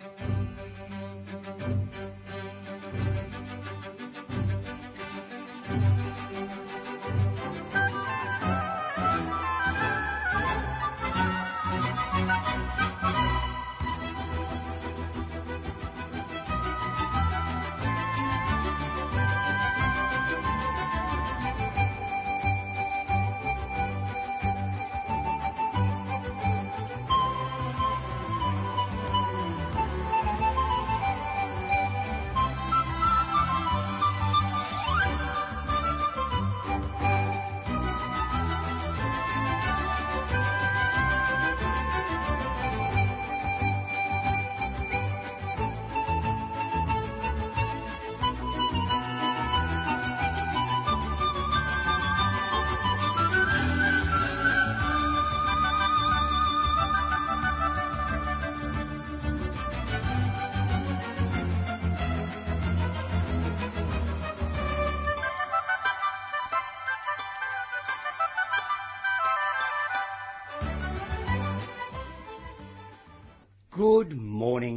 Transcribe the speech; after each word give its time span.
Good 0.00 0.31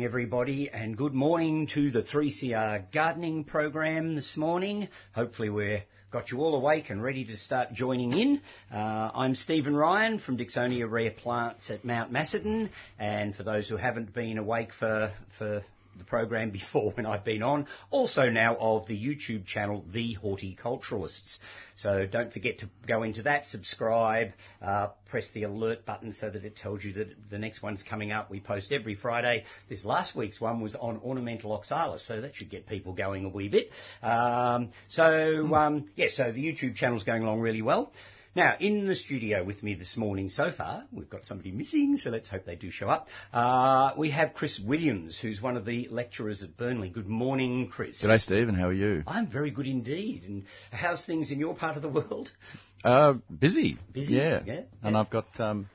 everybody, 0.05 0.69
and 0.69 0.95
good 0.95 1.15
morning 1.15 1.65
to 1.65 1.89
the 1.89 2.03
3CR 2.03 2.91
gardening 2.93 3.43
program 3.43 4.13
this 4.13 4.37
morning. 4.37 4.87
Hopefully, 5.13 5.49
we've 5.49 5.81
got 6.11 6.29
you 6.29 6.37
all 6.41 6.53
awake 6.53 6.91
and 6.91 7.01
ready 7.01 7.25
to 7.25 7.35
start 7.35 7.73
joining 7.73 8.13
in. 8.13 8.41
Uh, 8.71 9.09
I'm 9.15 9.33
Stephen 9.33 9.75
Ryan 9.75 10.19
from 10.19 10.37
Dicksonia 10.37 10.87
Rare 10.87 11.09
Plants 11.09 11.71
at 11.71 11.83
Mount 11.83 12.11
Macedon, 12.11 12.69
and 12.99 13.35
for 13.35 13.41
those 13.41 13.67
who 13.67 13.77
haven't 13.77 14.13
been 14.13 14.37
awake 14.37 14.73
for, 14.73 15.11
for 15.39 15.63
the 15.97 16.03
program 16.03 16.49
before 16.51 16.91
when 16.91 17.05
I've 17.05 17.23
been 17.23 17.43
on, 17.43 17.67
also 17.91 18.29
now 18.29 18.55
of 18.57 18.87
the 18.87 18.97
YouTube 18.97 19.45
channel 19.45 19.83
The 19.91 20.15
Horticulturalists. 20.15 21.39
So 21.75 22.05
don't 22.05 22.31
forget 22.31 22.59
to 22.59 22.69
go 22.87 23.03
into 23.03 23.23
that, 23.23 23.45
subscribe, 23.45 24.31
uh, 24.61 24.87
press 25.09 25.29
the 25.33 25.43
alert 25.43 25.85
button 25.85 26.13
so 26.13 26.29
that 26.29 26.45
it 26.45 26.55
tells 26.55 26.83
you 26.83 26.93
that 26.93 27.29
the 27.29 27.39
next 27.39 27.61
one's 27.61 27.83
coming 27.83 28.11
up. 28.11 28.31
We 28.31 28.39
post 28.39 28.71
every 28.71 28.95
Friday. 28.95 29.43
This 29.69 29.83
last 29.83 30.15
week's 30.15 30.39
one 30.39 30.61
was 30.61 30.75
on 30.75 30.99
ornamental 31.03 31.51
oxalis, 31.51 32.05
so 32.05 32.21
that 32.21 32.35
should 32.35 32.49
get 32.49 32.65
people 32.67 32.93
going 32.93 33.25
a 33.25 33.29
wee 33.29 33.49
bit. 33.49 33.71
Um, 34.01 34.69
so 34.87 35.53
um, 35.55 35.89
yeah, 35.95 36.07
so 36.11 36.31
the 36.31 36.41
YouTube 36.41 36.75
channel's 36.75 37.03
going 37.03 37.23
along 37.23 37.41
really 37.41 37.61
well. 37.61 37.91
Now, 38.35 38.55
in 38.59 38.85
the 38.85 38.95
studio 38.95 39.45
with 39.45 39.63
me 39.63 39.75
this 39.75 39.95
morning 39.95 40.29
so 40.29 40.51
far, 40.51 40.83
we've 40.91 41.09
got 41.09 41.25
somebody 41.25 41.51
missing, 41.53 41.95
so 41.95 42.09
let's 42.09 42.29
hope 42.29 42.43
they 42.43 42.57
do 42.57 42.69
show 42.69 42.89
up. 42.89 43.07
Uh, 43.31 43.91
we 43.97 44.11
have 44.11 44.33
Chris 44.33 44.59
Williams, 44.59 45.17
who's 45.17 45.41
one 45.41 45.55
of 45.55 45.63
the 45.63 45.87
lecturers 45.89 46.43
at 46.43 46.57
Burnley. 46.57 46.89
Good 46.89 47.07
morning, 47.07 47.69
Chris. 47.69 48.03
G'day, 48.03 48.19
Stephen. 48.19 48.53
How 48.53 48.67
are 48.67 48.73
you? 48.73 49.03
I'm 49.07 49.27
very 49.27 49.51
good 49.51 49.67
indeed. 49.67 50.23
And 50.27 50.43
how's 50.69 51.05
things 51.05 51.31
in 51.31 51.39
your 51.39 51.55
part 51.55 51.77
of 51.77 51.81
the 51.81 51.89
world? 51.89 52.31
Uh, 52.83 53.13
busy. 53.39 53.79
Busy? 53.93 54.13
Yeah. 54.13 54.43
Yeah, 54.45 54.61
And 54.83 54.93
yeah. 54.93 54.99
I've 54.99 55.09
got, 55.09 55.25
um, 55.39 55.67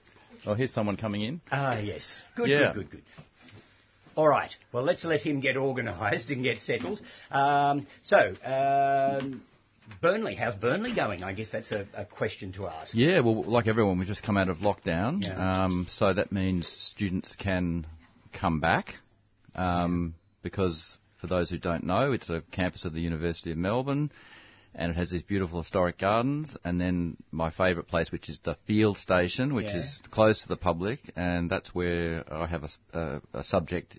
oh, 0.47 0.55
here's 0.55 0.73
someone 0.73 0.97
coming 0.97 1.23
in. 1.23 1.41
Ah, 1.51 1.77
yes. 1.81 2.21
Good, 2.37 2.51
Yeah. 2.51 2.73
good, 2.73 2.89
good, 2.89 2.91
good. 2.93 3.03
All 4.15 4.29
right. 4.29 4.55
Well, 4.71 4.85
let's 4.85 5.05
let 5.05 5.21
him 5.21 5.41
get 5.41 5.57
organised 5.57 6.31
and 6.31 6.45
get 6.45 6.59
settled. 6.59 7.01
Um, 7.33 7.89
so, 8.05 8.33
um, 8.45 9.43
Burnley, 10.01 10.35
how's 10.35 10.55
Burnley 10.55 10.95
going? 10.95 11.23
I 11.23 11.33
guess 11.33 11.51
that's 11.53 11.73
a, 11.73 11.87
a 11.95 12.05
question 12.05 12.53
to 12.53 12.67
ask. 12.67 12.95
Yeah, 12.95 13.21
well, 13.21 13.43
like 13.43 13.67
everyone, 13.67 13.99
we've 13.99 14.09
just 14.09 14.23
come 14.23 14.37
out 14.37 14.49
of 14.49 14.59
lockdown. 14.59 15.23
Yeah. 15.23 15.65
Um, 15.65 15.87
so 15.89 16.13
that 16.13 16.33
means 16.33 16.69
students 16.69 17.37
can 17.37 17.87
come 18.33 18.61
back. 18.61 18.95
Um, 19.55 20.15
because 20.43 20.97
for 21.21 21.27
those 21.27 21.51
who 21.51 21.59
don't 21.59 21.85
know, 21.85 22.13
it's 22.13 22.31
a 22.31 22.43
campus 22.53 22.85
of 22.85 22.93
the 22.93 23.01
University 23.01 23.51
of 23.51 23.59
Melbourne. 23.59 24.11
And 24.75 24.93
it 24.93 24.97
has 24.97 25.11
these 25.11 25.25
beautiful 25.25 25.61
historic 25.63 25.99
gardens, 25.99 26.57
and 26.65 26.81
then 26.81 27.17
my 27.33 27.51
favourite 27.51 27.89
place, 27.89 28.13
which 28.13 28.29
is 28.29 28.39
the 28.45 28.57
field 28.69 28.99
station, 28.99 29.53
which 29.53 29.67
Yeah. 29.67 29.79
is 29.79 30.01
closed 30.13 30.43
to 30.43 30.49
the 30.49 30.57
public, 30.57 31.01
and 31.17 31.51
that's 31.51 31.75
where 31.75 32.23
I 32.33 32.47
have 32.47 32.65
a 32.95 33.43
subject 33.43 33.99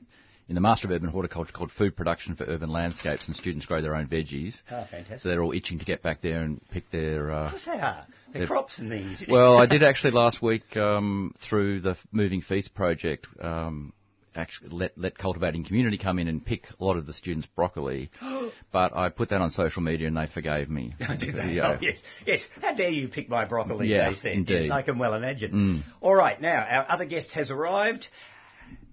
in 0.51 0.55
the 0.55 0.59
Master 0.59 0.85
of 0.85 0.91
Urban 0.91 1.07
Horticulture 1.07 1.53
called 1.53 1.71
Food 1.71 1.95
Production 1.95 2.35
for 2.35 2.43
Urban 2.43 2.69
Landscapes, 2.69 3.25
and 3.27 3.33
students 3.33 3.65
grow 3.65 3.81
their 3.81 3.95
own 3.95 4.07
veggies. 4.07 4.61
Oh, 4.69 4.83
fantastic. 4.91 5.19
So 5.21 5.29
they're 5.29 5.41
all 5.41 5.53
itching 5.53 5.79
to 5.79 5.85
get 5.85 6.03
back 6.03 6.21
there 6.21 6.41
and 6.41 6.59
pick 6.71 6.89
their. 6.91 7.29
Of 7.31 7.47
Uh, 7.47 7.49
course 7.51 7.65
they 7.65 7.79
are. 7.79 8.05
They're- 8.33 8.47
crops 8.47 8.77
and 8.79 8.89
things. 8.89 9.23
well, 9.29 9.57
I 9.57 9.65
did 9.65 9.81
actually 9.81 10.11
last 10.11 10.41
week 10.41 10.75
um, 10.75 11.33
through 11.39 11.79
the 11.79 11.95
Moving 12.11 12.41
Feast 12.41 12.75
project. 12.75 13.27
Um, 13.39 13.93
actually, 14.35 14.71
let 14.71 14.97
let 14.97 15.17
cultivating 15.17 15.63
community 15.63 15.97
come 15.97 16.19
in 16.19 16.27
and 16.27 16.45
pick 16.45 16.65
a 16.77 16.83
lot 16.83 16.97
of 16.97 17.05
the 17.05 17.13
students' 17.13 17.47
broccoli, 17.55 18.09
but 18.73 18.93
I 18.93 19.07
put 19.07 19.29
that 19.29 19.39
on 19.39 19.51
social 19.51 19.81
media 19.81 20.07
and 20.09 20.17
they 20.17 20.27
forgave 20.27 20.69
me. 20.69 20.93
Did 21.17 21.33
they? 21.33 21.53
Yeah. 21.53 21.75
Oh, 21.75 21.77
yes. 21.79 21.97
yes. 22.27 22.45
How 22.61 22.73
dare 22.73 22.89
you 22.89 23.07
pick 23.07 23.29
my 23.29 23.45
broccoli 23.45 23.87
Yeah, 23.87 24.09
days 24.09 24.21
then? 24.21 24.33
indeed. 24.33 24.53
Mm. 24.53 24.67
Yes, 24.67 24.71
I 24.73 24.81
can 24.81 24.99
well 24.99 25.13
imagine. 25.13 25.81
All 26.01 26.13
right, 26.13 26.41
now, 26.41 26.57
our 26.69 26.85
other 26.89 27.05
guest 27.05 27.31
has 27.31 27.51
arrived. 27.51 28.09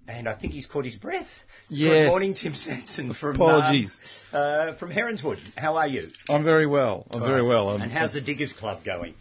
And 0.09 0.27
I 0.27 0.35
think 0.35 0.55
he's 0.55 0.67
caught 0.67 0.87
his 0.87 0.97
breath. 0.97 1.29
Good 1.69 2.07
morning, 2.09 2.35
Tim 2.35 2.55
Sanson 2.55 3.13
from 3.13 3.35
Apologies. 3.37 4.01
uh, 4.33 4.37
uh, 4.37 4.79
from 4.79 4.91
Heronswood. 4.91 5.39
How 5.55 5.77
are 5.77 5.87
you? 5.87 6.09
I'm 6.31 6.43
very 6.45 6.67
well. 6.67 7.07
I'm 7.11 7.21
very 7.21 7.43
well. 7.47 7.69
I'm, 7.69 7.83
and 7.83 7.93
how's 7.93 8.15
the 8.15 8.23
Diggers 8.23 8.55
Club 8.55 8.83
going? 8.87 9.15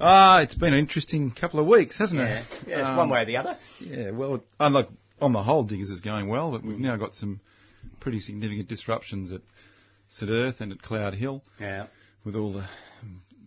Ah, 0.00 0.40
it's 0.40 0.54
been 0.54 0.72
an 0.72 0.78
interesting 0.78 1.30
couple 1.30 1.60
of 1.60 1.66
weeks, 1.66 1.98
hasn't 1.98 2.18
Yeah, 2.22 2.40
it? 2.40 2.46
yeah 2.66 2.78
it's 2.80 2.88
Um, 2.88 2.96
one 2.96 3.10
way 3.10 3.20
or 3.20 3.26
the 3.26 3.36
other. 3.36 3.58
Yeah, 3.80 4.10
well, 4.12 4.42
unlike 4.58 4.88
on 5.20 5.34
the 5.34 5.42
whole, 5.42 5.62
Diggers 5.62 5.90
is 5.90 6.00
going 6.00 6.26
well, 6.28 6.50
but 6.52 6.64
we've 6.64 6.78
now 6.78 6.96
got 6.96 7.14
some 7.14 7.40
pretty 8.00 8.18
significant 8.20 8.66
disruptions 8.66 9.32
at 9.32 9.42
St 10.08 10.30
Erth 10.30 10.62
and 10.62 10.72
at 10.72 10.80
Cloud 10.80 11.12
Hill 11.14 11.44
Yeah. 11.60 11.86
with 12.24 12.34
all 12.34 12.50
the 12.54 12.64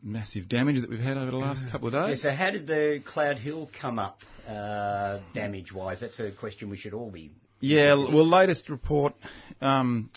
massive 0.03 0.49
damage 0.49 0.81
that 0.81 0.89
we've 0.89 0.99
had 0.99 1.17
over 1.17 1.31
the 1.31 1.37
last 1.37 1.69
couple 1.71 1.87
of 1.87 1.93
days. 1.93 2.01
yeah. 2.01 2.07
days. 2.07 2.21
So 2.23 2.31
how 2.31 2.51
did 2.51 2.67
the 2.67 3.01
Cloud 3.05 3.39
Hill 3.39 3.69
come 3.79 3.97
up 3.99 4.19
uh, 4.47 5.19
damage-wise? 5.33 6.01
That's 6.01 6.19
a 6.19 6.31
question 6.31 6.69
we 6.69 6.77
should 6.77 6.93
all 6.93 7.09
be. 7.09 7.31
Yeah, 7.59 7.95
well, 7.95 8.27
latest 8.27 8.69
report, 8.69 9.13
um, 9.61 10.09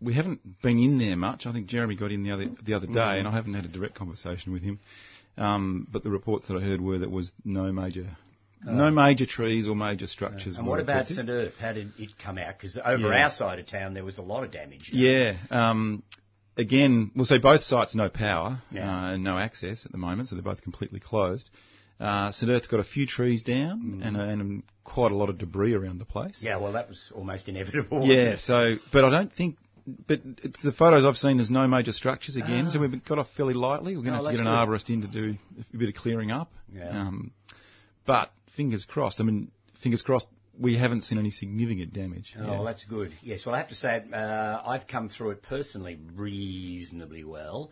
we 0.00 0.14
haven't 0.14 0.40
been 0.62 0.78
in 0.80 0.98
there 0.98 1.14
much. 1.16 1.46
I 1.46 1.52
think 1.52 1.68
Jeremy 1.68 1.94
got 1.94 2.10
in 2.10 2.24
the 2.24 2.32
other 2.32 2.46
the 2.66 2.74
other 2.74 2.88
day, 2.88 2.92
Mm-hmm. 2.94 3.18
and 3.20 3.28
I 3.28 3.30
haven't 3.30 3.54
had 3.54 3.64
a 3.64 3.68
direct 3.68 3.94
conversation 3.94 4.52
with 4.52 4.62
him. 4.62 4.80
Um, 5.36 5.86
but 5.92 6.02
the 6.02 6.10
reports 6.10 6.48
that 6.48 6.56
I 6.56 6.60
heard 6.60 6.80
were 6.80 6.98
that 6.98 7.10
was 7.12 7.32
no 7.44 7.70
major, 7.70 8.08
no 8.64 8.90
major 8.90 9.26
trees 9.26 9.68
or 9.68 9.76
major 9.76 10.08
structures. 10.08 10.56
Oh. 10.56 10.58
And 10.58 10.66
what 10.68 10.80
about. 10.80 11.06
St 11.06 11.28
Erth? 11.28 11.56
How 11.60 11.72
did 11.72 11.92
it 12.00 12.18
come 12.18 12.36
out? 12.36 12.58
Because 12.58 12.76
over 12.84 13.12
Yeah. 13.12 13.22
our 13.22 13.30
side 13.30 13.60
of 13.60 13.68
town 13.68 13.94
there 13.94 14.04
was 14.04 14.18
a 14.18 14.22
lot 14.22 14.42
of 14.42 14.50
damage. 14.50 14.90
Yeah. 14.92 15.36
Um, 15.52 16.02
again, 16.58 17.10
we'll 17.14 17.24
say 17.26 17.38
both 17.38 17.62
sites 17.62 17.94
no 17.94 18.08
power 18.10 18.60
Yeah. 18.70 18.90
uh, 18.90 19.12
and 19.14 19.24
no 19.24 19.38
access 19.38 19.86
at 19.86 19.92
the 19.92 19.98
moment, 19.98 20.28
so 20.28 20.34
they're 20.34 20.42
both 20.42 20.62
completely 20.62 21.00
closed. 21.00 21.48
Uh, 22.00 22.30
St 22.30 22.50
Erth's 22.50 22.66
got 22.68 22.80
a 22.80 22.84
few 22.84 23.06
trees 23.06 23.42
down 23.42 24.00
and, 24.04 24.16
uh, 24.16 24.20
and 24.20 24.62
quite 24.84 25.10
a 25.10 25.16
lot 25.16 25.30
of 25.30 25.38
debris 25.38 25.74
around 25.74 25.98
the 25.98 26.04
place. 26.04 26.38
Mm. 26.40 26.44
Yeah, 26.44 26.56
well, 26.58 26.72
that 26.72 26.88
was 26.88 27.10
almost 27.14 27.48
inevitable. 27.48 28.04
Yeah, 28.04 28.36
so, 28.36 28.76
but 28.92 29.04
I 29.04 29.10
don't 29.10 29.32
think, 29.32 29.56
but 30.06 30.20
it's 30.44 30.62
the 30.62 30.72
photos 30.72 31.04
I've 31.04 31.16
seen, 31.16 31.38
there's 31.38 31.50
no 31.50 31.66
major 31.66 31.92
structures 31.92 32.36
again, 32.36 32.70
so 32.70 32.78
we've 32.78 33.04
got 33.04 33.18
off 33.18 33.28
fairly 33.36 33.54
lightly. 33.54 33.96
We're 33.96 34.02
going 34.04 34.14
to 34.14 34.20
Oh, 34.20 34.24
have 34.24 34.32
to 34.32 34.36
get 34.38 34.46
an 34.46 34.52
that's 34.52 34.68
arborist 34.68 34.90
in 34.90 35.00
to 35.02 35.08
do 35.08 35.36
a 35.74 35.76
bit 35.76 35.88
of 35.88 35.94
clearing 35.94 36.30
up. 36.30 36.52
Yeah. 36.72 36.88
Um, 36.88 37.32
but 38.06 38.30
fingers 38.56 38.84
crossed, 38.84 39.20
I 39.20 39.24
mean, 39.24 39.50
fingers 39.82 40.02
crossed, 40.02 40.28
we 40.58 40.76
haven't 40.76 41.02
seen 41.02 41.18
any 41.18 41.30
significant 41.30 41.92
damage. 41.92 42.34
Oh, 42.38 42.44
Yeah. 42.44 42.62
that's 42.64 42.84
good. 42.84 43.12
Yes, 43.22 43.46
well, 43.46 43.54
I 43.54 43.58
have 43.58 43.68
to 43.68 43.74
say, 43.74 44.02
uh, 44.12 44.62
I've 44.64 44.86
come 44.86 45.08
through 45.08 45.30
it 45.30 45.42
personally 45.42 45.98
reasonably 46.14 47.24
well. 47.24 47.70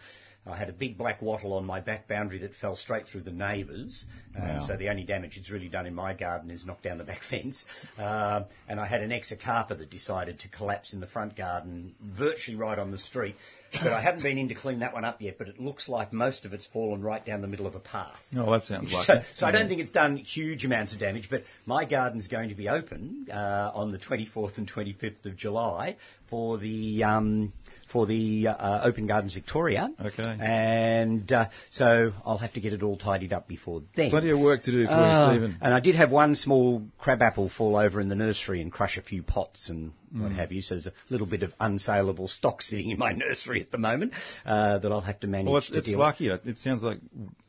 I 0.48 0.56
had 0.56 0.68
a 0.68 0.72
big 0.72 0.96
black 0.96 1.20
wattle 1.22 1.54
on 1.54 1.66
my 1.66 1.80
back 1.80 2.06
boundary 2.06 2.38
that 2.38 2.54
fell 2.54 2.76
straight 2.76 3.06
through 3.08 3.22
the 3.22 3.32
neighbours. 3.32 4.04
Wow. 4.38 4.64
So 4.66 4.76
the 4.76 4.90
only 4.90 5.02
damage 5.04 5.36
it's 5.36 5.50
really 5.50 5.68
done 5.68 5.86
in 5.86 5.94
my 5.94 6.14
garden 6.14 6.50
is 6.50 6.64
knock 6.64 6.82
down 6.82 6.98
the 6.98 7.04
back 7.12 7.22
fence. 7.22 7.64
Uh, 7.98 8.44
and 8.68 8.78
I 8.78 8.86
had 8.86 9.02
an 9.02 9.10
exocarpa 9.10 9.78
that 9.78 9.90
decided 9.90 10.40
to 10.40 10.48
collapse 10.48 10.92
in 10.92 11.00
the 11.00 11.06
front 11.06 11.36
garden, 11.36 11.94
virtually 12.00 12.56
right 12.56 12.78
on 12.78 12.90
the 12.90 12.98
street. 12.98 13.34
but 13.72 13.92
I 13.92 14.00
haven't 14.00 14.22
been 14.22 14.38
in 14.38 14.48
to 14.48 14.54
clean 14.54 14.80
that 14.80 14.94
one 14.94 15.04
up 15.04 15.20
yet. 15.20 15.36
But 15.38 15.48
it 15.48 15.60
looks 15.60 15.88
like 15.88 16.12
most 16.12 16.44
of 16.44 16.52
it's 16.52 16.66
fallen 16.66 17.02
right 17.02 17.24
down 17.24 17.40
the 17.40 17.48
middle 17.48 17.66
of 17.66 17.74
a 17.74 17.80
path. 17.80 18.18
Oh, 18.36 18.50
that 18.52 18.62
sounds. 18.62 18.92
So, 18.92 19.20
so 19.34 19.46
I 19.46 19.50
don't 19.50 19.68
think 19.68 19.80
it's 19.80 19.90
done 19.90 20.16
huge 20.16 20.64
amounts 20.64 20.94
of 20.94 21.00
damage, 21.00 21.28
but 21.28 21.42
my 21.64 21.84
garden's 21.84 22.28
going 22.28 22.50
to 22.50 22.54
be 22.54 22.68
open 22.68 23.26
uh, 23.32 23.72
on 23.74 23.90
the 23.90 23.98
24th 23.98 24.58
and 24.58 24.70
25th 24.70 25.26
of 25.26 25.36
July 25.36 25.96
for 26.30 26.58
the 26.58 27.04
um, 27.04 27.52
for 27.96 28.04
the 28.04 28.46
uh, 28.48 28.80
Open 28.84 29.06
Gardens 29.06 29.32
Victoria. 29.32 29.88
Okay. 29.98 30.36
And 30.38 31.32
uh, 31.32 31.46
so 31.70 32.12
I'll 32.26 32.36
have 32.36 32.52
to 32.52 32.60
get 32.60 32.74
it 32.74 32.82
all 32.82 32.98
tidied 32.98 33.32
up 33.32 33.48
before 33.48 33.84
then. 33.94 34.10
Plenty 34.10 34.28
of 34.30 34.38
work 34.38 34.64
to 34.64 34.70
do 34.70 34.84
for 34.84 34.92
Ah, 34.92 35.32
you, 35.32 35.38
Stephen. 35.38 35.56
and 35.62 35.72
I 35.72 35.80
did 35.80 35.94
have 35.94 36.10
one 36.10 36.34
small 36.36 36.82
crabapple 36.98 37.48
fall 37.48 37.74
over 37.74 37.98
in 38.02 38.10
the 38.10 38.14
nursery 38.14 38.60
and 38.60 38.70
crush 38.70 38.98
a 38.98 39.02
few 39.02 39.22
pots 39.22 39.70
and 39.70 39.92
what 40.12 40.30
Hmm. 40.32 40.36
have 40.36 40.52
you. 40.52 40.62
So 40.62 40.74
there's 40.74 40.86
a 40.86 40.92
little 41.10 41.26
bit 41.26 41.42
of 41.42 41.52
unsaleable 41.58 42.28
stock 42.28 42.62
sitting 42.62 42.90
in 42.90 42.98
my 42.98 43.12
nursery 43.24 43.60
at 43.60 43.70
the 43.70 43.78
moment 43.78 44.12
uh, 44.44 44.78
that 44.78 44.90
I'll 44.92 45.00
have 45.00 45.20
to 45.20 45.26
manage 45.26 45.46
Well, 45.48 45.56
it's, 45.58 45.70
to 45.70 45.78
it's 45.78 45.88
deal 45.88 45.98
lucky. 45.98 46.28
It 46.28 46.58
sounds 46.58 46.82
like 46.82 46.98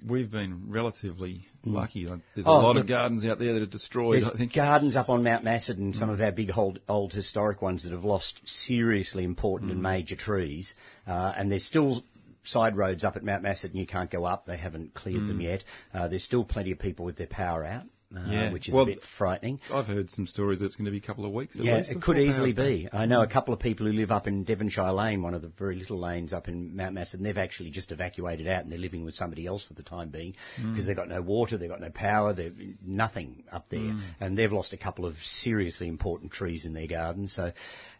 we've 0.07 0.29
been 0.31 0.65
relatively 0.69 1.45
lucky. 1.65 2.07
Uh, 2.07 2.17
There's 2.35 2.47
a 2.47 2.49
Oh, 2.49 2.59
lot 2.59 2.75
look, 2.75 2.83
of 2.83 2.87
gardens 2.89 3.25
out 3.25 3.39
there 3.39 3.53
that 3.53 3.61
are 3.61 3.65
destroyed. 3.65 4.23
I 4.23 4.35
think. 4.37 4.53
gardens 4.53 4.95
up 4.95 5.09
on 5.09 5.23
Mount 5.23 5.43
Macedon, 5.43 5.85
and 5.85 5.95
some 5.95 6.09
Mm. 6.09 6.13
of 6.13 6.21
our 6.21 6.31
big 6.31 6.51
old, 6.57 6.79
old 6.87 7.13
historic 7.13 7.61
ones 7.61 7.83
that 7.83 7.91
have 7.91 8.05
lost 8.05 8.39
seriously 8.45 9.23
important 9.23 9.69
Mm. 9.69 9.73
and 9.73 9.81
major 9.83 10.15
trees, 10.15 10.73
uh, 11.07 11.33
and 11.37 11.51
there's 11.51 11.65
still 11.65 12.03
side 12.43 12.77
roads 12.77 13.03
up 13.03 13.17
at 13.17 13.23
Mount 13.23 13.43
Macedon 13.43 13.77
you 13.77 13.85
can't 13.85 14.09
go 14.09 14.23
up. 14.23 14.45
They 14.45 14.55
haven't 14.55 14.93
cleared 14.93 15.27
them 15.27 15.41
yet. 15.41 15.63
Uh, 15.93 16.07
there's 16.07 16.23
still 16.23 16.45
plenty 16.45 16.71
of 16.71 16.79
people 16.79 17.03
with 17.03 17.17
their 17.17 17.27
power 17.27 17.65
out, 17.65 17.83
uh, 18.15 18.19
Mm. 18.19 18.31
Yeah. 18.31 18.53
which 18.53 18.67
is 18.69 18.73
Well, 18.73 18.83
a 18.83 18.87
bit 18.87 19.03
frightening. 19.17 19.59
I've 19.71 19.85
heard 19.87 20.09
some 20.09 20.27
stories 20.27 20.59
that 20.59 20.67
it's 20.67 20.75
going 20.75 20.85
to 20.85 20.91
be 20.91 20.97
a 20.97 21.01
couple 21.01 21.25
of 21.25 21.31
weeks. 21.33 21.55
At 21.57 21.65
Yeah, 21.65 21.77
it 21.77 22.01
could 22.01 22.17
easily 22.17 22.53
be. 22.53 22.87
I 22.91 23.05
know 23.05 23.21
a 23.21 23.27
couple 23.27 23.53
of 23.53 23.59
people 23.59 23.85
who 23.85 23.91
live 23.91 24.11
up 24.11 24.27
in 24.27 24.43
Devonshire 24.45 24.93
Lane, 24.93 25.21
one 25.21 25.33
of 25.33 25.41
the 25.41 25.49
very 25.49 25.75
little 25.75 25.99
lanes 25.99 26.31
up 26.31 26.47
in 26.47 26.75
Mount 26.75 26.93
Macedon. 26.93 27.23
They've 27.23 27.37
actually 27.37 27.69
just 27.71 27.91
evacuated 27.91 28.47
out 28.47 28.63
and 28.63 28.71
they're 28.71 28.79
living 28.79 29.03
with 29.03 29.13
somebody 29.13 29.45
else 29.45 29.65
for 29.65 29.73
the 29.73 29.83
time 29.83 30.09
being 30.09 30.35
because 30.55 30.85
they've 30.85 30.95
got 30.95 31.09
no 31.09 31.21
water, 31.21 31.57
they've 31.57 31.69
got 31.69 31.81
no 31.81 31.89
power, 31.89 32.33
they've 32.33 32.55
nothing 32.85 33.43
up 33.51 33.67
there, 33.69 33.95
and 34.19 34.37
they've 34.37 34.53
lost 34.53 34.71
a 34.73 34.77
couple 34.77 35.05
of 35.05 35.15
seriously 35.17 35.87
important 35.87 36.31
trees 36.31 36.65
in 36.65 36.73
their 36.73 36.87
garden. 36.87 37.27
So, 37.27 37.51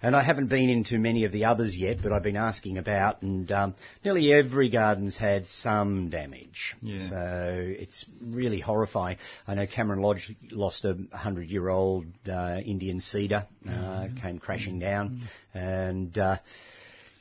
and 0.02 0.16
I 0.16 0.24
haven't 0.24 0.48
been 0.48 0.70
into 0.70 0.98
many 0.98 1.26
of 1.26 1.32
the 1.32 1.46
others 1.46 1.76
yet, 1.76 2.00
but 2.04 2.12
I've 2.12 2.24
been 2.24 2.38
asking 2.38 2.78
about, 2.78 3.22
and 3.22 3.52
um, 3.52 3.76
nearly 4.04 4.34
every 4.34 4.70
garden's 4.70 5.18
had 5.18 5.48
some 5.48 6.10
damage. 6.10 6.76
Yeah. 6.82 7.10
So 7.10 7.58
it's 7.60 8.06
really 8.22 8.60
horrifying. 8.60 9.18
I 9.48 9.56
know 9.56 9.66
Cameron 9.68 10.02
Lodge 10.02 10.36
lost 10.52 10.86
a 10.86 10.98
hundred-year-old 11.12 12.06
uh, 12.30 12.60
Indian 12.64 13.02
cedar, 13.02 13.48
uh, 13.70 14.08
came 14.22 14.40
crashing 14.40 14.80
down, 14.80 15.22
and 15.54 16.18
uh, 16.18 16.38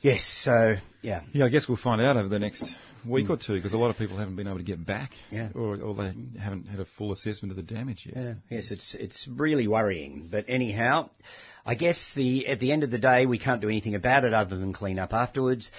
yes, 0.01 0.23
so 0.43 0.75
yeah, 1.01 1.21
Yeah, 1.33 1.45
I 1.45 1.49
guess 1.49 1.67
we'll 1.67 1.77
find 1.77 2.01
out 2.01 2.17
over 2.17 2.27
the 2.27 2.39
next 2.39 2.75
week 3.09 3.29
or 3.29 3.37
two 3.37 3.55
because 3.55 3.73
a 3.73 3.77
lot 3.77 3.89
of 3.89 3.97
people 3.97 4.17
haven't 4.17 4.35
been 4.35 4.47
able 4.47 4.57
to 4.57 4.63
get 4.63 4.85
back, 4.85 5.11
Yeah. 5.31 5.49
or, 5.55 5.75
or 5.81 5.93
they 5.95 6.13
haven't 6.39 6.67
had 6.67 6.79
a 6.79 6.85
full 6.85 7.11
assessment 7.13 7.51
of 7.51 7.57
the 7.57 7.63
damage 7.75 8.05
yet. 8.05 8.15
yeah, 8.23 8.33
yes, 8.49 8.71
it's 8.71 8.95
it's 8.95 9.27
really 9.27 9.67
worrying. 9.67 10.27
But 10.31 10.45
anyhow, 10.47 11.09
I 11.65 11.75
guess 11.75 12.11
the 12.15 12.47
at 12.47 12.59
the 12.59 12.71
end 12.71 12.83
of 12.83 12.91
the 12.91 12.97
day, 12.99 13.25
we 13.25 13.39
can't 13.39 13.61
do 13.61 13.69
anything 13.69 13.95
about 13.95 14.23
it 14.25 14.33
other 14.33 14.57
than 14.57 14.73
clean 14.73 14.99
up 14.99 15.13
afterwards. 15.13 15.71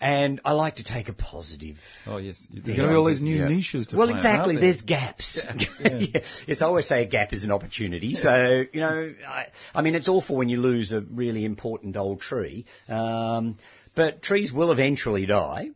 And 0.00 0.40
I 0.44 0.52
like 0.52 0.76
to 0.76 0.84
take 0.84 1.08
a 1.08 1.12
positive 1.12 1.76
Oh 2.06 2.16
yes, 2.18 2.36
there's 2.50 2.66
Yeah. 2.66 2.76
going 2.76 2.88
to 2.88 2.94
be 2.94 2.98
all 2.98 3.04
these 3.04 3.22
new 3.22 3.36
Yeah. 3.36 3.48
niches 3.48 3.86
to 3.88 3.96
well, 3.96 4.10
exactly. 4.10 4.54
there? 4.56 4.62
There's 4.62 4.82
gaps. 4.82 5.40
Yeah. 5.80 6.20
Yes, 6.48 6.60
I 6.62 6.66
always 6.66 6.88
say 6.88 7.04
a 7.04 7.06
gap 7.06 7.32
is 7.32 7.44
an 7.44 7.52
opportunity. 7.52 8.14
So 8.16 8.64
you 8.72 8.80
know, 8.80 9.14
I, 9.26 9.46
I 9.74 9.82
mean, 9.82 9.94
it's 9.94 10.08
awful 10.08 10.36
when 10.36 10.48
you 10.48 10.60
lose 10.60 10.90
a 10.92 11.00
really 11.00 11.44
important 11.44 11.96
old 11.96 12.20
tree, 12.20 12.66
um, 12.88 13.56
but 13.94 14.20
trees 14.20 14.52
will 14.52 14.72
eventually 14.72 15.26
die. 15.26 15.70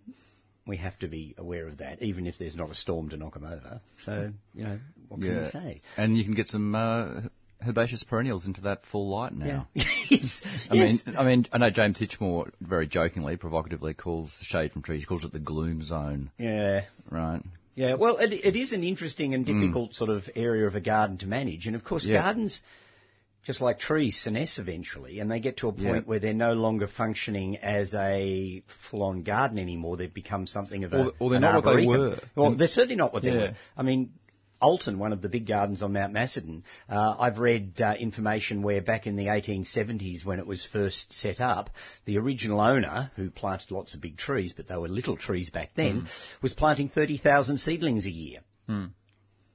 We 0.68 0.76
have 0.76 0.96
to 1.00 1.08
be 1.08 1.34
aware 1.36 1.66
of 1.66 1.78
that, 1.78 2.02
even 2.02 2.26
if 2.26 2.38
there's 2.38 2.54
not 2.54 2.70
a 2.70 2.74
storm 2.74 3.08
to 3.08 3.16
knock 3.16 3.34
them 3.34 3.44
over. 3.44 3.80
So 4.04 4.32
you 4.54 4.64
know, 4.64 4.78
what 5.08 5.20
can 5.20 5.30
you 5.30 5.50
say? 5.50 5.80
And 5.96 6.16
you 6.16 6.24
can 6.24 6.34
get 6.34 6.46
some 6.46 6.74
uh, 6.74 7.22
herbaceous 7.66 8.04
perennials 8.04 8.46
into 8.46 8.60
that 8.62 8.84
full 8.86 9.08
light 9.08 9.32
now. 9.32 9.68
yes. 9.74 10.68
I 10.70 10.74
yes. 10.74 11.00
mean, 11.06 11.16
I 11.16 11.24
mean, 11.24 11.46
I 11.52 11.58
know 11.58 11.70
James 11.70 11.98
Hitchmough 11.98 12.50
very 12.60 12.86
jokingly, 12.86 13.36
provocatively 13.36 13.94
calls 13.94 14.36
the 14.38 14.44
shade 14.44 14.72
from 14.72 14.82
trees, 14.82 15.00
he 15.00 15.06
calls 15.06 15.24
it 15.24 15.32
the 15.32 15.38
gloom 15.38 15.82
zone, 15.82 16.30
yeah. 16.38 16.82
right? 17.10 17.42
Yeah, 17.74 17.94
well, 17.94 18.16
it, 18.18 18.32
it 18.32 18.56
is 18.56 18.72
an 18.72 18.82
interesting 18.82 19.34
and 19.34 19.46
difficult 19.46 19.94
sort 19.94 20.10
of 20.10 20.28
area 20.34 20.66
of 20.66 20.74
a 20.74 20.80
garden 20.80 21.16
to 21.18 21.26
manage. 21.28 21.68
And 21.68 21.76
of 21.76 21.84
course, 21.84 22.04
Yeah. 22.04 22.20
gardens, 22.22 22.60
just 23.48 23.62
like 23.62 23.78
trees, 23.78 24.14
senesce 24.22 24.58
eventually, 24.58 25.20
and 25.20 25.30
they 25.30 25.40
get 25.40 25.56
to 25.56 25.68
a 25.68 25.72
point 25.72 26.04
Yeah. 26.04 26.08
where 26.10 26.18
they're 26.18 26.34
no 26.34 26.52
longer 26.52 26.86
functioning 26.86 27.56
as 27.56 27.94
a 27.94 28.62
full-on 28.90 29.22
garden 29.22 29.58
anymore. 29.58 29.96
They've 29.96 30.12
become 30.12 30.46
something 30.46 30.84
of 30.84 30.92
a. 30.92 31.04
Or- 31.06 31.12
or 31.18 31.30
they're 31.30 31.40
not 31.40 31.64
what 31.64 31.76
they 31.76 31.86
were. 31.86 32.18
Well, 32.34 32.48
and, 32.48 32.58
they're 32.60 32.68
certainly 32.68 32.96
not 32.96 33.14
what 33.14 33.22
they 33.22 33.30
were. 33.34 33.54
I 33.76 33.82
mean. 33.82 34.12
Alton, 34.60 34.98
one 34.98 35.12
of 35.12 35.22
the 35.22 35.28
big 35.28 35.46
gardens 35.46 35.82
on 35.84 35.92
Mount 35.92 36.12
Macedon, 36.12 36.64
uh, 36.88 37.14
I've 37.16 37.38
read 37.38 37.80
uh, 37.80 37.94
information 37.96 38.60
where 38.62 38.82
back 38.82 39.06
in 39.06 39.14
the 39.14 39.26
1870s 39.28 40.24
when 40.24 40.40
it 40.40 40.48
was 40.48 40.66
first 40.66 41.12
set 41.12 41.40
up, 41.40 41.70
the 42.06 42.18
original 42.18 42.60
owner, 42.60 43.12
who 43.14 43.30
planted 43.30 43.70
lots 43.70 43.94
of 43.94 44.00
big 44.00 44.16
trees, 44.16 44.52
but 44.56 44.66
they 44.66 44.76
were 44.76 44.88
little 44.88 45.16
trees 45.16 45.48
back 45.50 45.70
then, 45.76 46.00
Mm. 46.02 46.08
was 46.42 46.54
planting 46.54 46.88
30,000 46.88 47.58
seedlings 47.58 48.04
a 48.06 48.10
year. 48.10 48.40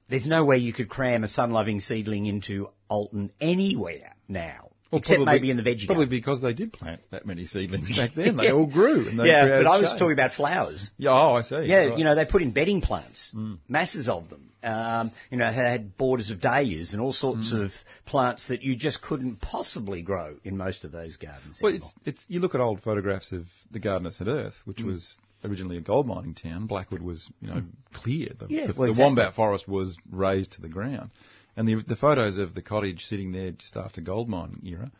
There's 0.08 0.26
no 0.26 0.44
way 0.44 0.58
you 0.58 0.72
could 0.72 0.88
cram 0.88 1.24
a 1.24 1.28
sun-loving 1.28 1.80
seedling 1.80 2.26
into 2.26 2.68
Alton 2.88 3.30
anywhere 3.40 4.14
now, 4.28 4.70
Well, 4.90 4.98
except 5.00 5.16
probably- 5.18 5.32
maybe 5.34 5.50
in 5.50 5.56
the 5.56 5.62
veggie 5.62 5.86
Probably 5.86 6.04
garden. 6.04 6.08
because 6.10 6.40
they 6.42 6.52
did 6.52 6.72
plant 6.72 7.00
that 7.10 7.24
many 7.26 7.46
seedlings 7.46 7.88
back 7.96 8.14
then. 8.14 8.36
They 8.42 8.50
all 8.52 8.66
grew. 8.66 9.04
They 9.04 9.26
Yeah, 9.28 9.46
but 9.62 9.66
I 9.66 9.78
was 9.80 9.90
shade. 9.90 9.98
talking 9.98 10.12
about 10.12 10.32
flowers. 10.32 10.90
Yeah, 10.98 11.10
oh, 11.12 11.34
I 11.34 11.42
see. 11.42 11.62
Yeah, 11.64 11.86
Right. 11.86 11.98
you 11.98 12.04
know, 12.04 12.14
they 12.14 12.26
put 12.26 12.42
in 12.42 12.50
bedding 12.52 12.80
plants, 12.82 13.32
Mm. 13.34 13.58
masses 13.68 14.08
of 14.08 14.28
them. 14.28 14.50
Um, 14.62 15.10
you 15.30 15.36
know, 15.36 15.50
they 15.50 15.56
had 15.56 15.96
borders 15.98 16.30
of 16.30 16.40
dahlias 16.40 16.92
and 16.94 17.00
all 17.02 17.12
sorts 17.12 17.52
Mm. 17.52 17.64
of 17.66 17.72
plants 18.06 18.48
that 18.48 18.62
you 18.62 18.76
just 18.76 19.02
couldn't 19.02 19.40
possibly 19.40 20.00
grow 20.02 20.36
in 20.44 20.56
most 20.56 20.84
of 20.84 20.92
those 20.92 21.16
gardens. 21.16 21.58
Well, 21.60 21.70
anymore. 21.70 21.90
it's 22.06 22.20
it's 22.22 22.24
you 22.28 22.40
look 22.40 22.54
at 22.54 22.60
old 22.62 22.80
photographs 22.82 23.32
of 23.32 23.46
the 23.70 23.78
garden 23.78 24.06
at 24.06 24.14
St 24.14 24.28
Erth, 24.28 24.54
which 24.64 24.78
Mm. 24.78 24.86
was 24.86 25.18
originally 25.44 25.76
a 25.76 25.80
gold 25.80 26.06
mining 26.06 26.34
town. 26.34 26.66
Blackwood 26.66 27.02
was 27.02 27.30
you 27.40 27.48
know 27.48 27.62
clear. 27.92 28.30
The, 28.38 28.46
Yeah, 28.48 28.66
the, 28.66 28.72
well, 28.72 28.86
the 28.86 28.90
exactly. 28.90 29.04
Wombat 29.04 29.34
Forest 29.34 29.68
was 29.68 29.96
razed 30.10 30.52
to 30.52 30.62
the 30.62 30.68
ground, 30.68 31.10
and 31.56 31.68
the 31.68 31.76
the 31.76 31.96
photos 31.96 32.38
of 32.38 32.54
the 32.54 32.62
cottage 32.62 33.04
sitting 33.04 33.32
there 33.32 33.52
just 33.52 33.76
after 33.76 34.00
gold 34.00 34.28
mining 34.28 34.62
era, 34.64 34.90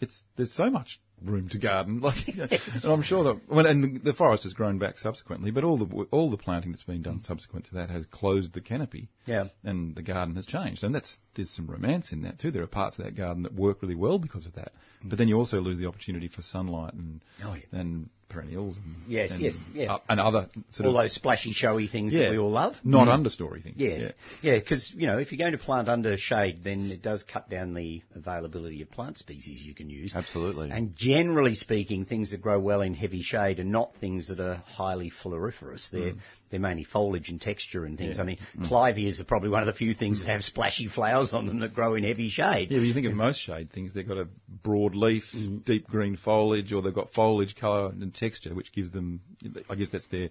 it's 0.00 0.24
there's 0.36 0.52
so 0.52 0.70
much 0.70 1.00
room 1.24 1.48
to 1.50 1.58
garden. 1.58 2.00
Like, 2.02 2.26
and 2.28 2.84
I'm 2.84 3.02
sure 3.02 3.24
that 3.24 3.40
well, 3.48 3.66
and 3.66 3.82
the, 3.96 3.98
the 3.98 4.12
forest 4.12 4.42
has 4.44 4.52
grown 4.54 4.78
back 4.78 4.98
subsequently, 4.98 5.50
but 5.50 5.64
all 5.64 5.76
the 5.76 6.06
all 6.10 6.30
the 6.30 6.36
planting 6.36 6.72
that's 6.72 6.82
been 6.82 7.02
done 7.02 7.20
subsequent 7.20 7.66
to 7.66 7.74
that 7.76 7.90
has 7.90 8.06
closed 8.06 8.52
the 8.54 8.60
canopy. 8.60 9.08
Yeah. 9.26 9.44
and 9.62 9.94
the 9.94 10.02
garden 10.02 10.34
has 10.36 10.46
changed, 10.46 10.82
and 10.84 10.94
that's 10.94 11.18
there's 11.36 11.50
some 11.50 11.66
romance 11.68 12.12
in 12.12 12.22
that 12.22 12.38
too. 12.40 12.50
There 12.50 12.62
are 12.62 12.66
parts 12.66 12.98
of 12.98 13.04
that 13.04 13.14
garden 13.16 13.44
that 13.44 13.54
work 13.54 13.82
really 13.82 13.94
well 13.94 14.18
because 14.18 14.46
of 14.46 14.54
that, 14.54 14.72
but 15.04 15.16
then 15.18 15.28
you 15.28 15.36
also 15.38 15.60
lose 15.60 15.78
the 15.78 15.86
opportunity 15.86 16.28
for 16.28 16.42
sunlight 16.42 16.94
and 16.94 17.20
Oh, 17.44 17.54
yeah. 17.54 17.78
and 17.80 18.08
perennials. 18.28 18.78
And, 18.78 18.94
Yes, 19.06 19.30
and, 19.30 19.40
yes, 19.42 19.54
yeah. 19.74 19.92
uh, 19.94 19.98
and 20.08 20.18
other 20.18 20.48
sort 20.70 20.86
of 20.88 20.94
all 20.94 20.98
of 21.00 21.04
those 21.04 21.12
splashy, 21.14 21.52
showy 21.52 21.86
things 21.86 22.12
yeah, 22.14 22.22
that 22.24 22.30
we 22.30 22.38
all 22.38 22.50
love. 22.50 22.76
not 22.82 23.06
understory 23.08 23.62
things. 23.62 23.76
Yeah, 23.78 24.10
yeah, 24.40 24.58
because 24.58 24.90
you 24.96 25.06
know 25.06 25.18
if 25.18 25.30
you're 25.30 25.38
going 25.38 25.52
to 25.52 25.58
plant 25.58 25.88
under 25.88 26.16
shade, 26.16 26.62
then 26.64 26.90
it 26.90 27.02
does 27.02 27.22
cut 27.22 27.48
down 27.48 27.74
the 27.74 28.02
availability 28.16 28.82
of 28.82 28.90
plant 28.90 29.18
species 29.18 29.62
you 29.62 29.74
can 29.74 29.88
use. 29.90 30.14
Absolutely. 30.16 30.70
And 30.70 30.96
generally 31.12 31.54
speaking, 31.54 32.04
things 32.04 32.30
that 32.30 32.40
grow 32.40 32.58
well 32.58 32.82
in 32.82 32.94
heavy 32.94 33.22
shade 33.22 33.60
are 33.60 33.64
not 33.64 33.94
things 34.00 34.28
that 34.28 34.40
are 34.40 34.56
highly 34.66 35.10
floriferous. 35.10 35.90
They're 35.90 36.12
mm. 36.12 36.18
they're 36.50 36.60
mainly 36.60 36.84
foliage 36.84 37.28
and 37.28 37.40
texture 37.40 37.84
and 37.84 37.96
things. 37.98 38.16
Yeah. 38.16 38.22
I 38.22 38.26
mean, 38.26 38.38
mm. 38.56 38.68
clivias 38.68 39.20
are 39.20 39.24
probably 39.24 39.48
one 39.48 39.62
of 39.62 39.66
the 39.66 39.72
few 39.72 39.94
things 39.94 40.20
that 40.20 40.28
have 40.28 40.42
splashy 40.44 40.88
flowers 40.88 41.32
on 41.32 41.46
them 41.46 41.60
that 41.60 41.74
grow 41.74 41.94
in 41.94 42.04
heavy 42.04 42.28
shade. 42.28 42.70
Yeah, 42.70 42.78
but 42.78 42.84
you 42.84 42.94
think 42.94 43.06
of 43.06 43.14
most 43.14 43.40
shade 43.40 43.72
things, 43.72 43.94
they've 43.94 44.06
got 44.06 44.18
a 44.18 44.28
broad 44.62 44.94
leaf, 44.94 45.24
mm. 45.34 45.64
deep 45.64 45.86
green 45.86 46.16
foliage, 46.16 46.72
or 46.72 46.82
they've 46.82 46.94
got 46.94 47.12
foliage 47.12 47.56
colour 47.56 47.88
and 47.88 48.14
texture, 48.14 48.54
which 48.54 48.72
gives 48.72 48.90
them, 48.90 49.20
I 49.68 49.74
guess 49.74 49.90
that's 49.90 50.06
their, 50.08 50.30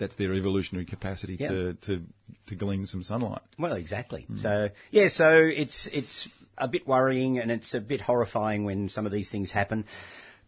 that's 0.00 0.16
their 0.16 0.34
evolutionary 0.34 0.86
capacity 0.86 1.36
Yeah. 1.38 1.48
to, 1.48 1.74
to, 1.86 2.02
to 2.48 2.54
glean 2.56 2.86
some 2.86 3.04
sunlight. 3.04 3.42
Well, 3.58 3.74
exactly. 3.74 4.26
So 4.38 4.70
yeah, 4.90 5.08
so 5.08 5.28
it's 5.44 5.88
it's 5.92 6.28
a 6.58 6.66
bit 6.66 6.88
worrying 6.88 7.38
and 7.38 7.50
it's 7.52 7.74
a 7.74 7.80
bit 7.80 8.00
horrifying 8.00 8.64
when 8.64 8.88
some 8.88 9.06
of 9.06 9.12
these 9.12 9.30
things 9.30 9.52
happen. 9.52 9.84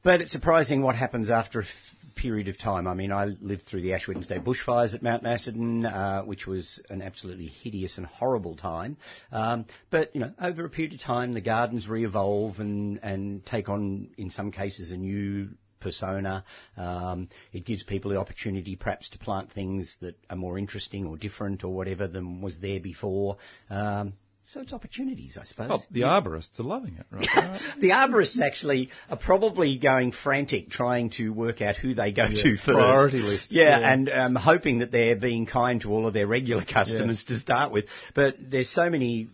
But 0.03 0.21
it's 0.21 0.33
surprising 0.33 0.83
what 0.83 0.97
happens 0.97 1.31
after 1.31 1.61
a 1.61 1.63
f- 1.63 1.69
period 2.17 2.49
of 2.49 2.59
time. 2.59 2.89
I 2.89 2.95
mean, 2.95 3.13
I 3.13 3.27
lived 3.41 3.67
through 3.67 3.83
the 3.83 3.95
Ash 3.95 4.09
Wednesday 4.09 4.39
bushfires 4.41 4.95
at 4.97 5.03
Mount 5.03 5.23
Macedon, 5.23 5.87
uh, 5.87 6.23
which 6.23 6.45
was 6.45 6.81
an 6.91 7.03
absolutely 7.03 7.47
hideous 7.47 7.99
and 7.99 8.07
horrible 8.07 8.57
time. 8.57 8.97
Um, 9.31 9.65
but 9.91 10.13
you 10.15 10.21
know, 10.23 10.33
over 10.41 10.65
a 10.65 10.69
period 10.71 10.95
of 10.95 11.01
time, 11.01 11.35
the 11.35 11.41
gardens 11.41 11.87
re-evolve 11.89 12.59
and 12.59 12.99
and 13.05 13.47
take 13.47 13.69
on, 13.69 14.09
in 14.19 14.31
some 14.31 14.51
cases, 14.51 14.91
a 14.91 14.97
new 14.97 15.51
persona. 15.83 16.45
Um, 16.77 17.29
it 17.53 17.65
gives 17.67 17.83
people 17.83 18.11
the 18.13 18.19
opportunity 18.19 18.77
perhaps 18.77 19.11
to 19.11 19.19
plant 19.19 19.53
things 19.53 19.97
that 20.01 20.15
are 20.31 20.37
more 20.37 20.59
interesting 20.59 21.07
or 21.07 21.17
different 21.17 21.65
or 21.65 21.75
whatever 21.75 22.07
than 22.09 22.41
was 22.41 22.59
there 22.59 22.81
before. 22.81 23.37
Um, 23.71 24.15
So 24.53 24.61
it's 24.61 24.73
opportunities, 24.75 25.39
I 25.41 25.45
suppose. 25.45 25.69
Well, 25.71 25.85
the 25.91 26.03
arborists 26.03 26.59
are 26.61 26.65
loving 26.65 26.95
it, 26.99 27.07
right? 27.11 27.61
the 27.81 27.91
arborists 27.91 28.39
actually 28.41 28.91
are 29.09 29.17
probably 29.17 29.79
going 29.79 30.13
frantic 30.13 30.69
trying 30.69 31.11
to 31.19 31.31
work 31.33 31.63
out 31.63 31.77
who 31.77 31.95
they 31.95 32.13
go 32.13 32.27
to 32.29 32.51
first. 32.57 32.65
priority 32.65 33.21
list. 33.21 33.53
Yeah, 33.53 33.79
Yeah. 33.81 33.93
and 33.93 34.11
um, 34.11 34.35
hoping 34.35 34.81
that 34.81 34.91
they're 34.91 35.17
being 35.17 35.47
kind 35.47 35.81
to 35.83 35.91
all 35.93 36.07
of 36.07 36.13
their 36.13 36.27
regular 36.27 36.65
customers 36.79 37.25
to 37.29 37.39
start 37.39 37.73
with. 37.73 37.87
But 38.15 38.37
there's 38.39 38.69
so 38.69 38.91
many 38.91 39.29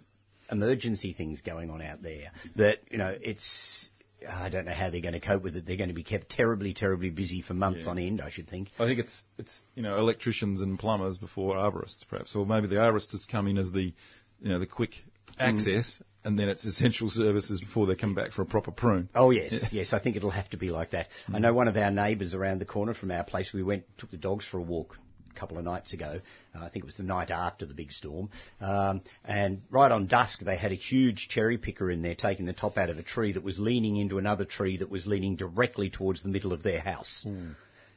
emergency 0.52 1.12
things 1.14 1.40
going 1.42 1.70
on 1.70 1.82
out 1.82 2.00
there 2.02 2.30
that, 2.56 2.78
you 2.90 2.98
know, 2.98 3.14
it's. 3.20 3.90
I 4.26 4.48
don't 4.48 4.64
know 4.64 4.72
how 4.72 4.90
they're 4.90 5.00
going 5.00 5.14
to 5.14 5.20
cope 5.20 5.42
with 5.42 5.56
it. 5.56 5.66
They're 5.66 5.76
going 5.76 5.88
to 5.90 5.94
be 5.94 6.02
kept 6.02 6.30
terribly, 6.30 6.74
terribly 6.74 7.10
busy 7.10 7.42
for 7.42 7.54
months 7.54 7.84
Yeah. 7.84 7.90
on 7.90 7.98
end, 7.98 8.20
I 8.20 8.30
should 8.30 8.48
think. 8.48 8.70
I 8.78 8.86
think 8.86 8.98
it's 8.98 9.22
it's 9.38 9.62
you 9.74 9.82
know 9.82 9.96
electricians 9.98 10.60
and 10.60 10.78
plumbers 10.78 11.18
before 11.18 11.56
arborists, 11.56 12.04
perhaps, 12.08 12.34
or 12.34 12.44
maybe 12.44 12.66
the 12.66 12.76
arborists 12.76 13.28
come 13.28 13.46
in 13.46 13.58
as 13.58 13.70
the 13.70 13.92
you 14.40 14.48
know 14.48 14.58
the 14.58 14.66
quick 14.66 14.92
mm. 14.92 15.34
access, 15.38 16.02
and 16.24 16.38
then 16.38 16.48
it's 16.48 16.64
essential 16.64 17.08
services 17.08 17.60
before 17.60 17.86
they 17.86 17.94
come 17.94 18.14
back 18.14 18.32
for 18.32 18.42
a 18.42 18.46
proper 18.46 18.72
prune. 18.72 19.08
Oh 19.14 19.30
yes, 19.30 19.68
yes. 19.72 19.92
I 19.92 19.98
think 20.00 20.16
it'll 20.16 20.30
have 20.30 20.50
to 20.50 20.56
be 20.56 20.70
like 20.70 20.90
that. 20.90 21.08
I 21.28 21.32
mm. 21.32 21.40
know 21.40 21.54
one 21.54 21.68
of 21.68 21.76
our 21.76 21.90
neighbours 21.90 22.34
around 22.34 22.60
the 22.60 22.66
corner 22.66 22.94
from 22.94 23.10
our 23.10 23.24
place. 23.24 23.52
We 23.52 23.62
went, 23.62 23.84
took 23.98 24.10
the 24.10 24.16
dogs 24.16 24.44
for 24.44 24.58
a 24.58 24.62
walk 24.62 24.96
couple 25.38 25.58
of 25.58 25.64
nights 25.64 25.92
ago. 25.92 26.20
Uh, 26.54 26.64
I 26.64 26.68
think 26.68 26.84
it 26.84 26.86
was 26.86 26.96
the 26.96 27.02
night 27.02 27.30
after 27.30 27.66
the 27.66 27.74
big 27.74 27.92
storm. 27.92 28.30
Um, 28.60 29.02
and 29.24 29.60
right 29.70 29.90
on 29.90 30.06
dusk, 30.06 30.40
they 30.40 30.56
had 30.56 30.72
a 30.72 30.76
huge 30.76 31.28
cherry 31.28 31.58
picker 31.58 31.90
in 31.90 32.02
there, 32.02 32.14
taking 32.14 32.46
the 32.46 32.52
top 32.52 32.76
out 32.76 32.90
of 32.90 32.98
a 32.98 33.02
tree 33.02 33.32
that 33.32 33.42
was 33.44 33.58
leaning 33.58 33.96
into 33.96 34.18
another 34.18 34.44
tree 34.44 34.76
that 34.78 34.90
was 34.90 35.06
leaning 35.06 35.36
directly 35.36 35.90
towards 35.90 36.22
the 36.22 36.28
middle 36.28 36.52
of 36.52 36.62
their 36.62 36.80
house. 36.80 37.24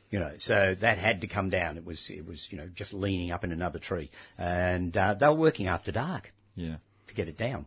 You 0.10 0.20
know, 0.20 0.34
so 0.38 0.76
that 0.82 0.98
had 0.98 1.22
to 1.22 1.28
come 1.28 1.50
down. 1.50 1.78
It 1.78 1.86
was, 1.86 2.10
it 2.10 2.26
was, 2.28 2.46
you 2.52 2.58
know, 2.58 2.68
just 2.76 2.94
leaning 2.94 3.32
up 3.32 3.44
in 3.46 3.52
another 3.54 3.80
tree, 3.80 4.10
and 4.38 4.96
uh, 4.98 5.14
they 5.14 5.28
were 5.28 5.36
working 5.36 5.68
after 5.68 5.92
dark 5.94 6.34
Yeah. 6.56 6.76
to 7.08 7.14
get 7.16 7.30
it 7.30 7.38
down. 7.38 7.66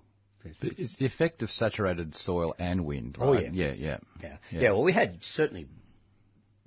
It's 0.61 0.97
the 0.99 1.07
effect 1.07 1.43
of 1.43 1.51
saturated 1.51 2.15
soil 2.15 2.55
and 2.59 2.85
wind. 2.85 3.17
Oh, 3.19 3.33
right? 3.33 3.53
yeah. 3.55 3.69
yeah, 3.69 3.75
yeah. 3.75 3.99
Yeah. 4.23 4.37
Yeah. 4.53 4.61
yeah. 4.61 4.71
well, 4.73 4.83
we 4.85 4.93
had 4.93 5.19
certainly 5.23 5.67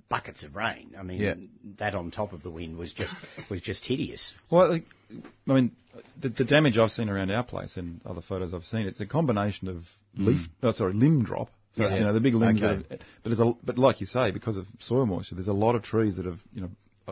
buckets 0.08 0.42
of 0.44 0.54
rain. 0.56 0.94
I 0.98 1.02
mean, 1.02 1.20
Yeah. 1.20 1.34
that 1.78 1.94
on 1.94 2.10
top 2.10 2.32
of 2.32 2.42
the 2.42 2.50
wind 2.50 2.76
was 2.76 2.92
just 2.92 3.14
was 3.50 3.60
just 3.60 3.84
hideous. 3.84 4.32
Well, 4.50 4.72
I 4.74 5.52
mean, 5.52 5.72
the, 6.20 6.28
the 6.30 6.44
damage 6.44 6.78
I've 6.78 6.90
seen 6.92 7.08
around 7.08 7.30
our 7.30 7.44
place 7.44 7.76
and 7.76 8.00
other 8.06 8.20
photos 8.22 8.54
I've 8.54 8.64
seen, 8.64 8.86
it's 8.86 9.00
a 9.00 9.06
combination 9.06 9.68
of 9.68 9.82
leaf, 10.16 10.48
oh, 10.62 10.72
sorry, 10.72 10.94
limb 10.94 11.24
drop. 11.24 11.50
So 11.72 11.84
Yeah. 11.84 11.96
you 11.96 12.04
know 12.04 12.12
the 12.14 12.20
big 12.20 12.34
limbs, 12.34 12.62
Okay. 12.62 12.76
have, 12.76 12.88
but 12.88 13.00
there's 13.24 13.40
a, 13.40 13.52
but 13.62 13.76
like 13.78 14.00
you 14.00 14.06
say, 14.06 14.30
because 14.30 14.56
of 14.56 14.66
soil 14.78 15.04
moisture, 15.06 15.34
there's 15.34 15.48
a 15.48 15.52
lot 15.52 15.74
of 15.74 15.82
trees 15.82 16.16
that 16.16 16.24
have 16.26 16.40
you 16.54 16.62
know 16.62 16.70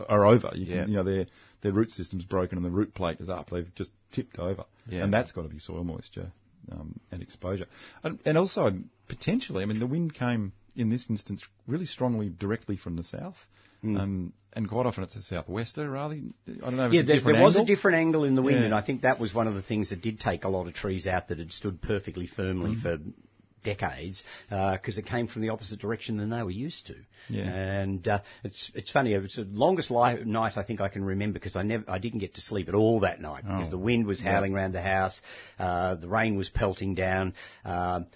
are 0.09 0.25
over. 0.25 0.51
You, 0.55 0.65
can, 0.65 0.75
Yeah. 0.75 0.85
you 0.87 0.93
know 0.95 1.03
their 1.03 1.25
their 1.61 1.71
root 1.71 1.91
system's 1.91 2.25
broken 2.25 2.57
and 2.57 2.65
the 2.65 2.71
root 2.71 2.93
plate 2.93 3.19
is 3.19 3.29
up. 3.29 3.49
They've 3.51 3.73
just 3.75 3.91
tipped 4.11 4.39
over, 4.39 4.63
Yeah. 4.87 5.03
and 5.03 5.13
that's 5.13 5.31
got 5.31 5.43
to 5.43 5.49
be 5.49 5.59
soil 5.59 5.83
moisture 5.83 6.31
um, 6.71 6.99
and 7.11 7.21
exposure, 7.21 7.67
and, 8.03 8.19
and 8.25 8.37
also 8.37 8.71
potentially, 9.07 9.63
I 9.63 9.65
mean, 9.67 9.79
the 9.79 9.87
wind 9.87 10.13
came 10.15 10.51
in 10.77 10.89
this 10.89 11.09
instance 11.09 11.41
really 11.67 11.85
strongly 11.85 12.29
directly 12.29 12.77
from 12.77 12.95
the 12.95 13.03
south. 13.03 13.37
Um, 13.83 14.33
and 14.53 14.67
quite 14.67 14.85
often 14.87 15.03
it's 15.03 15.15
a 15.15 15.21
southwester 15.21 15.89
rather. 15.89 16.15
I 16.15 16.51
don't 16.61 16.75
know. 16.77 16.87
If 16.87 16.93
Yeah, 16.93 17.01
it's 17.01 17.23
there, 17.23 17.33
there 17.33 17.41
was 17.43 17.55
a 17.57 17.63
different 17.63 17.97
angle 17.97 18.23
in 18.25 18.35
the 18.35 18.41
wind, 18.41 18.59
Yeah. 18.59 18.65
and 18.65 18.73
I 18.73 18.81
think 18.81 19.01
that 19.03 19.19
was 19.19 19.33
one 19.33 19.47
of 19.47 19.53
the 19.53 19.61
things 19.61 19.91
that 19.91 20.01
did 20.01 20.19
take 20.19 20.45
a 20.45 20.49
lot 20.49 20.67
of 20.67 20.73
trees 20.73 21.05
out 21.07 21.27
that 21.29 21.37
had 21.37 21.51
stood 21.51 21.81
perfectly 21.81 22.25
firmly 22.27 22.71
Mm. 22.75 22.81
for 22.81 22.97
decades 23.63 24.23
because 24.49 24.97
it 24.97 25.05
came 25.05 25.27
from 25.27 25.41
the 25.41 25.49
opposite 25.49 25.79
direction 25.79 26.17
than 26.17 26.29
they 26.29 26.41
were 26.41 26.49
used 26.51 26.87
to. 26.87 26.95
Yeah. 27.29 27.43
And 27.43 28.07
uh, 28.07 28.21
it's 28.43 28.71
it's 28.73 28.91
funny. 28.91 29.13
It's 29.13 29.35
the 29.35 29.43
longest 29.43 29.91
li- 29.91 30.23
night 30.25 30.57
I 30.57 30.63
think 30.63 30.81
I 30.81 30.87
can 30.89 31.03
remember 31.03 31.33
because 31.33 31.55
I 31.55 31.63
never 31.63 31.83
I 31.87 31.99
didn't 31.99 32.19
get 32.19 32.35
to 32.35 32.41
sleep 32.41 32.69
at 32.69 32.75
all 32.75 33.01
that 33.01 33.21
night 33.21 33.43
because 33.43 33.67
Oh. 33.67 33.71
the 33.71 33.77
wind 33.77 34.05
was 34.07 34.19
howling 34.21 34.53
around 34.53 34.71
the 34.73 34.81
house, 34.81 35.21
uh, 35.59 35.95
the 35.95 36.07
rain 36.07 36.35
was 36.35 36.49
pelting 36.49 36.95
down. 36.95 37.33
Um, 37.63 38.07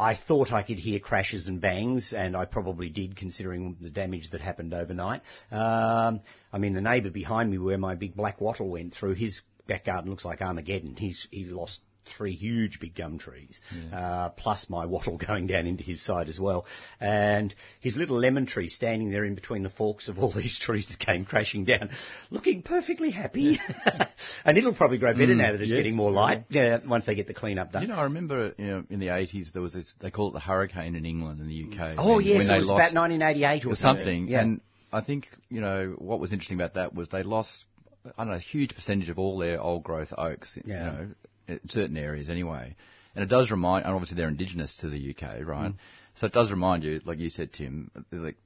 I 0.00 0.14
thought 0.14 0.50
I 0.50 0.62
could 0.62 0.78
hear 0.78 0.98
crashes 0.98 1.46
and 1.46 1.60
bangs, 1.60 2.14
and 2.14 2.34
I 2.34 2.46
probably 2.46 2.88
did, 2.88 3.16
considering 3.16 3.76
the 3.80 3.90
damage 3.90 4.30
that 4.30 4.40
happened 4.40 4.72
overnight. 4.72 5.20
Um, 5.52 6.20
I 6.50 6.58
mean, 6.58 6.72
the 6.72 6.80
neighbour 6.80 7.10
behind 7.10 7.50
me, 7.50 7.58
where 7.58 7.76
my 7.76 7.94
big 7.94 8.14
black 8.16 8.40
wattle 8.40 8.70
went 8.70 8.94
through, 8.94 9.14
his 9.14 9.42
back 9.66 9.84
garden 9.84 10.10
looks 10.10 10.24
like 10.24 10.40
Armageddon. 10.40 10.96
He's 10.96 11.28
he 11.30 11.44
lost 11.44 11.80
three 12.04 12.32
huge 12.32 12.80
big 12.80 12.94
gum 12.94 13.18
trees, 13.18 13.60
uh, 13.92 14.30
plus 14.30 14.68
my 14.68 14.86
wattle 14.86 15.18
going 15.26 15.46
down 15.46 15.66
into 15.66 15.82
his 15.82 16.02
side 16.04 16.28
as 16.28 16.38
well, 16.38 16.66
and 17.00 17.54
his 17.80 17.96
little 17.96 18.18
lemon 18.18 18.46
tree 18.46 18.68
standing 18.68 19.10
there 19.10 19.24
in 19.24 19.34
between 19.34 19.62
the 19.62 19.70
forks 19.70 20.08
of 20.08 20.18
all 20.18 20.32
these 20.36 20.58
trees 20.58 20.94
came 20.98 21.24
crashing 21.24 21.64
down, 21.64 21.90
looking 22.30 22.62
perfectly 22.62 23.10
happy. 23.10 23.58
and 24.44 24.58
it'll 24.58 24.74
probably 24.74 24.98
grow 24.98 25.12
better 25.12 25.34
now 25.34 25.52
that 25.52 25.60
it's 25.60 25.70
yes. 25.70 25.78
getting 25.78 25.96
more 25.96 26.10
light. 26.10 26.44
Yeah, 26.48 26.78
once 26.86 27.06
they 27.06 27.14
get 27.14 27.26
the 27.26 27.34
cleanup 27.34 27.72
done. 27.72 27.82
You 27.82 27.88
know, 27.88 27.96
I 27.96 28.04
remember 28.04 28.52
you 28.58 28.66
know, 28.66 28.84
in 28.90 29.00
the 29.00 29.08
80s 29.08 29.52
there 29.52 29.62
was 29.62 29.72
this, 29.72 29.92
they 30.00 30.10
call 30.10 30.28
it 30.28 30.32
the 30.32 30.40
hurricane 30.40 30.94
in 30.94 31.04
England 31.04 31.40
and 31.40 31.48
the 31.48 31.64
UK. 31.64 31.96
Oh 31.98 32.16
when, 32.16 32.26
yes, 32.26 32.44
it 32.44 32.48
they 32.48 32.54
was 32.58 32.66
lost 32.66 32.92
about 32.92 33.00
1988 33.00 33.66
or 33.66 33.70
or 33.70 33.76
something. 33.76 34.28
Yeah. 34.28 34.42
And 34.42 34.60
I 34.92 35.00
think 35.00 35.28
you 35.48 35.60
know 35.60 35.94
what 35.98 36.20
was 36.20 36.32
interesting 36.32 36.58
about 36.58 36.74
that 36.74 36.94
was 36.94 37.08
they 37.08 37.22
lost 37.22 37.64
I 38.04 38.24
don't 38.24 38.28
know 38.28 38.36
a 38.36 38.38
huge 38.38 38.74
percentage 38.74 39.10
of 39.10 39.18
all 39.18 39.38
their 39.38 39.60
old 39.60 39.82
growth 39.82 40.12
oaks. 40.16 40.58
Yeah. 40.64 40.74
You 40.74 40.80
know, 40.80 41.08
in 41.50 41.68
certain 41.68 41.96
areas 41.96 42.30
anyway. 42.30 42.76
And 43.14 43.24
it 43.24 43.28
does 43.28 43.50
remind, 43.50 43.84
and 43.84 43.94
obviously 43.94 44.16
they're 44.16 44.28
indigenous 44.28 44.76
to 44.76 44.88
the 44.88 45.10
UK, 45.10 45.44
right? 45.44 45.72
Mm. 45.72 45.76
So 46.16 46.26
it 46.26 46.32
does 46.32 46.50
remind 46.50 46.84
you, 46.84 47.00
like 47.04 47.18
you 47.18 47.30
said, 47.30 47.52
Tim, 47.52 47.90
like 48.12 48.36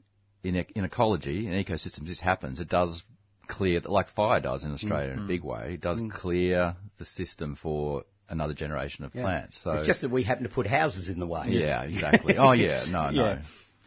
in 0.43 0.57
ec- 0.57 0.73
in 0.75 0.85
ecology, 0.85 1.47
in 1.47 1.53
ecosystems, 1.53 2.07
this 2.07 2.21
happens. 2.21 2.61
It 2.61 2.69
does 2.69 3.03
clear, 3.47 3.81
like 3.85 4.11
fire 4.11 4.41
does 4.41 4.65
in 4.65 4.73
Australia 4.73 5.13
in 5.13 5.19
a 5.19 5.23
mm. 5.23 5.29
big 5.29 5.45
way. 5.45 5.75
It 5.75 5.81
does 5.81 6.01
mm. 6.01 6.11
clear 6.11 6.77
the 6.99 7.05
system 7.05 7.57
for 7.61 8.05
another 8.29 8.55
generation 8.55 9.05
of 9.05 9.13
plants. 9.13 9.61
So 9.63 9.73
it's 9.73 9.87
just 9.87 10.01
that 10.01 10.11
we 10.11 10.23
happen 10.23 10.45
to 10.45 10.51
put 10.51 10.67
houses 10.67 11.09
in 11.09 11.19
the 11.19 11.27
way. 11.27 11.47
yeah, 11.49 11.83
exactly. 11.83 12.37
Oh 12.39 12.53
yeah, 12.53 12.85
no, 12.91 13.11
no. 13.11 13.25
Yeah. 13.25 13.43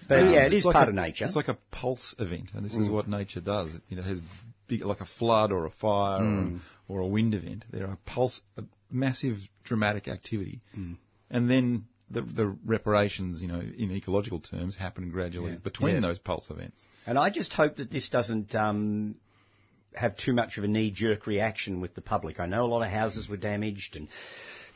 But 0.07 0.29
yeah, 0.29 0.45
it 0.45 0.53
is 0.53 0.63
like 0.63 0.73
part 0.73 0.87
a- 0.87 0.91
of 0.91 0.95
nature. 0.95 1.25
It's 1.25 1.35
like 1.35 1.47
a 1.47 1.57
pulse 1.71 2.15
event, 2.19 2.51
and 2.53 2.63
this 2.63 2.75
is 2.75 2.89
what 2.89 3.07
nature 3.07 3.41
does. 3.41 3.73
It 3.73 3.81
you 3.89 3.97
know, 3.97 4.03
has 4.03 4.21
big, 4.67 4.85
like 4.85 5.01
a 5.01 5.05
flood 5.05 5.51
or 5.51 5.65
a 5.65 5.71
fire 5.71 6.23
or, 6.23 6.49
or 6.87 7.01
a 7.01 7.07
wind 7.07 7.33
event. 7.33 7.65
There 7.71 7.87
are 7.87 7.97
pulse, 8.05 8.41
a 8.57 8.63
massive 8.91 9.37
dramatic 9.63 10.07
activity, 10.07 10.61
and 11.29 11.49
then 11.49 11.85
the, 12.09 12.21
the 12.21 12.57
reparations, 12.65 13.41
you 13.41 13.47
know, 13.47 13.59
in 13.59 13.91
ecological 13.91 14.39
terms, 14.39 14.75
happen 14.75 15.11
gradually 15.11 15.57
between 15.57 15.95
Yeah. 15.95 16.01
those 16.01 16.19
pulse 16.19 16.49
events. 16.49 16.87
And 17.05 17.17
I 17.19 17.29
just 17.29 17.51
hope 17.53 17.77
that 17.77 17.91
this 17.91 18.09
doesn't 18.09 18.55
um, 18.55 19.15
have 19.93 20.15
too 20.15 20.33
much 20.33 20.57
of 20.57 20.63
a 20.63 20.67
knee-jerk 20.67 21.27
reaction 21.27 21.81
with 21.81 21.95
the 21.95 22.01
public. 22.01 22.39
I 22.39 22.45
know 22.45 22.63
a 22.63 22.67
lot 22.67 22.81
of 22.81 22.91
houses 22.91 23.27
were 23.27 23.37
damaged 23.37 23.95
and 23.97 24.07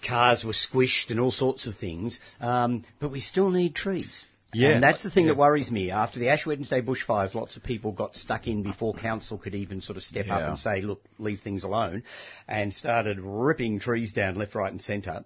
cars 0.06 0.44
were 0.44 0.52
squished 0.54 1.10
and 1.10 1.20
all 1.20 1.32
sorts 1.32 1.68
of 1.68 1.76
things, 1.76 2.20
um, 2.40 2.84
but 3.00 3.12
we 3.12 3.20
still 3.20 3.50
need 3.50 3.76
trees. 3.76 4.26
Yeah. 4.54 4.70
And 4.72 4.84
that's 4.84 5.02
the 5.04 5.10
thing 5.10 5.26
Yeah. 5.26 5.32
that 5.34 5.38
worries 5.38 5.72
me. 5.72 5.92
After 5.92 6.20
the 6.20 6.30
Ash 6.30 6.46
Wednesday 6.46 6.82
bushfires, 6.82 7.34
lots 7.34 7.56
of 7.58 7.64
people 7.64 7.92
got 7.92 8.18
stuck 8.18 8.48
in 8.48 8.64
before 8.64 8.94
council 8.94 9.38
could 9.38 9.56
even 9.56 9.82
sort 9.82 9.98
of 9.98 10.04
step 10.04 10.28
up 10.30 10.42
and 10.42 10.60
say, 10.60 10.82
look, 10.82 11.02
leave 11.20 11.42
things 11.42 11.64
alone, 11.64 12.04
and 12.48 12.74
started 12.74 13.20
ripping 13.20 13.80
trees 13.80 14.14
down 14.14 14.36
left, 14.36 14.56
right 14.56 14.72
and 14.72 14.82
centre 14.82 15.24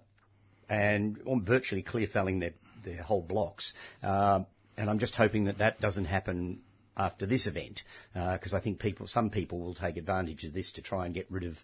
and 0.68 1.18
virtually 1.44 1.82
clear 1.82 2.08
felling 2.08 2.40
their, 2.40 2.52
their 2.84 3.02
whole 3.02 3.22
blocks. 3.22 3.72
Uh, 4.02 4.40
and 4.76 4.90
I'm 4.90 4.98
just 4.98 5.14
hoping 5.14 5.44
that 5.44 5.58
that 5.58 5.80
doesn't 5.80 6.06
happen 6.06 6.60
after 6.96 7.26
this 7.26 7.46
event, 7.46 7.82
because 8.14 8.54
I 8.54 8.60
think 8.60 8.78
people, 8.78 9.06
some 9.06 9.30
people 9.30 9.60
will 9.60 9.74
take 9.74 9.96
advantage 9.96 10.44
of 10.44 10.54
this 10.54 10.72
to 10.72 10.82
try 10.82 11.04
and 11.06 11.14
get 11.14 11.26
rid 11.30 11.44
of 11.44 11.56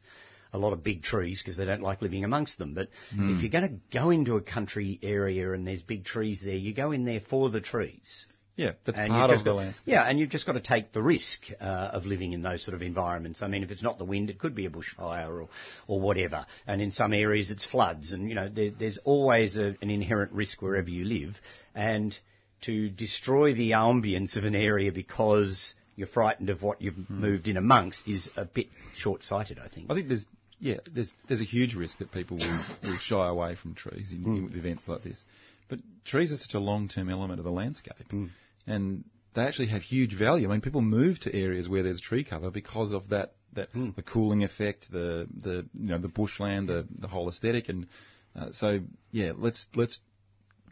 a 0.52 0.58
lot 0.58 0.72
of 0.72 0.84
big 0.84 1.02
trees 1.02 1.42
because 1.42 1.56
they 1.56 1.64
don't 1.64 1.82
like 1.82 2.02
living 2.02 2.24
amongst 2.24 2.58
them. 2.58 2.74
But 2.74 2.88
if 3.12 3.42
you're 3.42 3.50
going 3.50 3.68
to 3.68 3.96
go 3.98 4.10
into 4.10 4.36
a 4.36 4.40
country 4.42 4.98
area 5.02 5.52
and 5.52 5.66
there's 5.66 5.82
big 5.82 6.04
trees 6.04 6.40
there, 6.44 6.54
you 6.56 6.74
go 6.74 6.92
in 6.92 7.04
there 7.04 7.20
for 7.20 7.50
the 7.50 7.60
trees. 7.60 8.26
Yeah, 8.54 8.72
that's 8.84 8.98
And 8.98 9.08
part 9.08 9.30
you've 9.30 9.30
of 9.30 9.34
just 9.36 9.44
the 9.44 9.50
got- 9.52 9.56
landscape. 9.56 9.82
Yeah, 9.86 10.02
and 10.02 10.18
you've 10.20 10.28
just 10.28 10.44
got 10.44 10.52
to 10.52 10.60
take 10.60 10.92
the 10.92 11.00
risk 11.02 11.40
uh, 11.58 11.64
of 11.94 12.04
living 12.04 12.34
in 12.34 12.42
those 12.42 12.62
sort 12.62 12.74
of 12.74 12.82
environments. 12.82 13.40
I 13.40 13.46
mean, 13.48 13.62
if 13.62 13.70
it's 13.70 13.82
not 13.82 13.96
the 13.96 14.04
wind, 14.04 14.28
it 14.28 14.38
could 14.38 14.54
be 14.54 14.66
a 14.66 14.70
bushfire 14.70 15.42
or, 15.44 15.48
or 15.88 16.00
whatever. 16.00 16.44
And 16.66 16.82
in 16.82 16.90
some 16.92 17.14
areas, 17.14 17.50
it's 17.50 17.64
floods. 17.64 18.12
And, 18.12 18.28
you 18.28 18.34
know, 18.34 18.50
there, 18.50 18.70
there's 18.78 18.98
always 19.04 19.56
a, 19.56 19.74
an 19.80 19.88
inherent 19.88 20.32
risk 20.32 20.60
wherever 20.60 20.90
you 20.90 21.06
live. 21.06 21.40
And 21.74 22.16
to 22.66 22.90
destroy 22.90 23.54
the 23.54 23.70
ambience 23.70 24.36
of 24.36 24.44
an 24.44 24.54
area 24.54 24.92
because 24.92 25.72
you're 25.96 26.06
frightened 26.06 26.50
of 26.50 26.62
what 26.62 26.82
you've 26.82 27.08
moved 27.08 27.48
in 27.48 27.56
amongst 27.56 28.06
is 28.06 28.28
a 28.36 28.44
bit 28.44 28.66
short-sighted, 28.94 29.58
I 29.58 29.68
think. 29.68 29.90
I 29.90 29.94
think 29.94 30.08
there's 30.08 30.26
yeah 30.62 30.78
there's 30.90 31.12
there's 31.26 31.40
a 31.40 31.44
huge 31.44 31.74
risk 31.74 31.98
that 31.98 32.12
people 32.12 32.38
will, 32.38 32.64
will 32.84 32.98
shy 32.98 33.28
away 33.28 33.56
from 33.56 33.74
trees 33.74 34.12
in, 34.12 34.24
in 34.24 34.48
mm. 34.48 34.56
events 34.56 34.86
like 34.86 35.02
this. 35.02 35.24
But 35.68 35.80
trees 36.04 36.32
are 36.32 36.36
such 36.36 36.54
a 36.54 36.58
long-term 36.58 37.08
element 37.08 37.40
of 37.40 37.44
the 37.44 37.52
landscape, 37.52 38.08
mm. 38.10 38.30
and 38.66 39.04
they 39.34 39.42
actually 39.42 39.68
have 39.68 39.82
huge 39.82 40.14
value. 40.14 40.48
I 40.48 40.52
mean, 40.52 40.60
people 40.60 40.82
move 40.82 41.18
to 41.20 41.34
areas 41.34 41.68
where 41.68 41.82
there's 41.82 42.00
tree 42.00 42.24
cover 42.24 42.50
because 42.50 42.92
of 42.92 43.08
that 43.08 43.32
that 43.54 43.70
hmm. 43.72 43.90
the 43.96 44.02
cooling 44.02 44.44
effect, 44.44 44.90
the 44.90 45.26
the 45.34 45.66
you 45.74 45.88
know 45.88 45.98
the 45.98 46.08
bushland, 46.08 46.68
the 46.68 46.86
the 46.90 47.08
whole 47.08 47.28
aesthetic, 47.28 47.68
and 47.68 47.86
uh, 48.38 48.52
so 48.52 48.80
yeah, 49.10 49.32
let's 49.36 49.66
let's 49.74 50.00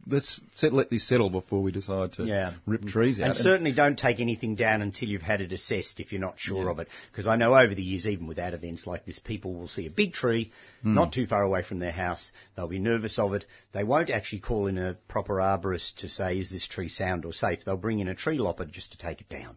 let's 0.06 0.40
set, 0.52 0.72
let 0.72 0.90
this 0.90 1.06
settle 1.06 1.30
before 1.30 1.62
we 1.62 1.72
decide 1.72 2.12
to 2.14 2.24
Yeah. 2.24 2.54
rip 2.66 2.84
trees 2.86 3.20
out. 3.20 3.28
And 3.28 3.36
certainly 3.36 3.72
don't 3.72 3.98
take 3.98 4.20
anything 4.20 4.54
down 4.56 4.82
until 4.82 5.08
you've 5.08 5.22
had 5.22 5.40
it 5.40 5.52
assessed 5.52 6.00
if 6.00 6.12
you're 6.12 6.20
not 6.20 6.38
sure 6.38 6.68
of 6.68 6.78
it. 6.78 6.88
Because 7.12 7.26
I 7.26 7.36
know 7.36 7.54
over 7.54 7.74
the 7.74 7.82
years, 7.82 8.06
even 8.06 8.26
without 8.26 8.54
events 8.54 8.86
like 8.86 9.04
this, 9.04 9.18
people 9.18 9.54
will 9.54 9.68
see 9.68 9.86
a 9.86 9.90
big 9.90 10.12
tree 10.12 10.50
Hmm. 10.82 10.94
not 10.94 11.12
too 11.12 11.26
far 11.26 11.42
away 11.42 11.62
from 11.62 11.78
their 11.78 11.92
house. 11.92 12.32
They'll 12.56 12.66
be 12.68 12.78
nervous 12.78 13.18
of 13.18 13.34
it. 13.34 13.44
They 13.72 13.84
won't 13.84 14.10
actually 14.10 14.40
call 14.40 14.66
in 14.66 14.78
a 14.78 14.94
proper 15.08 15.34
arborist 15.34 15.96
to 15.96 16.08
say, 16.08 16.38
is 16.38 16.50
this 16.50 16.66
tree 16.66 16.88
sound 16.88 17.24
or 17.24 17.32
safe? 17.32 17.64
They'll 17.64 17.76
bring 17.76 17.98
in 18.00 18.08
a 18.08 18.14
tree 18.14 18.38
lopper 18.38 18.64
just 18.64 18.92
to 18.92 18.98
take 18.98 19.20
it 19.20 19.28
down. 19.28 19.56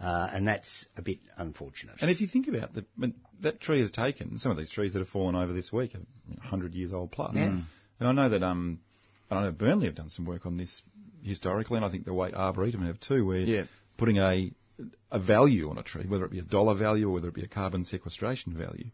Uh, 0.00 0.28
and 0.32 0.48
that's 0.48 0.86
a 0.96 1.02
bit 1.02 1.18
unfortunate. 1.36 1.96
And 2.00 2.10
if 2.10 2.20
you 2.20 2.26
think 2.26 2.48
about 2.48 2.74
the, 2.74 2.84
that 3.40 3.60
tree 3.60 3.80
has 3.80 3.90
taken, 3.90 4.38
some 4.38 4.50
of 4.50 4.56
these 4.58 4.70
trees 4.70 4.92
that 4.94 5.00
have 5.00 5.08
fallen 5.08 5.34
over 5.36 5.52
this 5.52 5.72
week 5.72 5.94
are 5.94 6.00
100 6.38 6.74
years 6.74 6.92
old 6.92 7.12
plus. 7.12 7.36
Yeah. 7.36 7.58
And 8.00 8.08
I 8.08 8.12
know 8.12 8.28
that, 8.30 8.42
um, 8.42 8.80
I 9.38 9.44
know 9.44 9.52
Burnley 9.52 9.86
have 9.86 9.94
done 9.94 10.10
some 10.10 10.24
work 10.24 10.46
on 10.46 10.56
this 10.56 10.82
historically, 11.22 11.76
and 11.76 11.84
I 11.84 11.90
think 11.90 12.04
the 12.04 12.14
Waite 12.14 12.34
Arboretum 12.34 12.84
have 12.86 12.98
too, 13.00 13.24
where 13.26 13.38
Yeah. 13.40 13.64
putting 13.96 14.18
a, 14.18 14.52
a 15.10 15.18
value 15.18 15.70
on 15.70 15.78
a 15.78 15.82
tree, 15.82 16.04
whether 16.06 16.24
it 16.24 16.30
be 16.30 16.38
a 16.40 16.42
dollar 16.42 16.74
value 16.74 17.08
or 17.08 17.12
whether 17.12 17.28
it 17.28 17.34
be 17.34 17.42
a 17.44 17.48
carbon 17.48 17.84
sequestration 17.84 18.54
value, 18.56 18.86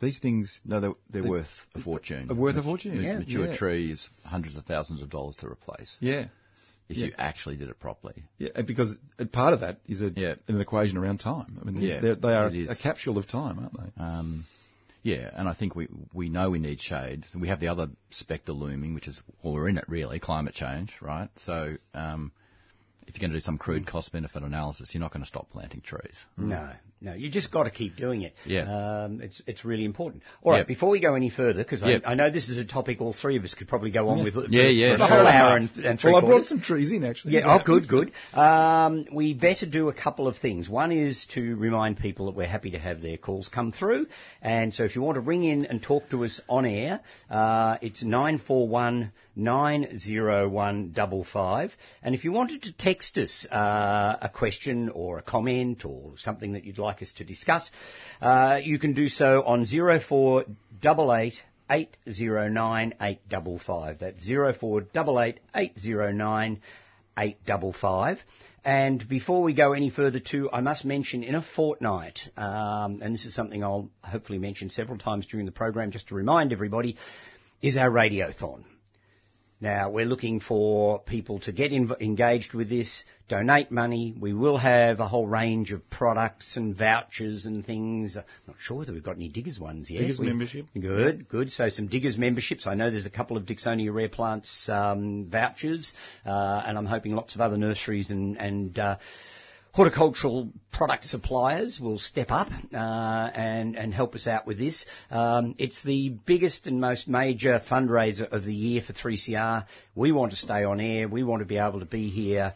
these 0.00 0.18
things 0.18 0.60
No, 0.64 0.80
they're, 0.80 0.92
they're 1.10 1.22
The- 1.22 1.28
worth 1.30 1.66
a 1.74 1.80
fortune. 1.80 2.28
worth 2.36 2.56
a 2.56 2.62
fortune. 2.62 3.00
Yeah, 3.02 3.18
Mature 3.18 3.46
yeah. 3.46 3.56
trees, 3.56 4.10
hundreds 4.24 4.56
of 4.56 4.64
thousands 4.64 5.00
of 5.02 5.10
dollars 5.10 5.36
to 5.36 5.46
replace 5.46 5.96
Yeah. 6.00 6.26
if 6.88 6.96
Yeah. 6.98 7.06
you 7.06 7.12
actually 7.16 7.56
did 7.56 7.68
it 7.70 7.78
properly. 7.78 8.24
Yeah, 8.38 8.60
because 8.62 8.94
part 9.32 9.54
of 9.54 9.60
that 9.60 9.80
is 9.86 10.02
a, 10.02 10.10
Yeah. 10.14 10.34
an 10.48 10.60
equation 10.60 10.98
around 10.98 11.20
time. 11.20 11.58
I 11.60 11.64
mean, 11.64 11.80
Yeah, 11.80 12.00
they're, 12.00 12.14
they 12.16 12.34
are 12.34 12.48
a 12.48 12.76
capsule 12.76 13.16
of 13.16 13.26
time, 13.26 13.58
aren't 13.58 13.72
they? 13.72 14.02
Um, 14.02 14.44
yeah, 15.06 15.30
and 15.34 15.48
I 15.48 15.54
think 15.54 15.76
we 15.76 15.86
we 16.12 16.28
know 16.28 16.50
we 16.50 16.58
need 16.58 16.80
shade. 16.80 17.26
We 17.32 17.46
have 17.46 17.60
the 17.60 17.68
other 17.68 17.90
spectre 18.10 18.50
looming, 18.50 18.92
which 18.92 19.06
is 19.06 19.22
well, 19.40 19.54
we're 19.54 19.68
in 19.68 19.78
it 19.78 19.84
really, 19.86 20.18
climate 20.18 20.52
change, 20.52 20.92
right? 21.00 21.28
So 21.36 21.74
um, 21.94 22.32
if 23.06 23.14
you're 23.14 23.20
going 23.20 23.30
to 23.30 23.36
do 23.36 23.40
some 23.40 23.56
crude 23.56 23.86
cost 23.86 24.10
benefit 24.10 24.42
analysis, 24.42 24.92
you're 24.92 25.00
not 25.00 25.12
going 25.12 25.22
to 25.22 25.28
stop 25.28 25.48
planting 25.50 25.80
trees. 25.80 26.24
No, 26.36 26.70
no, 27.00 27.12
you 27.12 27.30
just 27.30 27.50
got 27.50 27.64
to 27.64 27.70
keep 27.70 27.96
doing 27.96 28.22
it. 28.22 28.32
Yeah. 28.46 29.04
um, 29.04 29.20
it's 29.20 29.42
it's 29.46 29.64
really 29.66 29.84
important. 29.84 30.22
All 30.42 30.52
right, 30.52 30.58
Yeah. 30.60 30.64
before 30.64 30.88
we 30.88 30.98
go 30.98 31.14
any 31.14 31.28
further, 31.28 31.62
because 31.62 31.82
Yeah. 31.82 31.98
I, 32.04 32.12
I 32.12 32.14
know 32.14 32.30
this 32.30 32.48
is 32.48 32.56
a 32.56 32.64
topic 32.64 33.02
all 33.02 33.12
three 33.12 33.36
of 33.36 33.44
us 33.44 33.54
could 33.54 33.68
probably 33.68 33.90
go 33.90 34.08
on 34.08 34.24
with. 34.24 34.32
for- 34.32 34.46
Yeah, 34.48 34.68
yeah, 34.68 34.96
for 34.96 35.04
a 35.04 35.06
sure. 35.06 35.16
whole 35.18 35.26
hour 35.26 35.56
and, 35.58 35.70
and 35.78 36.00
three 36.00 36.12
well, 36.12 36.24
I 36.24 36.26
brought 36.26 36.46
some 36.46 36.60
trees 36.62 36.92
in 36.92 37.04
actually. 37.04 37.34
Yeah, 37.34 37.54
oh, 37.54 37.62
good, 37.62 37.86
good. 37.86 38.12
Um, 38.32 39.06
we 39.12 39.34
better 39.34 39.66
do 39.66 39.88
a 39.90 39.94
couple 39.94 40.26
of 40.26 40.38
things. 40.38 40.68
One 40.70 40.90
is 40.90 41.26
to 41.34 41.56
remind 41.56 41.98
people 41.98 42.26
that 42.26 42.34
we're 42.34 42.46
happy 42.46 42.70
to 42.70 42.78
have 42.78 43.02
their 43.02 43.18
calls 43.18 43.48
come 43.48 43.72
through. 43.72 44.06
And 44.40 44.72
so 44.72 44.84
if 44.84 44.96
you 44.96 45.02
want 45.02 45.16
to 45.16 45.20
ring 45.20 45.44
in 45.44 45.66
and 45.66 45.82
talk 45.82 46.08
to 46.10 46.24
us 46.24 46.40
on 46.48 46.64
air, 46.64 47.00
uh, 47.30 47.76
it's 47.82 48.02
941 48.02 49.12
901 49.38 50.94
55. 50.94 51.76
And 52.02 52.14
if 52.14 52.24
you 52.24 52.32
wanted 52.32 52.62
to 52.62 52.72
text 52.72 53.18
us 53.18 53.46
uh, 53.50 54.16
a 54.22 54.30
question 54.30 54.88
or 54.88 55.18
a 55.18 55.22
comment 55.22 55.84
or 55.84 56.12
something 56.16 56.52
that 56.54 56.64
you'd 56.64 56.78
like 56.78 56.85
us 57.02 57.12
to 57.14 57.24
discuss, 57.24 57.70
uh, 58.20 58.60
you 58.62 58.78
can 58.78 58.92
do 58.92 59.08
so 59.08 59.42
on 59.44 59.66
0488 59.66 61.42
809 61.68 62.94
855. 63.00 63.98
That's 63.98 64.24
0488 64.26 65.40
809 65.54 66.60
855. 67.18 68.20
And 68.64 69.08
before 69.08 69.42
we 69.42 69.54
go 69.54 69.74
any 69.74 69.90
further 69.90 70.18
too, 70.18 70.50
I 70.52 70.60
must 70.60 70.84
mention 70.84 71.22
in 71.22 71.36
a 71.36 71.42
fortnight, 71.42 72.28
um, 72.36 72.98
and 73.00 73.14
this 73.14 73.24
is 73.24 73.32
something 73.32 73.62
I'll 73.62 73.90
hopefully 74.02 74.38
mention 74.38 74.70
several 74.70 74.98
times 74.98 75.24
during 75.26 75.46
the 75.46 75.52
program 75.52 75.92
just 75.92 76.08
to 76.08 76.16
remind 76.16 76.52
everybody, 76.52 76.96
is 77.62 77.76
our 77.76 77.90
radiothon. 77.90 78.64
Now, 79.58 79.88
we're 79.88 80.04
looking 80.04 80.40
for 80.40 80.98
people 80.98 81.40
to 81.40 81.52
get 81.52 81.70
inv- 81.72 81.98
engaged 82.02 82.52
with 82.52 82.68
this, 82.68 83.04
donate 83.26 83.70
money. 83.70 84.14
We 84.18 84.34
will 84.34 84.58
have 84.58 85.00
a 85.00 85.08
whole 85.08 85.26
range 85.26 85.72
of 85.72 85.88
products 85.88 86.58
and 86.58 86.76
vouchers 86.76 87.46
and 87.46 87.64
things. 87.64 88.18
I'm 88.18 88.24
not 88.46 88.56
sure 88.60 88.76
whether 88.78 88.92
we've 88.92 89.02
got 89.02 89.16
any 89.16 89.28
Diggers 89.30 89.58
ones 89.58 89.90
yet. 89.90 90.00
Diggers 90.00 90.18
We- 90.18 90.26
membership. 90.26 90.66
Good, 90.78 91.28
good. 91.30 91.50
So 91.50 91.70
some 91.70 91.86
Diggers 91.86 92.18
memberships. 92.18 92.66
I 92.66 92.74
know 92.74 92.90
there's 92.90 93.06
a 93.06 93.10
couple 93.10 93.38
of 93.38 93.44
Dicksonia 93.44 93.94
Rare 93.94 94.10
Plants 94.10 94.68
um, 94.68 95.30
vouchers, 95.30 95.94
uh, 96.26 96.62
and 96.66 96.76
I'm 96.76 96.86
hoping 96.86 97.14
lots 97.16 97.34
of 97.34 97.40
other 97.40 97.56
nurseries 97.56 98.10
and, 98.10 98.36
and 98.36 98.78
uh, 98.78 98.96
horticultural 99.76 100.50
product 100.72 101.04
suppliers 101.04 101.78
will 101.78 101.98
step 101.98 102.30
up 102.30 102.48
uh, 102.72 103.30
and 103.34 103.76
and 103.76 103.92
help 103.92 104.14
us 104.14 104.26
out 104.26 104.46
with 104.46 104.58
this. 104.58 104.86
Um, 105.10 105.54
it's 105.58 105.82
the 105.82 106.16
biggest 106.24 106.66
and 106.66 106.80
most 106.80 107.08
major 107.08 107.60
fundraiser 107.70 108.32
of 108.32 108.42
the 108.42 108.54
year 108.54 108.80
for 108.80 108.94
3CR. 108.94 109.66
We 109.94 110.12
want 110.12 110.30
to 110.30 110.36
stay 110.38 110.64
on 110.64 110.80
air. 110.80 111.08
We 111.08 111.22
want 111.24 111.40
to 111.40 111.46
be 111.46 111.58
able 111.58 111.80
to 111.80 111.86
be 111.86 112.08
here. 112.08 112.54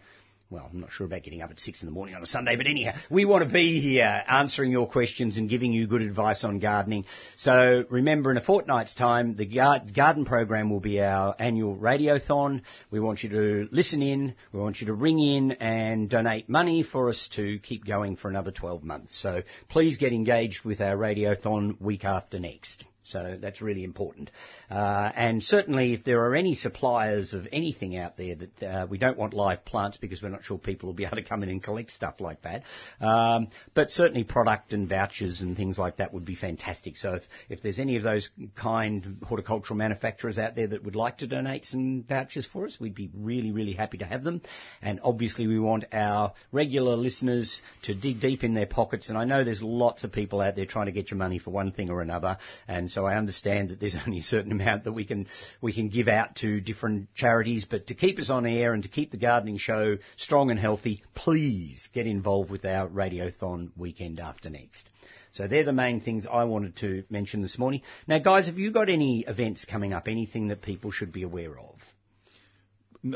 Well, 0.50 0.68
I'm 0.68 0.80
not 0.80 0.90
sure 0.90 1.06
about 1.06 1.22
getting 1.22 1.42
up 1.42 1.52
at 1.52 1.60
six 1.60 1.80
in 1.80 1.86
the 1.86 1.92
morning 1.92 2.16
on 2.16 2.22
a 2.24 2.26
Sunday, 2.26 2.56
but 2.56 2.66
anyhow, 2.66 2.94
we 3.08 3.24
want 3.24 3.44
to 3.46 3.52
be 3.52 3.80
here 3.80 4.24
answering 4.26 4.72
your 4.72 4.88
questions 4.88 5.38
and 5.38 5.48
giving 5.48 5.72
you 5.72 5.86
good 5.86 6.02
advice 6.02 6.42
on 6.42 6.58
gardening. 6.58 7.04
So 7.36 7.84
remember, 7.88 8.32
in 8.32 8.36
a 8.36 8.40
fortnight's 8.40 8.96
time, 8.96 9.36
the 9.36 9.46
garden 9.46 10.24
program 10.24 10.68
will 10.68 10.80
be 10.80 11.00
our 11.00 11.36
annual 11.38 11.76
radiothon. 11.76 12.62
We 12.90 12.98
want 12.98 13.22
you 13.22 13.28
to 13.30 13.68
listen 13.70 14.02
in. 14.02 14.34
We 14.52 14.58
want 14.58 14.80
you 14.80 14.88
to 14.88 14.94
ring 14.94 15.20
in 15.20 15.52
and 15.52 16.10
donate 16.10 16.48
money 16.48 16.82
for 16.82 17.10
us 17.10 17.28
to 17.36 17.60
keep 17.60 17.86
going 17.86 18.16
for 18.16 18.28
another 18.28 18.50
12 18.50 18.82
months. 18.82 19.16
So 19.16 19.42
please 19.68 19.98
get 19.98 20.12
engaged 20.12 20.64
with 20.64 20.80
our 20.80 20.96
radiothon 20.96 21.80
week 21.80 22.04
after 22.04 22.40
next. 22.40 22.84
So 23.10 23.36
that's 23.40 23.60
really 23.60 23.84
important. 23.84 24.30
Uh, 24.70 25.10
and 25.14 25.42
certainly, 25.42 25.94
if 25.94 26.04
there 26.04 26.24
are 26.26 26.34
any 26.34 26.54
suppliers 26.54 27.32
of 27.32 27.46
anything 27.52 27.96
out 27.96 28.16
there 28.16 28.36
that 28.36 28.62
uh, 28.62 28.86
we 28.88 28.98
don't 28.98 29.18
want 29.18 29.34
live 29.34 29.64
plants 29.64 29.96
because 29.96 30.22
we're 30.22 30.28
not 30.28 30.44
sure 30.44 30.58
people 30.58 30.88
will 30.88 30.94
be 30.94 31.04
able 31.04 31.16
to 31.16 31.22
come 31.22 31.42
in 31.42 31.48
and 31.48 31.62
collect 31.62 31.90
stuff 31.90 32.20
like 32.20 32.42
that. 32.42 32.62
Um, 33.00 33.48
but 33.74 33.90
certainly, 33.90 34.24
product 34.24 34.72
and 34.72 34.88
vouchers 34.88 35.40
and 35.40 35.56
things 35.56 35.78
like 35.78 35.96
that 35.96 36.12
would 36.12 36.24
be 36.24 36.34
fantastic. 36.34 36.96
So 36.96 37.14
if, 37.14 37.22
if 37.48 37.62
there's 37.62 37.78
any 37.78 37.96
of 37.96 38.02
those 38.02 38.30
kind 38.56 39.18
horticultural 39.26 39.76
manufacturers 39.76 40.38
out 40.38 40.54
there 40.54 40.68
that 40.68 40.84
would 40.84 40.96
like 40.96 41.18
to 41.18 41.26
donate 41.26 41.66
some 41.66 42.04
vouchers 42.08 42.46
for 42.46 42.66
us, 42.66 42.78
we'd 42.80 42.94
be 42.94 43.10
really, 43.14 43.52
really 43.52 43.72
happy 43.72 43.98
to 43.98 44.04
have 44.04 44.24
them. 44.24 44.42
And 44.82 45.00
obviously, 45.02 45.46
we 45.46 45.58
want 45.58 45.84
our 45.92 46.34
regular 46.52 46.96
listeners 46.96 47.60
to 47.82 47.94
dig 47.94 48.20
deep 48.20 48.44
in 48.44 48.54
their 48.54 48.66
pockets. 48.66 49.08
And 49.08 49.18
I 49.18 49.24
know 49.24 49.44
there's 49.44 49.62
lots 49.62 50.04
of 50.04 50.12
people 50.12 50.40
out 50.40 50.56
there 50.56 50.66
trying 50.66 50.86
to 50.86 50.92
get 50.92 51.10
your 51.10 51.18
money 51.18 51.38
for 51.38 51.50
one 51.50 51.72
thing 51.72 51.90
or 51.90 52.02
another. 52.02 52.38
And 52.68 52.90
so 52.90 52.99
I 53.06 53.16
understand 53.16 53.70
that 53.70 53.80
there's 53.80 53.96
only 54.06 54.18
a 54.18 54.22
certain 54.22 54.52
amount 54.52 54.84
that 54.84 54.92
we 54.92 55.04
can 55.04 55.26
we 55.60 55.72
can 55.72 55.88
give 55.88 56.08
out 56.08 56.36
to 56.36 56.60
different 56.60 57.14
charities. 57.14 57.64
But 57.64 57.88
to 57.88 57.94
keep 57.94 58.18
us 58.18 58.30
on 58.30 58.46
air 58.46 58.72
and 58.72 58.82
to 58.82 58.88
keep 58.88 59.10
the 59.10 59.16
gardening 59.16 59.58
show 59.58 59.98
strong 60.16 60.50
and 60.50 60.58
healthy, 60.58 61.02
please 61.14 61.88
get 61.92 62.06
involved 62.06 62.50
with 62.50 62.64
our 62.64 62.88
radiothon 62.88 63.70
weekend 63.76 64.20
after 64.20 64.50
next. 64.50 64.88
So 65.32 65.46
they're 65.46 65.64
the 65.64 65.72
main 65.72 66.00
things 66.00 66.26
I 66.30 66.44
wanted 66.44 66.76
to 66.78 67.04
mention 67.08 67.40
this 67.42 67.56
morning. 67.58 67.82
Now, 68.08 68.18
guys, 68.18 68.46
have 68.46 68.58
you 68.58 68.72
got 68.72 68.88
any 68.88 69.20
events 69.20 69.64
coming 69.64 69.92
up? 69.92 70.08
Anything 70.08 70.48
that 70.48 70.60
people 70.60 70.90
should 70.90 71.12
be 71.12 71.22
aware 71.22 71.56
of? 71.58 71.76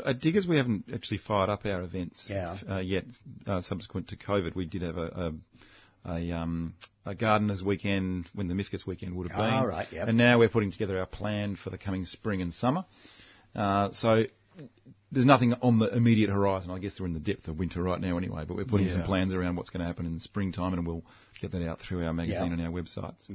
At 0.05 0.19
Diggers, 0.19 0.47
we 0.47 0.57
haven't 0.57 0.85
actually 0.93 1.19
fired 1.19 1.49
up 1.49 1.65
our 1.65 1.83
events 1.83 2.27
Yeah. 2.29 2.57
uh, 2.67 2.79
yet. 2.79 3.03
Uh, 3.45 3.61
subsequent 3.61 4.07
to 4.09 4.15
COVID, 4.17 4.55
we 4.55 4.65
did 4.65 4.81
have 4.81 4.97
a, 4.97 5.03
a, 5.05 5.33
a, 6.07 6.31
um, 6.31 6.73
a 7.05 7.15
gardeners 7.15 7.63
weekend 7.63 8.27
when 8.33 8.47
the 8.47 8.53
Miscus 8.53 8.85
weekend 8.85 9.15
would 9.15 9.29
have 9.29 9.37
been. 9.37 9.53
Ah, 9.53 9.63
right, 9.63 9.87
yep. 9.91 10.07
And 10.07 10.17
now 10.17 10.39
we're 10.39 10.49
putting 10.49 10.71
together 10.71 10.99
our 10.99 11.05
plan 11.05 11.55
for 11.55 11.69
the 11.69 11.77
coming 11.77 12.05
spring 12.05 12.41
and 12.41 12.53
summer. 12.53 12.85
Uh, 13.55 13.91
so 13.93 14.25
there's 15.11 15.25
nothing 15.25 15.53
on 15.61 15.79
the 15.79 15.87
immediate 15.95 16.29
horizon. 16.29 16.71
I 16.71 16.79
guess 16.79 16.99
we're 16.99 17.05
in 17.05 17.13
the 17.13 17.19
depth 17.19 17.47
of 17.47 17.57
winter 17.57 17.81
right 17.81 17.99
now 17.99 18.17
anyway, 18.17 18.43
but 18.47 18.57
we're 18.57 18.65
putting 18.65 18.89
some 18.89 19.03
plans 19.03 19.33
around 19.33 19.55
what's 19.55 19.69
going 19.69 19.81
to 19.81 19.85
happen 19.85 20.05
in 20.05 20.13
the 20.15 20.19
springtime 20.19 20.73
and 20.73 20.85
we'll 20.85 21.03
get 21.41 21.51
that 21.51 21.65
out 21.67 21.79
through 21.79 22.05
our 22.05 22.13
magazine 22.13 22.47
Yeah. 22.47 22.53
and 22.53 22.61
our 22.61 22.69
websites. 22.71 23.29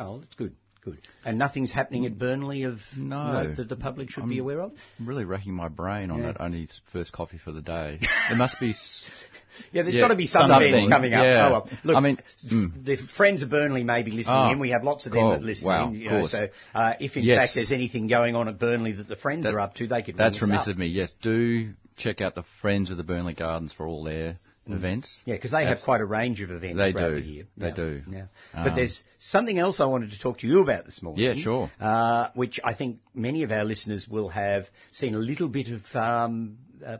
Oh, 0.00 0.18
that's 0.18 0.34
good. 0.34 0.54
Good. 0.84 0.98
And 1.24 1.38
nothing's 1.38 1.70
happening 1.70 2.06
at 2.06 2.18
Burnley 2.18 2.64
of 2.64 2.80
No. 2.96 3.44
note 3.44 3.56
that 3.58 3.68
the 3.68 3.76
public 3.76 4.10
should 4.10 4.28
be 4.28 4.38
aware 4.40 4.60
of? 4.60 4.72
I'm 4.98 5.06
really 5.06 5.24
racking 5.24 5.54
my 5.54 5.68
brain 5.68 6.10
on 6.10 6.18
Yeah. 6.18 6.32
that 6.32 6.40
only 6.40 6.68
first 6.92 7.12
coffee 7.12 7.38
for 7.38 7.52
the 7.52 7.62
day. 7.62 8.00
There 8.28 8.36
must 8.36 8.58
be. 8.58 8.70
s- 8.70 9.06
Yeah, 9.70 9.82
there's 9.82 9.94
Yeah, 9.94 10.00
got 10.00 10.08
to 10.08 10.16
be 10.16 10.26
some 10.26 10.48
something, 10.48 10.68
events 10.70 10.88
coming 10.90 11.12
up. 11.14 11.22
yeah. 11.24 11.46
Oh, 11.46 11.50
well. 11.52 11.68
Look, 11.84 11.96
I 11.96 12.00
mean, 12.00 12.18
mm. 12.50 12.84
the 12.84 12.96
friends 12.96 13.42
of 13.42 13.50
Burnley 13.50 13.84
may 13.84 14.02
be 14.02 14.10
listening 14.10 14.34
Ah, 14.36 14.50
in. 14.50 14.58
We 14.58 14.70
have 14.70 14.82
lots 14.82 15.04
of 15.06 15.12
them 15.12 15.28
that 15.28 15.42
listen 15.42 15.68
Wow, 15.68 15.88
in. 15.88 15.94
You 15.96 16.10
know, 16.10 16.26
so 16.26 16.48
uh, 16.74 16.94
if 16.98 17.16
in 17.16 17.22
Yes. 17.22 17.38
fact 17.42 17.54
there's 17.56 17.70
anything 17.72 18.08
going 18.08 18.34
on 18.34 18.48
at 18.48 18.58
Burnley 18.58 18.92
that 18.92 19.08
the 19.08 19.14
friends 19.16 19.44
That- 19.44 19.54
are 19.54 19.60
up 19.60 19.74
to, 19.74 19.86
they 19.86 20.02
could 20.02 20.16
That's 20.16 20.40
remiss 20.42 20.66
of 20.68 20.78
me. 20.78 20.86
Yes, 20.86 21.12
do 21.22 21.74
check 21.96 22.20
out 22.22 22.34
the 22.34 22.44
Friends 22.62 22.90
of 22.90 22.96
the 22.96 23.04
Burnley 23.04 23.34
Gardens 23.34 23.72
for 23.74 23.86
all 23.86 24.02
their 24.02 24.36
events. 24.66 25.22
Mm. 25.22 25.28
Yeah, 25.28 25.34
because 25.34 25.50
they 25.50 25.64
have 25.64 25.80
quite 25.82 26.00
a 26.00 26.04
range 26.04 26.40
of 26.42 26.50
events 26.50 26.78
They 26.78 26.92
do. 26.92 27.14
the 27.14 27.20
year. 27.20 27.44
They 27.56 27.68
Yeah, 27.68 27.74
do. 27.74 28.02
Yeah. 28.10 28.26
Um, 28.54 28.64
but 28.64 28.74
there's 28.76 29.02
something 29.18 29.58
else 29.58 29.80
I 29.80 29.86
wanted 29.86 30.12
to 30.12 30.18
talk 30.20 30.38
to 30.40 30.46
you 30.46 30.60
about 30.62 30.84
this 30.84 31.02
morning. 31.02 31.24
Yeah, 31.24 31.34
sure. 31.34 31.70
Uh, 31.80 32.28
which 32.34 32.60
I 32.62 32.74
think 32.74 32.98
many 33.14 33.42
of 33.42 33.50
our 33.50 33.64
listeners 33.64 34.06
will 34.08 34.28
have 34.28 34.68
seen 34.92 35.14
a 35.14 35.18
little 35.18 35.48
bit 35.48 35.68
of 35.68 35.82
um, 35.96 36.58
uh, 36.84 36.98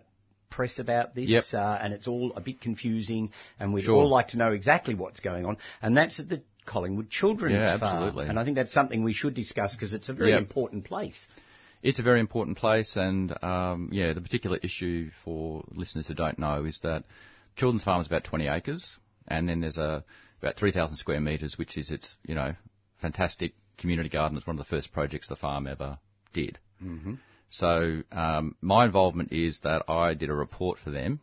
press 0.50 0.78
about 0.78 1.14
this, 1.14 1.30
Yep. 1.30 1.44
uh, 1.54 1.78
and 1.80 1.94
it's 1.94 2.08
all 2.08 2.32
a 2.36 2.40
bit 2.40 2.60
confusing, 2.60 3.30
and 3.58 3.72
we'd 3.72 3.84
Sure. 3.84 3.96
all 3.96 4.10
like 4.10 4.28
to 4.28 4.36
know 4.38 4.52
exactly 4.52 4.94
what's 4.94 5.20
going 5.20 5.46
on, 5.46 5.56
and 5.80 5.96
that's 5.96 6.20
at 6.20 6.28
the 6.28 6.42
Collingwood 6.66 7.10
Children's 7.10 7.54
Yeah, 7.54 7.78
Farm. 7.78 7.94
absolutely. 8.02 8.28
And 8.28 8.38
I 8.38 8.44
think 8.44 8.56
that's 8.56 8.72
something 8.72 9.02
we 9.02 9.12
should 9.14 9.34
discuss 9.34 9.74
because 9.74 9.94
it's 9.94 10.08
a 10.08 10.12
very 10.12 10.30
Yep. 10.30 10.40
important 10.40 10.84
place. 10.84 11.26
it's 11.84 11.98
a 11.98 12.02
very 12.02 12.20
important 12.20 12.56
place, 12.56 12.94
and 12.96 13.32
um, 13.42 13.88
yeah, 13.90 14.12
the 14.12 14.20
particular 14.20 14.56
issue 14.62 15.10
for 15.24 15.64
listeners 15.72 16.06
who 16.06 16.14
don't 16.14 16.38
know 16.38 16.64
is 16.64 16.78
that 16.84 17.02
Children's 17.56 17.84
Farm 17.84 18.00
is 18.00 18.06
about 18.06 18.24
20 18.24 18.48
acres, 18.48 18.98
and 19.28 19.48
then 19.48 19.60
there's 19.60 19.78
a 19.78 20.04
about 20.40 20.56
3,000 20.56 20.96
square 20.96 21.20
metres, 21.20 21.56
which 21.56 21.76
is 21.76 21.90
its 21.90 22.16
you 22.26 22.34
know 22.34 22.54
fantastic 23.00 23.54
community 23.78 24.08
garden. 24.08 24.36
It's 24.36 24.46
one 24.46 24.58
of 24.58 24.64
the 24.64 24.70
first 24.70 24.92
projects 24.92 25.28
the 25.28 25.36
farm 25.36 25.66
ever 25.66 25.98
did. 26.32 26.58
Mm-hmm. 26.82 27.14
So 27.48 28.02
um, 28.10 28.56
my 28.60 28.86
involvement 28.86 29.32
is 29.32 29.60
that 29.60 29.82
I 29.88 30.14
did 30.14 30.30
a 30.30 30.34
report 30.34 30.78
for 30.78 30.90
them 30.90 31.20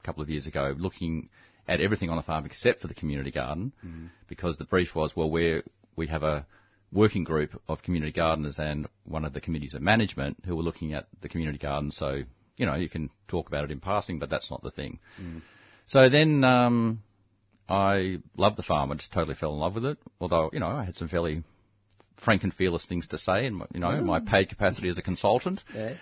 a 0.00 0.06
couple 0.06 0.22
of 0.22 0.30
years 0.30 0.46
ago, 0.46 0.74
looking 0.76 1.28
at 1.66 1.80
everything 1.80 2.08
on 2.08 2.16
the 2.16 2.22
farm 2.22 2.46
except 2.46 2.80
for 2.80 2.88
the 2.88 2.94
community 2.94 3.30
garden, 3.30 3.72
mm-hmm. 3.84 4.06
because 4.28 4.56
the 4.56 4.64
brief 4.64 4.94
was, 4.94 5.14
well, 5.14 5.30
we 5.30 5.62
we 5.96 6.06
have 6.06 6.22
a 6.22 6.46
working 6.90 7.24
group 7.24 7.60
of 7.68 7.82
community 7.82 8.12
gardeners 8.12 8.58
and 8.58 8.88
one 9.04 9.24
of 9.24 9.34
the 9.34 9.40
committees 9.40 9.74
of 9.74 9.82
management 9.82 10.38
who 10.46 10.56
were 10.56 10.62
looking 10.62 10.94
at 10.94 11.06
the 11.20 11.28
community 11.28 11.58
garden. 11.58 11.90
So, 11.90 12.22
you 12.56 12.66
know, 12.66 12.74
you 12.74 12.88
can 12.88 13.10
talk 13.26 13.48
about 13.48 13.64
it 13.64 13.70
in 13.70 13.80
passing, 13.80 14.18
but 14.18 14.30
that's 14.30 14.50
not 14.50 14.62
the 14.62 14.70
thing. 14.70 14.98
Mm. 15.20 15.42
So 15.88 16.08
then 16.08 16.44
um, 16.44 17.02
I 17.68 18.18
loved 18.36 18.56
the 18.56 18.62
farm. 18.62 18.92
I 18.92 18.94
just 18.94 19.12
totally 19.12 19.34
fell 19.34 19.52
in 19.52 19.58
love 19.58 19.74
with 19.74 19.84
it. 19.84 19.98
Although, 20.20 20.50
you 20.52 20.60
know, 20.60 20.68
I 20.68 20.84
had 20.84 20.96
some 20.96 21.08
fairly 21.08 21.42
frank 22.16 22.44
and 22.44 22.54
fearless 22.54 22.86
things 22.86 23.08
to 23.08 23.18
say 23.18 23.46
in, 23.46 23.60
you 23.74 23.80
know, 23.80 23.88
mm. 23.88 24.04
my 24.04 24.20
paid 24.20 24.48
capacity 24.48 24.88
as 24.88 24.98
a 24.98 25.02
consultant. 25.02 25.62
Yeah. 25.74 25.94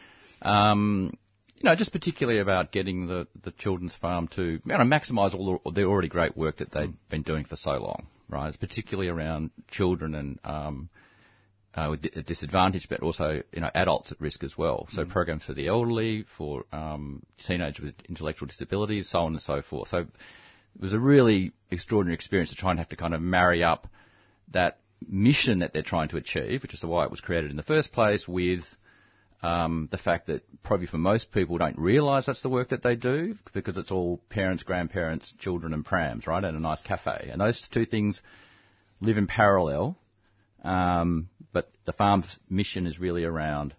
Um, 0.42 1.16
you 1.57 1.62
know, 1.64 1.75
just 1.75 1.92
particularly 1.92 2.40
about 2.40 2.70
getting 2.70 3.07
the, 3.07 3.27
the 3.42 3.51
children's 3.53 3.94
farm 3.94 4.29
to 4.29 4.42
you 4.42 4.61
know, 4.64 4.77
maximise 4.79 5.35
all 5.35 5.61
the, 5.64 5.70
the 5.70 5.85
already 5.85 6.09
great 6.09 6.37
work 6.37 6.59
that 6.59 6.70
they've 6.70 6.90
mm. 6.90 6.96
been 7.09 7.22
doing 7.22 7.44
for 7.44 7.57
so 7.57 7.72
long 7.72 8.07
right? 8.29 8.49
It's 8.49 8.57
particularly 8.57 9.09
around 9.09 9.51
children 9.68 10.14
and 10.14 10.38
um, 10.44 10.88
uh, 11.76 11.88
with 11.90 12.26
disadvantage, 12.26 12.88
but 12.88 13.02
also 13.02 13.42
you 13.52 13.60
know 13.60 13.70
adults 13.74 14.10
at 14.10 14.20
risk 14.20 14.42
as 14.42 14.56
well. 14.56 14.86
So 14.90 15.04
mm 15.04 15.06
programs 15.06 15.44
for 15.44 15.54
the 15.54 15.68
elderly, 15.68 16.24
for 16.36 16.64
um, 16.72 17.22
teenagers 17.46 17.80
with 17.80 17.94
intellectual 18.08 18.48
disabilities, 18.48 19.08
so 19.08 19.20
on 19.20 19.32
and 19.32 19.40
so 19.40 19.62
forth. 19.62 19.88
So 19.88 19.98
it 19.98 20.08
was 20.80 20.92
a 20.92 20.98
really 20.98 21.52
extraordinary 21.70 22.14
experience 22.14 22.50
to 22.50 22.56
try 22.56 22.70
and 22.70 22.78
have 22.78 22.88
to 22.88 22.96
kind 22.96 23.14
of 23.14 23.20
marry 23.20 23.62
up 23.62 23.86
that 24.52 24.78
mission 25.06 25.60
that 25.60 25.72
they're 25.72 25.82
trying 25.82 26.08
to 26.08 26.16
achieve, 26.16 26.62
which 26.62 26.74
is 26.74 26.84
why 26.84 27.04
it 27.04 27.10
was 27.10 27.20
created 27.20 27.50
in 27.50 27.56
the 27.56 27.62
first 27.62 27.92
place, 27.92 28.26
with 28.26 28.64
um, 29.42 29.88
the 29.90 29.98
fact 29.98 30.26
that 30.26 30.42
probably 30.62 30.86
for 30.86 30.98
most 30.98 31.30
people 31.32 31.56
don't 31.58 31.78
realise 31.78 32.26
that's 32.26 32.42
the 32.42 32.48
work 32.48 32.70
that 32.70 32.82
they 32.82 32.96
do 32.96 33.36
because 33.52 33.76
it's 33.76 33.90
all 33.90 34.20
parents, 34.28 34.62
grandparents, 34.62 35.32
children, 35.38 35.72
and 35.72 35.84
prams, 35.84 36.26
right, 36.26 36.42
and 36.42 36.56
a 36.56 36.60
nice 36.60 36.82
cafe. 36.82 37.28
And 37.30 37.40
those 37.40 37.68
two 37.72 37.84
things 37.84 38.20
live 39.00 39.18
in 39.18 39.26
parallel. 39.26 39.96
Um, 40.66 41.29
but 41.52 41.70
the 41.85 41.92
farm's 41.92 42.38
mission 42.50 42.87
is 42.87 42.98
really 42.98 43.24
around 43.24 43.74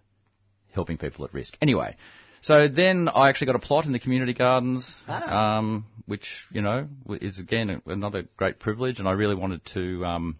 helping 0.72 0.98
people 0.98 1.24
at 1.24 1.34
risk. 1.34 1.56
Anyway, 1.60 1.96
so 2.40 2.68
then 2.68 3.08
I 3.08 3.28
actually 3.28 3.48
got 3.48 3.56
a 3.56 3.60
plot 3.60 3.86
in 3.86 3.92
the 3.92 3.98
community 3.98 4.32
gardens, 4.32 5.02
ah. 5.06 5.58
um, 5.58 5.86
which 6.06 6.46
you 6.50 6.62
know 6.62 6.88
is 7.20 7.38
again 7.38 7.82
another 7.86 8.24
great 8.36 8.58
privilege, 8.58 8.98
and 8.98 9.08
I 9.08 9.12
really 9.12 9.34
wanted 9.34 9.64
to 9.74 10.04
um, 10.04 10.36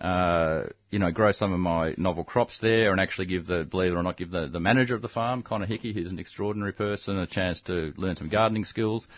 uh, 0.00 0.64
you 0.90 0.98
know, 0.98 1.10
grow 1.10 1.32
some 1.32 1.52
of 1.52 1.60
my 1.60 1.94
novel 1.96 2.24
crops 2.24 2.58
there 2.58 2.92
and 2.92 3.00
actually 3.00 3.26
give 3.26 3.46
the, 3.46 3.64
believe 3.64 3.92
it 3.92 3.96
or 3.96 4.02
not, 4.02 4.16
give 4.16 4.30
the, 4.30 4.46
the 4.46 4.60
manager 4.60 4.94
of 4.94 5.02
the 5.02 5.08
farm, 5.08 5.42
Connor 5.42 5.66
Hickey, 5.66 5.92
who's 5.92 6.10
an 6.10 6.18
extraordinary 6.18 6.72
person, 6.72 7.18
a 7.18 7.26
chance 7.26 7.60
to 7.62 7.94
learn 7.96 8.16
some 8.16 8.28
gardening 8.28 8.64
skills. 8.64 9.08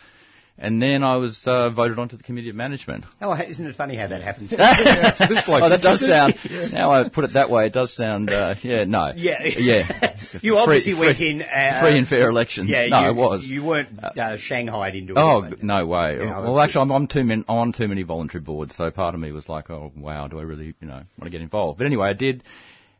And 0.61 0.83
then 0.83 1.05
I 1.05 1.17
was 1.17 1.41
uh, 1.47 1.71
voted 1.71 2.01
onto 2.01 2.17
the 2.17 2.25
committee 2.25 2.51
of 2.51 2.57
management. 2.57 3.05
Oh, 3.21 3.33
isn't 3.33 3.65
it 3.65 3.77
funny 3.77 3.95
how 3.95 4.09
that 4.09 4.23
happens? 4.23 4.51
yeah, 4.59 5.15
oh, 5.47 5.69
that 5.69 5.81
does 5.81 6.01
sound. 6.05 6.35
Now 6.73 6.91
I 6.91 7.09
put 7.09 7.25
it 7.25 7.35
that 7.35 7.49
way, 7.49 7.67
it 7.67 7.73
does 7.73 7.95
sound. 7.95 8.31
Uh, 8.31 8.57
yeah, 8.63 8.85
no. 8.85 9.13
Yeah, 9.15 9.45
yeah. 9.45 10.17
you 10.43 10.57
obviously 10.57 10.95
free, 10.95 11.07
went 11.07 11.21
in 11.21 11.43
uh, 11.43 11.81
free 11.81 11.99
and 11.99 12.07
fair 12.07 12.29
elections. 12.29 12.69
Yeah, 12.69 12.87
no, 12.87 13.03
you, 13.05 13.11
it 13.11 13.15
was. 13.15 13.47
You 13.47 13.65
weren't 13.65 14.03
uh, 14.03 14.37
shanghaied 14.37 14.97
into 14.97 15.13
it. 15.13 15.19
Oh 15.19 15.49
no 15.63 15.87
way. 15.87 16.19
Well, 16.19 16.59
actually, 16.61 16.83
I'm 16.83 16.93
on 16.93 17.07
too 17.07 17.23
many 17.23 17.45
I'm 17.49 17.57
on 17.57 17.73
too 17.73 17.87
many 17.87 18.03
voluntary 18.03 18.43
boards, 18.43 18.75
so 18.75 18.91
part 18.91 19.15
of 19.15 19.21
me 19.21 19.31
was 19.31 19.49
like, 19.49 19.71
oh 19.71 19.93
wow, 19.97 20.27
do 20.27 20.41
I 20.41 20.43
really 20.43 20.75
you 20.81 20.89
know 20.89 20.95
want 20.95 21.25
to 21.25 21.31
get 21.31 21.41
involved? 21.41 21.79
But 21.79 21.87
anyway, 21.87 22.09
I 22.09 22.15
did, 22.15 22.43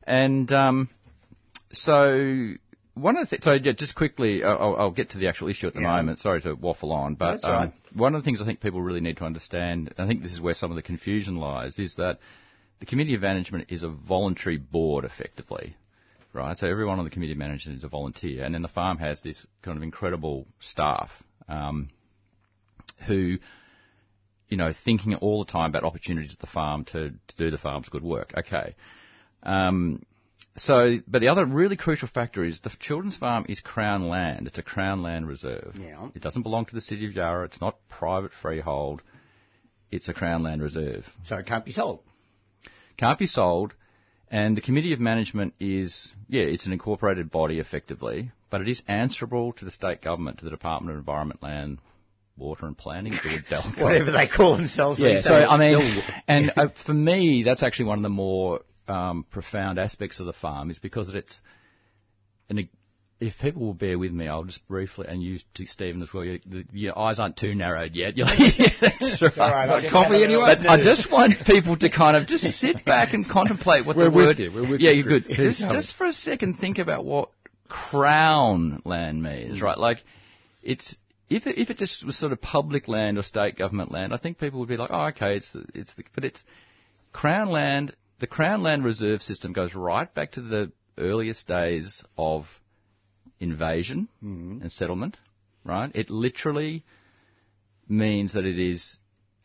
and 0.07 0.51
um, 0.53 0.89
so 1.71 2.55
one 3.01 3.17
of 3.17 3.23
the 3.23 3.27
things, 3.27 3.45
so 3.45 3.53
yeah, 3.53 3.73
just 3.73 3.95
quickly, 3.95 4.43
I'll, 4.45 4.77
I'll, 4.77 4.91
get 4.91 5.11
to 5.11 5.19
the 5.19 5.29
actual 5.29 5.49
issue 5.49 5.67
at 5.67 5.75
the 5.75 5.81
yeah. 5.81 5.97
moment. 5.97 6.19
Sorry 6.19 6.41
to 6.43 6.55
waffle 6.55 6.93
on, 6.93 7.15
but 7.15 7.45
um, 7.45 7.53
right. 7.53 7.73
one 7.95 8.15
of 8.15 8.23
the 8.23 8.25
things 8.25 8.41
I 8.41 8.45
think 8.45 8.61
people 8.61 8.83
really 8.83 9.01
need 9.01 9.17
to 9.19 9.25
understand, 9.25 9.95
I 9.99 10.07
think 10.07 10.23
this 10.23 10.33
is 10.33 10.41
where 10.41 10.55
some 10.55 10.71
of 10.71 10.77
the 10.77 10.83
confusion 10.83 11.37
lies, 11.37 11.79
is 11.79 11.95
that 11.97 12.19
the 12.81 12.87
committee 12.87 13.15
of 13.15 13.23
management 13.23 13.71
is 13.71 13.83
a 13.83 13.89
voluntary 13.89 14.57
board, 14.57 15.05
effectively, 15.05 15.77
right? 16.33 16.57
So 16.57 16.69
everyone 16.69 16.99
on 16.99 17.05
the 17.05 17.11
committee 17.11 17.33
of 17.33 17.39
management 17.39 17.79
is 17.79 17.85
a 17.85 17.89
volunteer, 17.89 18.45
and 18.45 18.55
then 18.55 18.63
the 18.63 18.69
farm 18.69 18.99
has 18.99 19.21
this 19.23 19.47
kind 19.63 19.77
of 19.77 19.83
incredible 19.83 20.47
staff 20.61 21.11
um, 21.49 21.89
who, 23.07 23.39
you 24.49 24.57
know, 24.57 24.73
thinking 24.85 25.15
all 25.17 25.45
the 25.45 25.51
time 25.51 25.71
about 25.71 25.85
opportunities 25.85 26.33
at 26.33 26.39
the 26.39 26.47
farm 26.47 26.85
to, 26.87 27.11
to 27.11 27.37
do 27.37 27.51
the 27.51 27.59
farm's 27.59 27.89
good 27.89 28.05
work. 28.05 28.33
Okay. 28.37 28.75
Um, 29.43 30.03
so, 30.57 30.99
but 31.07 31.21
the 31.21 31.29
other 31.29 31.47
really 31.47 31.77
crucial 31.77 32.09
factor 32.09 32.45
is 32.45 32.61
the 32.61 32.71
children's 32.81 33.17
farm 33.17 33.47
is 33.49 33.61
Crown 33.61 34.09
land. 34.09 34.47
It's 34.47 34.59
a 34.59 34.63
Crown 34.63 35.03
land 35.03 35.29
reserve. 35.29 35.77
Yeah. 35.79 36.09
It 36.15 36.23
doesn't 36.23 36.43
belong 36.43 36.67
to 36.67 36.75
the 36.75 36.81
city 36.81 37.07
of 37.07 37.13
Yarra. 37.13 37.45
It's 37.45 37.61
not 37.61 37.77
private 37.89 38.33
freehold. 38.33 39.03
It's 39.91 40.09
a 40.09 40.15
Crown 40.15 40.43
land 40.43 40.63
reserve. 40.63 41.07
So 41.27 41.37
it 41.37 41.47
can't 41.47 41.65
be 41.65 41.73
sold. 41.73 42.01
Can't 42.97 43.19
be 43.19 43.27
sold. 43.27 43.75
And 44.31 44.57
the 44.57 44.61
committee 44.61 44.93
of 44.93 45.01
management 45.01 45.55
is, 45.59 46.13
yeah, 46.29 46.43
it's 46.43 46.67
an 46.67 46.73
incorporated 46.73 47.31
body 47.31 47.61
effectively, 47.61 48.31
but 48.51 48.61
it 48.61 48.69
is 48.69 48.83
answerable 48.87 49.53
to 49.55 49.65
the 49.65 49.71
state 49.71 50.03
government, 50.03 50.39
to 50.39 50.45
the 50.45 50.51
Department 50.51 50.93
of 50.93 50.99
Environment, 50.99 51.43
Land, 51.43 51.79
Water 52.37 52.67
and 52.67 52.77
Planning, 52.77 53.15
whatever 53.79 54.13
they 54.13 54.29
call 54.29 54.57
themselves. 54.57 55.01
Yeah, 55.01 55.23
so 55.23 55.35
I 55.35 55.57
mean, 55.57 56.03
and 56.29 56.53
uh, 56.57 56.69
for 56.85 56.93
me, 56.93 57.43
that's 57.43 57.63
actually 57.63 57.87
one 57.87 57.99
of 57.99 58.03
the 58.03 58.11
more 58.11 58.61
um, 58.89 59.25
profound 59.31 59.79
aspects 59.79 60.21
of 60.21 60.27
the 60.27 60.33
farm 60.33 60.71
is 60.71 60.79
because 60.79 61.15
it's, 61.15 61.43
and 62.49 62.69
if 63.21 63.39
people 63.39 63.63
will 63.63 63.75
bear 63.75 63.99
with 63.99 64.13
me, 64.13 64.29
I'll 64.29 64.45
just 64.45 64.67
briefly, 64.69 65.07
and 65.09 65.23
you, 65.23 65.39
Stephen, 65.55 66.03
as 66.03 66.13
well. 66.15 66.25
Your, 66.25 66.39
your 66.73 66.99
eyes 66.99 67.19
aren't 67.19 67.37
too 67.37 67.55
narrowed 67.55 67.95
yet. 67.95 68.17
You're 68.17 68.27
like, 68.27 68.39
yeah, 68.39 68.69
that's 68.81 69.23
right. 69.23 69.69
right 69.69 69.91
coffee 69.91 70.23
anyway. 70.23 70.55
But 70.59 70.69
I 70.69 70.83
just 70.83 71.11
want 71.11 71.35
people 71.45 71.77
to 71.79 71.91
kind 71.91 72.17
of 72.17 72.29
just 72.29 72.45
sit 72.59 72.85
back 72.85 73.15
and 73.15 73.29
contemplate 73.29 73.87
what 73.87 73.97
We're 73.97 74.11
the 74.11 74.17
word. 74.17 74.39
You. 74.39 74.53
We're 74.53 74.71
with 74.71 74.81
yeah, 74.81 74.91
you, 74.91 75.03
you're 75.03 75.19
good. 75.19 75.25
Just, 75.29 75.69
just 75.69 75.97
for 75.97 76.07
a 76.07 76.13
second, 76.13 76.55
think 76.55 76.79
about 76.79 77.05
what 77.05 77.31
crown 77.69 78.81
land 78.85 79.23
means, 79.23 79.61
right? 79.61 79.79
Like, 79.79 79.99
it's 80.63 80.97
if 81.29 81.47
it, 81.47 81.59
if 81.59 81.71
it 81.71 81.77
just 81.77 82.07
was 82.07 82.17
sort 82.17 82.33
of 82.33 82.41
public 82.41 82.87
land 82.87 83.19
or 83.19 83.23
state 83.23 83.57
government 83.57 83.91
land, 83.91 84.15
I 84.15 84.17
think 84.17 84.39
people 84.39 84.61
would 84.61 84.69
be 84.69 84.77
like, 84.77 84.91
oh, 84.93 85.07
okay, 85.07 85.37
it's 85.37 85.53
the, 85.53 85.65
it's 85.75 85.95
the, 85.95 86.05
but 86.15 86.25
it's 86.25 86.43
crown 87.13 87.51
land 87.51 87.95
the 88.19 88.27
Crown 88.27 88.63
Land 88.63 88.85
Reserve 88.85 89.23
System 89.23 89.53
goes 89.53 89.75
right 89.75 90.13
back 90.13 90.33
to 90.33 90.41
the 90.41 90.73
earliest 90.97 91.47
days 91.47 92.03
of 92.17 92.47
invasion 93.39 94.09
mm-hmm. 94.23 94.63
and 94.63 94.73
settlement, 94.73 95.17
right? 95.65 95.91
It 95.95 96.11
literally 96.11 96.85
means 97.89 98.33
that 98.33 98.45
it 98.45 98.59
is, 98.59 98.97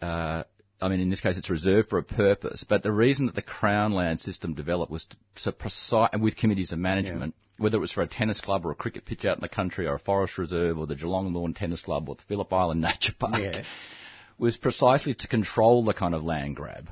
uh, 0.01 0.43
I 0.81 0.87
mean, 0.87 0.99
in 0.99 1.09
this 1.09 1.21
case, 1.21 1.37
it's 1.37 1.49
reserved 1.49 1.89
for 1.89 1.99
a 1.99 2.03
purpose. 2.03 2.65
But 2.67 2.81
the 2.81 2.91
reason 2.91 3.27
that 3.27 3.35
the 3.35 3.43
Crown 3.43 3.91
Land 3.91 4.19
system 4.19 4.55
developed 4.55 4.91
was 4.91 5.05
to, 5.05 5.17
so 5.35 5.51
precise, 5.51 6.09
and 6.11 6.23
with 6.23 6.35
committees 6.35 6.71
of 6.71 6.79
management, 6.79 7.35
yeah. 7.37 7.63
whether 7.63 7.77
it 7.77 7.81
was 7.81 7.91
for 7.91 8.01
a 8.01 8.07
tennis 8.07 8.41
club 8.41 8.65
or 8.65 8.71
a 8.71 8.75
cricket 8.75 9.05
pitch 9.05 9.23
out 9.25 9.37
in 9.37 9.41
the 9.41 9.49
country 9.49 9.87
or 9.87 9.95
a 9.95 9.99
forest 9.99 10.37
reserve 10.39 10.79
or 10.79 10.87
the 10.87 10.95
Geelong 10.95 11.31
Lawn 11.31 11.53
Tennis 11.53 11.81
Club 11.81 12.09
or 12.09 12.15
the 12.15 12.23
Phillip 12.23 12.51
Island 12.51 12.81
Nature 13.01 13.13
Park, 13.19 13.39
yeah. 13.39 13.63
was 14.39 14.57
precisely 14.57 15.13
to 15.13 15.27
control 15.27 15.83
the 15.83 15.93
kind 15.93 16.15
of 16.15 16.23
land 16.23 16.55
grab 16.55 16.89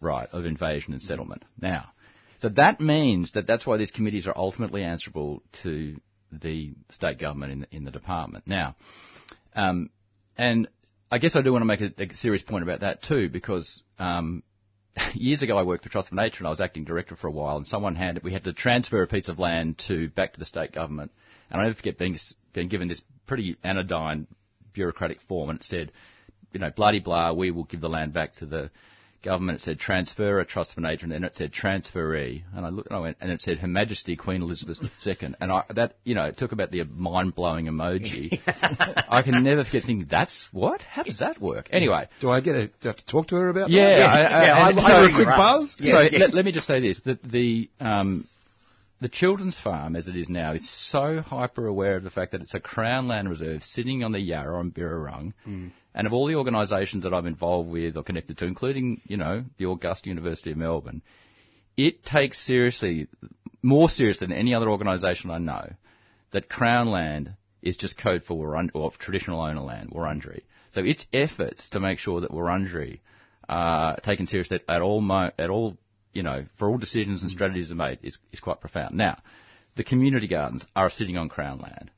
right 0.00 0.28
of 0.32 0.44
invasion 0.44 0.92
and 0.92 1.02
settlement. 1.02 1.44
Now, 1.60 1.90
so 2.38 2.48
that 2.50 2.80
means 2.80 3.32
that 3.32 3.46
that's 3.46 3.66
why 3.66 3.76
these 3.76 3.90
committees 3.90 4.26
are 4.26 4.36
ultimately 4.36 4.82
answerable 4.82 5.42
to 5.62 6.00
the 6.30 6.74
state 6.90 7.18
government 7.18 7.52
in 7.52 7.60
the, 7.60 7.66
in 7.70 7.84
the 7.84 7.90
department. 7.90 8.46
Now, 8.46 8.76
um, 9.54 9.90
and 10.36 10.68
I 11.10 11.18
guess 11.18 11.36
I 11.36 11.42
do 11.42 11.52
want 11.52 11.62
to 11.62 11.66
make 11.66 11.80
a, 11.80 12.02
a 12.02 12.16
serious 12.16 12.42
point 12.42 12.62
about 12.62 12.80
that 12.80 13.02
too, 13.02 13.28
because 13.28 13.82
um, 13.98 14.42
years 15.14 15.42
ago 15.42 15.56
I 15.56 15.62
worked 15.62 15.84
for 15.84 15.90
Trust 15.90 16.10
for 16.10 16.14
Nature 16.14 16.38
and 16.38 16.48
I 16.48 16.50
was 16.50 16.60
acting 16.60 16.84
director 16.84 17.16
for 17.16 17.28
a 17.28 17.32
while, 17.32 17.56
and 17.56 17.66
someone 17.66 17.94
handed 17.94 18.22
we 18.22 18.32
had 18.32 18.44
to 18.44 18.52
transfer 18.52 19.02
a 19.02 19.06
piece 19.06 19.28
of 19.28 19.38
land 19.38 19.78
to 19.88 20.08
back 20.10 20.34
to 20.34 20.38
the 20.38 20.44
state 20.44 20.72
government, 20.72 21.12
and 21.50 21.60
I 21.60 21.64
never 21.64 21.74
forget 21.74 21.98
being 21.98 22.18
being 22.52 22.68
given 22.68 22.88
this 22.88 23.02
pretty 23.26 23.56
anodyne 23.62 24.26
bureaucratic 24.72 25.20
form, 25.22 25.50
and 25.50 25.60
it 25.60 25.64
said, 25.64 25.92
you 26.52 26.60
know, 26.60 26.70
bloody 26.70 27.00
blah, 27.00 27.32
we 27.32 27.50
will 27.50 27.64
give 27.64 27.80
the 27.80 27.88
land 27.88 28.12
back 28.12 28.34
to 28.34 28.46
the 28.46 28.70
government, 29.26 29.58
it 29.58 29.62
said 29.62 29.78
transfer 29.78 30.40
a 30.40 30.46
trust 30.46 30.74
for 30.74 30.86
agent, 30.86 31.12
and 31.12 31.22
then 31.22 31.24
it 31.24 31.36
said 31.36 31.52
transferee. 31.52 32.42
And 32.54 32.64
I 32.64 32.70
looked, 32.70 32.88
and 32.88 32.96
I 32.96 33.00
went, 33.00 33.18
and 33.20 33.30
it 33.30 33.42
said 33.42 33.58
Her 33.58 33.66
Majesty 33.66 34.16
Queen 34.16 34.40
Elizabeth 34.40 34.78
II. 35.06 35.34
And 35.40 35.52
I, 35.52 35.64
that, 35.74 35.94
you 36.04 36.14
know, 36.14 36.24
it 36.24 36.38
took 36.38 36.52
about 36.52 36.70
the 36.70 36.84
mind-blowing 36.84 37.66
emoji. 37.66 38.40
I 38.46 39.22
can 39.22 39.42
never 39.42 39.64
forget 39.64 39.82
thinking, 39.82 40.06
that's 40.08 40.48
what? 40.52 40.80
How 40.80 41.02
does 41.02 41.18
that 41.18 41.40
work? 41.40 41.68
Anyway. 41.72 42.08
Do 42.20 42.30
I 42.30 42.40
get 42.40 42.56
a, 42.56 42.66
do 42.68 42.72
I 42.84 42.88
have 42.88 42.96
to 42.96 43.06
talk 43.06 43.28
to 43.28 43.36
her 43.36 43.48
about 43.48 43.70
yeah, 43.70 43.98
that? 43.98 44.06
I, 44.06 44.22
I, 44.22 44.46
yeah, 44.46 44.54
I, 44.54 44.68
I, 44.68 45.08
so, 45.08 45.12
a 45.12 45.14
quick 45.14 45.26
buzz? 45.26 45.76
Yeah, 45.78 45.92
so 45.92 46.00
yeah. 46.00 46.18
Let, 46.18 46.34
let, 46.34 46.44
me 46.44 46.52
just 46.52 46.66
say 46.66 46.80
this, 46.80 47.00
that 47.00 47.22
the, 47.22 47.68
um, 47.80 48.26
the 48.98 49.08
children's 49.08 49.58
farm, 49.60 49.94
as 49.94 50.08
it 50.08 50.16
is 50.16 50.28
now, 50.28 50.52
is 50.52 50.68
so 50.68 51.20
hyper 51.20 51.66
aware 51.66 51.96
of 51.96 52.02
the 52.04 52.10
fact 52.10 52.32
that 52.32 52.40
it's 52.40 52.54
a 52.54 52.60
Crown 52.60 53.08
Land 53.08 53.28
Reserve 53.28 53.62
sitting 53.62 54.02
on 54.02 54.12
the 54.12 54.20
Yarra 54.20 54.58
on 54.58 54.70
Birrarung. 54.70 55.34
Mm. 55.46 55.72
And 55.94 56.06
of 56.06 56.12
all 56.12 56.26
the 56.26 56.36
organisations 56.36 57.04
that 57.04 57.12
I'm 57.12 57.26
involved 57.26 57.70
with 57.70 57.96
or 57.96 58.02
connected 58.02 58.38
to, 58.38 58.46
including, 58.46 59.00
you 59.06 59.16
know, 59.16 59.44
the 59.58 59.68
Augusta 59.68 60.08
University 60.08 60.50
of 60.50 60.56
Melbourne, 60.56 61.02
it 61.76 62.04
takes 62.04 62.38
seriously, 62.38 63.08
more 63.62 63.88
seriously 63.88 64.26
than 64.26 64.36
any 64.36 64.54
other 64.54 64.70
organisation 64.70 65.30
I 65.30 65.38
know, 65.38 65.72
that 66.30 66.48
Crown 66.48 66.88
Land 66.88 67.34
is 67.62 67.76
just 67.76 67.98
code 67.98 68.22
for 68.22 68.34
Wurund- 68.34 68.70
or 68.74 68.90
traditional 68.92 69.40
owner 69.40 69.60
land, 69.60 69.90
Wurundjeri. 69.90 70.42
So 70.72 70.82
its 70.82 71.06
efforts 71.12 71.70
to 71.70 71.80
make 71.80 71.98
sure 71.98 72.20
that 72.20 72.30
Wurundjeri 72.30 73.00
are 73.48 73.96
taken 74.00 74.26
seriously 74.26 74.60
at 74.68 74.82
all, 74.82 75.00
mo- 75.00 75.32
at 75.38 75.50
all, 75.50 75.76
you 76.16 76.22
know, 76.22 76.46
for 76.58 76.68
all 76.70 76.78
decisions 76.78 77.20
and 77.20 77.30
strategies 77.30 77.70
are 77.70 77.76
made 77.76 77.98
is, 78.02 78.16
is 78.32 78.40
quite 78.40 78.58
profound. 78.60 78.94
Now, 78.94 79.18
the 79.76 79.84
community 79.84 80.26
gardens 80.26 80.66
are 80.74 80.88
sitting 80.88 81.18
on 81.18 81.28
Crown 81.28 81.58
land, 81.58 81.90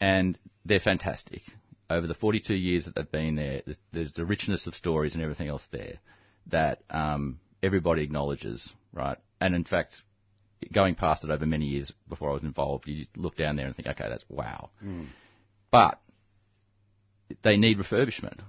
and 0.00 0.38
they're 0.64 0.80
fantastic. 0.80 1.42
Over 1.90 2.06
the 2.06 2.14
42 2.14 2.54
years 2.54 2.86
that 2.86 2.94
they've 2.94 3.12
been 3.12 3.36
there, 3.36 3.60
there's, 3.66 3.78
there's 3.92 4.12
the 4.14 4.24
richness 4.24 4.66
of 4.66 4.74
stories 4.74 5.14
and 5.14 5.22
everything 5.22 5.48
else 5.48 5.68
there 5.70 5.98
that 6.46 6.82
um, 6.88 7.38
everybody 7.62 8.02
acknowledges, 8.02 8.72
right? 8.94 9.18
And 9.42 9.54
in 9.54 9.64
fact, 9.64 10.00
going 10.72 10.94
past 10.94 11.24
it 11.24 11.30
over 11.30 11.44
many 11.44 11.66
years 11.66 11.92
before 12.08 12.30
I 12.30 12.32
was 12.32 12.42
involved, 12.42 12.88
you 12.88 13.04
look 13.14 13.36
down 13.36 13.56
there 13.56 13.66
and 13.66 13.76
think, 13.76 13.88
okay, 13.88 14.08
that's 14.08 14.24
wow. 14.30 14.70
But 15.70 16.00
they 17.42 17.58
need 17.58 17.76
refurbishment. 17.76 18.40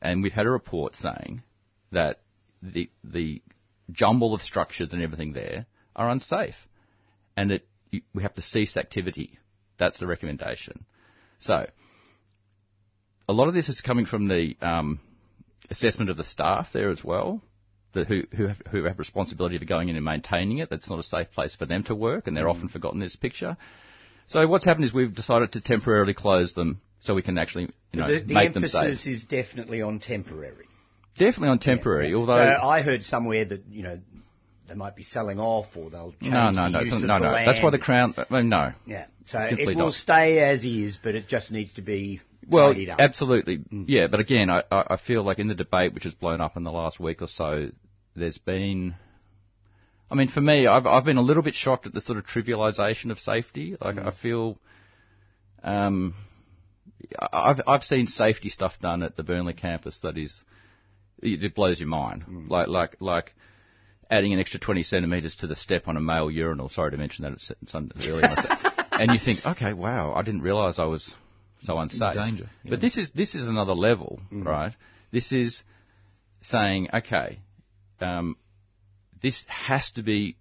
And 0.00 0.22
we've 0.22 0.32
had 0.32 0.46
a 0.46 0.50
report 0.50 0.94
saying 0.94 1.42
that 1.90 2.20
the, 2.62 2.88
the 3.02 3.42
jumble 3.90 4.34
of 4.34 4.42
structures 4.42 4.92
and 4.92 5.02
everything 5.02 5.32
there 5.32 5.66
are 5.94 6.10
unsafe. 6.10 6.56
And 7.36 7.50
that 7.50 7.66
you, 7.90 8.02
we 8.14 8.22
have 8.22 8.34
to 8.34 8.42
cease 8.42 8.76
activity. 8.76 9.38
That's 9.78 9.98
the 9.98 10.06
recommendation. 10.06 10.84
So, 11.40 11.66
a 13.28 13.32
lot 13.32 13.48
of 13.48 13.54
this 13.54 13.68
is 13.68 13.80
coming 13.80 14.06
from 14.06 14.28
the 14.28 14.56
um, 14.60 15.00
assessment 15.70 16.10
of 16.10 16.16
the 16.16 16.24
staff 16.24 16.68
there 16.72 16.90
as 16.90 17.02
well, 17.02 17.42
the, 17.92 18.04
who, 18.04 18.22
who, 18.36 18.46
have, 18.46 18.60
who 18.70 18.84
have 18.84 18.98
responsibility 18.98 19.58
for 19.58 19.64
going 19.64 19.88
in 19.88 19.96
and 19.96 20.04
maintaining 20.04 20.58
it. 20.58 20.70
That's 20.70 20.88
not 20.88 20.98
a 20.98 21.04
safe 21.04 21.30
place 21.32 21.56
for 21.56 21.66
them 21.66 21.82
to 21.84 21.94
work, 21.94 22.26
and 22.26 22.36
they're 22.36 22.48
often 22.48 22.68
forgotten 22.68 23.00
in 23.00 23.06
this 23.06 23.16
picture. 23.16 23.56
So 24.26 24.46
what's 24.46 24.64
happened 24.64 24.84
is 24.84 24.94
we've 24.94 25.14
decided 25.14 25.52
to 25.52 25.60
temporarily 25.60 26.14
close 26.14 26.54
them 26.54 26.80
so 27.00 27.14
we 27.14 27.22
can 27.22 27.36
actually, 27.36 27.68
you 27.92 28.00
know, 28.00 28.08
the 28.08 28.20
the 28.20 28.34
make 28.34 28.54
them 28.54 28.62
safe. 28.62 28.72
The 28.72 28.78
emphasis 28.78 29.06
is 29.06 29.24
definitely 29.24 29.82
on 29.82 30.00
temporary. 30.00 30.66
Definitely 31.16 31.48
on 31.50 31.58
temporary, 31.60 32.10
So 32.10 32.18
although 32.18 32.34
I 32.34 32.82
heard 32.82 33.04
somewhere 33.04 33.44
that 33.44 33.64
you 33.70 33.82
know 33.82 34.00
they 34.68 34.74
might 34.74 34.96
be 34.96 35.02
selling 35.02 35.38
off 35.38 35.76
or 35.76 35.90
they'll 35.90 36.12
change 36.20 36.32
no, 36.32 36.50
no, 36.50 36.64
the 36.64 36.68
no, 36.70 36.80
use 36.80 36.92
of 36.94 37.02
no, 37.02 37.18
the 37.20 37.24
no. 37.26 37.32
That's 37.32 37.62
why 37.62 37.70
the 37.70 37.78
crown. 37.78 38.14
Well, 38.30 38.42
no. 38.42 38.72
Yeah, 38.86 39.06
so 39.26 39.38
Simply 39.48 39.64
it 39.72 39.76
will 39.76 39.86
not. 39.86 39.92
stay 39.92 40.38
as 40.40 40.64
is, 40.64 40.98
but 41.02 41.14
it 41.14 41.28
just 41.28 41.52
needs 41.52 41.74
to 41.74 41.82
be 41.82 42.20
Well, 42.48 42.74
absolutely, 42.98 43.58
mm. 43.58 43.84
yeah. 43.88 44.08
But 44.10 44.20
again, 44.20 44.50
I, 44.50 44.62
I 44.70 44.84
I 44.94 44.96
feel 44.96 45.22
like 45.22 45.38
in 45.38 45.48
the 45.48 45.54
debate 45.54 45.94
which 45.94 46.04
has 46.04 46.14
blown 46.14 46.40
up 46.40 46.56
in 46.56 46.64
the 46.64 46.72
last 46.72 46.98
week 46.98 47.22
or 47.22 47.26
so, 47.28 47.70
there's 48.16 48.38
been. 48.38 48.94
I 50.10 50.14
mean, 50.16 50.28
for 50.28 50.40
me, 50.40 50.66
I've 50.66 50.86
I've 50.86 51.04
been 51.04 51.16
a 51.16 51.22
little 51.22 51.42
bit 51.42 51.54
shocked 51.54 51.86
at 51.86 51.94
the 51.94 52.00
sort 52.00 52.18
of 52.18 52.26
trivialisation 52.26 53.10
of 53.10 53.18
safety. 53.18 53.76
Like 53.80 53.96
mm. 53.96 54.06
I 54.06 54.10
feel, 54.10 54.58
um, 55.62 56.14
I- 57.18 57.50
I've 57.50 57.60
I've 57.66 57.84
seen 57.84 58.06
safety 58.06 58.48
stuff 58.48 58.78
done 58.80 59.02
at 59.02 59.16
the 59.16 59.22
Burnley 59.22 59.54
campus 59.54 59.98
that 60.00 60.16
is, 60.18 60.42
it, 61.22 61.54
blows 61.54 61.80
your 61.80 61.88
mind. 61.88 62.24
Like 62.48 62.68
like 62.68 62.96
like 63.00 63.34
adding 64.10 64.32
an 64.32 64.40
extra 64.40 64.60
20 64.60 64.82
centimetres 64.82 65.36
to 65.36 65.46
the 65.46 65.56
step 65.56 65.88
on 65.88 65.96
a 65.96 66.00
male 66.00 66.30
urinal. 66.30 66.68
Sorry 66.68 66.90
to 66.90 66.96
mention 66.96 67.24
that 67.24 67.32
it's, 67.32 67.50
it's 67.62 67.74
earlier. 67.74 68.34
and 68.92 69.10
you 69.10 69.18
think, 69.18 69.44
okay, 69.44 69.72
wow, 69.72 70.12
I 70.14 70.22
didn't 70.22 70.42
realise 70.42 70.78
I 70.78 70.84
was 70.84 71.14
so 71.62 71.78
unsafe. 71.78 72.14
danger, 72.14 72.50
But 72.64 72.80
this 72.80 72.98
is 72.98 73.10
this 73.12 73.34
is 73.34 73.48
another 73.48 73.74
level, 73.74 74.20
right? 74.30 74.72
This 75.10 75.32
is 75.32 75.62
saying, 76.42 76.88
okay, 76.92 77.38
um, 78.00 78.36
this 79.22 79.44
has 79.48 79.90
to 79.92 80.02
be, 80.02 80.36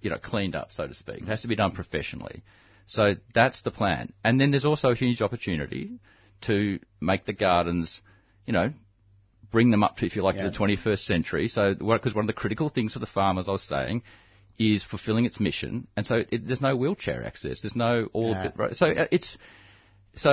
you 0.00 0.10
know, 0.10 0.18
cleaned 0.18 0.54
up, 0.54 0.72
so 0.72 0.86
to 0.86 0.94
speak. 0.94 1.18
It 1.22 1.28
has 1.28 1.42
to 1.42 1.48
be 1.48 1.56
done 1.56 1.72
professionally. 1.72 2.42
So 2.86 3.16
that's 3.34 3.62
the 3.62 3.70
plan. 3.70 4.12
And 4.24 4.40
then 4.40 4.50
there's 4.52 4.64
also 4.64 4.90
a 4.90 4.94
huge 4.94 5.20
opportunity 5.20 5.98
to 6.42 6.78
make 7.00 7.24
the 7.24 7.32
gardens, 7.32 8.00
you 8.46 8.52
know, 8.52 8.70
bring 9.56 9.70
them 9.70 9.82
up 9.82 9.96
to, 9.96 10.04
if 10.04 10.14
you 10.16 10.22
like, 10.22 10.36
Yeah. 10.36 10.42
to 10.44 10.50
the 10.50 10.56
21st 10.58 11.06
century. 11.06 11.48
So, 11.48 11.74
because 11.74 12.14
one 12.14 12.24
of 12.24 12.26
the 12.26 12.34
critical 12.42 12.68
things 12.68 12.92
for 12.92 12.98
the 12.98 13.06
farm, 13.06 13.38
as 13.38 13.48
I 13.48 13.52
was 13.52 13.62
saying, 13.62 14.02
is 14.58 14.84
fulfilling 14.84 15.24
its 15.24 15.40
mission. 15.40 15.86
And 15.96 16.04
so 16.06 16.24
it, 16.30 16.46
there's 16.46 16.60
no 16.60 16.76
wheelchair 16.76 17.24
access. 17.24 17.62
There's 17.62 17.74
no 17.74 18.10
all 18.12 18.32
of 18.32 18.36
Yeah. 18.36 18.48
it, 18.48 18.52
right? 18.58 18.76
So 18.76 18.86
uh, 18.88 19.06
it's, 19.10 19.38
so 20.14 20.32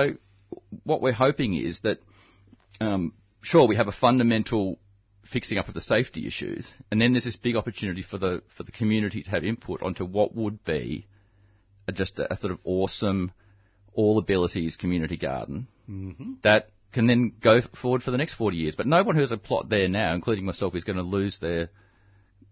what 0.90 1.00
we're 1.00 1.18
hoping 1.26 1.54
is 1.54 1.80
that, 1.80 1.98
um, 2.82 3.14
sure, 3.40 3.66
we 3.66 3.76
have 3.76 3.88
a 3.88 3.92
fundamental 3.92 4.78
fixing 5.32 5.56
up 5.56 5.68
of 5.68 5.74
the 5.74 5.80
safety 5.94 6.26
issues, 6.26 6.74
and 6.90 7.00
then 7.00 7.12
there's 7.14 7.24
this 7.24 7.36
big 7.36 7.56
opportunity 7.56 8.02
for 8.02 8.18
the 8.18 8.42
for 8.56 8.62
the 8.62 8.72
community 8.72 9.22
to 9.22 9.30
have 9.30 9.42
input 9.42 9.82
onto 9.82 10.04
what 10.04 10.34
would 10.34 10.62
be 10.66 11.06
a, 11.88 11.92
just 11.92 12.18
a, 12.18 12.30
a 12.30 12.36
sort 12.36 12.52
of 12.52 12.58
awesome, 12.64 13.32
all 13.94 14.18
abilities 14.18 14.76
community 14.76 15.16
garden 15.16 15.66
that 16.42 16.68
can 16.94 17.06
then 17.06 17.32
go 17.42 17.60
forward 17.82 18.02
for 18.02 18.10
the 18.12 18.16
next 18.16 18.34
40 18.34 18.56
years. 18.56 18.76
But 18.76 18.86
no 18.86 19.02
one 19.02 19.16
who 19.16 19.20
has 19.20 19.32
a 19.32 19.36
plot 19.36 19.68
there 19.68 19.88
now, 19.88 20.14
including 20.14 20.44
myself, 20.46 20.74
is 20.74 20.84
going 20.84 20.96
to 20.96 21.02
lose 21.02 21.38
their 21.40 21.68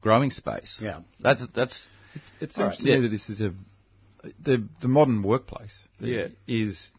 growing 0.02 0.30
space. 0.30 0.80
Yeah. 0.82 1.00
That's 1.20 1.46
that's 1.54 1.88
It 2.40 2.52
seems 2.52 2.58
All 2.58 2.66
right, 2.66 2.78
to 2.78 2.88
yeah. 2.88 2.96
me 2.96 3.02
that 3.02 3.08
this 3.08 3.30
is 3.30 3.40
a 3.40 3.54
the 4.42 4.66
the 4.80 4.88
modern 4.88 5.22
workplace 5.22 5.86
Yeah. 6.00 6.28
is 6.46 6.92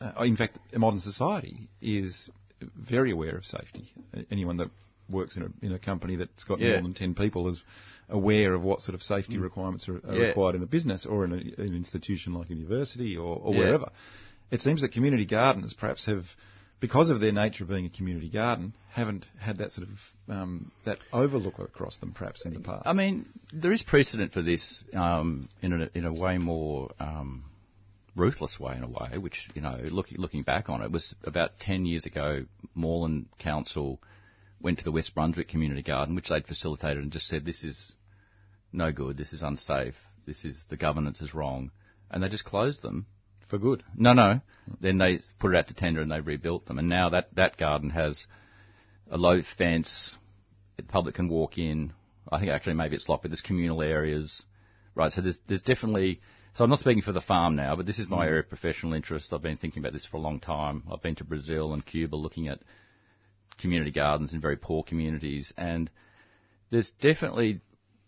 uh, 0.00 0.22
in 0.22 0.36
fact 0.36 0.58
a 0.72 0.78
modern 0.78 1.00
society 1.00 1.68
is 1.80 2.30
very 2.76 3.10
aware 3.10 3.36
of 3.36 3.44
safety. 3.44 3.90
Anyone 4.30 4.58
that 4.58 4.70
works 5.10 5.36
in 5.36 5.42
a 5.44 5.66
in 5.66 5.72
a 5.72 5.78
company 5.78 6.16
that's 6.16 6.44
got 6.44 6.60
Yeah. 6.60 6.72
more 6.74 6.82
than 6.82 6.94
ten 6.94 7.14
people 7.14 7.48
is 7.48 7.62
aware 8.10 8.54
of 8.54 8.62
what 8.62 8.82
sort 8.82 8.94
of 8.94 9.02
safety 9.02 9.38
requirements 9.38 9.88
are, 9.88 10.00
are 10.06 10.14
Yeah. 10.16 10.26
required 10.28 10.54
in 10.56 10.62
a 10.62 10.66
business 10.66 11.06
or 11.06 11.24
in 11.24 11.32
a, 11.32 11.62
an 11.62 11.74
institution 11.74 12.34
like 12.34 12.50
a 12.50 12.54
university 12.54 13.16
or, 13.16 13.36
or 13.36 13.54
Yeah. 13.54 13.60
wherever. 13.60 13.90
It 14.50 14.60
seems 14.62 14.80
that 14.82 14.92
community 14.92 15.24
gardens 15.26 15.72
perhaps 15.74 16.04
have 16.06 16.24
because 16.80 17.10
of 17.10 17.20
their 17.20 17.32
nature 17.32 17.64
of 17.64 17.70
being 17.70 17.84
a 17.84 17.90
community 17.90 18.28
garden, 18.28 18.74
haven't 18.90 19.26
had 19.38 19.58
that 19.58 19.70
sort 19.72 19.86
of 19.86 20.34
um, 20.34 20.72
that 20.84 20.98
overlook 21.12 21.58
across 21.58 21.98
them, 21.98 22.12
perhaps 22.12 22.44
in 22.44 22.54
the 22.54 22.60
past. 22.60 22.86
I 22.86 22.94
mean, 22.94 23.26
there 23.52 23.72
is 23.72 23.82
precedent 23.82 24.32
for 24.32 24.42
this 24.42 24.82
um, 24.94 25.48
in 25.62 25.82
a 25.82 25.90
in 25.94 26.06
a 26.06 26.12
way 26.12 26.38
more 26.38 26.90
um, 26.98 27.44
ruthless 28.16 28.58
way, 28.58 28.76
in 28.76 28.82
a 28.82 28.88
way. 28.88 29.18
Which 29.18 29.50
you 29.54 29.62
know, 29.62 29.78
looking 29.82 30.18
looking 30.18 30.42
back 30.42 30.70
on 30.70 30.82
it, 30.82 30.90
was 30.90 31.14
about 31.24 31.50
ten 31.60 31.84
years 31.84 32.06
ago. 32.06 32.46
Moreland 32.74 33.26
Council 33.38 34.00
went 34.60 34.78
to 34.78 34.84
the 34.84 34.92
West 34.92 35.14
Brunswick 35.14 35.48
Community 35.48 35.82
Garden, 35.82 36.14
which 36.14 36.28
they'd 36.28 36.46
facilitated, 36.46 37.02
and 37.02 37.12
just 37.12 37.26
said, 37.26 37.44
"This 37.44 37.62
is 37.62 37.92
no 38.72 38.90
good. 38.90 39.18
This 39.18 39.32
is 39.34 39.42
unsafe. 39.42 39.96
This 40.26 40.44
is 40.44 40.64
the 40.70 40.76
governance 40.76 41.20
is 41.20 41.34
wrong," 41.34 41.72
and 42.10 42.22
they 42.22 42.28
just 42.30 42.44
closed 42.44 42.80
them 42.80 43.06
for 43.50 43.58
good. 43.58 43.82
No, 43.96 44.12
no. 44.12 44.40
Then 44.80 44.98
they 44.98 45.18
put 45.38 45.52
it 45.52 45.58
out 45.58 45.68
to 45.68 45.74
tender 45.74 46.00
and 46.00 46.10
they 46.10 46.20
rebuilt 46.20 46.66
them. 46.66 46.78
And 46.78 46.88
now 46.88 47.10
that, 47.10 47.34
that 47.34 47.56
garden 47.56 47.90
has 47.90 48.26
a 49.10 49.18
low 49.18 49.42
fence. 49.58 50.16
The 50.76 50.84
public 50.84 51.16
can 51.16 51.28
walk 51.28 51.58
in. 51.58 51.92
I 52.30 52.38
think 52.38 52.50
actually 52.50 52.74
maybe 52.74 52.96
it's 52.96 53.08
locked, 53.08 53.22
but 53.22 53.30
there's 53.30 53.40
communal 53.40 53.82
areas. 53.82 54.42
Right, 54.94 55.12
so 55.12 55.20
there's, 55.20 55.40
there's 55.46 55.62
definitely, 55.62 56.20
so 56.54 56.64
I'm 56.64 56.70
not 56.70 56.78
speaking 56.78 57.02
for 57.02 57.12
the 57.12 57.20
farm 57.20 57.56
now, 57.56 57.76
but 57.76 57.86
this 57.86 57.98
is 57.98 58.08
my 58.08 58.24
mm. 58.24 58.28
area 58.28 58.40
of 58.40 58.48
professional 58.48 58.94
interest. 58.94 59.32
I've 59.32 59.42
been 59.42 59.56
thinking 59.56 59.82
about 59.82 59.92
this 59.92 60.06
for 60.06 60.16
a 60.16 60.20
long 60.20 60.40
time. 60.40 60.84
I've 60.90 61.02
been 61.02 61.16
to 61.16 61.24
Brazil 61.24 61.72
and 61.72 61.84
Cuba 61.84 62.16
looking 62.16 62.48
at 62.48 62.60
community 63.58 63.90
gardens 63.90 64.32
in 64.32 64.40
very 64.40 64.56
poor 64.56 64.82
communities 64.82 65.52
and 65.58 65.90
there's 66.70 66.90
definitely 67.00 67.60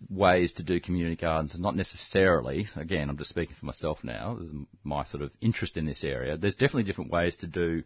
ways 0.09 0.55
to 0.55 0.63
do 0.63 0.81
community 0.81 1.17
gardens, 1.17 1.55
and 1.55 1.63
not 1.63 1.77
necessarily, 1.77 2.67
again, 2.77 3.09
I'm 3.09 3.19
just 3.19 3.31
speaking 3.31 3.57
for 3.59 3.67
myself 3.67 4.05
now, 4.05 4.39
my 4.85 5.05
sort 5.05 5.23
of 5.23 5.31
interest 5.41 5.77
in 5.77 5.87
this 5.87 6.05
area, 6.05 6.37
there's 6.37 6.55
definitely 6.55 6.85
different 6.85 7.11
ways 7.11 7.37
to 7.39 7.47
do 7.47 7.83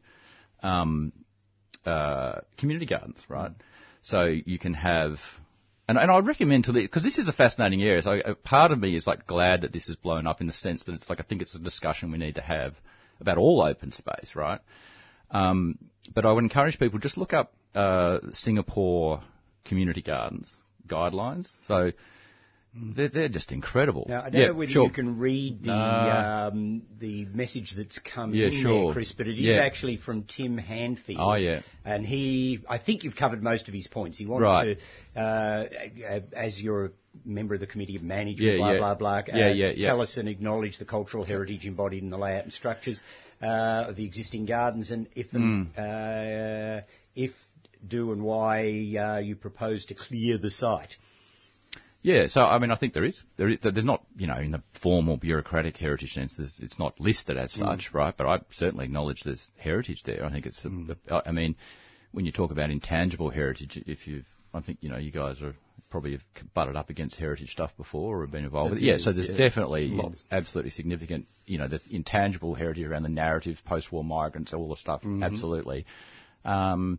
um, 0.63 1.13
uh, 1.85 2.41
community 2.59 2.87
gardens, 2.87 3.23
right? 3.29 3.53
So 4.03 4.25
you 4.25 4.59
can 4.59 4.75
have, 4.75 5.19
and, 5.89 5.99
and 5.99 6.11
I 6.11 6.19
recommend 6.21 6.65
to, 6.65 6.73
because 6.73 7.03
this 7.03 7.19
is 7.19 7.29
a 7.29 7.33
fascinating 7.33 7.83
area, 7.83 8.03
so 8.03 8.13
a 8.25 8.35
part 8.35 8.73
of 8.73 8.79
me 8.79 8.97
is 8.97 9.07
like 9.07 9.27
glad 9.27 9.63
that 9.63 9.73
this 9.73 9.89
is 9.89 9.97
blown 9.97 10.27
up 10.27 10.41
in 10.41 10.47
the 10.47 10.53
sense 10.53 10.85
that 10.85 10.95
it's 10.95 11.09
like, 11.09 11.21
I 11.21 11.25
think 11.25 11.43
it's 11.43 11.55
a 11.55 11.59
discussion 11.59 12.13
we 12.13 12.19
need 12.19 12.37
to 12.37 12.43
have 12.43 12.75
about 13.21 13.39
all 13.39 13.63
open 13.63 13.93
space, 13.93 14.33
right? 14.35 14.61
Um, 15.31 15.79
but 16.15 16.25
I 16.25 16.33
would 16.33 16.45
encourage 16.45 16.79
people 16.79 16.99
just 16.99 17.19
look 17.19 17.33
up 17.33 17.53
uh, 17.75 18.19
Singapore 18.33 19.23
community 19.65 20.03
gardens 20.03 20.49
guidelines. 20.89 21.49
So 21.67 21.93
they're, 22.75 23.09
they're 23.09 23.29
just 23.29 23.53
incredible. 23.53 24.05
Now, 24.09 24.21
I 24.23 24.31
don't 24.31 24.41
yeah, 24.41 24.47
know 24.49 24.55
whether 24.55 24.71
sure. 24.71 24.85
you 24.85 24.91
can 24.93 25.19
read 25.19 25.63
the 25.63 25.71
Uh, 25.73 26.51
um, 26.53 26.83
the 26.99 27.25
message 27.27 27.75
that's 27.77 27.99
come 27.99 28.35
Yeah, 28.35 28.47
in 28.49 28.53
sure. 28.63 28.85
there, 28.85 28.93
Chris, 28.93 29.13
but 29.13 29.27
it 29.27 29.39
is 29.39 29.57
Yeah. 29.57 29.63
actually 29.65 29.97
from 29.97 30.25
Tim 30.25 30.59
Hanfield. 30.59 31.17
Oh, 31.19 31.35
yeah. 31.35 31.61
And 31.85 32.05
he, 32.05 32.61
I 32.69 32.79
think 32.79 33.05
you've 33.05 33.17
covered 33.17 33.43
most 33.43 33.69
of 33.69 33.75
his 33.75 33.87
points. 33.87 34.19
He 34.19 34.27
wanted 34.27 34.45
Right. 34.45 34.79
to, 35.15 35.21
uh, 35.21 36.21
as 36.35 36.61
you're 36.61 36.93
member 37.25 37.55
of 37.55 37.61
the 37.61 37.67
committee 37.67 37.97
of 37.97 38.03
management, 38.03 38.53
Yeah, 38.53 38.57
blah, 38.59 38.73
yeah. 38.73 38.79
blah, 38.79 38.95
blah. 38.95 39.23
Yeah, 39.29 39.49
yeah, 39.51 39.73
yeah. 39.75 39.87
Tell 39.89 40.03
us 40.03 40.19
and 40.19 40.29
acknowledge 40.29 40.77
the 40.79 40.85
cultural 40.85 41.25
heritage 41.25 41.65
embodied 41.67 42.03
in 42.03 42.11
the 42.11 42.19
layout 42.19 42.45
and 42.45 42.53
structures 42.53 43.03
uh, 43.41 43.87
of 43.89 43.97
the 43.97 44.05
existing 44.05 44.45
gardens, 44.45 44.91
and 44.91 45.09
if 45.15 45.35
uh, 45.35 46.83
if 47.15 47.33
do 47.87 48.13
and 48.13 48.23
why 48.23 48.95
uh, 48.99 49.19
you 49.19 49.37
propose 49.37 49.87
to 49.87 49.95
clear 49.95 50.39
the 50.39 50.51
site. 50.51 50.97
Yeah, 52.03 52.29
so 52.29 52.43
I 52.43 52.61
mean, 52.61 52.71
I 52.71 52.77
think 52.77 52.95
there 52.95 53.05
is. 53.05 53.25
There 53.37 53.49
is 53.49 53.59
there's 53.63 53.85
not, 53.85 54.05
you 54.17 54.29
know, 54.29 54.37
in 54.37 54.53
the 54.53 54.63
formal 54.81 55.17
bureaucratic 55.17 55.77
heritage 55.77 56.13
sense, 56.13 56.39
it's 56.39 56.79
not 56.79 57.01
listed 57.01 57.37
as 57.37 57.53
such, 57.53 57.93
right? 57.93 58.17
But 58.17 58.29
I 58.29 58.39
certainly 58.51 58.85
acknowledge 58.85 59.23
there's 59.25 59.49
heritage 59.59 60.05
there. 60.05 60.25
I 60.25 60.31
think 60.31 60.47
it's. 60.47 60.65
a- 60.65 61.29
I 61.29 61.33
mean, 61.33 61.57
when 62.13 62.25
you 62.25 62.31
talk 62.31 62.53
about 62.53 62.71
intangible 62.71 63.31
heritage, 63.31 63.83
if 63.87 64.07
you, 64.07 64.23
I 64.55 64.61
think 64.61 64.79
you 64.83 64.89
know, 64.89 64.99
you 64.99 65.11
guys 65.11 65.43
are 65.43 65.55
probably 65.91 66.13
have 66.13 66.23
butted 66.55 66.77
up 66.77 66.91
against 66.91 67.17
heritage 67.17 67.51
stuff 67.51 67.77
before 67.77 68.19
or 68.19 68.21
have 68.23 68.31
been 68.31 68.45
involved 68.45 68.75
with 68.75 68.83
it. 68.83 68.87
Yeah, 68.87 68.99
so 68.99 69.13
there's 69.13 69.29
yeah. 69.29 69.37
definitely 69.37 69.89
Lots. 69.89 70.23
absolutely 70.31 70.71
significant, 70.71 71.27
you 71.47 71.59
know, 71.59 71.69
the 71.69 71.81
intangible 71.91 72.55
heritage 72.55 72.85
around 72.85 73.03
the 73.03 73.09
narrative, 73.09 73.61
post-war 73.65 74.05
migrants, 74.05 74.53
all 74.55 74.69
the 74.69 74.77
stuff. 74.77 75.03
Absolutely. 75.05 75.87
Um, 76.45 76.99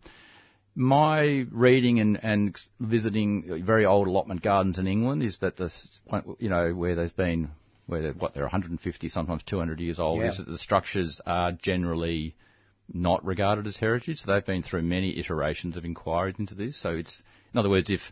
my 0.77 1.43
reading 1.51 1.99
and, 1.99 2.23
and 2.23 2.55
visiting 2.79 3.63
very 3.65 3.83
old 3.87 4.07
allotment 4.07 4.43
gardens 4.43 4.77
in 4.77 4.85
England 4.85 5.23
is 5.23 5.39
that 5.39 5.57
the 5.57 5.73
you 6.37 6.49
know 6.49 6.71
where 6.71 6.93
there's 6.93 7.11
been 7.11 7.49
where 7.87 8.03
they're, 8.03 8.13
what 8.13 8.35
they're 8.35 8.43
150 8.43 9.09
sometimes 9.09 9.41
200 9.43 9.79
years 9.79 9.99
old 9.99 10.19
Yeah. 10.21 10.29
is 10.29 10.37
that 10.37 10.45
the 10.47 10.57
structures 10.57 11.19
are 11.25 11.51
generally 11.51 12.35
not 12.93 13.25
regarded 13.25 13.65
as 13.65 13.75
heritage. 13.77 14.19
So 14.19 14.31
they've 14.31 14.45
been 14.45 14.61
through 14.61 14.83
many 14.83 15.17
iterations 15.17 15.77
of 15.77 15.83
inquiries 15.83 16.35
into 16.37 16.53
this. 16.53 16.77
So 16.77 16.91
it's 16.91 17.23
in 17.53 17.57
other 17.57 17.69
words, 17.71 17.89
if 17.89 18.11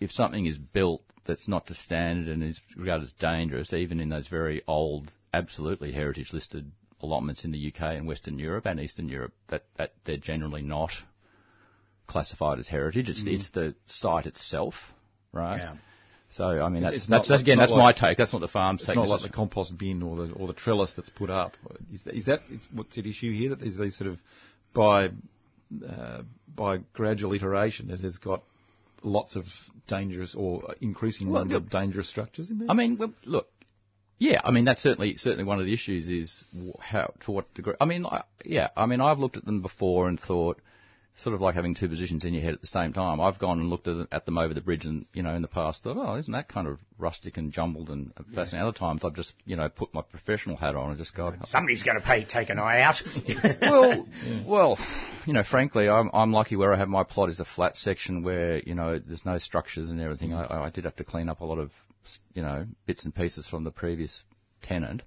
if 0.00 0.10
something 0.10 0.46
is 0.46 0.56
built 0.56 1.02
that's 1.26 1.48
not 1.48 1.66
to 1.66 1.74
standard 1.74 2.28
and 2.32 2.42
is 2.42 2.62
regarded 2.76 3.04
as 3.04 3.12
dangerous, 3.12 3.74
even 3.74 4.00
in 4.00 4.08
those 4.08 4.28
very 4.28 4.62
old, 4.66 5.12
absolutely 5.34 5.92
heritage 5.92 6.32
listed 6.32 6.72
allotments 7.02 7.44
in 7.44 7.52
the 7.52 7.68
UK 7.70 7.82
and 7.98 8.06
Western 8.06 8.38
Europe 8.38 8.64
and 8.64 8.80
Eastern 8.80 9.06
Europe, 9.10 9.34
that, 9.48 9.64
that 9.76 9.92
they're 10.04 10.16
generally 10.16 10.62
not 10.62 10.92
classified 12.08 12.58
as 12.58 12.66
heritage. 12.66 13.08
It's, 13.08 13.22
it's 13.24 13.50
the 13.50 13.74
site 13.86 14.26
itself, 14.26 14.74
right? 15.32 15.58
Yeah. 15.58 15.74
So 16.30 16.44
I 16.44 16.68
mean, 16.68 16.82
that's, 16.82 17.06
that's, 17.06 17.28
that's 17.28 17.42
again, 17.42 17.58
that's 17.58 17.70
like- 17.70 18.02
my 18.02 18.08
take. 18.08 18.18
That's 18.18 18.32
not 18.32 18.40
the 18.40 18.48
farm's 18.48 18.80
It's 18.80 18.88
take. 18.88 18.96
not 18.96 19.08
like 19.08 19.22
the 19.22 19.30
compost 19.30 19.78
bin 19.78 20.02
or 20.02 20.16
the 20.16 20.32
or 20.34 20.46
the 20.46 20.52
trellis 20.52 20.92
that's 20.94 21.08
put 21.08 21.30
up. 21.30 21.56
Is 21.92 22.02
that, 22.04 22.14
is 22.14 22.24
that 22.24 22.40
what's 22.72 22.98
at 22.98 23.06
issue 23.06 23.32
here? 23.32 23.50
That 23.50 23.60
there's 23.60 23.78
these 23.78 23.96
sort 23.96 24.10
of 24.10 24.18
by 24.74 25.10
uh, 25.86 26.22
by 26.54 26.78
gradual 26.92 27.32
iteration, 27.32 27.90
it 27.90 28.00
has 28.00 28.18
got 28.18 28.42
lots 29.02 29.36
of 29.36 29.44
dangerous 29.86 30.34
or 30.34 30.74
increasing 30.80 31.30
Well, 31.30 31.42
number 31.42 31.56
of 31.56 31.70
dangerous 31.70 32.08
structures 32.08 32.50
in 32.50 32.58
there. 32.58 32.70
I 32.70 32.74
mean, 32.74 32.96
well, 32.98 33.12
look, 33.24 33.48
yeah, 34.18 34.40
I 34.44 34.50
mean 34.50 34.64
that's 34.64 34.82
certainly 34.82 35.14
certainly 35.16 35.44
one 35.44 35.60
of 35.60 35.66
the 35.66 35.72
issues 35.72 36.08
is 36.08 36.42
how 36.80 37.14
to 37.24 37.30
what 37.30 37.52
degree. 37.54 37.74
I 37.80 37.84
mean, 37.84 38.04
I, 38.04 38.24
yeah, 38.44 38.68
I 38.76 38.86
mean 38.86 39.00
I've 39.00 39.18
looked 39.18 39.36
at 39.36 39.44
them 39.44 39.62
before 39.62 40.08
and 40.08 40.18
thought, 40.18 40.60
sort 41.14 41.34
of 41.34 41.40
like 41.40 41.54
having 41.54 41.74
two 41.74 41.88
positions 41.88 42.24
in 42.24 42.32
your 42.32 42.42
head 42.42 42.54
at 42.54 42.60
the 42.60 42.66
same 42.66 42.92
time. 42.92 43.20
I've 43.20 43.38
gone 43.38 43.58
and 43.58 43.68
looked 43.68 43.88
at, 43.88 44.06
at 44.12 44.24
them 44.24 44.38
over 44.38 44.54
the 44.54 44.60
bridge 44.60 44.84
and 44.84 45.04
you 45.12 45.22
know 45.22 45.34
in 45.34 45.42
the 45.42 45.48
past 45.48 45.82
thought, 45.82 45.96
oh, 45.96 46.14
isn't 46.14 46.32
that 46.32 46.48
kind 46.48 46.68
of 46.68 46.78
rustic 46.96 47.36
and 47.36 47.52
jumbled 47.52 47.90
and 47.90 48.12
fascinating? 48.34 48.60
Other 48.60 48.78
times 48.78 49.04
I've 49.04 49.14
just 49.14 49.34
you 49.44 49.56
know 49.56 49.68
put 49.68 49.92
my 49.92 50.02
professional 50.02 50.56
hat 50.56 50.76
on 50.76 50.90
and 50.90 50.98
just 50.98 51.14
go. 51.14 51.34
Somebody's 51.44 51.82
going 51.82 52.00
to 52.00 52.06
pay 52.06 52.24
take 52.24 52.50
an 52.50 52.58
eye 52.58 52.82
out. 52.82 53.02
well, 53.60 54.06
well, 54.46 54.78
you 55.26 55.32
know, 55.32 55.42
frankly, 55.42 55.88
I'm 55.88 56.10
I'm 56.12 56.32
lucky 56.32 56.56
where 56.56 56.72
I 56.72 56.78
have 56.78 56.88
my 56.88 57.04
plot 57.04 57.30
is 57.30 57.40
a 57.40 57.44
flat 57.44 57.76
section 57.76 58.22
where 58.22 58.58
you 58.58 58.74
know 58.74 58.98
there's 58.98 59.24
no 59.24 59.38
structures 59.38 59.90
and 59.90 60.00
everything. 60.00 60.32
I, 60.32 60.66
I 60.66 60.70
did 60.70 60.84
have 60.84 60.96
to 60.96 61.04
clean 61.04 61.28
up 61.28 61.40
a 61.40 61.44
lot 61.44 61.58
of 61.58 61.72
you 62.32 62.42
know 62.42 62.66
bits 62.86 63.04
and 63.04 63.14
pieces 63.14 63.46
from 63.46 63.64
the 63.64 63.70
previous 63.70 64.22
tenant. 64.62 65.02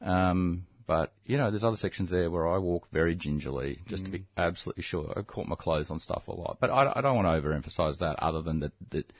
Um, 0.00 0.66
but 0.86 1.12
you 1.24 1.38
know, 1.38 1.50
there's 1.50 1.64
other 1.64 1.76
sections 1.76 2.10
there 2.10 2.30
where 2.30 2.48
I 2.48 2.58
walk 2.58 2.88
very 2.92 3.14
gingerly 3.14 3.78
just 3.86 4.04
to 4.04 4.10
be 4.10 4.20
mm. 4.20 4.24
absolutely 4.36 4.82
sure. 4.82 5.12
I 5.16 5.22
caught 5.22 5.46
my 5.46 5.56
clothes 5.56 5.90
on 5.90 5.98
stuff 5.98 6.28
a 6.28 6.32
lot, 6.32 6.58
but 6.60 6.70
I, 6.70 6.92
I 6.96 7.00
don't 7.00 7.16
want 7.16 7.26
to 7.26 7.48
overemphasise 7.48 7.98
that. 7.98 8.22
Other 8.22 8.42
than 8.42 8.60
that, 8.60 8.72
that 8.90 9.12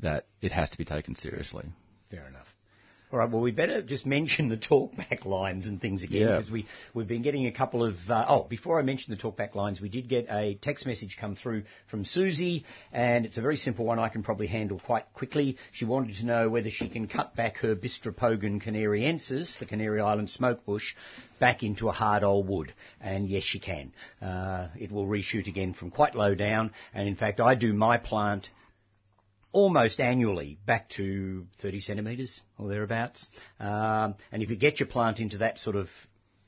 that 0.00 0.26
it 0.40 0.52
has 0.52 0.70
to 0.70 0.78
be 0.78 0.84
taken 0.84 1.14
seriously. 1.14 1.66
Fair 2.10 2.26
enough. 2.26 2.53
All 3.12 3.20
right, 3.20 3.30
well, 3.30 3.42
we 3.42 3.52
better 3.52 3.80
just 3.80 4.06
mention 4.06 4.48
the 4.48 4.56
talkback 4.56 5.24
lines 5.24 5.68
and 5.68 5.80
things 5.80 6.02
again 6.02 6.22
Yeah. 6.22 6.26
because 6.36 6.50
we, 6.50 6.66
we've 6.94 7.06
been 7.06 7.22
getting 7.22 7.46
a 7.46 7.52
couple 7.52 7.84
of. 7.84 7.94
Uh, 8.08 8.24
oh, 8.28 8.42
before 8.44 8.76
I 8.78 8.82
mention 8.82 9.14
the 9.14 9.20
talkback 9.20 9.54
lines, 9.54 9.80
we 9.80 9.88
did 9.88 10.08
get 10.08 10.26
a 10.28 10.54
text 10.60 10.84
message 10.84 11.16
come 11.20 11.36
through 11.36 11.62
from 11.86 12.04
Susie, 12.04 12.64
and 12.92 13.24
it's 13.24 13.36
a 13.38 13.40
very 13.40 13.56
simple 13.56 13.84
one 13.84 14.00
I 14.00 14.08
can 14.08 14.24
probably 14.24 14.48
handle 14.48 14.80
quite 14.80 15.04
quickly. 15.12 15.58
She 15.70 15.84
wanted 15.84 16.16
to 16.16 16.26
know 16.26 16.48
whether 16.48 16.70
she 16.70 16.88
can 16.88 17.06
cut 17.06 17.36
back 17.36 17.58
her 17.58 17.76
Bystropogon 17.76 18.60
canariensis, 18.60 19.58
the 19.60 19.66
Canary 19.66 20.00
Island 20.00 20.30
smoke 20.30 20.64
bush, 20.64 20.94
back 21.38 21.62
into 21.62 21.88
a 21.88 21.92
hard 21.92 22.24
old 22.24 22.48
wood. 22.48 22.72
And 23.00 23.28
yes, 23.28 23.44
she 23.44 23.60
can. 23.60 23.92
Uh, 24.20 24.68
it 24.80 24.90
will 24.90 25.06
reshoot 25.06 25.46
again 25.46 25.72
from 25.74 25.92
quite 25.92 26.16
low 26.16 26.34
down, 26.34 26.72
and 26.92 27.06
in 27.06 27.14
fact, 27.14 27.38
I 27.38 27.54
do 27.54 27.74
my 27.74 27.98
plant 27.98 28.48
almost 29.54 30.00
annually 30.00 30.58
back 30.66 30.90
to 30.90 31.46
30 31.62 31.80
centimetres 31.80 32.42
or 32.58 32.68
thereabouts. 32.68 33.30
Um, 33.60 34.16
and 34.32 34.42
if 34.42 34.50
you 34.50 34.56
get 34.56 34.80
your 34.80 34.88
plant 34.88 35.20
into 35.20 35.38
that 35.38 35.58
sort 35.58 35.76
of 35.76 35.88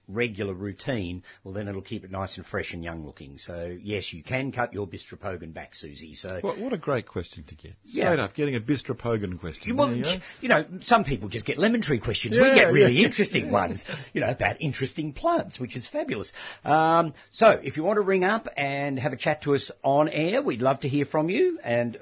regular 0.09 0.55
routine, 0.55 1.23
well 1.43 1.53
then 1.55 1.67
it'll 1.69 1.83
keep 1.83 2.05
it 2.05 2.11
nice 2.11 2.37
and 2.37 2.47
fresh 2.47 2.73
and 2.75 2.83
young 2.85 3.05
looking. 3.05 3.39
So 3.39 3.77
yes, 3.81 4.13
you 4.13 4.23
can 4.23 4.53
cut 4.53 4.73
your 4.73 4.87
bystropogon 4.87 5.53
back, 5.55 5.75
Susie. 5.75 6.15
So 6.15 6.39
what, 6.41 6.59
what 6.59 6.73
a 6.73 6.79
great 6.79 7.07
question 7.07 7.45
to 7.45 7.55
get. 7.55 7.73
Straight 7.85 8.03
Yeah. 8.03 8.25
up, 8.25 8.35
getting 8.35 8.57
a 8.57 8.61
bystropogon 8.61 9.41
question. 9.41 9.69
you, 9.69 9.77
well, 9.77 9.95
you 9.95 10.05
you 10.41 10.49
know, 10.49 10.65
some 10.81 11.05
people 11.05 11.29
just 11.29 11.47
get 11.47 11.59
lemon 11.59 11.83
tree 11.83 11.99
questions. 11.99 12.37
we 12.37 12.55
get 12.55 12.73
really 12.73 12.99
yeah. 13.01 13.07
interesting 13.07 13.51
ones, 13.51 13.85
you 14.13 14.21
know, 14.21 14.31
about 14.31 14.61
interesting 14.61 15.13
plants, 15.13 15.59
which 15.61 15.77
is 15.77 15.89
fabulous. 15.89 16.33
Um, 16.65 17.15
so, 17.33 17.51
if 17.51 17.77
you 17.77 17.85
want 17.85 17.97
to 17.97 18.03
ring 18.03 18.25
up 18.25 18.49
and 18.57 18.99
have 18.99 19.13
a 19.13 19.17
chat 19.17 19.43
to 19.43 19.55
us 19.55 19.71
on 19.83 20.09
air, 20.09 20.43
we'd 20.43 20.61
love 20.61 20.81
to 20.81 20.89
hear 20.89 21.05
from 21.05 21.31
you. 21.31 21.59
And 21.63 21.99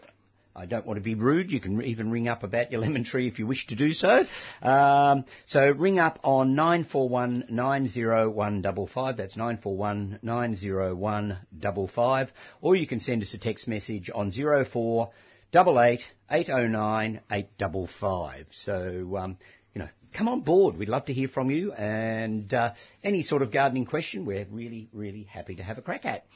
I 0.57 0.67
don't 0.67 0.87
want 0.87 0.99
to 0.99 1.03
be 1.03 1.15
rude. 1.15 1.51
You 1.51 1.61
can 1.61 1.83
even 1.83 2.11
ring 2.11 2.29
up 2.29 2.45
about 2.45 2.71
your 2.71 2.81
lemon 2.81 3.05
tree 3.05 3.27
if 3.27 3.39
you 3.39 3.47
wish 3.47 3.67
to 3.69 3.75
do 3.75 3.93
so. 3.93 4.25
Um, 4.63 5.25
so 5.47 5.71
ring 5.71 5.99
up 5.99 6.21
on 6.23 6.55
941 6.55 7.47
901 7.51 8.63
55. 8.63 9.17
That's 9.17 9.37
941 9.37 10.21
901 10.23 11.39
55. 11.61 12.33
Or 12.61 12.77
you 12.77 12.87
can 12.87 13.01
send 13.01 13.23
us 13.23 13.35
a 13.35 13.39
text 13.39 13.67
message 13.67 14.11
on 14.15 14.31
04 14.31 15.11
double 15.55 15.81
eight 15.81 16.01
eight 16.33 16.51
oh 16.51 16.67
nine 16.67 17.21
eight 17.31 17.47
double 17.59 17.87
five. 17.87 18.49
So 18.51 19.17
um, 19.17 19.39
you 19.73 19.79
know, 19.79 19.89
come 20.13 20.29
on 20.29 20.41
board. 20.41 20.77
We'd 20.77 20.89
love 20.89 21.05
to 21.07 21.13
hear 21.13 21.29
from 21.29 21.49
you, 21.49 21.73
and 21.73 22.53
uh, 22.53 22.75
any 23.05 23.23
sort 23.23 23.43
of 23.43 23.53
gardening 23.53 23.87
question, 23.87 24.27
we're 24.27 24.47
really 24.51 24.89
really 24.93 25.23
happy 25.23 25.55
to 25.55 25.63
have 25.63 25.79
a 25.79 25.83
crack 25.83 26.05
at. 26.07 26.27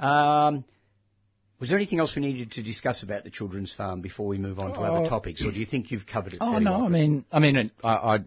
Um, 0.00 0.64
was 1.62 1.68
there 1.68 1.78
anything 1.78 2.00
else 2.00 2.16
we 2.16 2.22
needed 2.22 2.50
to 2.50 2.62
discuss 2.64 3.04
about 3.04 3.22
the 3.22 3.30
children's 3.30 3.72
farm 3.72 4.00
before 4.00 4.26
we 4.26 4.36
move 4.36 4.58
on 4.58 4.72
to 4.72 4.80
other 4.80 5.06
Oh. 5.06 5.08
topics, 5.08 5.44
or 5.44 5.52
do 5.52 5.60
you 5.60 5.64
think 5.64 5.92
you've 5.92 6.08
covered 6.08 6.32
it? 6.32 6.38
Oh 6.40 6.58
no, 6.58 6.72
well, 6.72 6.84
I 6.86 6.88
mean, 6.88 7.24
I 7.30 7.38
mean, 7.38 7.70
I, 7.84 8.14
I'd, 8.14 8.24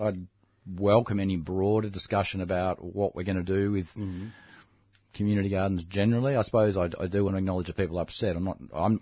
I'd 0.00 0.26
welcome 0.66 1.20
any 1.20 1.36
broader 1.36 1.90
discussion 1.90 2.40
about 2.40 2.84
what 2.84 3.14
we're 3.14 3.22
going 3.22 3.36
to 3.36 3.44
do 3.44 3.70
with 3.70 3.86
community 5.14 5.48
gardens 5.48 5.84
generally. 5.84 6.34
I 6.34 6.42
suppose 6.42 6.76
I, 6.76 6.90
I 6.98 7.06
do 7.06 7.22
want 7.22 7.34
to 7.34 7.38
acknowledge 7.38 7.68
that 7.68 7.76
people 7.76 8.00
are 8.00 8.02
upset. 8.02 8.34
I'm 8.34 8.42
not. 8.42 8.58
I'm 8.74 8.98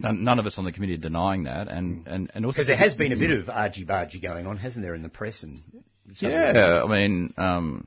none, 0.00 0.38
of 0.38 0.46
us 0.46 0.56
on 0.56 0.64
the 0.64 0.72
committee 0.72 0.94
are 0.94 0.96
denying 0.96 1.42
that, 1.44 1.68
and 1.68 2.06
and 2.06 2.30
and 2.32 2.46
also 2.46 2.56
Because 2.56 2.68
there 2.68 2.78
has 2.78 2.94
been 2.94 3.12
a 3.12 3.16
bit 3.16 3.30
of 3.30 3.50
argy 3.50 3.84
bargy 3.84 4.22
going 4.22 4.46
on, 4.46 4.56
hasn't 4.56 4.82
there, 4.82 4.94
in 4.94 5.02
the 5.02 5.10
press 5.10 5.42
and. 5.42 5.60
Yeah, 6.20 6.82
I 6.82 6.88
mean, 6.88 7.34
um, 7.36 7.86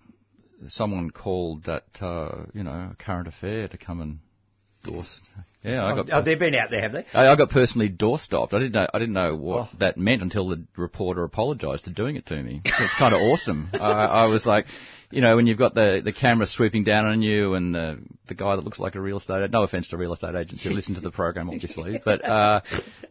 someone 0.67 1.09
called 1.09 1.63
that 1.63 1.87
uh, 1.99 2.45
you 2.53 2.61
know 2.63 2.91
a 2.91 2.95
current 3.03 3.27
affair 3.27 3.67
to 3.67 3.77
come 3.79 4.01
and 4.01 4.19
Yeah, 5.63 5.83
I 5.83 5.91
oh, 5.91 6.03
got. 6.03 6.09
Oh, 6.11 6.21
they've 6.23 6.39
been 6.39 6.55
out 6.55 6.71
there, 6.71 6.81
have 6.81 6.91
they? 6.91 7.05
I 7.13 7.27
I 7.31 7.35
got 7.35 7.49
personally 7.51 7.87
door 7.89 8.17
stopped. 8.17 8.53
I 8.53 8.59
didn't 8.59 8.73
know. 8.73 8.87
I 8.93 8.99
didn't 8.99 9.13
know 9.13 9.35
what 9.35 9.69
Oh. 9.73 9.77
that 9.79 9.97
meant 9.97 10.21
until 10.23 10.49
the 10.49 10.63
reporter 10.75 11.23
apologised 11.23 11.83
for 11.85 11.91
doing 11.91 12.15
it 12.15 12.25
to 12.27 12.41
me. 12.41 12.61
So 12.65 12.83
it's 12.83 12.95
kind 12.95 13.13
of 13.13 13.21
awesome. 13.21 13.69
I, 13.73 13.77
I 13.77 14.25
was 14.31 14.45
like, 14.45 14.65
you 15.11 15.21
know, 15.21 15.35
when 15.35 15.47
you've 15.47 15.57
got 15.57 15.73
the 15.73 16.01
the 16.03 16.13
camera 16.13 16.45
swooping 16.45 16.83
down 16.83 17.05
on 17.05 17.21
you 17.21 17.53
and 17.55 17.73
the 17.75 17.99
the 18.27 18.35
guy 18.35 18.55
that 18.55 18.63
looks 18.63 18.79
like 18.79 18.95
a 18.95 19.01
real 19.01 19.17
estate. 19.17 19.51
No 19.51 19.63
offence 19.63 19.89
to 19.89 19.97
real 19.97 20.13
estate 20.13 20.35
agents 20.35 20.63
who 20.63 20.69
listen 20.79 20.95
to 20.95 21.01
the 21.01 21.11
program, 21.11 21.49
obviously, 21.49 21.99
but 22.03 22.23
uh, 22.23 22.61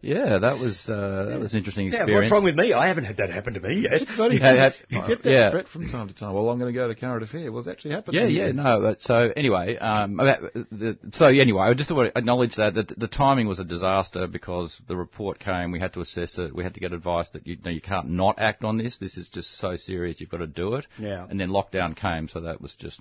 yeah, 0.01 0.39
that 0.39 0.59
was 0.59 0.89
uh, 0.89 1.27
that 1.31 1.39
was 1.41 1.53
an 1.53 1.59
interesting 1.59 1.87
Yeah, 1.87 2.01
experience. 2.01 2.25
what's 2.25 2.33
wrong 2.33 2.45
with 2.45 2.55
me? 2.57 2.73
I 2.73 2.89
haven't 2.89 3.05
had 3.05 3.19
that 3.19 3.29
happen 3.31 3.55
to 3.55 3.61
me 3.61 3.81
yet. 3.83 4.03
Bloody 4.17 4.37
Yeah, 4.39 4.47
hell. 4.47 4.57
that- 4.57 4.77
you 4.89 5.07
get 5.07 5.23
that 5.23 5.31
yeah. 5.31 5.51
threat 5.51 5.69
from 5.69 5.89
time 5.89 6.09
to 6.09 6.15
time. 6.15 6.33
Well, 6.33 6.49
I'm 6.49 6.59
going 6.59 6.73
to 6.73 6.79
go 6.79 6.89
to 6.89 6.95
current 6.95 7.23
affair. 7.23 7.51
Well, 7.53 7.61
it's 7.61 7.69
actually 7.69 7.93
happened. 7.93 8.15
Yeah, 8.17 8.27
yeah, 8.27 8.53
no. 8.53 8.81
But 8.81 9.01
so 9.01 9.31
anyway, 9.37 9.77
um, 9.77 10.19
about 10.19 10.53
the, 10.55 10.99
so 11.13 11.27
anyway, 11.27 11.63
I 11.65 11.75
just 11.75 11.91
want 11.91 12.13
to 12.13 12.19
acknowledge 12.19 12.57
that, 12.57 12.75
that 12.75 12.99
the 12.99 13.09
timing 13.09 13.47
was 13.47 13.59
a 13.61 13.65
disaster 13.65 14.27
because 14.27 14.81
the 14.89 14.97
report 14.97 15.39
came. 15.39 15.71
We 15.71 15.81
had 15.81 15.93
to 15.95 16.01
assess 16.01 16.39
it. 16.39 16.55
We 16.55 16.65
had 16.65 16.75
to 16.75 16.81
get 16.81 16.93
advice 16.93 17.29
that 17.31 17.47
you, 17.47 17.59
no, 17.65 17.71
you 17.71 17.81
can't 17.83 18.09
not 18.11 18.39
act 18.39 18.65
on 18.65 18.79
this. 18.79 18.99
This 18.99 19.17
is 19.19 19.29
just 19.29 19.59
so 19.59 19.77
serious. 19.77 20.21
You've 20.21 20.31
got 20.31 20.39
to 20.39 20.47
do 20.47 20.77
it. 20.77 20.87
Yeah. 20.99 21.27
And 21.29 21.39
then 21.39 21.51
lockdown 21.51 21.90
came, 21.95 22.29
so 22.29 22.41
that 22.41 22.61
was 22.61 22.75
just 22.75 23.01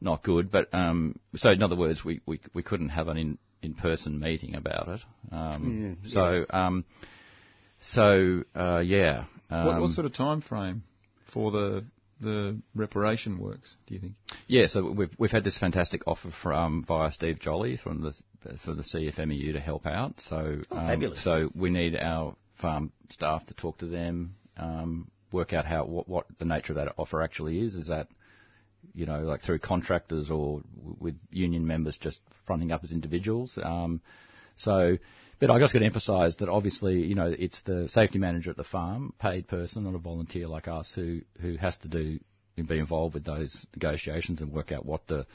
not 0.00 0.22
good. 0.22 0.50
But 0.50 0.72
um, 0.72 1.18
so 1.36 1.50
in 1.50 1.62
other 1.62 1.76
words, 1.76 2.04
we, 2.04 2.20
we 2.26 2.40
we 2.54 2.62
couldn't 2.62 2.90
have 2.90 3.08
an 3.08 3.16
in, 3.16 3.38
in-person 3.62 4.18
meeting 4.18 4.54
about 4.54 4.88
it. 4.88 5.00
Um, 5.32 5.98
so, 6.06 6.44
um, 6.50 6.84
so 7.80 8.42
uh, 8.54 8.82
yeah. 8.84 9.24
Um, 9.50 9.66
what, 9.66 9.80
what 9.80 9.90
sort 9.90 10.06
of 10.06 10.14
time 10.14 10.40
frame 10.40 10.82
for 11.32 11.50
the 11.50 11.84
the 12.20 12.60
reparation 12.74 13.38
works? 13.38 13.76
Do 13.86 13.94
you 13.94 14.00
think? 14.00 14.14
Yeah, 14.46 14.66
so 14.66 14.90
we've 14.92 15.14
we've 15.18 15.30
had 15.30 15.44
this 15.44 15.58
fantastic 15.58 16.02
offer 16.06 16.30
from 16.30 16.82
via 16.86 17.10
Steve 17.10 17.38
Jolly 17.40 17.76
from 17.76 18.02
the 18.02 18.12
for 18.64 18.74
the 18.74 18.82
CFMEU 18.82 19.52
to 19.52 19.60
help 19.60 19.86
out. 19.86 20.20
So 20.20 20.60
Oh, 20.70 20.76
um, 20.76 20.86
fabulous. 20.86 21.22
so 21.22 21.50
we 21.54 21.70
need 21.70 21.96
our 21.96 22.34
farm 22.54 22.92
staff 23.10 23.46
to 23.46 23.54
talk 23.54 23.78
to 23.78 23.86
them, 23.86 24.34
um, 24.56 25.10
work 25.32 25.52
out 25.52 25.64
how 25.64 25.84
what, 25.84 26.08
what 26.08 26.26
the 26.38 26.44
nature 26.44 26.72
of 26.72 26.76
that 26.76 26.94
offer 26.98 27.22
actually 27.22 27.60
is. 27.60 27.74
Is 27.76 27.88
that 27.88 28.08
you 28.94 29.06
know 29.06 29.20
like 29.20 29.42
through 29.42 29.58
contractors 29.58 30.30
or 30.30 30.62
with 30.98 31.18
union 31.30 31.66
members 31.66 31.98
just 31.98 32.20
fronting 32.46 32.72
up 32.72 32.84
as 32.84 32.92
individuals? 32.92 33.58
Um, 33.62 34.00
so. 34.56 34.98
But 35.38 35.50
I 35.50 35.58
just 35.58 35.72
got 35.72 35.78
to 35.78 35.86
emphasise 35.86 36.36
that 36.36 36.50
obviously, 36.50 37.00
you 37.00 37.14
know, 37.14 37.34
it's 37.38 37.62
the 37.62 37.88
safety 37.88 38.18
manager 38.18 38.50
at 38.50 38.58
the 38.58 38.62
farm, 38.62 39.14
paid 39.18 39.48
person, 39.48 39.84
not 39.84 39.94
a 39.94 39.98
volunteer 39.98 40.46
like 40.46 40.68
us, 40.68 40.92
who, 40.92 41.22
who 41.40 41.56
has 41.56 41.78
to 41.78 41.88
do 41.88 42.20
and 42.58 42.68
be 42.68 42.78
involved 42.78 43.14
with 43.14 43.24
those 43.24 43.66
negotiations 43.74 44.40
and 44.40 44.52
work 44.52 44.70
out 44.70 44.86
what 44.86 45.06
the 45.06 45.26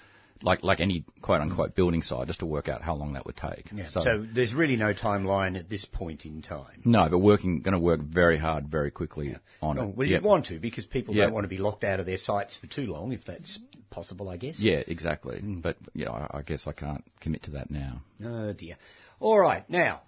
like 0.44 0.64
like 0.64 0.80
any 0.82 1.06
quote 1.22 1.42
unquote 1.42 1.76
building 1.76 2.02
site, 2.04 2.28
just 2.28 2.40
to 2.40 2.46
work 2.46 2.68
out 2.68 2.82
how 2.82 2.96
long 2.96 3.14
that 3.14 3.26
would 3.26 3.38
take. 3.38 3.72
Yeah. 3.74 3.86
So, 3.90 4.26
there's 4.34 4.54
really 4.54 4.76
no 4.76 4.94
timeline 4.94 5.58
at 5.58 5.70
this 5.70 5.86
point 5.86 6.26
in 6.26 6.42
time. 6.42 6.82
no, 6.86 7.08
but 7.10 7.20
working 7.20 7.62
going 7.62 7.74
to 7.74 7.80
work 7.80 8.02
very 8.02 8.38
hard, 8.38 8.68
very 8.68 8.92
quickly 8.92 9.36
on 9.62 9.80
Oh, 9.80 9.90
it. 9.90 9.96
well, 9.98 10.08
Yep. 10.08 10.22
you'd 10.22 10.28
want 10.28 10.46
to 10.48 10.60
because 10.60 10.86
people 10.86 11.16
Yeah. 11.16 11.26
don't 11.26 11.34
want 11.34 11.46
to 11.46 11.50
be 11.50 11.58
locked 11.58 11.84
out 11.84 12.00
of 12.00 12.06
their 12.06 12.18
sites 12.18 12.58
for 12.58 12.68
too 12.68 12.86
long, 12.88 13.12
if 13.14 13.24
that's 13.26 13.60
possible, 13.90 14.28
I 14.30 14.38
guess. 14.38 14.60
Yeah, 14.60 14.84
exactly. 14.86 15.40
But 15.42 15.78
yeah, 15.94 16.12
I, 16.12 16.40
I 16.40 16.42
guess 16.42 16.68
I 16.68 16.74
can't 16.74 17.04
commit 17.22 17.44
to 17.44 17.52
that 17.52 17.72
now. 17.72 18.02
Oh 18.24 18.52
dear. 18.54 18.76
All 19.22 19.40
right, 19.40 19.68
now 19.70 20.02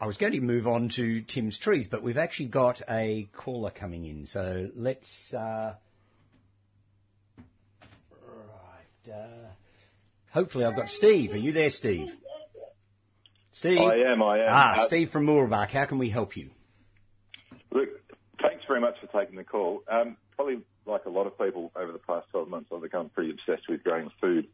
I 0.00 0.06
was 0.06 0.16
going 0.16 0.32
to 0.32 0.40
move 0.40 0.66
on 0.66 0.88
to 0.96 1.20
Tim's 1.22 1.56
trees, 1.58 1.86
but 1.88 2.02
we've 2.02 2.16
actually 2.18 2.48
got 2.48 2.82
a 2.90 3.28
caller 3.32 3.70
coming 3.70 4.04
in, 4.06 4.26
so 4.26 4.68
let's. 4.74 5.32
Uh, 5.32 5.74
right. 8.26 9.14
Uh, 9.14 9.48
hopefully, 10.32 10.64
I've 10.64 10.76
got 10.76 10.88
Steve. 10.88 11.32
Are 11.32 11.38
you 11.38 11.52
there, 11.52 11.70
Steve? 11.70 12.10
Steve. 13.52 13.78
I 13.78 13.96
am, 14.12 14.22
I 14.22 14.38
am. 14.38 14.44
Ah, 14.48 14.74
Uh, 14.82 14.86
Steve 14.86 15.10
from 15.10 15.26
Mooroolbark. 15.26 15.70
How 15.70 15.84
can 15.86 15.98
we 15.98 16.08
help 16.08 16.36
you? 16.36 16.50
Look, 17.70 17.88
thanks 18.40 18.64
very 18.66 18.80
much 18.80 18.94
for 19.00 19.06
taking 19.20 19.36
the 19.36 19.44
call. 19.44 19.82
Um, 19.90 20.16
probably 20.36 20.62
like 20.86 21.04
a 21.04 21.10
lot 21.10 21.26
of 21.26 21.38
people 21.38 21.70
over 21.76 21.92
the 21.92 21.98
past 21.98 22.26
12 22.30 22.48
months, 22.48 22.70
I've 22.74 22.80
become 22.82 23.08
pretty 23.10 23.30
obsessed 23.30 23.68
with 23.68 23.84
growing 23.84 24.10
food 24.20 24.46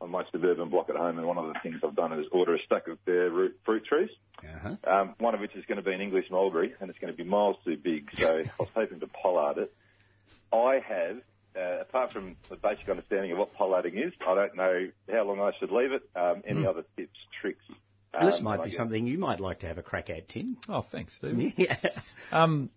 on 0.00 0.10
my 0.10 0.22
suburban 0.30 0.68
block 0.70 0.88
at 0.88 0.94
home. 0.94 1.18
And 1.18 1.26
one 1.26 1.36
of 1.36 1.46
the 1.52 1.58
things 1.64 1.80
I've 1.84 1.96
done 1.96 2.12
is 2.12 2.26
order 2.30 2.54
a 2.54 2.58
stack 2.64 2.86
of 2.86 3.04
bare 3.04 3.28
root 3.28 3.58
fruit 3.64 3.84
trees, 3.84 4.08
Uh-huh. 4.44 4.76
um, 4.86 5.14
one 5.18 5.34
of 5.34 5.40
which 5.40 5.56
is 5.56 5.64
going 5.66 5.78
to 5.78 5.82
be 5.82 5.92
an 5.92 6.00
English 6.00 6.26
mulberry, 6.30 6.72
and 6.80 6.88
it's 6.88 6.98
going 7.00 7.12
to 7.12 7.16
be 7.16 7.28
miles 7.28 7.56
too 7.64 7.76
big. 7.76 8.08
So 8.14 8.38
I 8.38 8.50
was 8.58 8.68
hoping 8.72 9.00
to 9.00 9.08
pollard 9.08 9.58
it. 9.58 9.74
I 10.52 10.78
have, 10.88 11.16
uh, 11.58 11.80
apart 11.80 12.12
from 12.12 12.36
the 12.48 12.56
basic 12.56 12.88
understanding 12.88 13.32
of 13.32 13.38
what 13.38 13.54
pollarding 13.54 13.98
is, 13.98 14.12
I 14.26 14.34
don't 14.34 14.56
know 14.56 14.88
how 15.10 15.24
long 15.24 15.40
I 15.40 15.50
should 15.58 15.70
leave 15.70 15.92
it. 15.92 16.02
Um, 16.14 16.42
any 16.46 16.66
other 16.66 16.84
tips, 16.96 17.18
tricks? 17.40 17.64
this 18.20 18.38
Um, 18.38 18.44
might 18.44 18.64
be 18.64 18.70
something 18.70 19.06
you 19.06 19.18
might 19.18 19.40
like 19.40 19.60
to 19.60 19.66
have 19.66 19.78
a 19.78 19.82
crack 19.82 20.10
at, 20.10 20.28
Tim. 20.28 20.56
Oh, 20.68 20.82
thanks, 20.82 21.16
Steve. 21.16 21.52
yeah. 21.56 21.76
Um, 22.32 22.70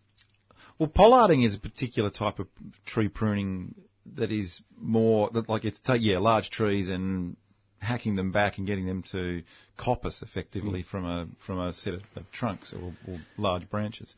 well, 0.77 0.89
pollarding 0.89 1.43
is 1.43 1.55
a 1.55 1.59
particular 1.59 2.09
type 2.09 2.39
of 2.39 2.47
tree 2.85 3.07
pruning 3.07 3.75
that 4.15 4.31
is 4.31 4.61
more 4.79 5.29
that 5.31 5.47
like 5.47 5.63
it's 5.63 5.79
take 5.79 6.01
yeah 6.01 6.17
large 6.17 6.49
trees 6.49 6.89
and 6.89 7.37
hacking 7.79 8.15
them 8.15 8.31
back 8.31 8.57
and 8.57 8.65
getting 8.65 8.85
them 8.85 9.03
to 9.11 9.43
coppice 9.77 10.23
effectively 10.23 10.83
from 10.83 11.05
a 11.05 11.27
from 11.45 11.59
a 11.59 11.71
set 11.73 11.93
of, 11.93 12.01
of 12.15 12.31
trunks 12.31 12.73
or, 12.73 12.93
or 13.07 13.19
large 13.37 13.69
branches. 13.69 14.15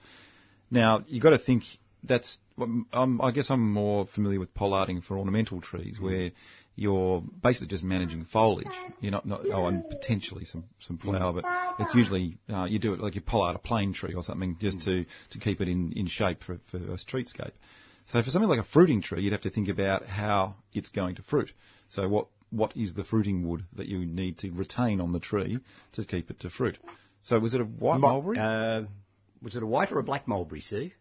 Now 0.71 1.03
you've 1.07 1.23
got 1.23 1.31
to 1.31 1.37
think 1.37 1.63
that's 2.03 2.39
um, 2.59 3.19
I 3.21 3.31
guess 3.31 3.49
I'm 3.49 3.71
more 3.71 4.07
familiar 4.07 4.39
with 4.39 4.53
pollarding 4.53 5.01
for 5.01 5.17
ornamental 5.17 5.61
trees 5.61 5.99
where 5.99 6.31
you're 6.75 7.21
basically 7.21 7.67
just 7.67 7.83
managing 7.83 8.25
foliage. 8.25 8.75
You're 8.99 9.11
not, 9.11 9.25
not 9.25 9.41
oh, 9.45 9.67
and 9.67 9.87
potentially 9.87 10.45
some, 10.45 10.65
some 10.79 10.97
flower, 10.97 11.33
but 11.33 11.45
it's 11.79 11.93
usually 11.93 12.37
uh, 12.49 12.65
you 12.65 12.79
do 12.79 12.93
it 12.93 12.99
like 12.99 13.15
you 13.15 13.21
pollard 13.21 13.55
a 13.55 13.59
plane 13.59 13.93
tree 13.93 14.13
or 14.15 14.23
something 14.23 14.57
just 14.59 14.81
to, 14.81 15.05
to 15.31 15.39
keep 15.39 15.61
it 15.61 15.67
in, 15.67 15.93
in 15.93 16.07
shape 16.07 16.43
for, 16.43 16.57
for 16.71 16.77
a 16.77 16.97
streetscape. 16.97 17.51
So 18.07 18.21
for 18.21 18.29
something 18.29 18.49
like 18.49 18.59
a 18.59 18.65
fruiting 18.65 19.01
tree, 19.01 19.21
you'd 19.21 19.33
have 19.33 19.41
to 19.41 19.49
think 19.49 19.69
about 19.69 20.05
how 20.05 20.55
it's 20.73 20.89
going 20.89 21.15
to 21.15 21.23
fruit. 21.23 21.51
So 21.89 22.07
what 22.09 22.27
what 22.49 22.77
is 22.77 22.93
the 22.93 23.03
fruiting 23.03 23.47
wood 23.47 23.63
that 23.75 23.87
you 23.87 24.05
need 24.05 24.37
to 24.39 24.51
retain 24.51 25.01
on 25.01 25.11
the 25.11 25.19
tree 25.19 25.59
to 25.93 26.05
keep 26.05 26.29
it 26.29 26.41
to 26.41 26.49
fruit? 26.49 26.77
So 27.23 27.39
was 27.39 27.53
it 27.53 27.61
a 27.61 27.63
white 27.63 27.99
mulberry? 27.99 28.37
Uh, 28.37 28.83
was 29.41 29.55
it 29.55 29.63
a 29.63 29.65
white 29.65 29.91
or 29.91 29.99
a 29.99 30.03
black 30.03 30.27
mulberry, 30.27 30.61
Steve? 30.61 30.93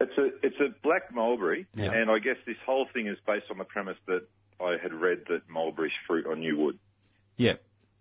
It's 0.00 0.18
a 0.18 0.26
it's 0.46 0.56
a 0.60 0.74
black 0.82 1.14
mulberry, 1.14 1.66
Yeah. 1.74 1.92
and 1.92 2.10
I 2.10 2.18
guess 2.18 2.36
this 2.46 2.56
whole 2.66 2.86
thing 2.92 3.06
is 3.06 3.16
based 3.26 3.46
on 3.50 3.58
the 3.58 3.64
premise 3.64 3.96
that 4.06 4.22
I 4.60 4.76
had 4.82 4.92
read 4.92 5.24
that 5.28 5.48
mulberries 5.48 5.92
fruit 6.06 6.26
on 6.26 6.40
new 6.40 6.56
wood. 6.58 6.78
Yeah, 7.36 7.54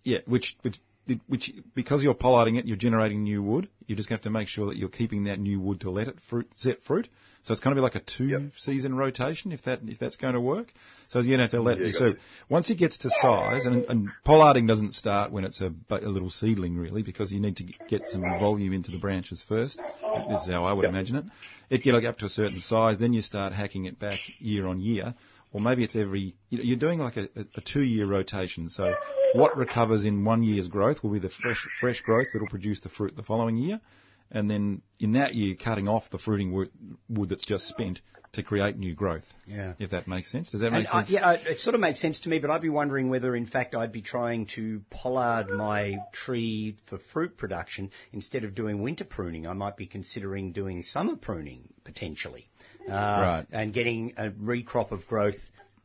yeah. 0.03 0.19
Which, 0.25 0.57
which, 0.61 0.79
which, 1.27 1.51
because 1.75 2.03
you're 2.03 2.13
pollarding 2.13 2.55
it, 2.55 2.65
you're 2.65 2.77
generating 2.77 3.23
new 3.23 3.43
wood. 3.43 3.67
You're 3.87 3.97
just 3.97 4.07
going 4.07 4.19
to 4.19 4.21
have 4.21 4.33
to 4.33 4.39
make 4.39 4.47
sure 4.47 4.67
that 4.67 4.77
you're 4.77 4.89
keeping 4.89 5.25
that 5.25 5.39
new 5.39 5.59
wood 5.59 5.81
to 5.81 5.91
let 5.91 6.07
it 6.07 6.15
fruit, 6.29 6.47
set 6.53 6.81
fruit. 6.83 7.09
So 7.43 7.51
it's 7.51 7.61
going 7.61 7.75
to 7.75 7.79
be 7.79 7.83
like 7.83 7.95
a 7.95 7.99
two-season 7.99 8.95
rotation, 8.95 9.51
if 9.51 9.63
that, 9.63 9.81
if 9.83 9.99
that's 9.99 10.15
going 10.15 10.33
to 10.33 10.39
work. 10.39 10.71
So 11.09 11.19
you're 11.19 11.35
going 11.35 11.39
to 11.39 11.43
have 11.43 11.51
to 11.51 11.61
let 11.61 11.77
Yeah, 11.77 11.87
it. 11.87 11.93
So 11.95 12.05
it. 12.07 12.17
once 12.47 12.69
it 12.69 12.77
gets 12.77 12.99
to 12.99 13.09
size, 13.09 13.65
and, 13.65 13.83
and 13.85 14.09
pollarding 14.25 14.65
doesn't 14.65 14.93
start 14.93 15.33
when 15.33 15.43
it's 15.43 15.59
a, 15.59 15.73
a 15.89 16.07
little 16.07 16.29
seedling, 16.29 16.77
really, 16.77 17.03
because 17.03 17.33
you 17.33 17.41
need 17.41 17.57
to 17.57 17.65
get 17.89 18.05
some 18.05 18.21
volume 18.39 18.71
into 18.71 18.91
the 18.91 18.97
branches 18.97 19.43
first. 19.45 19.81
This 20.29 20.43
is 20.43 20.49
how 20.49 20.63
I 20.63 20.71
would 20.71 20.85
imagine 20.85 21.17
it. 21.17 21.25
It 21.69 21.83
get 21.83 21.93
like 21.93 22.05
up 22.05 22.17
to 22.19 22.27
a 22.27 22.29
certain 22.29 22.61
size, 22.61 22.97
then 22.97 23.11
you 23.11 23.21
start 23.21 23.51
hacking 23.51 23.85
it 23.85 23.99
back 23.99 24.19
year 24.39 24.65
on 24.65 24.79
year 24.79 25.13
or 25.53 25.61
maybe 25.61 25.83
it's 25.83 25.95
every, 25.95 26.35
you're 26.49 26.77
doing 26.77 26.99
like 26.99 27.15
a, 27.15 27.29
a, 27.35 27.45
a 27.55 27.61
two-year 27.61 28.07
rotation. 28.07 28.67
So 28.69 28.95
what 29.33 29.55
recovers 29.55 30.03
in 30.03 30.25
one 30.25 30.43
year's 30.43 30.67
growth 30.67 31.03
will 31.03 31.11
be 31.11 31.19
the 31.19 31.29
fresh, 31.29 31.65
fresh 31.79 32.01
growth 32.01 32.27
that'll 32.33 32.47
produce 32.47 32.81
the 32.81 32.89
fruit 32.89 33.15
the 33.15 33.23
following 33.23 33.57
year. 33.57 33.79
And 34.31 34.49
then 34.49 34.81
in 34.99 35.11
that 35.13 35.35
year, 35.35 35.55
cutting 35.55 35.87
off 35.87 36.09
the 36.09 36.17
fruiting 36.17 36.51
wood, 36.51 36.69
wood 37.07 37.29
that's 37.29 37.45
just 37.45 37.67
spent 37.67 38.01
to 38.31 38.41
create 38.41 38.77
new 38.77 38.95
growth. 38.95 39.31
Yeah. 39.45 39.73
If 39.77 39.91
that 39.91 40.07
makes 40.07 40.31
sense. 40.31 40.49
Does 40.49 40.61
that 40.61 40.67
And 40.67 40.77
make 40.77 40.87
I, 40.87 41.01
sense? 41.03 41.11
yeah, 41.11 41.29
uh, 41.29 41.37
it 41.45 41.59
sort 41.59 41.75
of 41.75 41.81
makes 41.81 42.01
sense 42.01 42.21
to 42.21 42.29
me, 42.29 42.39
but 42.39 42.49
I'd 42.49 42.63
be 42.63 42.69
wondering 42.69 43.09
whether, 43.09 43.35
in 43.35 43.45
fact, 43.45 43.75
I'd 43.75 43.91
be 43.91 44.01
trying 44.01 44.47
to 44.55 44.81
pollard 44.89 45.49
my 45.49 45.97
tree 46.11 46.77
for 46.89 46.97
fruit 46.97 47.37
production 47.37 47.91
instead 48.11 48.43
of 48.43 48.55
doing 48.55 48.81
winter 48.81 49.05
pruning. 49.05 49.45
I 49.45 49.53
might 49.53 49.77
be 49.77 49.85
considering 49.85 50.51
doing 50.51 50.81
summer 50.81 51.15
pruning 51.15 51.71
potentially, 51.83 52.49
uh, 52.87 52.91
Right. 52.91 53.45
and 53.51 53.73
getting 53.73 54.13
a 54.17 54.29
recrop 54.29 54.91
of 54.91 55.07
growth 55.07 55.37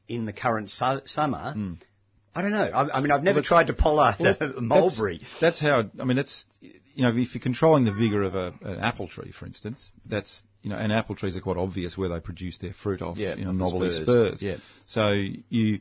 in 0.09 0.25
the 0.25 0.33
current 0.33 0.71
su- 0.71 1.03
summer. 1.07 1.53
Hmm. 1.53 1.73
I 2.35 2.43
don't 2.43 2.53
know. 2.53 2.63
I, 2.73 2.99
I 2.99 3.01
mean, 3.01 3.11
I've 3.11 3.23
never 3.25 3.41
that's- 3.41 3.49
tried 3.49 3.67
to 3.67 3.73
pollard 3.73 4.17
Well, 4.21 4.37
a 4.41 4.61
mulberry. 4.61 5.19
That's, 5.19 5.41
that's 5.41 5.61
how. 5.61 5.85
I 6.01 6.05
mean, 6.05 6.17
that's 6.17 6.45
you 6.61 7.03
know, 7.03 7.11
if 7.17 7.35
you're 7.35 7.43
controlling 7.43 7.85
the 7.85 7.93
vigor 7.93 8.23
of 8.23 8.35
a, 8.35 8.55
an 8.63 8.79
apple 8.81 9.09
tree, 9.09 9.33
for 9.33 9.47
instance, 9.47 9.93
that's 10.07 10.43
you 10.63 10.71
know, 10.71 10.77
and 10.77 10.93
apple 10.93 11.15
trees 11.17 11.37
are 11.37 11.41
quite 11.41 11.57
obvious 11.57 11.97
where 11.99 12.09
they 12.09 12.21
produce 12.21 12.59
their 12.59 12.73
fruit 12.73 13.03
off. 13.03 13.17
Yeah, 13.17 13.35
you 13.35 13.45
know, 13.45 13.53
the 13.57 13.69
spurs. 13.71 13.97
spurs. 14.03 14.43
Yeah. 14.43 14.57
So 14.87 15.11
you, 15.49 15.81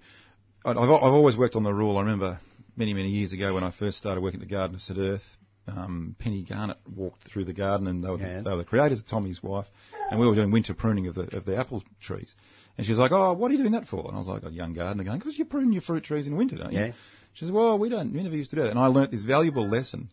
I- 0.65 0.71
I've, 0.71 0.77
I've 0.77 1.13
always 1.13 1.37
worked 1.37 1.55
on 1.55 1.63
the 1.63 1.73
rule. 1.73 1.97
I 1.97 2.01
remember 2.01 2.39
many 2.75 2.93
many 2.93 3.09
years 3.09 3.33
ago 3.33 3.53
when 3.53 3.63
I 3.63 3.71
first 3.71 3.97
started 3.97 4.21
working 4.21 4.41
at 4.41 4.47
the 4.47 4.53
Garden 4.53 4.75
of 4.75 4.81
St 4.81 4.97
Erth. 4.97 5.21
Um, 5.67 6.15
Penny 6.17 6.43
Garnett 6.43 6.77
walked 6.95 7.23
through 7.23 7.43
the 7.45 7.53
garden, 7.53 7.87
and 7.87 8.03
they 8.03 8.09
were, 8.09 8.17
Yeah. 8.17 8.41
they 8.41 8.49
were 8.51 8.57
the 8.57 8.63
creators, 8.63 8.99
of 8.99 9.07
Tommy's 9.07 9.43
wife, 9.43 9.65
and 10.09 10.19
we 10.19 10.25
were 10.25 10.33
doing 10.35 10.49
winter 10.51 10.73
pruning 10.73 11.07
of 11.07 11.15
the 11.15 11.35
of 11.35 11.43
the 11.45 11.57
apple 11.57 11.83
trees. 12.01 12.35
And 12.77 12.85
she 12.85 12.91
was 12.91 12.99
like, 12.99 13.11
"Oh, 13.11 13.33
what 13.33 13.49
are 13.51 13.53
you 13.53 13.59
doing 13.59 13.73
that 13.73 13.87
for?" 13.87 14.05
And 14.07 14.15
I 14.15 14.17
was 14.17 14.27
like, 14.27 14.43
"A 14.43 14.51
young 14.51 14.73
gardener 14.73 15.03
going, 15.03 15.19
because 15.19 15.37
you 15.37 15.45
prune 15.45 15.73
your 15.73 15.81
fruit 15.81 16.03
trees 16.03 16.25
in 16.27 16.35
winter, 16.37 16.55
don't 16.57 16.71
you?" 16.71 16.79
Yeah. 16.79 16.91
She 17.33 17.45
says, 17.45 17.51
"Well, 17.51 17.77
we 17.77 17.89
don't. 17.89 18.13
We 18.13 18.23
never 18.23 18.35
used 18.35 18.51
to 18.51 18.55
do 18.55 18.61
that." 18.63 18.69
And 18.71 18.79
I 18.79 18.87
learnt 18.87 19.11
this 19.11 19.23
valuable 19.23 19.67
lesson 19.67 20.09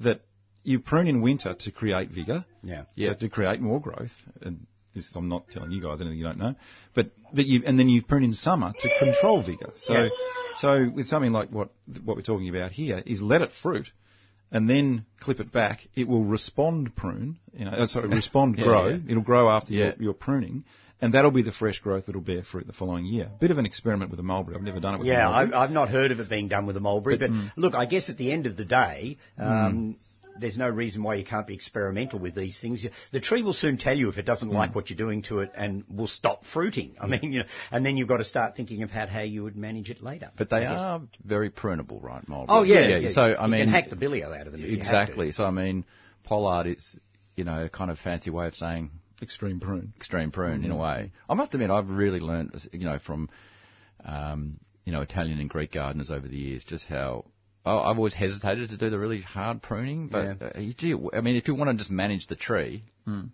that 0.00 0.20
you 0.64 0.80
prune 0.80 1.06
in 1.06 1.22
winter 1.22 1.54
to 1.54 1.70
create 1.70 2.10
vigor, 2.10 2.44
Yeah. 2.62 2.82
Yeah. 2.94 3.10
so 3.10 3.14
to 3.20 3.28
create 3.28 3.60
more 3.60 3.80
growth. 3.80 4.12
And 4.42 4.66
this, 4.94 5.14
I'm 5.14 5.28
not 5.28 5.48
telling 5.50 5.70
you 5.70 5.80
guys 5.80 6.00
anything 6.00 6.18
you 6.18 6.24
don't 6.24 6.38
know, 6.38 6.56
but 6.94 7.10
that 7.34 7.46
you 7.46 7.62
and 7.64 7.78
then 7.78 7.88
you 7.88 8.02
prune 8.02 8.24
in 8.24 8.32
summer 8.32 8.72
to 8.78 8.88
control 8.98 9.42
vigor. 9.42 9.72
So, 9.76 9.92
Yeah. 9.92 10.08
so 10.56 10.90
with 10.90 11.06
something 11.06 11.30
like 11.32 11.50
what 11.50 11.70
what 12.04 12.16
we're 12.16 12.22
talking 12.22 12.48
about 12.48 12.72
here 12.72 13.00
is 13.06 13.22
let 13.22 13.42
it 13.42 13.52
fruit. 13.52 13.92
And 14.50 14.68
then 14.68 15.04
clip 15.20 15.40
it 15.40 15.52
back. 15.52 15.86
It 15.94 16.08
will 16.08 16.24
respond 16.24 16.96
prune, 16.96 17.38
you 17.52 17.64
know, 17.66 17.70
uh, 17.72 17.86
sorry, 17.86 18.08
respond 18.22 18.56
Yeah, 18.58 18.64
grow. 18.64 18.88
yeah. 18.88 18.98
It'll 19.08 19.22
grow 19.22 19.48
after 19.50 19.74
Yeah. 19.74 19.84
your, 19.86 19.94
your 19.98 20.14
pruning, 20.14 20.64
and 21.02 21.12
that'll 21.14 21.30
be 21.30 21.42
the 21.42 21.52
fresh 21.52 21.80
growth 21.80 22.06
that'll 22.06 22.22
bear 22.22 22.42
fruit 22.44 22.66
the 22.66 22.72
following 22.72 23.04
year. 23.04 23.28
Bit 23.40 23.50
of 23.50 23.58
an 23.58 23.66
experiment 23.66 24.10
with 24.10 24.16
the 24.16 24.22
mulberry. 24.24 24.56
I've 24.56 24.62
never 24.62 24.80
done 24.80 24.94
it 24.94 24.98
with 24.98 25.06
Yeah, 25.06 25.26
the 25.26 25.30
mulberry. 25.32 25.52
I've, 25.54 25.62
I've 25.68 25.70
not 25.70 25.90
heard 25.90 26.10
of 26.12 26.20
it 26.20 26.30
being 26.30 26.48
done 26.48 26.64
with 26.66 26.76
a 26.76 26.80
mulberry, 26.80 27.18
but, 27.18 27.30
mm. 27.30 27.50
look, 27.56 27.74
I 27.74 27.84
guess 27.86 28.08
at 28.08 28.16
the 28.16 28.32
end 28.32 28.46
of 28.46 28.56
the 28.56 28.64
day, 28.64 29.18
um, 29.36 29.96
there's 30.40 30.56
no 30.56 30.68
reason 30.68 31.02
why 31.02 31.14
you 31.14 31.24
can't 31.24 31.46
be 31.46 31.54
experimental 31.54 32.18
with 32.18 32.34
these 32.34 32.60
things. 32.60 32.86
The 33.12 33.20
tree 33.20 33.42
will 33.42 33.52
soon 33.52 33.78
tell 33.78 33.96
you 33.96 34.08
if 34.08 34.18
it 34.18 34.26
doesn't 34.26 34.50
like 34.50 34.74
what 34.74 34.90
you're 34.90 34.96
doing 34.96 35.22
to 35.22 35.40
it 35.40 35.52
and 35.54 35.84
will 35.88 36.06
stop 36.06 36.44
fruiting. 36.44 36.96
I 37.00 37.06
mean, 37.06 37.32
you 37.32 37.40
know, 37.40 37.46
and 37.70 37.84
then 37.84 37.96
you've 37.96 38.08
got 38.08 38.18
to 38.18 38.24
start 38.24 38.56
thinking 38.56 38.82
about 38.82 39.08
how 39.08 39.22
you 39.22 39.42
would 39.44 39.56
manage 39.56 39.90
it 39.90 40.02
later. 40.02 40.30
But 40.36 40.50
they 40.50 40.66
are 40.66 41.00
very 41.24 41.50
prunable, 41.50 42.02
right, 42.02 42.26
mulberry? 42.28 42.58
Oh 42.58 42.62
yeah, 42.62 42.98
yeah. 42.98 43.08
So 43.10 43.26
you 43.26 43.36
I 43.36 43.46
mean, 43.46 43.60
can 43.60 43.68
hack 43.68 43.90
the 43.90 43.96
bilio 43.96 44.38
out 44.38 44.46
of 44.46 44.52
them. 44.52 44.62
if 44.62 44.70
you 44.70 44.76
have 44.76 44.84
to. 44.84 44.88
exactly. 44.88 45.32
So 45.32 45.44
I 45.44 45.50
mean, 45.50 45.84
pollard 46.24 46.66
is 46.66 46.98
you 47.36 47.44
know 47.44 47.64
a 47.64 47.68
kind 47.68 47.90
of 47.90 47.98
fancy 47.98 48.30
way 48.30 48.46
of 48.46 48.54
saying 48.54 48.90
Extreme 49.20 49.60
prune. 49.60 49.92
extreme 49.96 50.30
prune 50.30 50.64
in 50.64 50.70
a 50.70 50.76
way. 50.76 51.10
I 51.28 51.34
must 51.34 51.52
admit, 51.52 51.70
I've 51.70 51.88
really 51.88 52.20
learned, 52.20 52.54
you 52.72 52.84
know, 52.84 53.00
from 53.00 53.28
um, 54.04 54.60
you 54.84 54.92
know 54.92 55.00
Italian 55.00 55.40
and 55.40 55.50
Greek 55.50 55.72
gardeners 55.72 56.10
over 56.10 56.28
the 56.28 56.36
years 56.36 56.64
just 56.64 56.86
how. 56.86 57.24
Oh, 57.66 57.80
I've 57.80 57.96
always 57.98 58.14
hesitated 58.14 58.70
to 58.70 58.76
do 58.76 58.88
the 58.88 58.98
really 58.98 59.20
hard 59.20 59.60
pruning, 59.62 60.08
but 60.08 60.40
uh, 60.42 60.58
you 60.58 60.72
do. 60.72 61.10
I 61.12 61.20
mean, 61.20 61.36
if 61.36 61.48
you 61.48 61.54
want 61.54 61.70
to 61.70 61.76
just 61.76 61.90
manage 61.90 62.26
the 62.28 62.36
tree, 62.36 62.84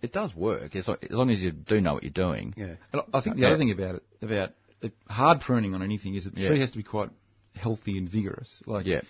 it 0.03 0.13
does 0.13 0.35
work 0.35 0.75
as, 0.77 0.89
long 1.11 1.31
as 1.31 1.41
you 1.41 1.51
do 1.53 1.81
know 1.81 1.95
what 1.95 2.03
you're 2.05 2.11
doing. 2.13 2.55
Yeah. 2.57 2.75
And 2.93 3.03
I 3.13 3.21
think 3.21 3.37
the 3.37 3.43
Yeah. 3.43 3.49
other 3.49 3.59
thing 3.59 3.71
about 3.73 3.97
it, 3.97 4.03
about 4.23 4.51
it, 4.83 4.93
hard 5.09 5.41
pruning 5.41 5.75
on 5.75 5.83
anything 5.83 6.15
is 6.15 6.25
that 6.25 6.35
the 6.35 6.43
Yeah. 6.43 6.49
tree 6.49 6.61
has 6.61 6.71
to 6.73 6.77
be 6.77 6.85
quite 6.85 7.11
healthy 7.57 7.99
and 7.99 8.09
vigorous. 8.09 8.63
Like, 8.67 8.87
Yeah. 8.87 9.01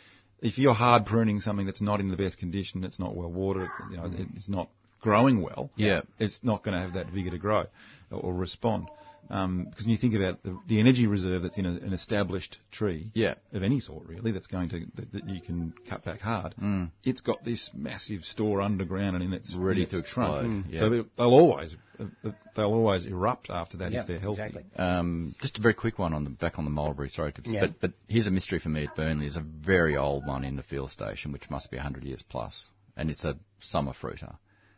if 0.40 0.58
you're 0.58 0.74
hard 0.74 1.04
pruning 1.06 1.40
something 1.40 1.66
that's 1.66 1.80
not 1.82 2.00
in 2.00 2.08
the 2.08 2.16
best 2.16 2.38
condition, 2.38 2.82
it's 2.84 2.98
not 2.98 3.14
well 3.14 3.30
watered, 3.30 3.64
it's, 3.70 3.80
you 3.90 3.96
know, 3.96 4.10
it's 4.34 4.48
not 4.48 4.68
growing 5.04 5.42
well. 5.42 5.70
Yeah. 5.76 6.00
It's 6.18 6.40
not 6.42 6.64
going 6.64 6.74
to 6.74 6.80
have 6.80 6.94
that 6.94 7.08
vigor 7.12 7.30
to 7.30 7.38
grow 7.38 7.66
or, 8.10 8.20
or 8.20 8.34
respond. 8.34 8.88
Um, 9.30 9.64
because 9.70 9.84
when 9.86 9.92
you 9.92 9.96
think 9.96 10.14
about 10.14 10.42
the, 10.42 10.58
the 10.68 10.80
energy 10.80 11.06
reserve 11.06 11.42
that's 11.44 11.56
in 11.56 11.64
a, 11.64 11.70
an 11.70 11.94
established 11.94 12.58
tree, 12.70 13.10
Yeah. 13.14 13.34
of 13.54 13.62
any 13.62 13.80
sort 13.80 14.06
really, 14.06 14.32
that's 14.32 14.46
going 14.48 14.68
to 14.70 14.80
that, 14.96 15.12
that 15.12 15.28
you 15.28 15.40
can 15.40 15.72
cut 15.88 16.04
back 16.04 16.20
hard. 16.20 16.54
Mm. 16.62 16.90
It's 17.04 17.22
got 17.22 17.42
this 17.42 17.70
massive 17.74 18.22
store 18.24 18.60
underground 18.60 19.16
and 19.16 19.24
in 19.24 19.32
its 19.32 19.54
Ready 19.54 19.80
in 19.80 19.88
its 19.88 19.92
to 19.92 20.02
trunk. 20.02 20.36
explode, 20.36 20.64
yeah. 20.74 20.78
So 20.80 20.90
they- 20.90 21.08
they'll 21.16 21.38
always 21.42 21.74
uh, 21.98 22.30
they'll 22.54 22.74
always 22.74 23.06
erupt 23.06 23.48
after 23.50 23.78
that 23.78 23.92
Yeah, 23.92 24.00
if 24.02 24.08
they're 24.08 24.18
healthy. 24.18 24.42
exactly. 24.42 24.64
Um, 24.76 25.34
just 25.40 25.58
a 25.58 25.62
very 25.62 25.74
quick 25.74 25.98
one 25.98 26.12
on 26.12 26.24
the 26.24 26.30
back 26.30 26.58
on 26.58 26.64
the 26.66 26.70
mulberry. 26.70 27.08
Sorry, 27.08 27.32
to, 27.32 27.40
Yeah. 27.46 27.60
but 27.62 27.80
but 27.80 27.92
here's 28.08 28.26
a 28.26 28.30
mystery 28.32 28.58
for 28.58 28.68
me 28.68 28.84
at 28.84 28.94
Burnley. 28.94 29.24
There's 29.24 29.36
a 29.38 29.40
very 29.40 29.96
old 29.96 30.26
one 30.26 30.44
in 30.44 30.56
the 30.56 30.62
field 30.62 30.90
station, 30.90 31.32
which 31.32 31.48
must 31.48 31.70
be 31.70 31.78
100 31.78 32.04
years 32.04 32.22
plus, 32.28 32.68
and 32.96 33.10
it's 33.10 33.24
a 33.24 33.38
summer 33.60 33.92
fruiter. 33.94 34.34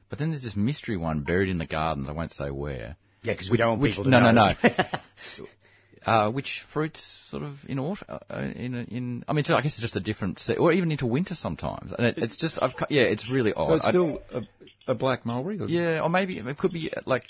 But 0.09 0.19
then 0.19 0.31
there's 0.31 0.45
this 0.45 0.57
mystery 0.57 0.97
one 0.97 1.21
buried 1.21 1.49
in 1.49 1.59
the 1.59 1.67
gardens. 1.67 2.09
I 2.09 2.13
won't 2.13 2.33
say 2.33 2.51
where. 2.51 2.97
Yeah, 3.23 3.33
because 3.33 3.51
we 3.51 3.57
don't 3.57 3.71
want 3.71 3.81
which, 3.83 3.93
people 3.93 4.05
to 4.05 4.11
no, 4.11 4.21
know. 4.21 4.33
no, 4.33 4.53
no. 4.63 5.47
Uh, 6.05 6.31
which 6.31 6.65
fruits 6.73 7.19
sort 7.31 7.43
of 7.43 7.55
in 7.69 7.81
autumn, 7.81 8.07
uh, 8.31 8.37
in 8.55 8.75
in 8.75 9.25
I 9.27 9.33
mean, 9.33 9.45
I 9.49 9.61
guess 9.61 9.73
it's 9.73 9.81
just 9.81 9.97
a 9.97 10.01
different, 10.01 10.39
se- 10.39 10.55
or 10.55 10.73
even 10.73 10.93
into 10.93 11.05
winter 11.05 11.35
sometimes. 11.35 11.93
And 11.93 12.07
it, 12.07 12.19
it's 12.19 12.37
just, 12.37 12.63
I've, 12.63 12.75
yeah, 12.91 13.03
it's 13.03 13.29
really 13.29 13.53
odd. 13.53 13.67
So 13.67 13.75
it's 13.75 13.89
still 13.89 14.23
a, 14.31 14.43
a 14.87 14.95
black 14.95 15.27
mulberry. 15.27 15.59
yeah, 15.69 16.01
or 16.01 16.09
maybe 16.09 16.39
it 16.39 16.59
could 16.59 16.73
be 16.73 16.93
like, 17.07 17.25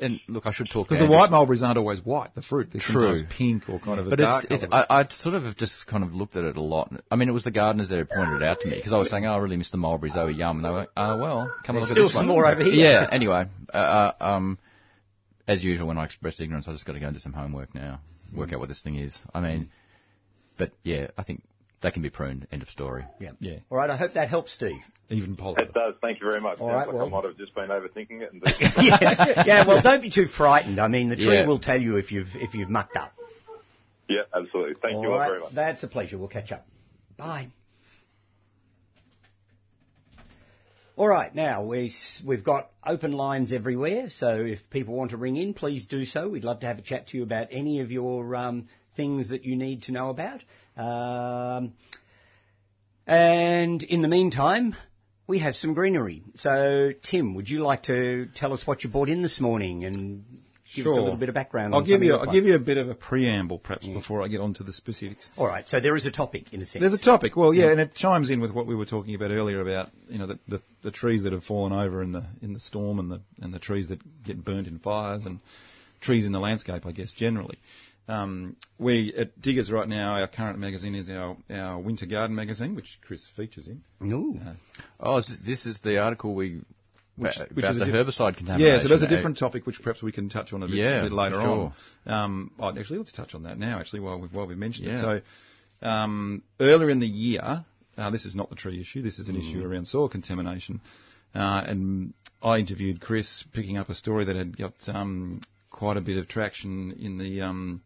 and 0.00 0.20
look, 0.28 0.46
I 0.46 0.52
should 0.52 0.70
talk 0.70 0.88
Because 0.88 1.06
the 1.06 1.10
white 1.10 1.30
mulberries 1.30 1.62
aren't 1.62 1.78
always 1.78 2.04
white. 2.04 2.34
The 2.34 2.42
fruit 2.42 2.68
they're 2.72 2.80
True. 2.80 3.16
sometimes 3.16 3.34
pink 3.36 3.68
or 3.68 3.80
kind 3.80 3.98
of 3.98 4.06
a 4.06 4.10
But 4.10 4.20
it's, 4.20 4.46
it's. 4.50 4.66
I, 4.70 4.86
I 4.88 5.04
sort 5.08 5.34
of 5.34 5.44
have 5.44 5.56
just 5.56 5.86
kind 5.86 6.04
of 6.04 6.14
looked 6.14 6.36
at 6.36 6.44
it 6.44 6.56
a 6.56 6.62
lot. 6.62 6.92
I 7.10 7.16
mean, 7.16 7.28
it 7.28 7.32
was 7.32 7.44
the 7.44 7.50
gardeners 7.50 7.88
that 7.88 7.98
had 7.98 8.08
pointed 8.08 8.36
it 8.36 8.42
out 8.42 8.60
to 8.60 8.68
me 8.68 8.76
because 8.76 8.92
I 8.92 8.98
was 8.98 9.10
saying, 9.10 9.26
"Oh, 9.26 9.32
I 9.32 9.38
really 9.38 9.56
miss 9.56 9.70
the 9.70 9.78
mulberries. 9.78 10.14
They 10.14 10.22
were 10.22 10.30
yum." 10.30 10.56
And 10.56 10.64
they 10.64 10.70
were, 10.70 10.78
like, 10.78 10.90
"Oh, 10.96 11.18
well, 11.18 11.52
come 11.64 11.76
and 11.76 11.82
There's 11.84 11.90
look 11.90 11.94
still 11.96 12.04
at 12.04 12.06
this 12.08 12.14
some 12.14 12.26
more 12.28 12.46
over 12.46 12.62
here. 12.62 12.74
Yeah. 12.74 13.08
Anyway, 13.10 13.46
uh, 13.72 13.76
uh, 13.76 14.12
um, 14.20 14.58
as 15.48 15.64
usual, 15.64 15.88
when 15.88 15.98
I 15.98 16.04
express 16.04 16.40
ignorance, 16.40 16.68
I 16.68 16.72
just 16.72 16.86
got 16.86 16.92
to 16.92 17.00
go 17.00 17.06
and 17.06 17.14
do 17.16 17.20
some 17.20 17.32
homework 17.32 17.74
now, 17.74 18.00
work 18.34 18.52
out 18.52 18.60
what 18.60 18.68
this 18.68 18.82
thing 18.82 18.94
is. 18.96 19.18
I 19.34 19.40
mean, 19.40 19.70
but 20.58 20.70
yeah, 20.84 21.08
I 21.18 21.24
think 21.24 21.42
they 21.82 21.90
can 21.90 22.02
be 22.02 22.10
pruned. 22.10 22.46
End 22.52 22.62
of 22.62 22.68
story. 22.68 23.04
Yeah. 23.18 23.30
Yeah. 23.40 23.58
All 23.70 23.78
right. 23.78 23.88
I 23.90 23.96
hope 23.96 24.12
that 24.14 24.28
helps, 24.28 24.52
Steve. 24.52 24.80
even 25.08 25.36
pollard. 25.36 25.60
It 25.62 25.72
does. 25.74 25.94
Thank 26.00 26.20
you 26.20 26.26
very 26.28 26.40
much. 26.40 26.58
All 26.60 26.68
Sounds 26.68 26.76
right, 26.76 26.86
like 26.86 26.96
well- 26.96 27.06
I 27.06 27.08
might 27.10 27.24
have 27.24 27.36
just 27.38 27.54
been 27.54 27.68
overthinking 27.68 28.20
it. 28.22 28.32
And 28.32 28.42
yeah, 28.84 29.42
yeah. 29.46 29.66
Well, 29.66 29.80
don't 29.82 30.02
be 30.02 30.10
too 30.10 30.26
frightened. 30.26 30.78
I 30.80 30.88
mean, 30.88 31.08
the 31.08 31.16
tree 31.16 31.34
Yeah. 31.36 31.46
will 31.46 31.58
tell 31.60 31.80
you 31.80 31.96
if 31.96 32.12
you've 32.12 32.28
if 32.34 32.54
you've 32.54 32.70
mucked 32.70 32.96
up. 32.96 33.12
yeah, 34.08 34.22
absolutely. 34.34 34.74
Thank 34.82 34.96
All 34.96 35.02
you 35.02 35.10
all 35.12 35.18
right. 35.18 35.28
very 35.28 35.40
much. 35.40 35.54
That's 35.54 35.82
a 35.82 35.88
pleasure. 35.88 36.18
We'll 36.18 36.28
catch 36.28 36.52
up. 36.52 36.66
Bye. 37.16 37.48
All 40.96 41.08
right, 41.08 41.34
now 41.34 41.62
we, 41.64 41.90
we've 42.26 42.44
got 42.44 42.68
open 42.86 43.12
lines 43.12 43.54
everywhere, 43.54 44.10
so 44.10 44.34
if 44.36 44.58
people 44.68 44.94
want 44.94 45.12
to 45.12 45.16
ring 45.16 45.36
in, 45.38 45.54
please 45.54 45.86
do 45.86 46.04
so. 46.04 46.28
We'd 46.28 46.44
love 46.44 46.60
to 46.60 46.66
have 46.66 46.78
a 46.78 46.82
chat 46.82 47.06
to 47.08 47.16
you 47.16 47.22
about 47.22 47.48
any 47.52 47.80
of 47.80 47.90
your 47.90 48.36
um, 48.36 48.68
things 49.00 49.30
that 49.30 49.44
you 49.44 49.56
need 49.56 49.84
to 49.84 49.92
know 49.92 50.10
about. 50.10 50.42
Um, 50.76 51.72
and 53.06 53.82
in 53.82 54.02
the 54.02 54.08
meantime, 54.08 54.76
we 55.26 55.38
have 55.38 55.56
some 55.56 55.72
greenery. 55.72 56.22
So, 56.34 56.90
Tim, 57.02 57.34
would 57.34 57.48
you 57.48 57.60
like 57.60 57.84
to 57.84 58.28
tell 58.34 58.52
us 58.52 58.66
what 58.66 58.84
you 58.84 58.90
bought 58.90 59.08
in 59.08 59.22
this 59.22 59.40
morning 59.40 59.84
and 59.86 60.24
give 60.76 60.86
us 60.86 60.96
a 60.96 61.00
little 61.00 61.16
bit 61.16 61.30
of 61.30 61.34
background? 61.34 61.72
I'll 61.74 61.80
on 61.80 61.86
give 61.86 62.02
you. 62.02 62.14
I'll 62.14 62.30
give 62.30 62.44
you 62.44 62.56
a 62.56 62.58
bit 62.58 62.76
of 62.76 62.90
a 62.90 62.94
preamble, 62.94 63.58
perhaps, 63.58 63.86
before 63.86 64.22
I 64.22 64.28
get 64.28 64.40
on 64.42 64.52
to 64.54 64.64
the 64.64 64.72
specifics. 64.72 65.30
All 65.38 65.46
right, 65.46 65.66
so 65.66 65.80
there 65.80 65.96
is 65.96 66.04
a 66.04 66.10
topic 66.10 66.52
in 66.52 66.60
a 66.60 66.66
sense. 66.66 66.82
There's 66.82 67.00
a 67.00 67.02
topic. 67.02 67.36
Well, 67.36 67.54
yeah, 67.54 67.70
and 67.70 67.80
it 67.80 67.94
chimes 67.94 68.28
in 68.28 68.40
with 68.40 68.52
what 68.52 68.66
we 68.66 68.74
were 68.74 68.86
talking 68.86 69.14
about 69.14 69.30
earlier 69.30 69.62
about 69.62 69.88
you 70.08 70.18
know 70.18 70.26
the, 70.26 70.38
the, 70.46 70.62
the 70.82 70.90
trees 70.90 71.22
that 71.22 71.32
have 71.32 71.44
fallen 71.44 71.72
over 71.72 72.02
in 72.02 72.12
the 72.12 72.24
in 72.42 72.52
the 72.52 72.60
storm 72.60 72.98
and 72.98 73.10
the 73.10 73.20
and 73.40 73.54
the 73.54 73.58
trees 73.58 73.88
that 73.88 74.00
get 74.24 74.44
burnt 74.44 74.68
in 74.68 74.78
fires 74.78 75.24
and 75.24 75.40
trees 76.00 76.26
in 76.26 76.32
the 76.32 76.40
landscape, 76.40 76.84
I 76.86 76.92
guess 76.92 77.12
generally. 77.12 77.58
Um, 78.08 78.56
we 78.78 79.14
at 79.16 79.40
Diggers 79.40 79.70
right 79.70 79.88
now, 79.88 80.14
our 80.18 80.26
current 80.26 80.58
magazine 80.58 80.94
is 80.96 81.08
our 81.08 81.36
our 81.50 81.78
winter 81.78 82.06
garden 82.06 82.34
magazine, 82.34 82.74
which 82.74 82.98
Chris 83.02 83.26
features 83.36 83.68
in. 83.68 83.82
Ooh. 84.12 84.40
Oh, 84.98 85.20
this 85.46 85.66
is 85.66 85.80
the 85.82 85.98
article 85.98 86.34
we 86.34 86.62
Which- 87.16 87.36
about 87.36 87.52
which 87.52 87.64
is 87.66 87.76
a 87.76 87.78
the 87.80 87.84
diff- 87.86 87.94
herbicide 87.94 88.36
contamination. 88.36 88.66
Yeah, 88.74 88.82
so 88.82 88.88
there's 88.88 89.02
a 89.02 89.06
Uh, 89.06 89.10
different 89.10 89.38
topic 89.38 89.64
which 89.66 89.80
perhaps 89.82 90.02
we 90.02 90.10
can 90.10 90.28
touch 90.28 90.52
on 90.52 90.62
a 90.62 90.66
bit, 90.66 90.76
Yeah, 90.76 91.00
a 91.00 91.02
bit 91.04 91.12
later 91.12 91.40
sure. 91.40 91.72
on. 92.06 92.12
Um, 92.12 92.50
oh, 92.58 92.76
actually, 92.76 92.98
let's 92.98 93.12
touch 93.12 93.34
on 93.36 93.44
that 93.44 93.58
now. 93.58 93.78
Actually, 93.78 94.00
while 94.00 94.18
we've 94.18 94.32
while 94.32 94.46
we've 94.46 94.58
mentioned 94.58 94.88
Yeah. 94.88 94.98
it. 95.16 95.24
So 95.82 95.88
um, 95.88 96.42
earlier 96.58 96.90
in 96.90 96.98
the 97.00 97.06
year, 97.06 97.64
uh, 97.96 98.10
this 98.10 98.24
is 98.26 98.34
not 98.34 98.50
the 98.50 98.56
tree 98.56 98.80
issue. 98.80 99.02
This 99.02 99.18
is 99.20 99.28
an 99.28 99.36
issue 99.36 99.64
around 99.64 99.86
soil 99.86 100.08
contamination, 100.08 100.80
uh, 101.34 101.62
and 101.66 102.12
I 102.42 102.56
interviewed 102.58 103.00
Chris, 103.00 103.44
picking 103.52 103.76
up 103.78 103.88
a 103.88 103.94
story 103.94 104.24
that 104.24 104.34
had 104.36 104.56
got 104.56 104.74
um, 104.88 105.40
quite 105.80 105.96
a 105.96 106.00
bit 106.00 106.16
of 106.18 106.28
traction 106.28 106.92
in 107.00 107.18
the. 107.18 107.40
Um, 107.40 107.82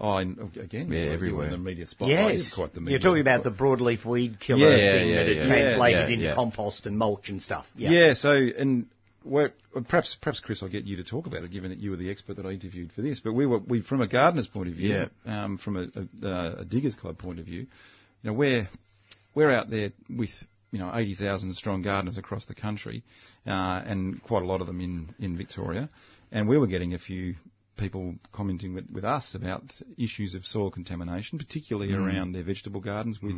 Oh, 0.00 0.18
in, 0.18 0.38
again, 0.62 0.92
Yeah, 0.92 1.10
everywhere. 1.12 1.50
the 1.50 1.58
media 1.58 1.84
spotlight. 1.84 2.16
Yes, 2.34 2.40
It's 2.42 2.54
quite 2.54 2.72
the 2.72 2.80
media. 2.80 2.92
you're 2.92 3.00
talking 3.10 3.20
about 3.20 3.42
the 3.42 3.50
broadleaf 3.50 4.04
weed 4.04 4.38
killer 4.38 4.70
Yeah, 4.70 4.92
thing 4.92 5.08
yeah, 5.10 5.16
that 5.16 5.28
it 5.28 5.36
yeah. 5.38 5.46
translated 5.48 5.98
Yeah, 6.08 6.14
into 6.14 6.24
yeah. 6.26 6.34
compost 6.36 6.86
and 6.86 6.96
mulch 6.96 7.30
and 7.30 7.42
stuff. 7.42 7.66
Yeah. 7.74 7.90
Yeah. 7.90 8.14
so 8.14 8.30
and 8.30 8.86
we're, 9.24 9.50
perhaps 9.88 10.16
perhaps 10.22 10.38
Chris, 10.38 10.62
I'll 10.62 10.68
get 10.68 10.84
you 10.84 10.98
to 10.98 11.02
talk 11.04 11.26
about 11.26 11.42
it, 11.42 11.50
given 11.50 11.70
that 11.70 11.80
you 11.80 11.90
were 11.90 11.96
the 11.96 12.12
expert 12.12 12.36
that 12.36 12.46
I 12.46 12.50
interviewed 12.50 12.92
for 12.92 13.02
this. 13.02 13.18
But 13.18 13.32
we 13.32 13.44
were 13.44 13.58
we 13.58 13.82
from 13.82 14.00
a 14.00 14.06
gardener's 14.06 14.46
point 14.46 14.68
of 14.68 14.76
view, 14.76 14.90
Yeah. 14.94 15.06
um, 15.44 15.58
from 15.58 15.76
a, 15.76 15.86
a, 16.24 16.60
a 16.60 16.64
diggers 16.64 16.94
club 16.94 17.18
point 17.18 17.40
of 17.40 17.46
view, 17.46 17.62
you 17.62 17.66
know, 18.22 18.34
we're 18.34 18.68
we're 19.34 19.50
out 19.50 19.68
there 19.68 19.90
with 20.08 20.30
you 20.70 20.78
know 20.78 20.90
eighty 20.94 21.14
thousand 21.14 21.54
strong 21.54 21.82
gardeners 21.82 22.18
across 22.18 22.44
the 22.46 22.54
country, 22.54 23.02
uh, 23.46 23.82
and 23.86 24.22
quite 24.22 24.42
a 24.42 24.46
lot 24.46 24.60
of 24.60 24.66
them 24.66 24.80
in 24.80 25.14
in 25.18 25.36
Victoria, 25.36 25.88
and 26.32 26.48
we 26.48 26.58
were 26.58 26.66
getting 26.66 26.94
a 26.94 26.98
few 26.98 27.34
people 27.76 28.16
commenting 28.32 28.74
with, 28.74 28.90
with 28.90 29.04
us 29.04 29.36
about 29.36 29.62
issues 29.96 30.34
of 30.34 30.44
soil 30.44 30.68
contamination, 30.70 31.38
particularly 31.38 31.94
around 31.94 32.32
their 32.32 32.42
vegetable 32.42 32.80
gardens 32.80 33.22
with 33.22 33.36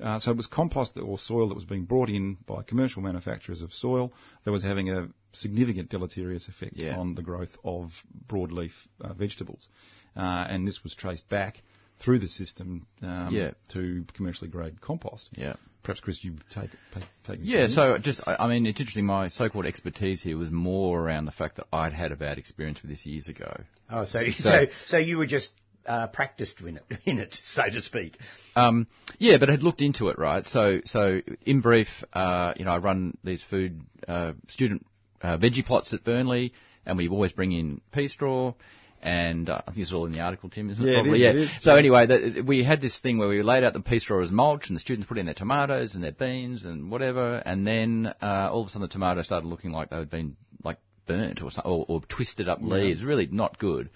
uh, 0.00 0.18
so 0.18 0.30
it 0.30 0.36
was 0.36 0.46
compost 0.46 0.94
that, 0.94 1.02
or 1.02 1.18
soil 1.18 1.48
that 1.48 1.54
was 1.54 1.64
being 1.64 1.84
brought 1.84 2.08
in 2.08 2.36
by 2.46 2.62
commercial 2.62 3.02
manufacturers 3.02 3.62
of 3.62 3.72
soil 3.72 4.12
that 4.44 4.50
was 4.50 4.62
having 4.62 4.90
a 4.90 5.08
significant 5.32 5.90
deleterious 5.90 6.48
effect 6.48 6.76
Yeah. 6.76 6.96
on 6.98 7.14
the 7.14 7.22
growth 7.22 7.56
of 7.64 7.90
broadleaf 8.26 8.72
uh, 9.00 9.12
vegetables. 9.14 9.68
Uh, 10.16 10.46
and 10.48 10.66
this 10.66 10.82
was 10.82 10.94
traced 10.94 11.28
back 11.28 11.62
through 11.98 12.18
the 12.18 12.28
system 12.28 12.86
um, 13.02 13.34
Yeah. 13.34 13.52
to 13.68 14.04
commercially 14.14 14.50
grade 14.50 14.80
compost. 14.80 15.28
Yeah. 15.32 15.56
Perhaps, 15.82 16.00
Chris, 16.00 16.22
you 16.22 16.34
take, 16.50 16.70
take, 16.92 17.04
take 17.24 17.38
Yeah, 17.42 17.66
so 17.68 17.96
just, 17.98 18.20
I 18.26 18.36
I 18.40 18.48
mean, 18.48 18.66
it's 18.66 18.80
interesting. 18.80 19.06
My 19.06 19.28
so-called 19.28 19.66
expertise 19.66 20.22
here 20.22 20.36
was 20.36 20.50
more 20.50 21.00
around 21.00 21.24
the 21.24 21.32
fact 21.32 21.56
that 21.56 21.66
I'd 21.72 21.92
had 21.94 22.12
a 22.12 22.16
bad 22.16 22.36
experience 22.38 22.82
with 22.82 22.90
this 22.90 23.06
years 23.06 23.28
ago. 23.28 23.62
Oh, 23.90 24.04
so 24.04 24.20
so 24.30 24.30
So- 24.50 24.66
so 24.86 24.98
you 24.98 25.16
were 25.18 25.26
just 25.26 25.50
uh, 25.86 26.06
practiced 26.08 26.60
in 26.60 26.76
it, 26.76 26.84
in 27.06 27.18
it, 27.18 27.34
so 27.44 27.62
to 27.68 27.80
speak. 27.80 28.16
Um, 28.56 28.86
yeah, 29.18 29.38
but 29.38 29.48
I 29.48 29.52
had 29.52 29.62
looked 29.62 29.80
into 29.82 30.08
it, 30.08 30.18
right? 30.18 30.44
So, 30.44 30.80
so 30.84 31.20
in 31.46 31.60
brief, 31.60 31.88
uh, 32.12 32.52
you 32.56 32.64
know, 32.66 32.72
I 32.72 32.78
run 32.78 33.16
these 33.24 33.42
food 33.42 33.80
uh, 34.06 34.32
student 34.48 34.86
uh, 35.22 35.38
veggie 35.38 35.64
plots 35.64 35.94
at 35.94 36.04
Burnley, 36.04 36.52
and 36.84 36.98
we 36.98 37.08
always 37.08 37.32
bring 37.32 37.52
in 37.52 37.80
pea 37.92 38.08
straw. 38.08 38.54
And 39.02 39.48
uh, 39.48 39.62
I 39.66 39.70
think 39.70 39.78
it's 39.78 39.92
all 39.94 40.04
in 40.04 40.12
the 40.12 40.20
article, 40.20 40.50
Tim, 40.50 40.68
isn't 40.68 40.86
it? 40.86 40.90
Yeah, 40.90 40.98
it 40.98 41.02
Probably, 41.02 41.18
is, 41.18 41.22
yeah. 41.22 41.30
it 41.30 41.36
is. 41.36 41.50
So 41.62 41.74
anyway, 41.74 42.06
the, 42.06 42.42
we 42.46 42.62
had 42.62 42.82
this 42.82 43.00
thing 43.00 43.16
where 43.16 43.28
we 43.28 43.42
laid 43.42 43.64
out 43.64 43.72
the 43.72 43.80
pea 43.80 43.98
straw 43.98 44.20
as 44.20 44.30
mulch, 44.30 44.68
and 44.68 44.76
the 44.76 44.80
students 44.80 45.06
put 45.08 45.16
in 45.16 45.24
their 45.24 45.34
tomatoes 45.34 45.94
and 45.94 46.04
their 46.04 46.12
beans 46.12 46.66
and 46.66 46.90
whatever, 46.90 47.36
and 47.36 47.66
then 47.66 48.12
uh, 48.20 48.50
all 48.52 48.60
of 48.60 48.66
a 48.66 48.70
sudden 48.70 48.82
the 48.82 48.88
tomatoes 48.88 49.24
started 49.26 49.46
looking 49.46 49.70
like 49.72 49.88
they 49.88 49.96
had 49.96 50.10
been 50.10 50.36
like 50.62 50.78
burnt 51.06 51.40
or, 51.42 51.50
or, 51.64 51.86
or 51.88 52.00
twisted 52.08 52.48
up 52.48 52.58
leaves. 52.60 53.02
Really 53.02 53.26
not 53.26 53.58
good. 53.58 53.88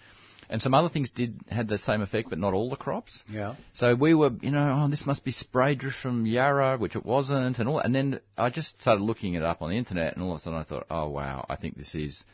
and 0.48 0.60
some 0.60 0.74
other 0.74 0.88
things 0.88 1.10
did 1.10 1.40
had 1.48 1.68
the 1.68 1.78
same 1.78 2.00
effect, 2.02 2.30
but 2.30 2.38
not 2.38 2.54
all 2.54 2.70
the 2.70 2.76
crops. 2.76 3.24
Yeah. 3.28 3.56
So 3.74 3.94
we 3.94 4.14
were, 4.14 4.30
you 4.40 4.50
know, 4.50 4.82
oh, 4.84 4.88
this 4.88 5.06
must 5.06 5.24
be 5.24 5.32
spray 5.32 5.74
drift 5.74 5.96
from 5.98 6.26
Yarra, 6.26 6.76
which 6.78 6.96
it 6.96 7.04
wasn't, 7.04 7.58
and 7.58 7.68
all. 7.68 7.78
And 7.78 7.94
then 7.94 8.20
I 8.36 8.50
just 8.50 8.80
started 8.80 9.02
looking 9.02 9.34
it 9.34 9.42
up 9.42 9.62
on 9.62 9.70
the 9.70 9.76
internet, 9.76 10.14
and 10.14 10.22
all 10.22 10.32
of 10.32 10.36
a 10.38 10.40
sudden 10.40 10.58
I 10.58 10.62
thought, 10.64 10.86
oh 10.90 11.08
wow, 11.08 11.44
I 11.48 11.56
think 11.56 11.76
this 11.76 11.94
is 11.94 12.24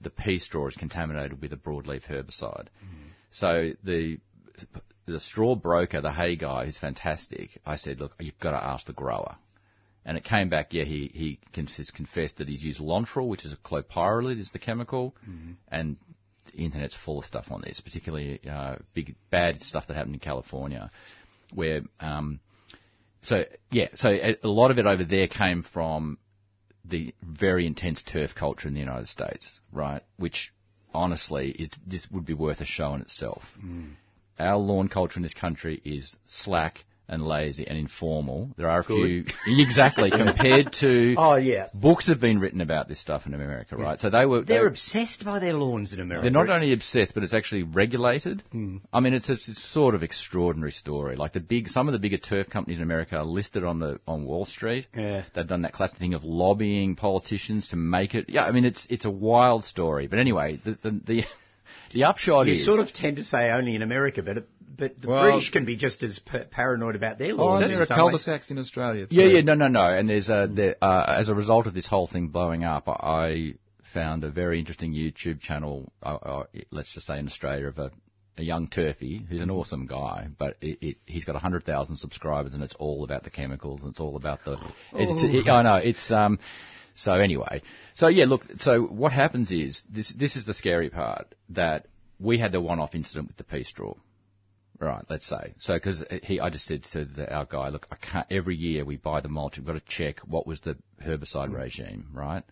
the 0.00 0.10
pea 0.10 0.38
straw 0.38 0.66
is 0.66 0.76
contaminated 0.76 1.40
with 1.40 1.52
a 1.52 1.56
broadleaf 1.56 2.02
herbicide. 2.04 2.68
So 3.30 3.70
the 3.84 4.18
the 5.06 5.20
straw 5.20 5.54
broker, 5.54 6.00
the 6.00 6.12
hay 6.12 6.36
guy, 6.36 6.64
who's 6.64 6.78
fantastic, 6.78 7.60
I 7.66 7.76
said, 7.76 8.00
look, 8.00 8.14
you've 8.20 8.38
got 8.38 8.52
to 8.52 8.64
ask 8.64 8.86
the 8.86 8.92
grower. 8.92 9.36
And 10.04 10.16
it 10.16 10.24
came 10.24 10.48
back, 10.48 10.72
yeah, 10.72 10.84
he, 10.84 11.10
he 11.12 11.38
has 11.76 11.90
confessed 11.90 12.38
that 12.38 12.48
he's 12.48 12.62
used 12.62 12.80
Lontrol, 12.80 13.28
which 13.28 13.44
is 13.44 13.52
a 13.52 13.56
clopyralid, 13.56 14.38
is 14.38 14.50
the 14.50 14.58
chemical, 14.58 15.14
and 15.68 15.96
the 16.46 16.62
internet's 16.62 16.96
full 17.04 17.18
of 17.18 17.24
stuff 17.24 17.50
on 17.50 17.60
this, 17.60 17.80
particularly 17.80 18.40
uh, 18.48 18.76
big 18.94 19.14
bad 19.30 19.62
stuff 19.62 19.86
that 19.88 19.96
happened 19.96 20.14
in 20.14 20.20
California, 20.20 20.90
where 21.54 21.82
um, 22.00 22.40
so 23.22 23.44
yeah, 23.70 23.88
so 23.94 24.08
a, 24.10 24.36
a 24.42 24.48
lot 24.48 24.70
of 24.70 24.78
it 24.78 24.86
over 24.86 25.04
there 25.04 25.26
came 25.26 25.62
from 25.62 26.18
the 26.84 27.14
very 27.22 27.66
intense 27.66 28.02
turf 28.02 28.34
culture 28.34 28.68
in 28.68 28.74
the 28.74 28.80
United 28.80 29.08
States, 29.08 29.60
right? 29.72 30.02
Which 30.16 30.52
honestly 30.92 31.50
is 31.50 31.70
this 31.86 32.10
would 32.10 32.24
be 32.24 32.34
worth 32.34 32.60
a 32.60 32.66
show 32.66 32.94
in 32.94 33.00
itself. 33.02 33.42
Mm. 33.64 33.94
Our 34.38 34.56
lawn 34.56 34.88
culture 34.88 35.18
in 35.18 35.22
this 35.22 35.34
country 35.34 35.80
is 35.84 36.16
slack 36.24 36.84
and 37.10 37.22
lazy 37.22 37.66
and 37.66 37.76
informal. 37.76 38.50
There 38.56 38.70
are 38.70 38.80
a 38.80 38.84
few 38.84 39.24
exactly 39.46 40.10
compared 40.10 40.72
to 40.74 41.14
Oh 41.18 41.34
yeah. 41.34 41.68
books 41.74 42.06
have 42.06 42.20
been 42.20 42.38
written 42.38 42.60
about 42.60 42.86
this 42.88 43.00
stuff 43.00 43.26
in 43.26 43.34
America, 43.34 43.76
right? 43.76 44.00
So 44.00 44.10
they 44.10 44.24
were 44.24 44.42
They're 44.42 44.60
they, 44.62 44.66
obsessed 44.66 45.24
by 45.24 45.40
their 45.40 45.54
lawns 45.54 45.92
in 45.92 46.00
America. 46.00 46.22
they're 46.22 46.46
not 46.46 46.48
only 46.54 46.72
obsessed, 46.72 47.12
but 47.14 47.24
it's 47.24 47.34
actually 47.34 47.64
regulated. 47.64 48.42
Hmm. 48.52 48.78
I 48.92 49.00
mean, 49.00 49.14
it's 49.14 49.28
a, 49.28 49.32
it's 49.32 49.60
sort 49.62 49.94
of 49.96 50.02
extraordinary 50.04 50.70
story. 50.70 51.16
Like 51.16 51.32
the 51.32 51.40
big, 51.40 51.68
some 51.68 51.88
of 51.88 51.92
the 51.92 51.98
bigger 51.98 52.18
turf 52.18 52.48
companies 52.48 52.78
in 52.78 52.84
America 52.84 53.16
are 53.16 53.24
listed 53.24 53.64
on 53.64 53.80
the 53.80 53.98
on 54.06 54.24
Wall 54.24 54.44
Street. 54.44 54.86
Yeah. 54.96 55.24
They've 55.34 55.46
done 55.46 55.62
that 55.62 55.72
classic 55.72 55.98
thing 55.98 56.14
of 56.14 56.22
lobbying 56.24 56.94
politicians 56.94 57.68
to 57.68 57.76
make 57.76 58.14
it. 58.14 58.26
Yeah, 58.28 58.44
I 58.44 58.52
mean, 58.52 58.64
it's 58.64 58.86
it's 58.88 59.04
a 59.04 59.10
wild 59.10 59.64
story. 59.64 60.06
But 60.06 60.20
anyway, 60.20 60.58
the 60.64 60.78
the 60.82 60.90
the, 61.04 61.24
the 61.92 62.04
upshot 62.04 62.46
You 62.46 62.52
is 62.52 62.64
sort 62.64 62.78
of 62.78 62.92
tend 62.92 63.16
to 63.16 63.24
say 63.24 63.50
only 63.50 63.74
in 63.74 63.82
America, 63.82 64.22
but 64.22 64.46
but 64.76 65.00
the 65.00 65.08
Well- 65.08 65.22
British 65.24 65.50
can 65.50 65.64
be 65.64 65.76
just 65.76 66.02
as 66.02 66.18
pa- 66.18 66.44
paranoid 66.50 66.96
about 66.96 67.18
their 67.18 67.32
Oh, 67.32 67.36
laws. 67.36 67.62
and 67.62 67.70
there 67.72 67.82
in 67.82 67.90
are 67.90 67.94
cul-de-sacs 67.94 68.50
in 68.50 68.58
Australia. 68.58 69.06
Yeah, 69.10 69.24
too. 69.24 69.34
yeah, 69.34 69.40
no, 69.42 69.54
no, 69.54 69.68
no. 69.68 69.84
And 69.84 70.08
there's 70.08 70.28
a, 70.30 70.48
there, 70.50 70.76
uh, 70.82 71.14
as 71.18 71.28
a 71.28 71.34
result 71.34 71.66
of 71.66 71.74
this 71.74 71.86
whole 71.86 72.06
thing 72.06 72.28
blowing 72.28 72.64
up, 72.64 72.88
I 72.88 73.54
found 73.92 74.24
a 74.24 74.30
very 74.30 74.58
interesting 74.58 74.94
YouTube 74.94 75.40
channel, 75.40 75.92
uh, 76.02 76.14
uh, 76.14 76.44
let's 76.70 76.92
just 76.94 77.06
say 77.06 77.18
in 77.18 77.26
Australia, 77.26 77.66
of 77.66 77.78
a, 77.78 77.90
a 78.38 78.42
young 78.42 78.68
turfy 78.68 79.18
who's 79.28 79.42
an 79.42 79.50
awesome 79.50 79.86
guy, 79.86 80.28
but 80.38 80.56
it, 80.60 80.78
it, 80.80 80.96
he's 81.06 81.24
got 81.24 81.34
100,000 81.34 81.96
subscribers 81.96 82.54
and 82.54 82.62
it's 82.62 82.74
all 82.74 83.02
about 83.04 83.24
the 83.24 83.30
chemicals 83.30 83.82
and 83.82 83.90
it's 83.90 84.00
all 84.00 84.16
about 84.16 84.44
the, 84.44 84.52
it's, 84.94 85.22
it, 85.24 85.48
I 85.48 85.62
know, 85.62 85.76
it's, 85.76 86.10
um, 86.10 86.38
so 86.94 87.14
anyway, 87.14 87.62
so 87.94 88.08
yeah, 88.08 88.26
look, 88.26 88.42
so 88.58 88.82
what 88.82 89.12
happens 89.12 89.50
is, 89.50 89.82
this, 89.90 90.12
this 90.12 90.36
is 90.36 90.46
the 90.46 90.54
scary 90.54 90.90
part, 90.90 91.34
that 91.50 91.86
we 92.20 92.38
had 92.38 92.52
the 92.52 92.60
one-off 92.60 92.94
incident 92.94 93.28
with 93.28 93.36
the 93.36 93.44
pea 93.44 93.64
straw. 93.64 93.94
Right, 94.80 95.04
let's 95.10 95.26
say. 95.26 95.54
So, 95.58 95.74
because 95.74 96.02
he, 96.22 96.40
I 96.40 96.48
just 96.48 96.64
said 96.64 96.84
to 96.92 97.04
the, 97.04 97.32
our 97.32 97.44
guy, 97.44 97.68
look, 97.68 97.86
I 97.90 97.96
can't, 97.96 98.26
every 98.30 98.56
year 98.56 98.84
we 98.84 98.96
buy 98.96 99.20
the 99.20 99.28
mulch, 99.28 99.58
we've 99.58 99.66
got 99.66 99.74
to 99.74 99.80
check 99.80 100.20
what 100.20 100.46
was 100.46 100.62
the 100.62 100.76
herbicide 101.04 101.48
hmm. 101.48 101.56
regime, 101.56 102.06
right? 102.14 102.42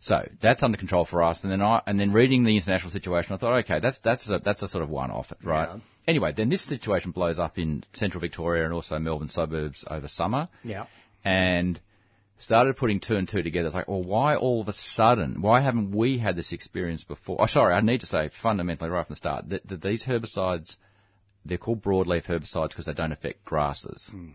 So 0.00 0.26
that's 0.40 0.62
under 0.62 0.78
control 0.78 1.04
for 1.04 1.22
us. 1.22 1.42
And 1.42 1.52
then 1.52 1.60
I, 1.60 1.82
and 1.86 2.00
then 2.00 2.12
reading 2.12 2.42
the 2.42 2.56
international 2.56 2.90
situation, 2.90 3.34
I 3.34 3.36
thought, 3.36 3.58
okay, 3.60 3.80
that's, 3.80 3.98
that's 3.98 4.28
a, 4.30 4.40
that's 4.42 4.62
a 4.62 4.68
sort 4.68 4.82
of 4.82 4.90
one-off, 4.90 5.32
right? 5.44 5.68
Yeah. 5.68 5.80
Anyway, 6.08 6.32
then 6.34 6.48
this 6.48 6.66
situation 6.66 7.10
blows 7.12 7.38
up 7.38 7.58
in 7.58 7.84
central 7.92 8.20
Victoria 8.20 8.64
and 8.64 8.72
also 8.72 8.98
Melbourne 8.98 9.28
suburbs 9.28 9.84
over 9.88 10.08
summer 10.08 10.48
Yeah. 10.64 10.86
and 11.22 11.78
started 12.38 12.78
putting 12.78 13.00
two 13.00 13.16
and 13.16 13.28
two 13.28 13.42
together. 13.42 13.66
It's 13.66 13.74
like, 13.74 13.88
well, 13.88 14.02
why 14.02 14.36
all 14.36 14.62
of 14.62 14.68
a 14.68 14.72
sudden? 14.72 15.42
Why 15.42 15.60
haven't 15.60 15.94
we 15.94 16.18
had 16.18 16.34
this 16.34 16.52
experience 16.52 17.04
before? 17.04 17.36
Oh, 17.38 17.46
sorry, 17.46 17.74
I 17.74 17.82
need 17.82 18.00
to 18.00 18.06
say 18.06 18.30
fundamentally 18.42 18.88
right 18.88 19.06
from 19.06 19.12
the 19.12 19.18
start 19.18 19.50
that, 19.50 19.68
that 19.68 19.82
these 19.82 20.02
herbicides, 20.02 20.76
they're 21.44 21.58
called 21.58 21.82
broadleaf 21.82 22.26
herbicides 22.26 22.70
because 22.70 22.86
they 22.86 22.94
don't 22.94 23.12
affect 23.12 23.44
grasses, 23.44 24.10
hmm. 24.12 24.30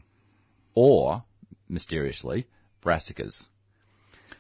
or 0.74 1.24
mysteriously 1.70 2.47
brassicas. 2.84 3.47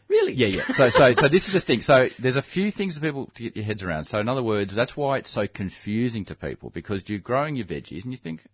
Really? 0.07 0.33
Yeah, 0.33 0.47
yeah. 0.47 0.67
So, 0.67 0.89
so, 0.89 1.13
so 1.13 1.29
this 1.29 1.47
is 1.47 1.53
the 1.53 1.61
thing. 1.61 1.81
So 1.81 2.07
there's 2.19 2.35
a 2.35 2.43
few 2.43 2.71
things 2.71 2.95
for 2.95 3.01
people 3.01 3.31
to 3.35 3.43
get 3.43 3.55
your 3.55 3.65
heads 3.65 3.81
around. 3.83 4.03
So 4.03 4.19
in 4.19 4.29
other 4.29 4.43
words, 4.43 4.75
that's 4.75 4.95
why 4.95 5.17
it's 5.17 5.31
so 5.31 5.47
confusing 5.47 6.25
to 6.25 6.35
people 6.35 6.69
because 6.69 7.03
you're 7.07 7.19
growing 7.19 7.55
your 7.55 7.65
veggies 7.65 8.03
and 8.03 8.11
you 8.11 8.17
think, 8.17 8.47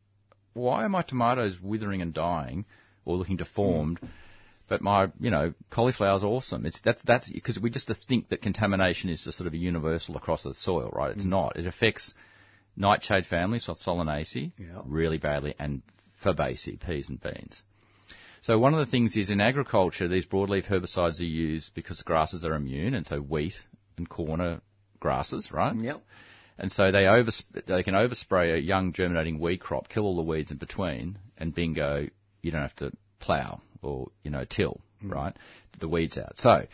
why 0.54 0.86
are 0.86 0.90
my 0.90 1.02
tomatoes 1.02 1.60
withering 1.62 2.02
and 2.02 2.14
dying 2.14 2.66
or 3.04 3.18
looking 3.18 3.36
deformed? 3.36 4.00
Hmm. 4.00 4.08
But 4.70 4.82
my, 4.82 5.12
you 5.20 5.30
know, 5.30 5.54
cauliflower's 5.70 6.24
awesome. 6.24 6.66
It's 6.66 6.80
that's 6.80 7.02
that's 7.02 7.30
because 7.30 7.60
we 7.60 7.70
just 7.70 7.92
think 8.08 8.30
that 8.30 8.42
contamination 8.42 9.10
is 9.10 9.22
just 9.22 9.38
sort 9.38 9.48
of 9.48 9.54
a 9.54 9.58
universal 9.58 10.16
across 10.16 10.44
the 10.44 10.56
soil, 10.56 10.90
right? 10.94 11.12
It's 11.12 11.24
hmm. 11.24 11.32
not. 11.32 11.58
It 11.58 11.68
affects 11.68 12.14
nightshade 12.76 13.26
family, 13.26 13.60
so 13.60 13.74
Solanaceae, 13.74 14.52
Yeah. 14.58 14.82
really 14.86 15.18
badly, 15.18 15.56
and 15.60 15.82
Fabaceae, 16.24 16.80
peas 16.80 17.10
and 17.10 17.20
beans. 17.20 17.64
So 18.42 18.58
one 18.58 18.74
of 18.74 18.80
the 18.80 18.86
things 18.88 19.16
is 19.16 19.30
in 19.30 19.40
agriculture, 19.40 20.08
these 20.08 20.26
broadleaf 20.26 20.66
herbicides 20.66 21.20
are 21.20 21.24
used 21.26 21.74
because 21.76 22.02
grasses 22.02 22.44
are 22.44 22.56
immune, 22.56 22.94
and 22.96 23.06
so 23.06 23.20
wheat 23.20 23.64
and 23.98 24.10
corn 24.10 24.42
are 24.42 24.62
grasses, 25.00 25.52
right? 25.52 25.76
Yep. 25.76 26.02
And 26.58 26.72
so 26.72 26.92
they 26.92 27.08
over 27.08 27.32
they 27.66 27.84
can 27.84 27.94
overspray 27.94 28.56
a 28.56 28.62
young 28.62 28.94
germinating 28.94 29.40
weed 29.40 29.58
crop, 29.58 29.90
kill 29.90 30.06
all 30.06 30.16
the 30.16 30.22
weeds 30.24 30.52
in 30.52 30.58
between, 30.58 31.18
and 31.38 31.54
bingo, 31.54 32.08
you 32.42 32.52
don't 32.52 32.62
have 32.62 32.76
to 32.78 32.92
plough 33.20 33.62
or 33.82 34.10
you 34.24 34.32
know 34.32 34.46
till, 34.46 34.82
mm. 35.04 35.12
right? 35.12 35.36
The 35.80 35.88
weeds 35.88 36.18
out. 36.18 36.38
So. 36.38 36.66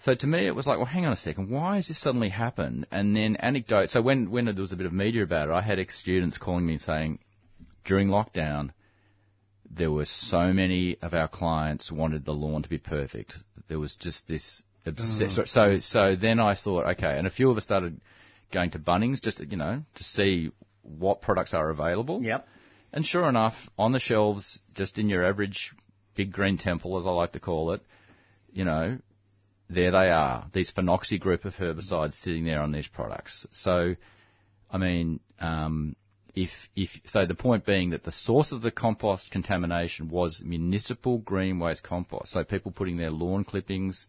So 0.00 0.14
to 0.14 0.26
me, 0.26 0.46
it 0.46 0.54
was 0.54 0.66
like, 0.66 0.78
well, 0.78 0.86
hang 0.86 1.04
on 1.04 1.12
a 1.12 1.16
second. 1.16 1.50
Why 1.50 1.76
has 1.76 1.88
this 1.88 1.98
suddenly 1.98 2.30
happened? 2.30 2.86
And 2.90 3.14
then 3.14 3.36
anecdote. 3.36 3.90
So 3.90 4.00
when 4.00 4.30
when 4.30 4.46
there 4.46 4.54
was 4.54 4.72
a 4.72 4.76
bit 4.76 4.86
of 4.86 4.92
media 4.92 5.22
about 5.22 5.48
it, 5.48 5.52
I 5.52 5.60
had 5.60 5.78
ex 5.78 5.98
students 5.98 6.38
calling 6.38 6.64
me 6.64 6.78
saying, 6.78 7.18
during 7.84 8.08
lockdown, 8.08 8.70
there 9.70 9.90
were 9.90 10.06
so 10.06 10.52
many 10.52 10.96
of 11.02 11.12
our 11.12 11.28
clients 11.28 11.92
wanted 11.92 12.24
the 12.24 12.32
lawn 12.32 12.62
to 12.62 12.68
be 12.68 12.78
perfect. 12.78 13.34
There 13.68 13.78
was 13.78 13.94
just 13.94 14.26
this 14.26 14.62
obsess- 14.86 15.38
mm. 15.38 15.46
So 15.46 15.80
so 15.80 16.16
then 16.16 16.40
I 16.40 16.54
thought, 16.54 16.86
okay, 16.92 17.18
and 17.18 17.26
a 17.26 17.30
few 17.30 17.50
of 17.50 17.58
us 17.58 17.64
started 17.64 18.00
going 18.52 18.70
to 18.70 18.78
Bunnings 18.78 19.20
just 19.20 19.38
you 19.38 19.58
know 19.58 19.82
to 19.96 20.04
see 20.04 20.50
what 20.82 21.20
products 21.20 21.52
are 21.52 21.68
available. 21.68 22.22
Yep. 22.22 22.48
And 22.92 23.04
sure 23.06 23.28
enough, 23.28 23.54
on 23.78 23.92
the 23.92 24.00
shelves, 24.00 24.60
just 24.74 24.98
in 24.98 25.08
your 25.08 25.24
average 25.24 25.72
big 26.16 26.32
green 26.32 26.58
temple, 26.58 26.98
as 26.98 27.06
I 27.06 27.10
like 27.10 27.32
to 27.32 27.40
call 27.40 27.72
it, 27.72 27.82
you 28.52 28.64
know, 28.64 28.98
there 29.70 29.90
they 29.92 30.10
are. 30.10 30.46
These 30.52 30.72
phenoxy 30.72 31.18
group 31.18 31.44
of 31.44 31.54
herbicides 31.54 32.14
sitting 32.14 32.44
there 32.44 32.60
on 32.60 32.72
these 32.72 32.88
products. 32.88 33.46
So, 33.52 33.94
I 34.70 34.78
mean, 34.78 35.20
um, 35.40 35.96
if 36.34 36.50
if 36.76 36.90
so, 37.08 37.26
the 37.26 37.34
point 37.34 37.64
being 37.64 37.90
that 37.90 38.04
the 38.04 38.12
source 38.12 38.52
of 38.52 38.62
the 38.62 38.70
compost 38.70 39.30
contamination 39.30 40.08
was 40.08 40.42
municipal 40.44 41.18
green 41.18 41.58
waste 41.58 41.82
compost. 41.82 42.32
So 42.32 42.44
people 42.44 42.72
putting 42.72 42.96
their 42.96 43.10
lawn 43.10 43.44
clippings 43.44 44.06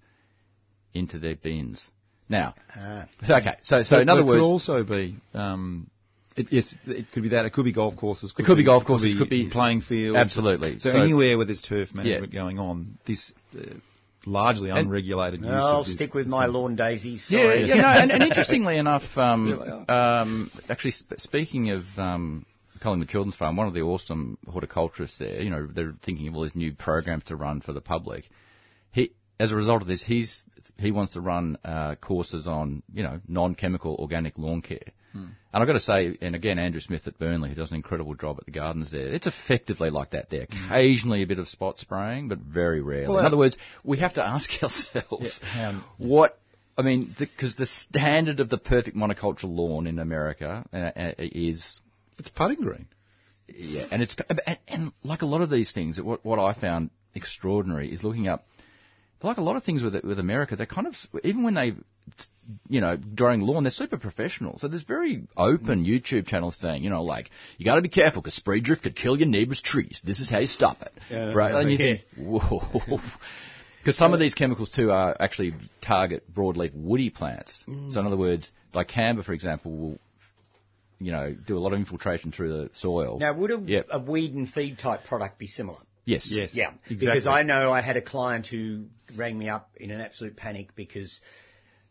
into 0.94 1.20
their 1.20 1.36
bins. 1.36 1.90
Now, 2.30 2.56
Ah. 2.76 3.08
okay. 3.24 3.58
So 3.64 3.84
so 3.84 3.98
But 3.98 4.02
in 4.04 4.10
other 4.10 4.26
words. 4.26 4.38
it 4.38 4.42
could 4.42 4.46
also 4.52 4.84
be. 4.84 5.18
Um, 5.34 5.90
it, 6.38 6.48
yes, 6.50 6.74
it 6.88 7.12
could 7.12 7.24
be 7.24 7.30
that. 7.30 7.46
It 7.46 7.52
could 7.52 7.66
be 7.66 7.74
golf 7.74 7.98
courses. 7.98 8.34
It 8.38 8.46
could 8.46 8.56
be 8.58 8.64
golf 8.64 8.86
courses, 8.86 9.16
could 9.16 9.30
be- 9.30 9.50
playing 9.50 9.82
fields. 9.82 10.18
Absolutely. 10.18 10.80
So, 10.80 10.92
So- 10.92 11.02
anywhere 11.02 11.38
where 11.38 11.46
there's 11.46 11.62
turf 11.62 11.94
management 11.94 12.32
going 12.32 12.58
on, 12.58 12.98
this 13.06 13.34
uh, 13.58 13.64
largely 14.26 14.70
unregulated 14.70 15.42
use. 15.42 15.50
I'll 15.50 15.82
of 15.82 15.86
this 15.86 15.96
stick 15.96 16.14
with 16.14 16.28
my 16.28 16.46
gonna- 16.46 16.58
lawn 16.58 16.76
daisies. 16.76 17.26
Yeah, 17.30 17.40
Sorry. 17.40 17.66
yeah, 17.66 17.76
no, 17.76 17.88
and, 17.88 18.12
and 18.12 18.24
interestingly 18.24 18.78
enough, 18.86 19.18
um, 19.18 19.86
um, 19.90 20.52
actually, 20.70 20.92
sp- 20.94 21.18
speaking 21.20 21.72
of 21.72 21.84
um, 21.98 22.46
Collingwood 22.82 23.10
Children's 23.10 23.36
Farm, 23.36 23.56
one 23.56 23.68
of 23.68 23.74
the 23.74 23.82
awesome 23.82 24.38
horticulturists 24.48 25.18
there, 25.18 25.42
you 25.42 25.50
know, 25.50 25.68
they're 25.68 25.94
thinking 26.04 26.28
of 26.28 26.36
all 26.36 26.44
these 26.44 26.56
new 26.56 26.74
programs 26.74 27.26
to 27.26 27.36
run 27.36 27.62
for 27.62 27.74
the 27.74 27.82
public. 27.82 28.30
He, 28.92 29.14
as 29.40 29.52
a 29.52 29.56
result 29.56 29.82
of 29.82 29.88
this, 29.88 30.04
he's 30.04 30.44
he 30.78 30.92
wants 30.92 31.14
to 31.14 31.22
run 31.22 31.58
uh, 31.64 31.96
courses 31.96 32.48
on, 32.48 32.84
you 32.94 33.04
know, 33.04 33.20
non-chemical 33.28 33.96
organic 34.00 34.38
lawn 34.38 34.62
care. 34.62 34.80
And 35.14 35.36
I've 35.62 35.68
got 35.68 35.74
to 35.74 35.80
say, 35.80 36.18
and 36.22 36.36
again, 36.36 36.60
Andrew 36.60 36.80
Smith 36.80 37.08
at 37.08 37.20
Burnley, 37.20 37.50
who 37.50 37.56
does 37.56 37.72
an 37.72 37.76
incredible 37.76 38.16
job 38.16 38.38
at 38.40 38.46
the 38.46 38.52
gardens 38.52 38.92
there, 38.92 39.08
it's 39.08 39.28
effectively 39.28 39.90
like 39.90 40.12
that 40.12 40.30
there. 40.30 40.44
Occasionally 40.44 41.24
a 41.24 41.28
bit 41.28 41.40
of 41.40 41.50
spot 41.50 41.80
spraying, 41.80 42.30
but 42.30 42.40
very 42.40 42.82
rarely. 42.82 43.20
In 43.20 43.26
other 43.26 43.38
words, 43.38 43.58
we 43.84 43.98
have 44.00 44.14
to 44.14 44.26
ask 44.26 44.50
ourselves 44.64 45.42
what 45.98 46.40
I 46.78 46.84
mean, 46.84 47.14
because 47.20 47.56
the, 47.56 47.66
standard 47.66 48.40
of 48.40 48.50
the 48.50 48.58
perfect 48.58 48.96
monoculture 48.96 49.44
lawn 49.44 49.88
in 49.88 50.00
America 50.00 50.66
uh, 50.74 50.78
uh, 50.78 51.14
is 51.18 51.80
It's 52.18 52.30
putting 52.30 52.62
green. 52.62 52.88
yeah, 53.48 53.86
and 53.92 54.02
it's 54.02 54.16
and, 54.30 54.60
and 54.68 54.92
like 55.04 55.22
a 55.22 55.26
lot 55.26 55.42
of 55.42 55.50
these 55.50 55.74
things, 55.74 56.02
what 56.02 56.24
what 56.26 56.40
I 56.40 56.54
found 56.54 56.90
extraordinary 57.14 57.92
is 57.92 58.04
looking 58.04 58.28
up 58.28 58.46
like 59.24 59.38
a 59.38 59.42
lot 59.42 59.56
of 59.56 59.64
things 59.64 59.84
with 59.84 60.04
with 60.04 60.20
America, 60.20 60.56
they're 60.56 60.66
kind 60.66 60.88
of 60.88 60.96
even 61.24 61.44
when 61.44 61.54
they, 61.54 61.74
you 62.68 62.82
know, 62.82 62.98
growing 62.98 63.42
lawn, 63.42 63.64
they're 63.64 63.72
super 63.72 63.98
professional. 63.98 64.58
So 64.58 64.68
there's 64.68 64.84
very 64.84 65.28
open 65.38 65.84
mm. 65.84 65.88
YouTube 65.88 66.28
channels 66.28 66.56
saying, 66.58 66.84
you 66.84 66.90
know, 66.90 67.04
like 67.04 67.30
you 67.58 67.66
got 67.66 67.76
to 67.76 67.82
be 67.82 67.90
careful 67.90 68.22
because 68.22 68.36
spray 68.36 68.60
drift 68.60 68.84
could 68.84 68.96
kill 68.96 69.18
your 69.18 69.28
neighbor's 69.28 69.62
trees. 69.62 70.02
This 70.04 70.20
is 70.20 70.30
how 70.30 70.40
you 70.40 70.48
stop 70.48 70.82
it, 70.82 70.94
Yeah, 71.10 71.34
right? 71.34 71.54
And 71.54 71.72
you 71.72 71.78
think, 71.78 72.02
whoa. 72.18 73.00
Because 73.82 73.98
some 73.98 74.14
of 74.14 74.20
these 74.20 74.36
chemicals 74.36 74.70
too 74.70 74.92
are 74.92 75.16
actually 75.20 75.56
target 75.82 76.32
broadleaf 76.32 76.72
woody 76.76 77.10
plants. 77.10 77.64
So 77.66 77.72
in 77.72 77.90
mm. 77.90 78.06
other 78.06 78.18
words, 78.18 78.52
like 78.76 78.90
camber, 78.90 79.24
for 79.24 79.34
example, 79.34 79.76
will, 79.76 80.00
you 81.00 81.12
know, 81.12 81.34
do 81.34 81.58
a 81.58 81.60
lot 81.60 81.74
of 81.74 81.80
infiltration 81.80 82.32
through 82.32 82.54
the 82.54 82.70
soil. 82.76 83.18
Now, 83.20 83.34
would 83.34 83.50
a, 83.50 83.58
Yep. 83.58 83.88
a 83.90 84.00
weed 84.00 84.36
and 84.36 84.48
feed 84.48 84.78
type 84.78 85.06
product 85.06 85.40
be 85.40 85.48
similar? 85.48 85.80
Yes. 86.06 86.28
Yes. 86.32 86.54
Yeah, 86.56 86.72
Exactly. 86.90 86.98
because 86.98 87.28
I 87.28 87.44
know 87.44 87.72
I 87.72 87.82
had 87.82 87.98
a 87.98 88.02
client 88.02 88.48
who 88.48 88.86
rang 89.16 89.38
me 89.38 89.50
up 89.50 89.70
in 89.78 89.92
an 89.92 90.02
absolute 90.02 90.36
panic 90.36 90.76
because 90.76 91.20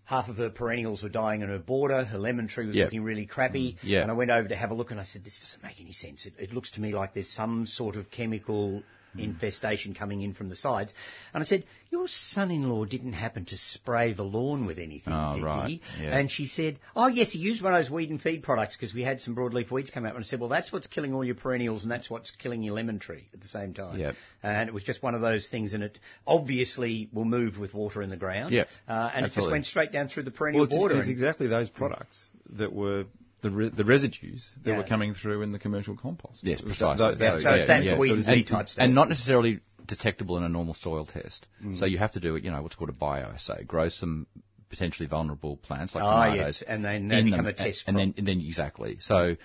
half 0.04 0.28
of 0.28 0.36
her 0.38 0.50
perennials 0.50 1.02
were 1.02 1.08
dying 1.08 1.42
on 1.42 1.48
her 1.48 1.58
border. 1.58 2.04
Her 2.04 2.18
lemon 2.18 2.48
tree 2.48 2.66
was 2.66 2.74
Yeah. 2.74 2.84
looking 2.84 3.02
really 3.04 3.26
crappy. 3.26 3.74
Mm. 3.74 3.78
Yeah. 3.82 4.02
And 4.02 4.10
I 4.10 4.14
went 4.14 4.30
over 4.30 4.48
to 4.48 4.56
have 4.56 4.70
a 4.72 4.74
look 4.74 4.90
and 4.90 4.98
I 5.00 5.04
said, 5.04 5.24
this 5.24 5.38
doesn't 5.38 5.62
make 5.62 5.80
any 5.80 5.92
sense. 5.92 6.26
It, 6.26 6.34
it 6.38 6.52
looks 6.52 6.72
to 6.72 6.80
me 6.80 6.92
like 6.94 7.14
there's 7.14 7.28
some 7.30 7.66
sort 7.66 7.96
of 7.96 8.10
chemical 8.10 8.82
infestation 9.16 9.94
coming 9.94 10.22
in 10.22 10.34
from 10.34 10.48
the 10.48 10.56
sides. 10.56 10.94
And 11.34 11.42
I 11.42 11.46
said, 11.46 11.64
your 11.90 12.06
son-in-law 12.08 12.84
didn't 12.84 13.14
happen 13.14 13.44
to 13.46 13.56
spray 13.56 14.12
the 14.12 14.22
lawn 14.22 14.66
with 14.66 14.78
anything, 14.78 15.12
Oh, 15.12 15.34
did 15.34 15.44
right. 15.44 15.68
he? 15.68 15.82
Yeah. 16.02 16.16
And 16.16 16.30
she 16.30 16.46
said, 16.46 16.78
oh 16.94 17.08
yes, 17.08 17.32
he 17.32 17.38
used 17.40 17.62
one 17.62 17.74
of 17.74 17.82
those 17.82 17.90
weed 17.90 18.10
and 18.10 18.20
feed 18.20 18.42
products 18.42 18.76
because 18.76 18.94
we 18.94 19.02
had 19.02 19.20
some 19.20 19.34
broadleaf 19.34 19.70
weeds 19.70 19.90
come 19.90 20.06
up. 20.06 20.14
And 20.14 20.24
I 20.24 20.26
said, 20.26 20.38
well, 20.40 20.48
that's 20.48 20.72
what's 20.72 20.86
killing 20.86 21.12
all 21.14 21.24
your 21.24 21.34
perennials 21.34 21.82
and 21.82 21.90
that's 21.90 22.08
what's 22.08 22.30
killing 22.30 22.62
your 22.62 22.74
lemon 22.74 22.98
tree 23.00 23.26
at 23.34 23.40
the 23.40 23.48
same 23.48 23.74
time. 23.74 23.98
Yep. 23.98 24.14
And 24.42 24.68
it 24.68 24.72
was 24.74 24.84
just 24.84 25.02
one 25.02 25.14
of 25.14 25.20
those 25.20 25.48
things, 25.48 25.72
and 25.74 25.82
it 25.82 25.98
obviously 26.26 27.08
will 27.12 27.24
move 27.24 27.58
with 27.58 27.74
water 27.74 28.02
in 28.02 28.08
the 28.10 28.16
ground. 28.16 28.52
Yep. 28.52 28.68
Uh, 28.88 29.10
and 29.14 29.26
it 29.26 29.32
just 29.32 29.50
went 29.50 29.66
straight 29.66 29.92
down 29.92 30.08
through 30.08 30.22
the 30.22 30.30
perennial 30.30 30.60
Well, 30.62 30.66
it's, 30.68 30.76
border. 30.76 30.94
it's 30.96 31.06
and- 31.06 31.12
exactly 31.12 31.46
those 31.48 31.68
products 31.68 32.28
that 32.56 32.72
were 32.72 33.04
the 33.42 33.50
re- 33.50 33.68
the 33.70 33.84
residues 33.84 34.50
that 34.64 34.70
Yeah. 34.72 34.76
were 34.78 34.84
coming 34.84 35.14
through 35.14 35.42
in 35.42 35.52
the 35.52 35.58
commercial 35.58 35.96
compost. 35.96 36.44
Yes, 36.44 36.60
It 36.60 36.66
was 36.66 36.76
precisely. 36.78 37.14
that- 37.16 37.20
Yeah, 37.20 37.38
so 37.38 37.50
it's 37.54 37.66
that 37.66 37.98
weed 37.98 38.08
so 38.08 38.14
and 38.14 38.40
it's- 38.40 38.48
type 38.50 38.68
stuff. 38.68 38.82
and 38.84 38.94
not 38.94 39.08
necessarily 39.08 39.60
detectable 39.86 40.36
in 40.36 40.44
a 40.44 40.48
normal 40.48 40.74
soil 40.74 41.04
test. 41.04 41.46
Mm. 41.64 41.76
So 41.78 41.84
you 41.86 41.98
have 41.98 42.12
to 42.12 42.20
do 42.20 42.36
it, 42.36 42.44
you 42.44 42.50
know, 42.50 42.62
what's 42.62 42.76
called 42.76 42.90
a 42.90 42.92
bioassay. 42.92 43.66
Grow 43.66 43.88
some 43.88 44.26
potentially 44.68 45.08
vulnerable 45.08 45.56
plants 45.56 45.94
like 45.96 46.04
Ah, 46.04 46.26
tomatoes. 46.26 46.60
yes, 46.60 46.62
and 46.62 46.84
then 46.84 47.08
they 47.08 47.22
become 47.22 47.38
them, 47.38 47.46
a 47.46 47.52
test 47.52 47.84
And, 47.86 47.96
crop. 47.96 48.06
then, 48.06 48.14
and 48.18 48.26
then 48.28 48.40
exactly. 48.40 48.98
So, 49.00 49.36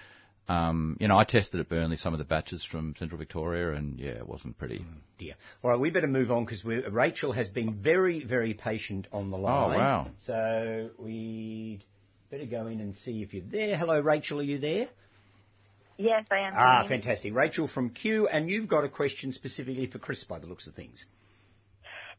um, 0.48 0.98
you 1.00 1.08
know, 1.08 1.18
I 1.18 1.24
tested 1.24 1.60
at 1.62 1.68
Burnley 1.70 1.98
some 1.98 2.14
of 2.14 2.20
the 2.20 2.26
batches 2.26 2.64
from 2.64 2.94
Central 2.98 3.18
Victoria, 3.18 3.74
and 3.74 4.00
yeah, 4.00 4.10
it 4.12 4.28
wasn't 4.28 4.58
pretty. 4.58 4.80
Mm. 4.80 4.86
Dear. 5.18 5.34
All 5.64 5.72
right, 5.72 5.80
we 5.80 5.90
better 5.90 6.08
move 6.08 6.30
on 6.30 6.46
because 6.46 6.64
Rachel 6.64 7.32
has 7.32 7.50
been 7.50 7.74
very, 7.74 8.24
very 8.24 8.54
patient 8.54 9.08
on 9.12 9.32
the 9.32 9.38
line. 9.38 9.76
Oh, 9.76 9.80
wow. 9.80 10.08
So 10.20 10.92
we 11.00 11.80
better 12.36 12.46
go 12.50 12.68
in 12.68 12.82
and 12.82 12.94
see 12.96 13.22
if 13.22 13.34
you're 13.34 13.44
there. 13.50 13.78
Hello, 13.78 14.02
Rachel, 14.02 14.40
are 14.40 14.44
you 14.44 14.58
there? 14.58 14.90
Yes, 15.98 16.26
I 16.30 16.40
am. 16.40 16.54
Ah, 16.54 16.82
Tony. 16.82 16.90
fantastic. 16.90 17.34
Rachel 17.34 17.70
from 17.70 17.92
Kew, 17.92 18.28
and 18.28 18.50
you've 18.50 18.68
got 18.68 18.84
a 18.84 18.90
question 18.90 19.32
specifically 19.32 19.88
for 19.88 20.00
Chris 20.00 20.26
by 20.26 20.40
the 20.40 20.46
looks 20.48 20.68
of 20.68 20.74
things. 20.74 21.06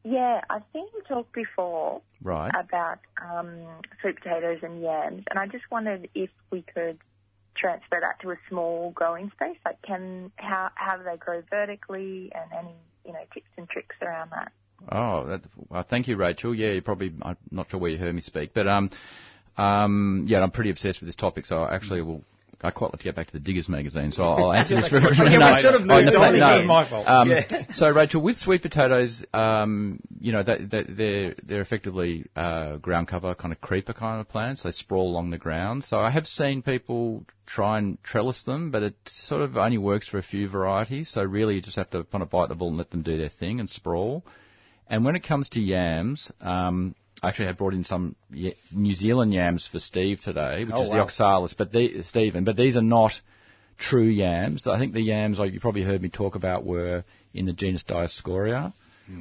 Yeah, 0.04 0.40
I've 0.48 0.62
seen 0.72 0.86
you 0.94 1.02
talk 1.06 1.30
before 1.34 2.00
Right. 2.22 2.50
about 2.58 3.00
um, 3.22 3.66
sweet 4.00 4.16
potatoes 4.22 4.60
and 4.62 4.80
yams, 4.80 5.24
and 5.28 5.38
I 5.38 5.48
just 5.48 5.64
wondered 5.70 6.08
if 6.14 6.30
we 6.50 6.62
could 6.62 6.98
transfer 7.54 7.98
that 8.00 8.20
to 8.22 8.30
a 8.30 8.36
small 8.48 8.92
growing 8.92 9.30
space. 9.32 9.58
Like, 9.66 9.82
can 9.82 10.32
how 10.36 10.70
how 10.76 10.96
do 10.96 11.02
they 11.04 11.18
grow 11.18 11.42
vertically, 11.50 12.32
and 12.34 12.50
any 12.58 12.74
you 13.04 13.12
know 13.12 13.24
tips 13.34 13.50
and 13.58 13.68
tricks 13.68 13.96
around 14.00 14.30
that? 14.30 14.52
Oh, 14.90 15.26
that, 15.26 15.42
well, 15.68 15.82
thank 15.82 16.08
you, 16.08 16.16
Rachel. 16.16 16.54
Yeah, 16.54 16.72
you 16.72 16.82
probably, 16.82 17.12
I'm 17.22 17.36
not 17.50 17.70
sure 17.70 17.80
where 17.80 17.90
you 17.90 17.98
heard 17.98 18.14
me 18.14 18.20
speak, 18.20 18.52
but 18.54 18.68
um, 18.68 18.90
um, 19.56 20.24
yeah, 20.28 20.42
I'm 20.42 20.50
pretty 20.50 20.70
obsessed 20.70 21.00
with 21.00 21.08
this 21.08 21.16
topic, 21.16 21.46
so 21.46 21.62
I 21.62 21.74
actually 21.74 22.02
will. 22.02 22.22
I 22.62 22.70
quite 22.70 22.90
like 22.90 23.00
to 23.00 23.04
get 23.04 23.14
back 23.14 23.26
to 23.26 23.34
the 23.34 23.38
Diggers 23.38 23.68
magazine, 23.68 24.12
so 24.12 24.22
I'll, 24.22 24.50
answer 24.50 24.76
this 24.76 24.88
for 24.88 24.98
Yeah, 24.98 25.56
we 25.56 25.60
sort 25.60 25.74
of 25.74 25.84
no, 25.84 26.00
moved 26.00 26.14
no, 26.14 26.22
on 26.22 26.38
no. 26.38 26.64
My 26.64 26.88
fault. 26.88 27.06
Um, 27.06 27.28
Yeah. 27.28 27.66
So, 27.74 27.90
Rachel, 27.90 28.22
with 28.22 28.36
sweet 28.36 28.62
potatoes, 28.62 29.26
um, 29.34 30.00
you 30.18 30.32
know, 30.32 30.42
that, 30.42 30.70
that 30.70 30.86
they're 30.88 31.34
they're 31.42 31.60
effectively 31.60 32.24
uh, 32.34 32.76
ground 32.78 33.08
cover 33.08 33.34
kind 33.34 33.52
of 33.52 33.60
creeper 33.60 33.92
kind 33.92 34.22
of 34.22 34.28
plants. 34.28 34.62
They 34.62 34.70
sprawl 34.70 35.10
along 35.10 35.30
the 35.30 35.38
ground. 35.38 35.84
So 35.84 35.98
I 35.98 36.08
have 36.10 36.26
seen 36.26 36.62
people 36.62 37.26
try 37.44 37.76
and 37.76 38.02
trellis 38.02 38.42
them, 38.44 38.70
but 38.70 38.82
it 38.82 38.94
sort 39.04 39.42
of 39.42 39.58
only 39.58 39.78
works 39.78 40.08
for 40.08 40.16
a 40.16 40.22
few 40.22 40.48
varieties. 40.48 41.10
So 41.10 41.22
really, 41.22 41.56
you 41.56 41.60
just 41.60 41.76
have 41.76 41.90
to 41.90 42.04
kind 42.04 42.22
of 42.22 42.30
bite 42.30 42.48
the 42.48 42.54
bullet 42.54 42.70
and 42.70 42.78
let 42.78 42.90
them 42.90 43.02
do 43.02 43.18
their 43.18 43.28
thing 43.28 43.60
and 43.60 43.68
sprawl. 43.68 44.24
And 44.88 45.04
when 45.04 45.14
it 45.14 45.24
comes 45.24 45.50
to 45.50 45.60
yams, 45.60 46.32
um, 46.40 46.94
actually 47.22 47.46
had 47.46 47.56
brought 47.56 47.74
in 47.74 47.84
some 47.84 48.14
New 48.30 48.94
Zealand 48.94 49.32
yams 49.32 49.66
for 49.66 49.78
Steve 49.78 50.20
today, 50.20 50.64
which 50.64 50.74
Oh, 50.74 50.82
is 50.82 50.88
wow. 50.90 50.96
the 50.96 51.00
oxalis, 51.02 51.54
but 51.54 51.72
the, 51.72 52.02
Stephen, 52.02 52.44
but 52.44 52.56
these 52.56 52.76
are 52.76 52.82
not 52.82 53.12
true 53.78 54.04
yams. 54.06 54.66
I 54.66 54.78
think 54.78 54.92
the 54.92 55.00
yams, 55.00 55.38
like 55.38 55.52
you 55.52 55.60
probably 55.60 55.82
heard 55.82 56.02
me 56.02 56.08
talk 56.08 56.34
about, 56.34 56.64
were 56.64 57.04
in 57.34 57.46
the 57.46 57.52
genus 57.52 57.84
Dioscorea, 57.84 58.72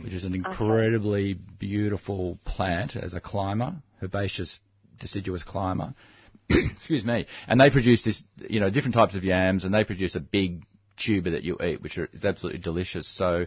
which 0.03 0.13
is 0.13 0.25
an 0.25 0.33
incredibly 0.33 1.33
beautiful 1.59 2.39
plant 2.45 2.95
as 2.95 3.13
a 3.13 3.19
climber, 3.19 3.75
herbaceous 4.01 4.59
deciduous 4.99 5.43
climber. 5.43 5.93
Excuse 6.49 7.03
me. 7.05 7.25
And 7.47 7.59
they 7.59 7.69
produce 7.69 8.03
this, 8.03 8.23
you 8.49 8.59
know, 8.59 8.69
different 8.69 8.95
types 8.95 9.15
of 9.15 9.23
yams, 9.23 9.63
and 9.63 9.73
they 9.73 9.83
produce 9.83 10.15
a 10.15 10.19
big 10.19 10.63
tuber 10.97 11.31
that 11.31 11.43
you 11.43 11.57
eat, 11.63 11.81
which 11.81 11.97
are, 11.97 12.09
is 12.13 12.25
absolutely 12.25 12.61
delicious. 12.61 13.07
So, 13.07 13.45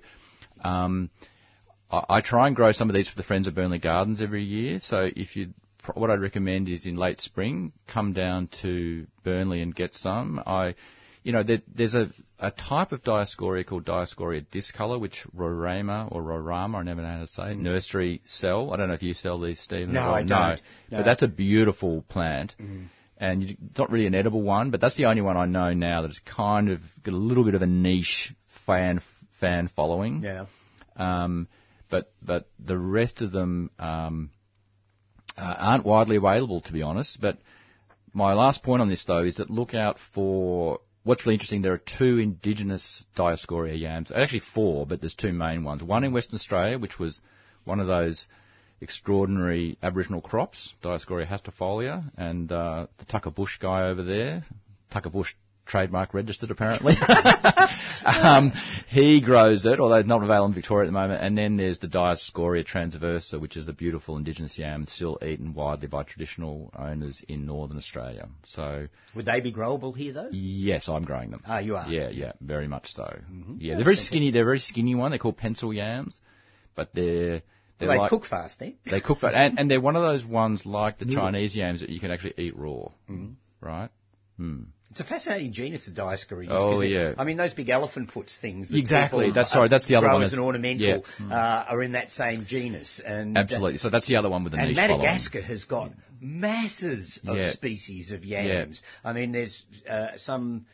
um, 0.63 1.11
I, 1.91 2.05
I 2.09 2.21
try 2.21 2.47
and 2.47 2.57
grow 2.57 2.73
some 2.73 2.89
of 2.89 2.95
these 2.95 3.09
for 3.09 3.17
the 3.17 3.23
Friends 3.23 3.47
of 3.47 3.55
Burnley 3.55 3.79
Gardens 3.79 4.23
every 4.23 4.45
year. 4.45 4.79
So 4.79 5.09
if 5.15 5.37
you, 5.37 5.51
what 5.95 6.11
I'd 6.11 6.21
recommend 6.21 6.69
is 6.69 6.87
in 6.87 6.97
late 6.97 7.21
spring, 7.21 7.73
come 7.87 8.13
down 8.13 8.49
to 8.63 9.07
Burnley 9.25 9.63
and 9.63 9.75
get 9.75 9.95
some. 9.95 10.43
I, 10.47 10.75
you 11.23 11.33
know, 11.33 11.43
there, 11.43 11.61
there's 11.75 11.95
a, 11.95 12.09
a 12.39 12.51
type 12.51 12.93
of 12.93 13.03
Dioscorea 13.03 13.65
called 13.65 13.85
Dioscorea 13.85 14.45
discolor, 14.51 14.99
which 14.99 15.27
Rorama 15.37 16.11
or 16.13 16.23
Rorama, 16.23 16.77
I 16.77 16.83
never 16.83 17.03
know 17.03 17.09
how 17.09 17.21
to 17.21 17.27
say, 17.27 17.53
it, 17.53 17.59
nursery 17.59 18.21
sell. 18.25 18.73
I 18.73 18.77
don't 18.77 18.89
know 18.89 18.95
if 18.95 19.03
you 19.03 19.15
sell 19.15 19.39
these, 19.41 19.61
Stephen. 19.61 19.95
No. 19.95 20.03
I 20.03 20.23
don't. 20.23 20.61
No. 20.91 20.99
But 20.99 21.05
that's 21.05 21.23
a 21.23 21.29
beautiful 21.29 22.03
plant. 22.09 22.55
And 23.21 23.43
you, 23.43 23.57
not 23.77 23.91
really 23.91 24.07
an 24.07 24.15
edible 24.15 24.43
one, 24.43 24.71
but 24.71 24.81
that's 24.81 24.97
the 24.97 25.07
only 25.07 25.23
one 25.23 25.37
I 25.37 25.47
know 25.47 25.75
now 25.75 26.03
that's 26.03 26.21
kind 26.21 26.71
of 26.71 26.81
got 27.03 27.15
a 27.15 27.17
little 27.17 27.45
bit 27.45 27.57
of 27.57 27.63
a 27.63 27.67
niche 27.67 28.33
fan 28.65 29.01
fan 29.41 29.69
following. 29.69 30.23
Yeah. 30.23 30.47
Um, 30.97 31.49
but 31.91 32.13
but 32.23 32.49
the 32.59 32.79
rest 32.79 33.23
of 33.23 33.33
them 33.33 33.71
um, 33.79 34.31
uh, 35.37 35.55
aren't 35.59 35.87
widely 35.87 36.17
available, 36.17 36.61
to 36.63 36.73
be 36.73 36.83
honest. 36.83 37.21
But 37.21 37.39
my 38.13 38.35
last 38.35 38.63
point 38.63 38.83
on 38.83 38.89
this, 38.89 39.05
though, 39.05 39.25
is 39.25 39.37
that 39.37 39.51
look 39.51 39.75
out 39.75 39.99
for 40.15 40.81
what's 41.05 41.25
really 41.25 41.35
interesting. 41.35 41.63
There 41.63 41.73
are 41.73 41.79
two 41.79 42.19
indigenous 42.19 43.05
Dioscorea 43.17 43.75
yams, 43.75 44.13
actually 44.15 44.43
four, 44.55 44.87
but 44.87 45.01
there's 45.01 45.15
two 45.15 45.33
main 45.33 45.65
ones. 45.65 45.83
One 45.83 46.05
in 46.05 46.13
Western 46.13 46.37
Australia, 46.37 46.79
which 46.79 46.99
was 46.99 47.21
one 47.65 47.81
of 47.81 47.87
those 47.87 48.29
extraordinary 48.81 49.79
Aboriginal 49.83 50.21
crops, 50.21 50.75
Dioscorea 50.83 51.27
hastifolia, 51.27 52.11
and 52.17 52.51
uh, 52.53 52.87
the 52.99 53.05
Tucker 53.07 53.31
Bush 53.31 53.59
guy 53.59 53.89
over 53.89 54.03
there, 54.03 54.45
Tucker 54.91 55.11
Bush 55.11 55.35
trademark 55.69 56.15
registered 56.15 56.51
apparently. 56.51 56.95
um, 58.05 58.53
he 58.89 59.21
grows 59.21 59.65
it, 59.67 59.79
although 59.81 59.97
it's 59.97 60.09
not 60.09 60.23
available 60.23 60.47
in 60.47 60.55
Victoria 60.55 60.85
at 60.85 60.89
the 60.89 60.93
moment. 60.93 61.23
And 61.23 61.37
then 61.37 61.57
there's 61.57 61.79
the 61.79 61.87
Dioscorea 61.89 62.65
transversa, 62.65 63.41
which 63.41 63.57
is 63.57 63.69
a 63.69 63.73
beautiful 63.73 64.17
indigenous 64.17 64.59
yam 64.59 64.87
still 64.87 65.19
eaten 65.23 65.55
widely 65.55 65.89
by 65.89 66.03
traditional 66.03 66.73
owners 66.77 67.23
in 67.29 67.47
northern 67.47 67.77
Australia. 67.79 68.29
So 68.45 68.87
Would 69.15 69.27
they 69.27 69.41
be 69.41 69.53
growable 69.53 69.97
here, 69.97 70.13
though? 70.13 70.29
yes, 70.33 70.89
I'm 70.89 71.05
growing 71.05 71.31
them. 71.31 71.43
Ah, 71.47 71.59
you 71.59 71.77
are. 71.77 71.87
Yeah, 71.89 72.09
yeah, 72.09 72.33
very 72.41 72.67
much 72.69 72.93
so. 72.93 73.21
Yeah, 73.59 73.75
they're 73.77 73.85
very 73.85 73.97
skinny. 73.97 74.31
They're 74.31 74.43
a 74.43 74.47
very 74.47 74.59
skinny 74.59 74.95
one. 74.95 75.11
They're 75.11 75.19
called 75.19 75.37
pencil 75.37 75.73
yams, 75.73 76.19
but 76.75 76.95
they're 76.95 77.43
they 77.79 77.87
like, 77.87 78.11
cook 78.11 78.25
fast, 78.27 78.61
eh? 78.63 78.73
they 78.91 79.01
cook 79.01 79.21
fast, 79.21 79.37
and, 79.37 79.57
and 79.59 79.71
they're 79.71 79.81
one 79.81 79.95
of 79.95 80.03
those 80.03 80.25
ones 80.25 80.67
like 80.67 80.99
the 80.99 81.05
Chinese 81.07 81.55
yams 81.55 81.79
that 81.81 81.91
you 81.91 82.01
can 82.01 82.11
actually 82.11 82.35
eat 82.37 82.57
raw, 82.57 82.89
Mm-hmm. 83.09 83.33
right? 83.61 83.91
It's 84.91 85.01
a 85.01 85.05
fascinating 85.05 85.53
genus 85.53 85.87
of 85.87 85.95
Dioscorea. 85.95 86.49
Oh, 86.51 86.81
it- 86.81 86.91
yeah. 86.91 87.15
I 87.19 87.25
mean, 87.25 87.37
those 87.37 87.53
big 87.53 87.69
elephant 87.69 88.11
foots 88.11 88.37
things. 88.41 88.69
That 88.71 88.79
Exactly, 88.79 89.29
that's- 89.29 89.51
uh, 89.53 89.55
sorry, 89.55 89.69
that's 89.69 89.87
the 89.87 89.97
other 89.97 90.09
one 90.09 90.23
as 90.23 90.33
an 90.33 90.39
ornamental 90.39 91.05
uh, 91.31 91.35
are 91.69 91.83
in 91.83 91.93
that 91.93 92.11
same 92.11 92.47
genus. 92.47 93.01
And 93.05 93.37
uh, 93.37 93.41
Absolutely. 93.41 93.79
So 93.79 93.91
that's 93.91 94.07
the 94.09 94.17
other 94.17 94.31
one 94.31 94.45
with 94.45 94.53
the 94.55 94.59
And 94.59 94.69
niche 94.69 94.77
Madagascar 94.77 95.43
has 95.43 95.65
got 95.65 95.91
masses 96.21 97.21
of 97.27 97.37
Yeah. 97.37 97.51
species 97.51 98.13
of 98.13 98.25
yams. 98.25 98.83
I 99.05 99.13
mean, 99.13 99.33
there's 99.33 99.65
uh, 99.89 100.17
some. 100.17 100.67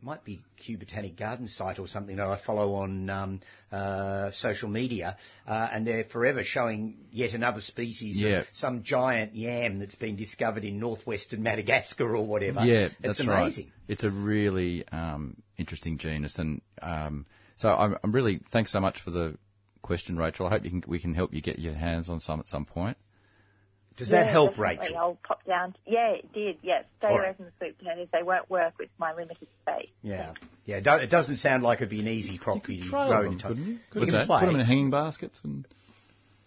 It 0.00 0.06
might 0.06 0.24
be 0.24 0.40
Kew 0.56 0.78
Botanic 0.78 1.18
Garden 1.18 1.46
site 1.46 1.78
or 1.78 1.86
something 1.86 2.16
that 2.16 2.26
I 2.26 2.38
follow 2.38 2.76
on 2.76 3.10
um, 3.10 3.40
uh, 3.70 4.30
social 4.30 4.70
media, 4.70 5.18
uh, 5.46 5.68
and 5.70 5.86
they're 5.86 6.04
forever 6.04 6.42
showing 6.42 6.96
yet 7.12 7.34
another 7.34 7.60
species 7.60 8.16
Yeah. 8.16 8.38
of 8.38 8.46
some 8.52 8.82
giant 8.82 9.34
yam 9.36 9.78
that's 9.78 9.94
been 9.96 10.16
discovered 10.16 10.64
in 10.64 10.80
northwestern 10.80 11.42
Madagascar 11.42 12.16
or 12.16 12.26
whatever. 12.26 12.64
Yeah, 12.64 12.86
it's 12.86 12.94
that's 13.02 13.20
amazing. 13.20 13.66
right. 13.66 13.72
It's 13.88 14.02
a 14.02 14.10
really 14.10 14.88
um, 14.88 15.36
interesting 15.58 15.98
genus, 15.98 16.38
and 16.38 16.62
um, 16.80 17.26
so 17.56 17.68
I'm, 17.68 17.98
I'm 18.02 18.12
really 18.12 18.40
thanks 18.52 18.72
so 18.72 18.80
much 18.80 19.02
for 19.02 19.10
the 19.10 19.36
question, 19.82 20.16
Rachel. 20.16 20.46
I 20.46 20.50
hope 20.50 20.64
you 20.64 20.70
can, 20.70 20.84
we 20.88 20.98
can 20.98 21.12
help 21.14 21.34
you 21.34 21.42
get 21.42 21.58
your 21.58 21.74
hands 21.74 22.08
on 22.08 22.20
some 22.20 22.40
at 22.40 22.46
some 22.46 22.64
point. 22.64 22.96
Does 24.00 24.08
that 24.08 24.24
Yeah, 24.26 24.32
help, 24.32 24.50
definitely. 24.52 24.78
Rachel? 24.86 24.96
I'll 24.98 25.18
pop 25.22 25.44
down. 25.44 25.76
Yeah, 25.86 26.08
it 26.12 26.32
did. 26.32 26.56
Yeah, 26.62 26.82
stay 26.98 27.08
All 27.08 27.14
away 27.16 27.26
right. 27.26 27.36
from 27.36 27.44
the 27.44 27.52
sweet 27.58 27.78
potatoes. 27.78 28.08
They 28.12 28.22
won't 28.22 28.48
work 28.48 28.72
with 28.78 28.88
my 28.98 29.12
limited 29.12 29.46
space. 29.62 29.90
Yeah, 30.02 30.32
yeah. 30.64 30.76
It 30.78 30.84
do- 30.84 30.92
it 30.96 31.10
doesn't 31.10 31.36
sound 31.36 31.62
like 31.62 31.80
it'd 31.80 31.90
be 31.90 32.00
an 32.00 32.08
easy 32.08 32.38
crop 32.38 32.64
for 32.64 32.72
you 32.72 32.82
to 32.82 32.88
Trail 32.88 33.08
grow 33.08 33.22
them, 33.24 33.32
in 33.34 33.38
time. 33.38 33.50
couldn't 33.52 33.66
you? 33.66 33.72
You 33.74 33.78
Couldn't 33.90 34.08
can 34.10 34.20
you 34.20 34.26
play. 34.26 34.40
Put 34.40 34.46
them 34.46 34.60
in 34.60 34.66
hanging 34.66 34.90
baskets 34.90 35.38
and 35.44 35.68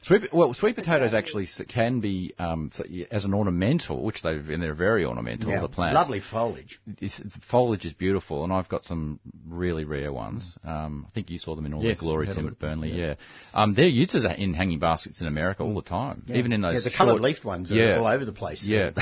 Sweet, 0.04 0.34
well, 0.34 0.54
sweet 0.54 0.76
potatoes 0.76 1.14
actually 1.14 1.48
can 1.70 2.00
be 2.02 2.34
um, 2.38 2.72
as 3.10 3.24
an 3.26 3.34
ornamental, 3.34 4.04
which 4.04 4.22
they've 4.22 4.48
and 4.50 4.62
they're 4.62 4.74
very 4.74 5.06
ornamental. 5.06 5.50
Yeah, 5.50 5.62
the 5.62 5.70
plants, 5.70 5.96
lovely 5.96 6.20
foliage. 6.20 6.80
This, 6.86 7.18
the 7.18 7.32
foliage 7.50 7.86
is 7.86 7.94
beautiful, 7.94 8.44
and 8.44 8.52
I've 8.52 8.68
got 8.68 8.84
some 8.84 9.20
really 9.48 9.86
rare 9.86 10.12
ones. 10.12 10.58
Um, 10.66 11.06
I 11.08 11.12
think 11.12 11.30
you 11.30 11.38
saw 11.40 11.56
them 11.56 11.66
in 11.66 11.74
all 11.74 11.82
Yes, 11.82 12.00
their 12.00 12.08
glory, 12.10 12.28
Tim, 12.28 12.48
at 12.48 12.60
Burnley. 12.60 12.92
Yeah, 12.92 13.06
Yeah. 13.08 13.14
um, 13.54 13.74
they're 13.76 13.86
used 13.88 14.14
as 14.16 14.26
in 14.38 14.54
hanging 14.54 14.80
baskets 14.80 15.22
in 15.22 15.28
America 15.28 15.64
all 15.64 15.76
the 15.76 15.82
time, 15.82 16.24
even 16.28 16.52
in 16.52 16.62
those 16.62 16.74
yeah, 16.74 16.80
the 16.84 16.90
short, 16.90 17.08
coloured 17.10 17.22
leafed 17.22 17.46
ones 17.46 17.72
are 17.72 17.76
yeah, 17.76 17.98
all 17.98 18.08
over 18.08 18.26
the 18.26 18.34
place. 18.34 18.64
Yeah, 18.64 18.92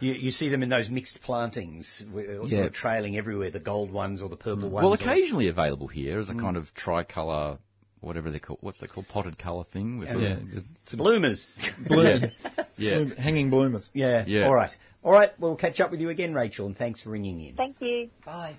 You, 0.00 0.12
you 0.14 0.30
see 0.30 0.48
them 0.48 0.62
in 0.62 0.68
those 0.70 0.88
mixed 0.88 1.20
plantings, 1.22 2.02
sort 2.10 2.48
Yeah. 2.48 2.60
of 2.64 2.72
trailing 2.72 3.16
everywhere, 3.18 3.50
the 3.50 3.60
gold 3.60 3.90
ones 3.92 4.22
or 4.22 4.28
the 4.28 4.36
purple 4.36 4.70
ones. 4.70 4.82
well, 4.84 4.92
or- 4.92 4.96
occasionally 4.96 5.48
available 5.48 5.88
here 5.88 6.18
as 6.18 6.28
a 6.30 6.34
kind 6.34 6.56
of 6.56 6.72
tricolour, 6.74 7.58
whatever 8.02 8.30
they 8.30 8.38
call, 8.38 8.58
what's 8.60 8.80
they 8.80 8.86
called, 8.86 9.08
potted 9.08 9.38
colour 9.38 9.64
thing. 9.72 9.98
With 9.98 10.08
yeah, 10.10 10.36
the- 10.36 10.64
it's 10.82 10.94
bloomers. 10.94 11.46
bloom, 11.88 12.20
yeah. 12.76 12.96
bloom- 12.96 13.10
hanging 13.12 13.50
bloomers. 13.50 13.88
yeah. 13.94 14.24
Yeah. 14.26 14.46
All 14.46 14.54
right. 14.54 14.70
All 15.02 15.12
right. 15.12 15.30
We'll 15.38 15.56
catch 15.56 15.80
up 15.80 15.90
with 15.90 16.00
you 16.00 16.10
again, 16.10 16.34
Rachel, 16.34 16.66
and 16.66 16.76
thanks 16.76 17.02
for 17.02 17.10
ringing 17.10 17.40
in. 17.40 17.54
Thank 17.56 17.80
you. 17.80 18.10
Bye. 18.24 18.54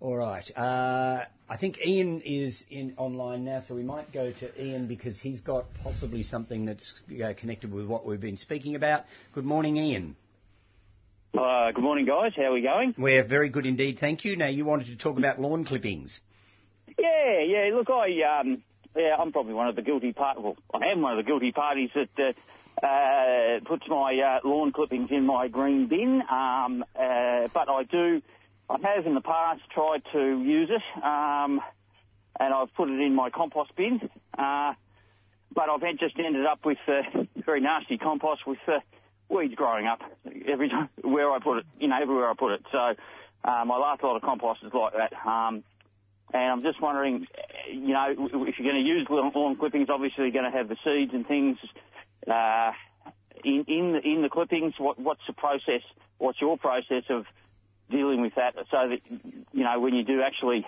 All 0.00 0.16
right. 0.16 0.44
Uh, 0.56 1.24
I 1.48 1.56
think 1.58 1.78
Ian 1.84 2.22
is 2.24 2.64
in 2.70 2.94
online 2.96 3.44
now, 3.44 3.60
so 3.66 3.74
we 3.74 3.82
might 3.82 4.12
go 4.12 4.32
to 4.32 4.64
Ian 4.64 4.86
because 4.86 5.18
he's 5.20 5.40
got 5.40 5.66
possibly 5.82 6.22
something 6.22 6.64
that's 6.64 6.98
uh, 7.22 7.34
connected 7.38 7.70
with 7.72 7.86
what 7.86 8.06
we've 8.06 8.20
been 8.20 8.38
speaking 8.38 8.76
about. 8.76 9.04
Good 9.34 9.44
morning, 9.44 9.76
Ian. 9.76 10.16
Uh, 11.36 11.70
good 11.70 11.84
morning, 11.84 12.06
guys. 12.06 12.32
How 12.34 12.44
are 12.44 12.52
we 12.52 12.62
going? 12.62 12.92
We're 12.98 13.22
very 13.22 13.50
good 13.50 13.64
indeed, 13.64 14.00
thank 14.00 14.24
you. 14.24 14.36
Now, 14.36 14.48
you 14.48 14.64
wanted 14.64 14.88
to 14.88 14.96
talk 14.96 15.16
about 15.16 15.40
lawn 15.40 15.64
clippings. 15.64 16.20
Yeah, 16.98 17.40
yeah. 17.46 17.70
Look, 17.72 17.88
I, 17.88 18.40
um, 18.40 18.62
yeah, 18.96 19.14
I'm 19.16 19.30
probably 19.30 19.54
one 19.54 19.68
of 19.68 19.76
the 19.76 19.82
guilty 19.82 20.12
part. 20.12 20.42
Well, 20.42 20.56
I 20.74 20.88
am 20.88 21.02
one 21.02 21.16
of 21.16 21.24
the 21.24 21.28
guilty 21.28 21.52
parties 21.52 21.90
that 21.94 22.34
uh, 22.82 22.84
uh, 22.84 23.60
puts 23.64 23.84
my 23.88 24.40
uh, 24.42 24.48
lawn 24.48 24.72
clippings 24.72 25.12
in 25.12 25.24
my 25.24 25.46
green 25.46 25.86
bin. 25.86 26.20
Um, 26.28 26.84
uh, 26.96 27.46
but 27.54 27.70
I 27.70 27.84
do, 27.88 28.22
I 28.68 28.76
have 28.82 29.06
in 29.06 29.14
the 29.14 29.20
past 29.20 29.60
tried 29.72 30.02
to 30.12 30.42
use 30.42 30.68
it, 30.68 31.04
um, 31.04 31.60
and 32.40 32.52
I've 32.52 32.74
put 32.74 32.90
it 32.90 33.00
in 33.00 33.14
my 33.14 33.30
compost 33.30 33.76
bin. 33.76 34.00
Uh, 34.36 34.74
but 35.54 35.68
I've 35.68 35.80
just 35.98 36.18
ended 36.18 36.44
up 36.46 36.64
with 36.64 36.78
uh, 36.88 37.24
very 37.36 37.60
nasty 37.60 37.98
compost 37.98 38.46
with 38.46 38.58
uh, 38.66 38.80
weeds 39.30 39.54
growing 39.54 39.86
up 39.86 40.00
every 40.46 40.68
time 40.68 40.88
where 41.02 41.30
I 41.30 41.38
put 41.38 41.58
it, 41.58 41.66
you 41.78 41.88
know, 41.88 41.96
everywhere 42.00 42.30
I 42.30 42.34
put 42.34 42.52
it. 42.52 42.62
So 42.72 42.78
uh, 43.44 43.64
my 43.64 43.76
last 43.76 44.02
lot 44.02 44.16
of 44.16 44.22
compost 44.22 44.60
is 44.64 44.72
like 44.72 44.92
that. 44.94 45.12
Um, 45.26 45.62
and 46.32 46.42
I'm 46.42 46.62
just 46.62 46.80
wondering, 46.80 47.26
you 47.72 47.92
know, 47.92 48.06
if 48.10 48.54
you're 48.58 48.72
going 48.72 48.82
to 48.82 48.88
use 48.88 49.06
lawn 49.10 49.32
lawn 49.34 49.56
clippings, 49.56 49.88
obviously 49.90 50.24
you're 50.24 50.32
going 50.32 50.50
to 50.50 50.56
have 50.56 50.68
the 50.68 50.76
seeds 50.84 51.12
and 51.12 51.26
things 51.26 51.58
uh, 52.30 52.72
in 53.44 53.64
in 53.66 53.92
the, 53.92 54.00
in 54.08 54.22
the 54.22 54.28
clippings. 54.28 54.74
What, 54.78 54.98
what's 54.98 55.22
the 55.26 55.32
process? 55.32 55.82
What's 56.18 56.40
your 56.40 56.56
process 56.58 57.04
of 57.08 57.24
dealing 57.90 58.20
with 58.22 58.34
that 58.36 58.54
so 58.70 58.88
that 58.88 59.00
you 59.52 59.64
know 59.64 59.80
when 59.80 59.94
you 59.94 60.04
do 60.04 60.22
actually 60.22 60.64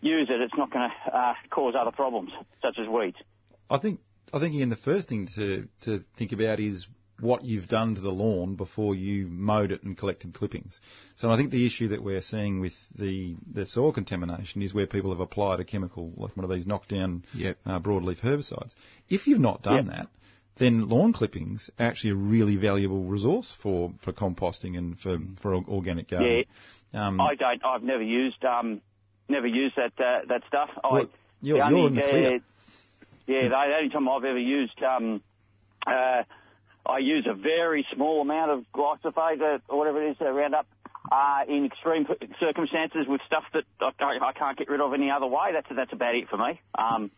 use 0.00 0.28
it, 0.30 0.40
it's 0.40 0.54
not 0.56 0.70
going 0.72 0.88
to 0.88 1.16
uh, 1.16 1.34
cause 1.50 1.74
other 1.78 1.90
problems 1.90 2.30
such 2.62 2.78
as 2.80 2.88
weeds. 2.88 3.16
I 3.68 3.78
think 3.78 4.00
I 4.32 4.38
think 4.38 4.54
Ian, 4.54 4.68
the 4.68 4.76
first 4.76 5.08
thing 5.08 5.28
to 5.34 5.68
to 5.82 6.00
think 6.16 6.32
about 6.32 6.60
is 6.60 6.86
what 7.20 7.44
you've 7.44 7.68
done 7.68 7.94
to 7.96 8.00
the 8.00 8.10
lawn 8.12 8.54
before 8.54 8.94
you 8.94 9.26
mowed 9.26 9.72
it 9.72 9.82
and 9.82 9.96
collected 9.98 10.32
clippings. 10.34 10.80
So 11.16 11.30
I 11.30 11.36
think 11.36 11.50
the 11.50 11.66
issue 11.66 11.88
that 11.88 12.02
we're 12.02 12.22
seeing 12.22 12.60
with 12.60 12.74
the 12.96 13.36
the 13.52 13.66
soil 13.66 13.92
contamination 13.92 14.62
is 14.62 14.72
where 14.72 14.86
people 14.86 15.10
have 15.10 15.20
applied 15.20 15.60
a 15.60 15.64
chemical 15.64 16.12
like 16.16 16.36
one 16.36 16.44
of 16.44 16.50
these 16.50 16.66
knockdown 16.66 17.24
Yep. 17.34 17.58
uh, 17.66 17.80
broadleaf 17.80 18.20
herbicides. 18.20 18.74
If 19.08 19.26
you've 19.26 19.40
not 19.40 19.62
done 19.62 19.86
Yep. 19.86 19.96
that, 19.96 20.08
then 20.58 20.88
lawn 20.88 21.12
clippings 21.12 21.70
are 21.78 21.86
actually 21.86 22.10
a 22.10 22.16
really 22.16 22.56
valuable 22.56 23.04
resource 23.04 23.56
for, 23.62 23.92
for 24.04 24.12
composting 24.12 24.76
and 24.76 24.98
for, 24.98 25.18
for 25.40 25.54
organic 25.54 26.08
gardening. 26.10 26.44
Um, 26.92 27.20
I 27.20 27.34
don't. 27.36 27.64
I've 27.64 27.82
never 27.84 28.02
used 28.02 28.44
um, 28.44 28.80
never 29.28 29.46
used 29.46 29.76
that 29.76 29.92
uh, 30.04 30.20
that 30.28 30.42
stuff. 30.48 30.70
I, 30.82 30.88
you're- 30.98 31.08
the 31.42 31.54
you're 31.56 31.62
only, 31.64 31.86
in 31.86 31.94
the 31.94 32.02
clear. 32.02 32.28
uh, 32.36 32.38
yeah, 33.26 33.48
the 33.48 33.76
only 33.78 33.90
time 33.90 34.08
I've 34.08 34.24
ever 34.24 34.38
used, 34.38 34.82
um, 34.82 35.20
uh, 35.86 36.22
I 36.88 36.98
use 36.98 37.26
a 37.28 37.34
very 37.34 37.86
small 37.94 38.22
amount 38.22 38.50
of 38.50 38.64
glyphosate 38.74 39.60
or 39.68 39.78
whatever 39.78 40.02
it 40.02 40.12
is, 40.12 40.16
Roundup, 40.20 40.66
uh, 41.12 41.40
in 41.46 41.66
extreme 41.66 42.06
circumstances 42.40 43.06
with 43.06 43.20
stuff 43.26 43.44
that 43.52 43.64
I, 43.80 44.18
I 44.20 44.32
can't 44.32 44.56
get 44.56 44.68
rid 44.68 44.80
of 44.80 44.94
any 44.94 45.10
other 45.10 45.26
way. 45.26 45.50
That's 45.52 45.68
that's 45.74 45.92
about 45.92 46.14
it 46.14 46.28
for 46.28 46.38
me. 46.38 46.60
Um, 46.74 47.10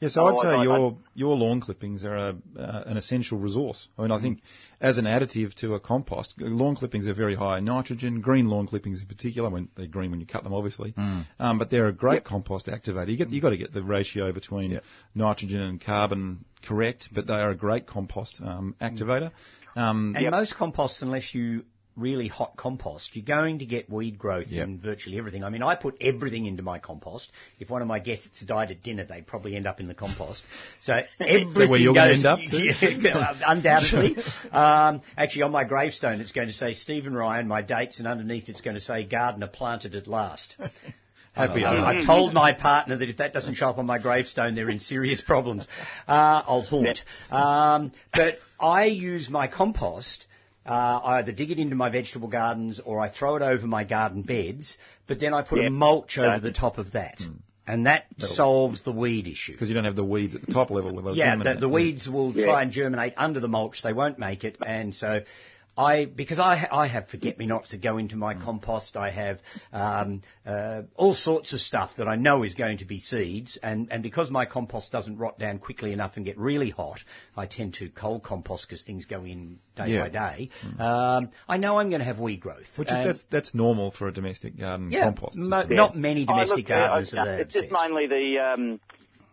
Yeah, 0.00 0.10
so 0.10 0.26
I'd 0.26 0.34
Oh, 0.36 0.42
say 0.42 0.48
I- 0.48 0.60
I- 0.60 0.62
your 0.62 0.96
your 1.14 1.36
lawn 1.36 1.60
clippings 1.60 2.04
are 2.04 2.14
a, 2.16 2.36
uh, 2.56 2.82
an 2.86 2.96
essential 2.96 3.36
resource. 3.38 3.88
I 3.98 4.02
mean, 4.02 4.12
I 4.12 4.20
think 4.20 4.42
as 4.80 4.96
an 4.98 5.06
additive 5.06 5.54
to 5.54 5.74
a 5.74 5.80
compost, 5.80 6.34
lawn 6.40 6.76
clippings 6.76 7.08
are 7.08 7.14
very 7.14 7.34
high 7.34 7.58
in 7.58 7.64
nitrogen. 7.64 8.20
Green 8.20 8.48
lawn 8.48 8.68
clippings 8.68 9.00
in 9.00 9.08
particular, 9.08 9.50
when 9.50 9.68
they're 9.74 9.88
green 9.88 10.12
when 10.12 10.20
you 10.20 10.26
cut 10.26 10.44
them, 10.44 10.54
obviously, 10.54 10.94
um, 11.40 11.58
but 11.58 11.70
they're 11.70 11.88
a 11.88 11.92
great 11.92 12.22
compost 12.24 12.66
activator. 12.66 13.08
You 13.08 13.16
get 13.16 13.30
you 13.30 13.40
got 13.40 13.50
to 13.50 13.56
get 13.56 13.72
the 13.72 13.82
ratio 13.82 14.30
between 14.32 14.70
Yep. 14.70 14.84
nitrogen 15.16 15.60
and 15.62 15.80
carbon 15.80 16.44
correct, 16.62 17.08
but 17.12 17.26
they 17.26 17.34
are 17.34 17.50
a 17.50 17.56
great 17.56 17.86
compost 17.86 18.40
um, 18.44 18.76
activator. 18.80 19.32
Um, 19.74 20.14
And 20.16 20.30
most 20.30 20.54
composts, 20.56 21.02
unless 21.02 21.34
you 21.34 21.64
really 21.98 22.28
hot 22.28 22.56
compost, 22.56 23.10
you're 23.14 23.24
going 23.24 23.58
to 23.58 23.66
get 23.66 23.90
weed 23.90 24.18
growth 24.18 24.46
Yep. 24.48 24.64
in 24.66 24.78
virtually 24.78 25.18
everything. 25.18 25.44
I 25.44 25.50
mean, 25.50 25.62
I 25.62 25.74
put 25.74 25.96
everything 26.00 26.46
into 26.46 26.62
my 26.62 26.78
compost. 26.78 27.30
If 27.58 27.68
one 27.70 27.82
of 27.82 27.88
my 27.88 27.98
guests 27.98 28.40
died 28.42 28.70
at 28.70 28.82
dinner, 28.82 29.04
they'd 29.04 29.26
probably 29.26 29.56
end 29.56 29.66
up 29.66 29.80
in 29.80 29.88
the 29.88 29.94
compost. 29.94 30.44
So 30.82 30.92
everything 31.20 31.68
where 31.70 31.78
you're 31.80 31.94
goes- 31.94 32.16
end 32.16 32.26
up 32.26 32.38
too? 32.38 32.70
Yeah, 33.00 33.34
undoubtedly. 33.46 34.16
um, 34.52 35.02
actually, 35.16 35.42
on 35.42 35.52
my 35.52 35.64
gravestone, 35.64 36.20
it's 36.20 36.32
going 36.32 36.48
to 36.48 36.54
say 36.54 36.74
Stephen 36.74 37.14
Ryan, 37.14 37.48
my 37.48 37.62
dates, 37.62 37.98
and 37.98 38.08
underneath 38.08 38.48
it's 38.48 38.60
going 38.60 38.74
to 38.76 38.80
say 38.80 39.04
gardener 39.04 39.46
planted 39.48 39.94
at 39.94 40.06
last. 40.06 40.54
Happy. 41.34 41.64
I've 41.64 42.04
told 42.04 42.34
my 42.34 42.52
partner 42.52 42.96
that 42.96 43.08
if 43.08 43.18
that 43.18 43.32
doesn't 43.32 43.54
show 43.54 43.68
up 43.68 43.78
on 43.78 43.86
my 43.86 43.98
gravestone, 44.00 44.54
they're 44.56 44.70
in 44.70 44.80
serious 44.80 45.20
problems. 45.20 45.68
Uh, 46.08 46.42
I'll 46.46 46.62
haunt. 46.62 47.00
Um, 47.30 47.92
but 48.12 48.38
I 48.58 48.86
use 48.86 49.28
my 49.30 49.46
compost. 49.46 50.24
Uh, 50.68 51.00
I 51.02 51.18
either 51.18 51.32
dig 51.32 51.50
it 51.50 51.58
into 51.58 51.74
my 51.76 51.88
vegetable 51.88 52.28
gardens 52.28 52.78
or 52.84 53.00
I 53.00 53.08
throw 53.08 53.36
it 53.36 53.42
over 53.42 53.66
my 53.66 53.84
garden 53.84 54.20
beds, 54.22 54.76
but 55.06 55.18
then 55.18 55.32
I 55.32 55.40
put 55.42 55.64
a 55.64 55.70
mulch 55.70 56.18
over 56.18 56.26
Yeah. 56.34 56.38
the 56.38 56.52
top 56.52 56.76
of 56.76 56.92
that. 56.92 57.20
And 57.66 57.86
that 57.86 58.04
solves 58.18 58.82
the 58.82 58.92
weed 58.92 59.26
issue. 59.26 59.52
because 59.52 59.68
you 59.68 59.74
don't 59.74 59.84
have 59.84 59.96
the 59.96 60.04
weeds 60.04 60.34
at 60.34 60.40
the 60.42 60.52
top 60.52 60.70
level. 60.70 60.94
With 60.94 61.16
Yeah, 61.16 61.36
the, 61.36 61.56
the 61.60 61.68
weeds 61.68 62.08
will 62.08 62.32
try 62.32 62.62
and 62.62 62.70
germinate 62.70 63.14
under 63.16 63.40
the 63.40 63.48
mulch. 63.48 63.82
They 63.82 63.92
won't 63.92 64.18
make 64.18 64.44
it, 64.44 64.56
and 64.64 64.94
so 64.94 65.20
I 65.78 66.06
because 66.06 66.38
I 66.40 66.66
I 66.70 66.88
have 66.88 67.08
forget 67.08 67.38
me 67.38 67.46
nots 67.46 67.70
that 67.70 67.80
go 67.80 67.98
into 67.98 68.16
my 68.16 68.34
compost. 68.34 68.96
I 68.96 69.10
have 69.10 69.38
um, 69.72 70.22
uh, 70.44 70.82
all 70.96 71.14
sorts 71.14 71.52
of 71.52 71.60
stuff 71.60 71.92
that 71.98 72.08
I 72.08 72.16
know 72.16 72.42
is 72.42 72.54
going 72.54 72.78
to 72.78 72.84
be 72.84 72.98
seeds, 72.98 73.58
and 73.62 73.88
and 73.92 74.02
because 74.02 74.30
my 74.30 74.44
compost 74.44 74.90
doesn't 74.90 75.16
rot 75.18 75.38
down 75.38 75.58
quickly 75.60 75.92
enough 75.92 76.16
and 76.16 76.24
get 76.24 76.36
really 76.36 76.70
hot, 76.70 76.98
I 77.36 77.46
tend 77.46 77.74
to 77.74 77.88
cold 77.90 78.24
compost 78.24 78.66
because 78.68 78.82
things 78.82 79.04
go 79.04 79.24
in 79.24 79.58
day 79.76 79.92
Yeah. 79.94 80.02
by 80.02 80.08
day. 80.08 80.50
Um, 80.78 81.30
I 81.48 81.58
know 81.58 81.78
I'm 81.78 81.90
going 81.90 82.00
to 82.00 82.04
have 82.06 82.18
weed 82.18 82.40
growth, 82.40 82.66
Which 82.76 82.88
is, 82.90 83.04
that's 83.04 83.22
that's 83.30 83.54
normal 83.54 83.92
for 83.92 84.08
a 84.08 84.12
domestic 84.12 84.58
garden 84.58 84.90
yeah, 84.90 85.04
compost. 85.04 85.36
mo- 85.38 85.60
system. 85.60 85.76
not 85.76 85.96
many 85.96 86.22
Oh, 86.28 86.32
domestic 86.32 86.68
look, 86.68 86.70
uh, 86.70 86.86
gardeners 86.88 87.14
I- 87.14 87.18
are 87.20 87.24
there. 87.24 87.40
It's 87.42 87.54
just 87.54 87.70
mainly 87.70 88.06
the, 88.08 88.38
um, 88.52 88.80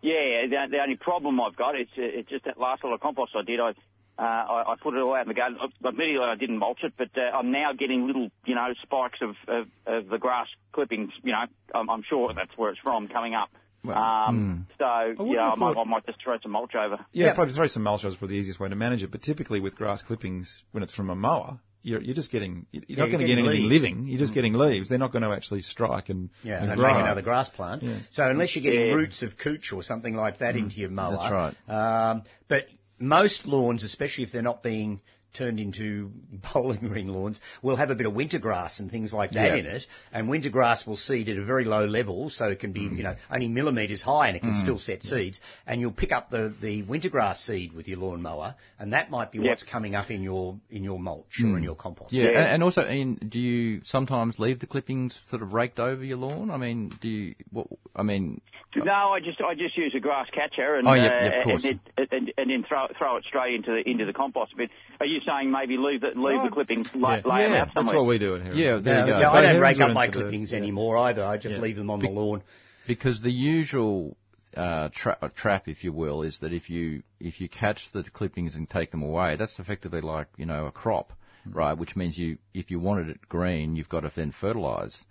yeah, 0.02 0.46
the, 0.48 0.66
the 0.70 0.78
only 0.80 0.96
problem 0.96 1.40
I've 1.40 1.56
got, 1.56 1.78
is 1.80 1.88
it's 1.96 2.28
just 2.30 2.44
that 2.44 2.58
last 2.60 2.84
lot 2.84 2.92
of 2.94 3.00
compost 3.00 3.32
I 3.34 3.42
did, 3.42 3.58
I, 3.58 3.72
uh, 4.18 4.22
I, 4.22 4.72
I 4.72 4.74
put 4.82 4.94
it 4.94 5.00
all 5.00 5.14
out 5.14 5.22
in 5.22 5.28
the 5.28 5.34
garden. 5.34 5.58
Admittedly, 5.84 6.18
I 6.24 6.34
didn't 6.36 6.58
mulch 6.58 6.80
it, 6.82 6.94
but 6.96 7.08
uh, 7.16 7.36
I'm 7.36 7.50
now 7.52 7.72
getting 7.78 8.06
little, 8.06 8.28
you 8.44 8.54
know, 8.54 8.68
spikes 8.82 9.18
of, 9.20 9.30
of, 9.48 9.66
of 9.86 10.08
the 10.08 10.18
grass 10.18 10.46
clippings, 10.72 11.10
you 11.22 11.32
know, 11.32 11.44
I'm, 11.74 11.90
I'm 11.90 12.02
sure 12.08 12.32
that's 12.34 12.56
where 12.56 12.70
it's 12.70 12.80
from, 12.80 13.08
coming 13.08 13.34
up. 13.34 13.50
um, 13.88 14.66
So, 14.78 15.14
wouldn't 15.18 15.30
yeah, 15.32 15.50
I 15.52 15.54
might, 15.54 15.76
I 15.76 15.84
might 15.84 16.06
just 16.06 16.22
throw 16.22 16.36
some 16.42 16.52
mulch 16.52 16.74
over. 16.74 16.98
Yeah, 17.12 17.26
Yeah. 17.26 17.34
probably 17.34 17.54
throw 17.54 17.66
some 17.66 17.82
mulch 17.82 18.00
over 18.04 18.08
is 18.12 18.16
probably 18.16 18.36
the 18.36 18.40
easiest 18.40 18.58
way 18.60 18.68
to 18.68 18.76
manage 18.76 19.02
it. 19.02 19.10
But 19.10 19.22
typically 19.22 19.60
with 19.60 19.76
grass 19.76 20.02
clippings, 20.02 20.62
when 20.72 20.82
it's 20.82 20.94
from 20.94 21.10
a 21.10 21.14
mower, 21.14 21.60
you're, 21.82 22.00
you're 22.00 22.14
just 22.16 22.32
getting, 22.32 22.66
you're 22.72 22.82
Yeah, 22.88 22.96
not 22.96 23.04
you're 23.04 23.06
going 23.12 23.18
to 23.20 23.24
get 23.26 23.34
getting 23.36 23.46
anything 23.46 23.68
leaves. 23.68 23.82
living. 23.82 24.06
You're 24.08 24.18
just 24.18 24.34
getting 24.34 24.54
leaves. 24.54 24.88
They're 24.88 24.98
not 24.98 25.12
going 25.12 25.22
to 25.22 25.30
actually 25.30 25.62
strike 25.62 26.08
and, 26.08 26.30
Yeah, 26.42 26.60
and 26.62 26.70
and 26.72 26.80
grow. 26.80 26.92
make 26.92 27.02
another 27.02 27.22
grass 27.22 27.48
plant. 27.48 27.82
Yeah. 27.84 27.98
So 28.10 28.28
unless 28.28 28.56
you're 28.56 28.62
getting 28.64 28.88
Yeah. 28.88 28.94
roots 28.94 29.22
of 29.22 29.36
couch 29.38 29.72
or 29.72 29.82
something 29.84 30.14
like 30.16 30.38
that 30.38 30.56
into 30.56 30.80
your 30.80 30.90
mower, 30.90 31.16
That's 31.16 31.32
right. 31.68 32.10
Um, 32.10 32.22
but 32.48 32.64
most 32.98 33.46
lawns, 33.46 33.84
especially 33.84 34.24
if 34.24 34.32
they're 34.32 34.42
not 34.42 34.62
being 34.62 35.00
turned 35.36 35.60
into 35.60 36.10
bowling 36.52 36.80
green 36.80 37.08
lawns 37.08 37.40
will 37.62 37.76
have 37.76 37.90
a 37.90 37.94
bit 37.94 38.06
of 38.06 38.14
winter 38.14 38.38
grass 38.38 38.80
and 38.80 38.90
things 38.90 39.12
like 39.12 39.32
that 39.32 39.52
Yeah. 39.52 39.56
in 39.56 39.66
it. 39.66 39.86
And 40.12 40.28
winter 40.28 40.50
grass 40.50 40.86
will 40.86 40.96
seed 40.96 41.28
at 41.28 41.36
a 41.36 41.44
very 41.44 41.64
low 41.64 41.84
level, 41.84 42.30
so 42.30 42.48
it 42.48 42.60
can 42.60 42.72
be, 42.72 42.80
you 42.80 42.90
mm. 42.90 43.02
know, 43.02 43.16
only 43.30 43.48
millimetres 43.48 44.02
high 44.02 44.28
and 44.28 44.36
it 44.36 44.40
can 44.40 44.52
mm. 44.52 44.60
still 44.60 44.78
set 44.78 45.02
seeds. 45.02 45.40
And 45.66 45.80
you'll 45.80 45.92
pick 45.92 46.12
up 46.12 46.30
the, 46.30 46.54
the 46.60 46.82
winter 46.82 47.08
grass 47.08 47.40
seed 47.40 47.72
with 47.72 47.88
your 47.88 47.98
lawnmower, 47.98 48.54
and 48.78 48.92
that 48.92 49.10
might 49.10 49.32
be 49.32 49.38
Yep. 49.38 49.48
what's 49.50 49.64
coming 49.64 49.94
up 49.94 50.10
in 50.10 50.22
your 50.22 50.58
in 50.70 50.82
your 50.82 50.98
mulch 50.98 51.40
or 51.42 51.48
in 51.48 51.56
mm. 51.56 51.64
your 51.64 51.74
compost. 51.76 52.12
Yeah, 52.12 52.30
Yeah. 52.30 52.38
and 52.38 52.46
and 52.56 52.62
also, 52.62 52.88
Ian, 52.88 53.16
do 53.16 53.38
you 53.38 53.82
sometimes 53.84 54.38
leave 54.38 54.60
the 54.60 54.66
clippings 54.66 55.20
sort 55.28 55.42
of 55.42 55.52
raked 55.52 55.78
over 55.78 56.02
your 56.02 56.16
lawn? 56.16 56.50
I 56.50 56.56
mean, 56.56 56.90
do 57.00 57.08
you? 57.08 57.34
What, 57.50 57.66
I 57.94 58.02
mean, 58.02 58.40
uh 58.80 58.84
No, 58.84 58.92
I 59.12 59.20
just 59.20 59.40
I 59.40 59.54
just 59.54 59.76
use 59.76 59.94
a 59.96 60.00
grass 60.00 60.26
catcher 60.32 60.76
and 60.76 60.86
Oh, 60.86 60.94
yep, 60.94 61.12
uh, 61.12 61.24
yep, 61.24 61.38
of 61.38 61.44
course. 61.44 61.64
and, 61.64 61.80
then- 61.96 62.08
and, 62.10 62.32
and 62.36 62.50
then 62.50 62.64
throw 62.68 62.86
throw 62.98 63.16
it 63.16 63.24
straight 63.24 63.54
into 63.54 63.72
the 63.72 63.88
into 63.88 64.04
the 64.04 64.12
compost 64.12 64.56
bin. 64.56 64.68
Are 65.00 65.06
you 65.06 65.20
saying 65.26 65.50
maybe 65.50 65.76
leave 65.76 66.00
the 66.00 66.12
leave 66.14 66.42
the 66.42 66.50
clippings 66.50 66.88
lay, 66.94 67.20
lay 67.24 67.42
them 67.44 67.52
Yeah, 67.52 67.62
out 67.62 67.68
That's 67.74 67.86
what 67.92 68.06
we 68.06 68.18
do 68.18 68.34
in 68.36 68.42
here. 68.44 68.54
yeah, 68.54 68.78
there 68.80 69.00
you 69.00 69.06
go. 69.12 69.18
yeah, 69.18 69.30
I 69.30 69.42
don't 69.42 69.60
rake 69.60 69.80
up 69.80 69.92
my 69.92 70.06
into 70.06 70.18
the- 70.18 70.24
clippings 70.24 70.52
yeah. 70.52 70.58
anymore 70.58 70.96
either. 70.98 71.24
I 71.24 71.36
just 71.36 71.56
Yeah. 71.56 71.60
leave 71.60 71.76
them 71.76 71.90
on 71.90 72.00
the 72.00 72.08
lawn. 72.08 72.42
because 72.86 73.20
the 73.20 73.32
usual 73.32 74.16
uh, 74.56 74.88
tra- 74.94 75.18
uh, 75.20 75.28
trap, 75.36 75.68
if 75.68 75.84
you 75.84 75.92
will, 75.92 76.22
is 76.22 76.38
that 76.38 76.52
if 76.52 76.70
you 76.70 77.02
if 77.20 77.40
you 77.40 77.48
catch 77.48 77.92
the 77.92 78.02
clippings 78.04 78.54
and 78.56 78.68
take 78.70 78.90
them 78.90 79.02
away, 79.02 79.36
that's 79.36 79.58
effectively 79.58 80.00
like 80.00 80.28
you 80.38 80.46
know 80.46 80.66
a 80.66 80.72
crop, 80.72 81.12
right? 81.44 81.76
Which 81.76 81.94
means 81.96 82.16
you 82.16 82.38
if 82.54 82.70
you 82.70 82.80
wanted 82.80 83.08
it 83.08 83.20
green, 83.28 83.76
you've 83.76 83.88
got 83.90 84.00
to 84.00 84.12
then 84.14 84.30
fertilise. 84.32 85.04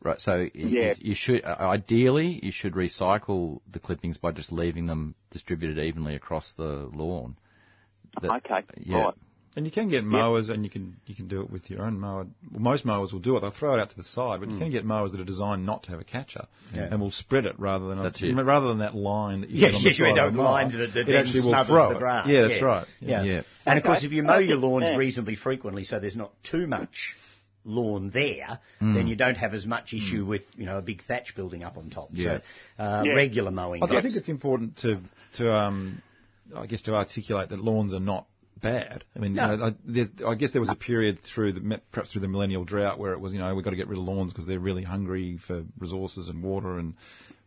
Right, 0.00 0.20
so 0.20 0.48
Yeah. 0.54 0.94
you 0.98 1.14
should 1.14 1.44
uh, 1.44 1.56
ideally 1.60 2.38
you 2.42 2.52
should 2.52 2.74
recycle 2.74 3.60
the 3.70 3.80
clippings 3.80 4.16
by 4.16 4.30
just 4.30 4.52
leaving 4.52 4.86
them 4.86 5.16
distributed 5.32 5.78
evenly 5.78 6.14
across 6.14 6.52
the 6.56 6.88
lawn. 6.94 7.36
That- 8.22 8.30
Okay, 8.44 8.62
yeah. 8.78 8.96
right. 9.02 9.14
And 9.58 9.66
you 9.66 9.72
can 9.72 9.88
get 9.88 10.04
mowers, 10.04 10.50
and 10.50 10.62
you 10.62 10.70
can 10.70 10.98
you 11.06 11.16
can 11.16 11.26
do 11.26 11.40
it 11.42 11.50
with 11.50 11.68
your 11.68 11.82
own 11.82 11.98
mower. 11.98 12.28
Well, 12.52 12.60
most 12.62 12.84
mowers 12.84 13.12
will 13.12 13.18
do 13.18 13.36
it; 13.36 13.40
they'll 13.40 13.50
throw 13.50 13.74
it 13.74 13.80
out 13.80 13.90
to 13.90 13.96
the 13.96 14.04
side. 14.04 14.38
But 14.38 14.50
you 14.50 14.56
can 14.56 14.70
get 14.70 14.84
mowers 14.84 15.10
that 15.10 15.20
are 15.20 15.24
designed 15.24 15.66
not 15.66 15.82
to 15.84 15.90
have 15.90 15.98
a 16.00 16.04
catcher, 16.04 16.46
Yeah. 16.72 16.82
and 16.92 17.00
will 17.00 17.10
spread 17.10 17.44
it 17.44 17.58
rather 17.58 17.88
than 17.88 17.98
That's 17.98 18.22
a, 18.22 18.28
it. 18.28 18.34
rather 18.34 18.68
than 18.68 18.78
that 18.78 18.94
line 18.94 19.40
that 19.40 19.50
you 19.50 19.56
Yes, 19.62 19.72
get 19.72 19.76
on 19.78 19.82
yes, 19.82 19.98
the 19.98 20.04
you 20.04 20.04
side 20.04 20.08
end 20.10 20.18
up 20.20 20.24
the 20.26 20.38
with 20.38 20.44
mower. 20.44 20.52
lines 20.52 20.72
that, 20.74 20.78
that 20.94 21.00
it 21.00 21.06
then 21.08 21.16
actually 21.16 21.40
will 21.44 21.64
throw 21.64 21.88
the 21.88 21.96
it. 21.96 22.26
Yeah, 22.32 22.40
that's 22.46 22.62
right. 22.62 22.86
Yeah. 23.00 23.22
Yeah. 23.24 23.42
And 23.66 23.78
of 23.80 23.84
course, 23.84 24.04
if 24.04 24.12
you 24.12 24.22
mow 24.22 24.38
your 24.38 24.58
lawns 24.58 24.84
Yeah. 24.86 24.96
reasonably 24.96 25.34
frequently, 25.34 25.82
so 25.82 25.98
there's 25.98 26.14
not 26.14 26.30
too 26.44 26.68
much 26.68 27.16
lawn 27.64 28.10
there, 28.10 28.60
Hmm. 28.78 28.94
then 28.94 29.08
you 29.08 29.16
don't 29.16 29.36
have 29.38 29.54
as 29.54 29.66
much 29.66 29.92
issue 29.92 30.24
with 30.24 30.42
you 30.56 30.66
know 30.66 30.78
a 30.78 30.82
big 30.82 31.02
thatch 31.02 31.34
building 31.34 31.64
up 31.64 31.76
on 31.76 31.90
top. 31.90 32.10
Yeah. 32.12 32.38
So 32.78 32.84
uh, 32.84 33.02
Yeah. 33.04 33.12
regular 33.14 33.50
mowing. 33.50 33.82
I, 33.82 33.86
th- 33.88 33.98
I 33.98 34.02
think 34.02 34.14
it's 34.14 34.28
important 34.28 34.76
to 34.78 35.00
to 35.38 35.52
um, 35.52 36.00
I 36.54 36.66
guess 36.66 36.82
to 36.82 36.94
articulate 36.94 37.48
that 37.48 37.58
lawns 37.58 37.92
are 37.92 37.98
not 38.14 38.26
bad. 38.60 39.04
I 39.14 39.18
mean, 39.18 39.34
No. 39.34 39.50
you 39.52 39.56
know, 39.56 39.74
I, 40.26 40.30
I 40.30 40.34
guess 40.34 40.52
there 40.52 40.60
was 40.60 40.70
a 40.70 40.74
period 40.74 41.20
through 41.22 41.52
the 41.52 41.80
perhaps 41.92 42.12
through 42.12 42.22
the 42.22 42.28
millennial 42.28 42.64
drought 42.64 42.98
where 42.98 43.12
it 43.12 43.20
was 43.20 43.32
you 43.32 43.38
know 43.38 43.54
we've 43.54 43.64
got 43.64 43.70
to 43.70 43.76
get 43.76 43.88
rid 43.88 43.98
of 43.98 44.04
lawns 44.04 44.32
because 44.32 44.46
they're 44.46 44.58
really 44.58 44.84
hungry 44.84 45.38
for 45.46 45.64
resources 45.78 46.28
and 46.28 46.42
water 46.42 46.78
and. 46.78 46.94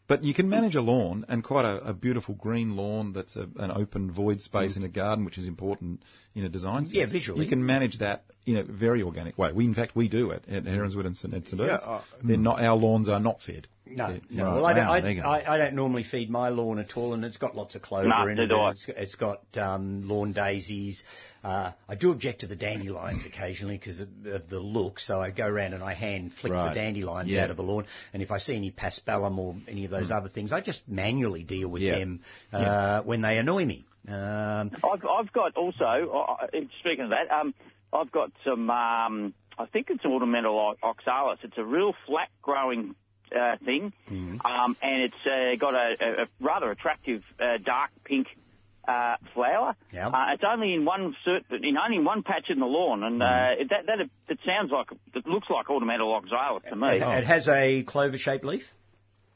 But 0.08 0.26
you 0.26 0.34
can 0.34 0.50
manage 0.50 0.76
a 0.76 0.82
lawn 0.82 1.24
and 1.30 1.42
quite 1.42 1.64
a, 1.64 1.78
a 1.90 1.94
beautiful 1.94 2.36
green 2.36 2.76
lawn 2.76 3.14
that's 3.14 3.38
a, 3.38 3.48
an 3.58 3.72
open 3.72 4.12
void 4.12 4.42
space 4.42 4.76
in 4.76 4.84
a 4.84 4.90
garden, 4.90 5.24
which 5.24 5.38
is 5.38 5.48
important 5.48 6.04
in 6.36 6.44
a 6.44 6.50
design 6.50 6.86
sense. 6.86 6.94
Yeah, 6.94 7.06
visually. 7.10 7.46
You 7.46 7.50
can 7.50 7.66
manage 7.66 8.00
that 8.00 8.26
in 8.46 8.58
a 8.58 8.64
very 8.64 9.04
organic 9.04 9.38
way. 9.38 9.54
We, 9.54 9.64
in 9.64 9.74
fact, 9.74 9.96
we 9.96 10.10
do 10.10 10.32
it 10.32 10.44
at 10.50 10.66
Heronswood 10.66 11.06
and 11.06 11.16
St. 11.16 11.48
St. 11.48 11.62
Yeah, 11.62 11.76
uh, 11.76 12.02
They're 12.22 12.36
not, 12.36 12.62
our 12.62 12.76
lawns 12.76 13.08
are 13.08 13.22
not 13.22 13.42
fed. 13.42 13.68
No, 13.96 14.20
no. 14.30 14.44
Right, 14.46 14.54
Well, 14.56 14.66
I 14.66 14.74
don't, 14.74 14.88
wow, 14.88 15.02
there 15.02 15.12
you 15.12 15.22
I. 15.22 15.40
I, 15.42 15.56
I 15.56 15.58
don't 15.58 15.76
normally 15.76 16.04
feed 16.04 16.30
my 16.30 16.50
lawn 16.50 16.80
at 16.80 16.96
all, 16.96 17.14
and 17.14 17.24
it's 17.26 17.38
got 17.38 17.56
lots 17.56 17.76
of 17.76 17.82
clover 17.82 18.08
No, 18.10 18.28
in 18.28 18.40
it. 18.40 18.48
do 18.48 18.56
I. 18.56 18.70
and 18.70 18.76
It's, 18.78 18.86
it's 18.90 19.16
got 19.16 19.42
um, 19.58 20.08
lawn 20.08 20.34
daisies. 20.34 21.04
Uh, 21.44 21.72
I 21.90 21.96
do 21.96 22.12
object 22.12 22.42
to 22.42 22.48
the 22.48 22.56
dandelions 22.56 23.26
occasionally 23.26 23.78
because 23.78 24.00
of, 24.00 24.10
of 24.26 24.50
the 24.50 24.60
look, 24.60 25.00
so 25.00 25.20
I 25.20 25.32
go 25.32 25.48
around 25.48 25.74
and 25.74 25.84
I 25.84 25.94
hand 25.94 26.34
flick 26.34 26.54
Right. 26.54 26.70
the 26.70 26.76
dandelions 26.80 27.30
Yeah. 27.30 27.44
out 27.46 27.50
of 27.52 27.58
the 27.58 27.64
lawn. 27.64 27.86
And 28.14 28.22
if 28.22 28.32
I 28.32 28.38
see 28.38 28.56
any 28.56 28.72
paspalum 28.72 29.38
or 29.38 29.56
any 29.68 29.86
of 29.86 29.92
those 29.92 30.12
other 30.12 30.30
things, 30.30 30.54
I 30.54 30.62
just 30.62 30.88
manually 30.88 31.44
deal 31.44 31.68
with 31.70 31.82
Yeah. 31.82 31.98
them 32.00 32.22
uh, 32.54 33.02
when 33.02 33.22
they 33.22 33.38
annoy 33.38 33.66
me. 33.66 33.86
Um, 34.08 34.72
I've, 34.84 35.06
I've 35.06 35.32
got 35.34 35.56
also, 35.58 35.84
uh, 35.84 36.44
uh, 36.44 36.48
speaking 36.80 37.06
of 37.06 37.10
that, 37.12 37.32
um, 37.32 37.54
I've 37.94 38.12
got 38.12 38.32
some, 38.46 38.70
um, 38.70 39.34
I 39.58 39.66
think 39.72 39.88
it's 39.90 40.04
ornamental 40.06 40.76
oxalis. 40.82 41.40
It's 41.44 41.58
a 41.58 41.64
real 41.66 41.94
flat 42.08 42.30
growing 42.42 42.96
uh, 43.36 43.58
thing, 43.64 43.94
um, 44.10 44.78
and 44.82 45.02
it's 45.04 45.26
uh, 45.26 45.56
got 45.60 45.74
a, 45.76 46.24
a, 46.24 46.28
rather 46.40 46.72
attractive 46.72 47.24
uh, 47.40 47.58
dark 47.64 47.92
pink 48.04 48.28
uh, 48.88 49.16
flower. 49.34 49.76
Yeah. 49.94 50.08
Uh, 50.08 50.34
it's 50.34 50.44
only 50.48 50.74
in 50.74 50.86
one 50.86 51.16
certain, 51.24 51.64
in 51.64 51.78
only 51.78 52.00
one 52.00 52.24
patch 52.24 52.50
in 52.50 52.60
the 52.60 52.66
lawn, 52.66 53.04
and 53.04 53.22
uh, 53.22 53.26
it, 53.60 53.70
that, 53.70 53.86
that 53.88 54.00
it 54.30 54.40
sounds 54.46 54.72
like 54.72 54.88
it 55.14 55.28
looks 55.28 55.48
like 55.50 55.70
ornamental 55.70 56.14
oxalis 56.14 56.64
to 56.70 56.76
me. 56.76 56.88
it, 56.98 57.02
it 57.02 57.26
has 57.26 57.48
a 57.48 57.84
clover-shaped 57.84 58.46
leaf. 58.46 58.64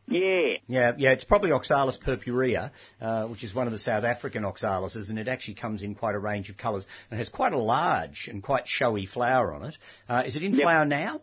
Yeah. 0.08 0.58
Yeah, 0.68 0.92
yeah, 0.98 1.12
it's 1.14 1.24
probably 1.24 1.52
Oxalis 1.52 1.98
purpurea, 1.98 2.72
uh, 3.02 3.26
which 3.26 3.44
is 3.44 3.56
one 3.56 3.66
of 3.66 3.74
the 3.74 3.80
South 3.80 4.04
African 4.04 4.44
oxalises, 4.44 5.10
and 5.10 5.18
it 5.18 5.28
actually 5.28 5.56
comes 5.56 5.82
in 5.82 5.96
quite 5.96 6.14
a 6.16 6.20
range 6.20 6.50
of 6.50 6.58
colours 6.58 6.86
and 7.10 7.18
has 7.18 7.30
quite 7.30 7.54
a 7.54 7.58
large 7.60 8.28
and 8.32 8.44
quite 8.44 8.68
showy 8.68 9.08
flower 9.08 9.54
on 9.54 9.64
it. 9.64 9.78
Uh, 10.08 10.24
is 10.26 10.36
it 10.36 10.44
in 10.44 10.54
Yep. 10.54 10.62
flower 10.62 10.86
now? 10.86 11.22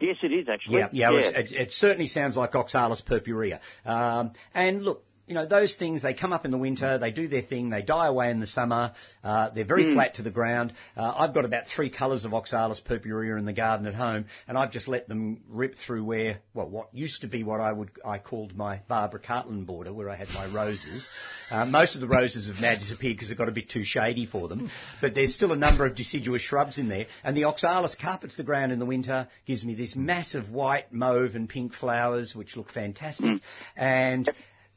Yes, 0.00 0.16
it 0.22 0.32
is 0.32 0.48
actually. 0.48 0.78
Yeah, 0.78 0.88
yeah, 0.92 1.10
It, 1.12 1.36
it, 1.36 1.52
it 1.52 1.72
certainly 1.72 2.06
sounds 2.06 2.36
like 2.36 2.54
Oxalis 2.54 3.02
purpurea. 3.02 3.60
Um, 3.84 4.32
and 4.54 4.82
look, 4.82 5.04
you 5.30 5.34
know, 5.34 5.46
those 5.46 5.76
things, 5.76 6.02
they 6.02 6.12
come 6.12 6.32
up 6.32 6.44
in 6.44 6.50
the 6.50 6.58
winter, 6.58 6.98
they 6.98 7.12
do 7.12 7.28
their 7.28 7.40
thing, 7.40 7.70
they 7.70 7.82
die 7.82 8.08
away 8.08 8.32
in 8.32 8.40
the 8.40 8.48
summer, 8.48 8.92
uh, 9.22 9.48
they're 9.50 9.64
very 9.64 9.94
flat 9.94 10.16
to 10.16 10.22
the 10.22 10.30
ground. 10.32 10.72
Uh, 10.96 11.14
I've 11.16 11.32
got 11.32 11.44
about 11.44 11.68
three 11.68 11.88
colours 11.88 12.24
of 12.24 12.34
Oxalis 12.34 12.80
purpurea 12.80 13.36
in 13.36 13.44
the 13.44 13.52
garden 13.52 13.86
at 13.86 13.94
home, 13.94 14.24
and 14.48 14.58
I've 14.58 14.72
just 14.72 14.88
let 14.88 15.06
them 15.06 15.42
rip 15.48 15.76
through 15.76 16.02
where, 16.02 16.40
well, 16.52 16.68
what 16.68 16.88
used 16.92 17.20
to 17.20 17.28
be 17.28 17.44
what 17.44 17.60
I 17.60 17.70
would, 17.70 17.92
I 18.04 18.18
called 18.18 18.56
my 18.56 18.80
Barbara 18.88 19.20
Cartland 19.20 19.66
border, 19.66 19.92
where 19.92 20.10
I 20.10 20.16
had 20.16 20.26
my 20.30 20.52
roses. 20.52 21.08
Uh, 21.48 21.64
most 21.64 21.94
of 21.94 22.00
the 22.00 22.08
roses 22.08 22.48
have 22.48 22.60
now 22.60 22.74
disappeared 22.74 23.14
because 23.14 23.30
it 23.30 23.38
got 23.38 23.48
a 23.48 23.52
bit 23.52 23.70
too 23.70 23.84
shady 23.84 24.26
for 24.26 24.48
them, 24.48 24.68
but 25.00 25.14
there's 25.14 25.32
still 25.32 25.52
a 25.52 25.56
number 25.56 25.86
of 25.86 25.94
deciduous 25.94 26.42
shrubs 26.42 26.76
in 26.76 26.88
there, 26.88 27.06
and 27.22 27.36
the 27.36 27.44
Oxalis 27.44 27.94
carpets 27.94 28.36
the 28.36 28.42
ground 28.42 28.72
in 28.72 28.80
the 28.80 28.84
winter, 28.84 29.28
gives 29.46 29.64
me 29.64 29.76
this 29.76 29.94
massive 29.94 30.50
white, 30.50 30.92
mauve 30.92 31.36
and 31.36 31.48
pink 31.48 31.72
flowers, 31.72 32.34
which 32.34 32.56
look 32.56 32.68
fantastic, 32.68 33.40
and 33.76 34.28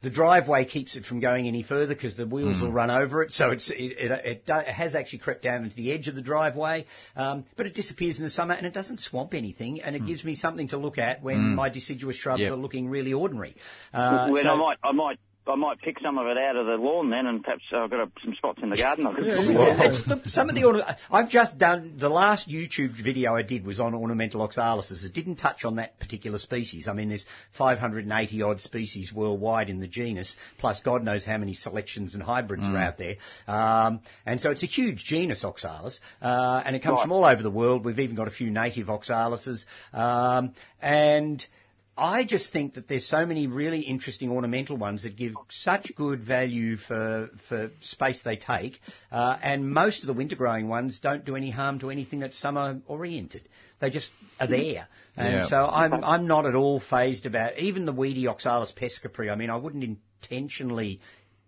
the 0.04 0.10
driveway 0.10 0.66
keeps 0.66 0.96
it 0.96 1.04
from 1.04 1.18
going 1.18 1.48
any 1.48 1.62
further 1.62 1.94
because 1.94 2.14
the 2.16 2.26
wheels 2.26 2.60
will 2.60 2.70
run 2.70 2.90
over 2.90 3.22
it. 3.22 3.32
So 3.32 3.50
it's, 3.50 3.70
it, 3.70 3.76
it, 3.76 4.10
it, 4.12 4.42
it 4.46 4.66
has 4.68 4.94
actually 4.94 5.20
crept 5.20 5.42
down 5.42 5.64
into 5.64 5.74
the 5.74 5.92
edge 5.92 6.06
of 6.08 6.14
the 6.14 6.22
driveway, 6.22 6.84
um, 7.16 7.44
but 7.56 7.66
it 7.66 7.74
disappears 7.74 8.18
in 8.18 8.24
the 8.24 8.30
summer 8.30 8.54
and 8.54 8.66
it 8.66 8.74
doesn't 8.74 9.00
swamp 9.00 9.34
anything, 9.34 9.80
and 9.82 9.96
it 9.96 10.04
gives 10.06 10.22
me 10.22 10.34
something 10.34 10.68
to 10.68 10.76
look 10.76 10.98
at 10.98 11.22
when 11.22 11.54
my 11.56 11.68
deciduous 11.70 12.16
shrubs 12.16 12.40
Yep. 12.42 12.52
are 12.52 12.56
looking 12.56 12.88
really 12.90 13.14
ordinary. 13.14 13.56
Uh, 13.92 14.28
Well, 14.30 14.42
so- 14.42 14.50
I 14.50 14.56
might, 14.56 14.76
I 14.84 14.92
might, 14.92 15.18
I 15.46 15.56
might 15.56 15.78
pick 15.82 15.98
some 16.00 16.16
of 16.16 16.26
it 16.26 16.38
out 16.38 16.56
of 16.56 16.64
the 16.64 16.72
lawn 16.76 17.10
then, 17.10 17.26
and 17.26 17.42
perhaps 17.44 17.62
I've 17.70 17.90
got 17.90 18.00
a, 18.00 18.10
some 18.24 18.34
spots 18.34 18.60
in 18.62 18.70
the 18.70 18.78
garden. 18.78 19.06
I 19.06 19.14
could 19.14 19.26
It's- 19.26 20.02
look, 20.06 20.24
some 20.24 20.48
of 20.48 20.54
the 20.54 20.64
orna- 20.64 20.96
I've 21.10 21.28
just 21.28 21.58
done 21.58 21.94
the 21.98 22.08
last 22.08 22.48
YouTube 22.48 22.92
video 22.92 23.34
I 23.36 23.42
did 23.42 23.66
was 23.66 23.78
on 23.78 23.94
ornamental 23.94 24.40
oxalises. 24.40 25.04
It 25.04 25.12
didn't 25.12 25.36
touch 25.36 25.66
on 25.66 25.76
that 25.76 25.98
particular 26.00 26.38
species. 26.38 26.88
I 26.88 26.94
mean, 26.94 27.10
there's 27.10 27.26
580 27.58 28.40
odd 28.42 28.62
species 28.62 29.12
worldwide 29.12 29.68
in 29.68 29.80
the 29.80 29.86
genus, 29.86 30.34
plus 30.58 30.80
God 30.80 31.04
knows 31.04 31.26
how 31.26 31.36
many 31.36 31.52
selections 31.52 32.14
and 32.14 32.22
hybrids 32.22 32.66
are 32.66 32.78
out 32.78 32.96
there. 32.96 33.16
Um, 33.46 34.00
and 34.24 34.40
so 34.40 34.50
it's 34.50 34.62
a 34.62 34.66
huge 34.66 35.04
genus 35.04 35.44
oxalis, 35.44 36.00
uh, 36.22 36.62
and 36.64 36.74
it 36.74 36.80
comes 36.82 36.94
Right. 36.96 37.02
from 37.02 37.12
all 37.12 37.24
over 37.26 37.42
the 37.42 37.50
world. 37.50 37.84
We've 37.84 37.98
even 38.00 38.16
got 38.16 38.28
a 38.28 38.32
few 38.32 38.50
native 38.50 38.86
oxalises, 38.88 39.66
um, 39.92 40.52
and 40.80 41.46
I 41.96 42.24
just 42.24 42.52
think 42.52 42.74
that 42.74 42.88
there's 42.88 43.06
so 43.06 43.24
many 43.24 43.46
really 43.46 43.80
interesting 43.80 44.30
ornamental 44.30 44.76
ones 44.76 45.04
that 45.04 45.16
give 45.16 45.34
such 45.50 45.92
good 45.94 46.22
value 46.22 46.76
for 46.76 47.30
for 47.48 47.70
space 47.80 48.20
they 48.22 48.36
take, 48.36 48.80
uh, 49.12 49.38
and 49.42 49.70
most 49.70 50.02
of 50.02 50.08
the 50.08 50.12
winter 50.12 50.34
growing 50.34 50.68
ones 50.68 50.98
don't 50.98 51.24
do 51.24 51.36
any 51.36 51.50
harm 51.50 51.78
to 51.80 51.90
anything 51.90 52.20
that's 52.20 52.38
summer 52.38 52.80
oriented. 52.86 53.48
They 53.80 53.90
just 53.90 54.10
are 54.40 54.48
there, 54.48 54.88
and 55.16 55.34
Yeah. 55.34 55.46
so 55.46 55.64
I'm 55.66 56.02
I'm 56.04 56.26
not 56.26 56.46
at 56.46 56.56
all 56.56 56.80
phased 56.80 57.26
about 57.26 57.58
even 57.58 57.84
the 57.84 57.92
weedy 57.92 58.26
Oxalis 58.26 58.72
pes-caprae. 58.72 59.30
I 59.30 59.36
mean, 59.36 59.50
I 59.50 59.56
wouldn't 59.56 59.84
intentionally 59.84 61.00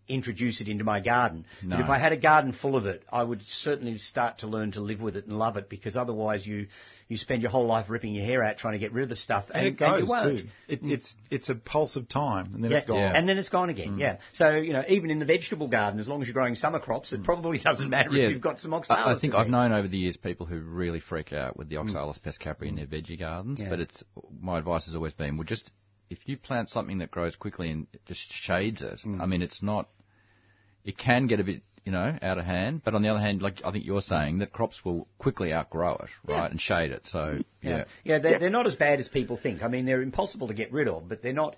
introduce 0.08 0.60
it 0.60 0.68
into 0.68 0.84
my 0.84 1.00
garden. 1.00 1.44
But 1.62 1.80
if 1.80 1.88
I 1.88 1.98
had 1.98 2.12
a 2.12 2.16
garden 2.16 2.52
full 2.52 2.76
of 2.76 2.86
it, 2.86 3.02
I 3.10 3.22
would 3.22 3.42
certainly 3.42 3.98
start 3.98 4.38
to 4.38 4.46
learn 4.46 4.72
to 4.72 4.80
live 4.80 5.00
with 5.00 5.16
it 5.16 5.26
and 5.26 5.38
love 5.38 5.56
it 5.56 5.68
because 5.68 5.96
otherwise 5.96 6.46
you, 6.46 6.68
you 7.08 7.16
spend 7.16 7.42
your 7.42 7.50
whole 7.50 7.66
life 7.66 7.90
ripping 7.90 8.14
your 8.14 8.24
hair 8.24 8.42
out 8.42 8.56
trying 8.56 8.74
to 8.74 8.78
get 8.78 8.92
rid 8.92 9.02
of 9.02 9.08
the 9.08 9.16
stuff 9.16 9.46
and, 9.50 9.58
And 9.58 9.66
it 9.66 9.78
goes 9.78 10.00
you 10.00 10.06
won't. 10.06 10.38
too. 10.40 10.46
It, 10.68 10.82
mm. 10.82 10.92
it's 10.92 11.14
it's 11.30 11.48
a 11.48 11.54
pulse 11.54 11.96
of 11.96 12.08
time, 12.08 12.54
and 12.54 12.62
then 12.62 12.70
Yeah, 12.70 12.76
it's 12.78 12.86
gone. 12.86 12.98
Yeah. 12.98 13.12
and 13.14 13.28
then 13.28 13.38
it's 13.38 13.48
gone 13.48 13.70
again. 13.70 13.96
Mm. 13.96 14.00
Yeah. 14.00 14.18
So 14.32 14.56
you 14.56 14.72
know, 14.72 14.84
even 14.88 15.10
in 15.10 15.18
the 15.18 15.26
vegetable 15.26 15.68
garden, 15.68 16.00
as 16.00 16.08
long 16.08 16.22
as 16.22 16.28
you're 16.28 16.34
growing 16.34 16.56
summer 16.56 16.78
crops, 16.78 17.12
it 17.12 17.22
mm. 17.22 17.24
probably 17.24 17.58
doesn't 17.64 17.90
matter 17.90 18.10
Yeah. 18.12 18.24
if 18.24 18.30
you've 18.30 18.40
got 18.40 18.60
some 18.60 18.74
oxalis. 18.74 19.02
I, 19.06 19.14
I 19.14 19.18
think 19.18 19.34
in 19.34 19.40
I've 19.40 19.48
known 19.48 19.72
over 19.72 19.88
the 19.88 19.98
years 19.98 20.16
people 20.16 20.46
who 20.46 20.60
really 20.60 21.00
freak 21.00 21.32
out 21.32 21.56
with 21.56 21.68
the 21.68 21.76
Oxalis 21.76 22.18
pes-caprae 22.18 22.68
in 22.68 22.76
their 22.76 22.86
veggie 22.86 23.18
gardens, 23.18 23.62
but 23.68 23.80
it's 23.80 24.04
my 24.40 24.58
advice 24.58 24.86
has 24.86 24.94
always 24.94 25.12
been, 25.12 25.36
well, 25.36 25.44
just 25.44 25.70
if 26.10 26.18
you 26.28 26.36
plant 26.36 26.70
something 26.70 26.98
that 26.98 27.10
grows 27.10 27.36
quickly 27.36 27.70
and 27.70 27.86
just 28.06 28.32
shades 28.32 28.82
it, 28.82 29.00
I 29.04 29.26
mean, 29.26 29.42
it's 29.42 29.62
not. 29.62 29.88
It 30.86 30.96
can 30.96 31.26
get 31.26 31.40
a 31.40 31.44
bit 31.44 31.60
you 31.86 31.92
know, 31.92 32.18
out 32.20 32.36
of 32.36 32.44
hand. 32.44 32.82
But 32.84 32.94
on 32.94 33.02
the 33.02 33.08
other 33.08 33.20
hand, 33.20 33.40
like 33.40 33.62
I 33.64 33.70
think 33.70 33.86
you're 33.86 34.00
saying, 34.00 34.38
that 34.38 34.52
crops 34.52 34.84
will 34.84 35.06
quickly 35.18 35.54
outgrow 35.54 35.94
it, 36.02 36.10
right, 36.26 36.50
and 36.50 36.60
shade 36.60 36.90
it. 36.90 37.06
So 37.06 37.38
yeah, 37.62 37.84
Yeah, 38.02 38.18
they're, 38.18 38.40
they're 38.40 38.50
not 38.50 38.66
as 38.66 38.74
bad 38.74 38.98
as 38.98 39.06
people 39.06 39.36
think. 39.36 39.62
I 39.62 39.68
mean, 39.68 39.86
they're 39.86 40.02
impossible 40.02 40.48
to 40.48 40.54
get 40.54 40.72
rid 40.72 40.88
of, 40.88 41.08
but 41.08 41.22
they're 41.22 41.32
not 41.32 41.54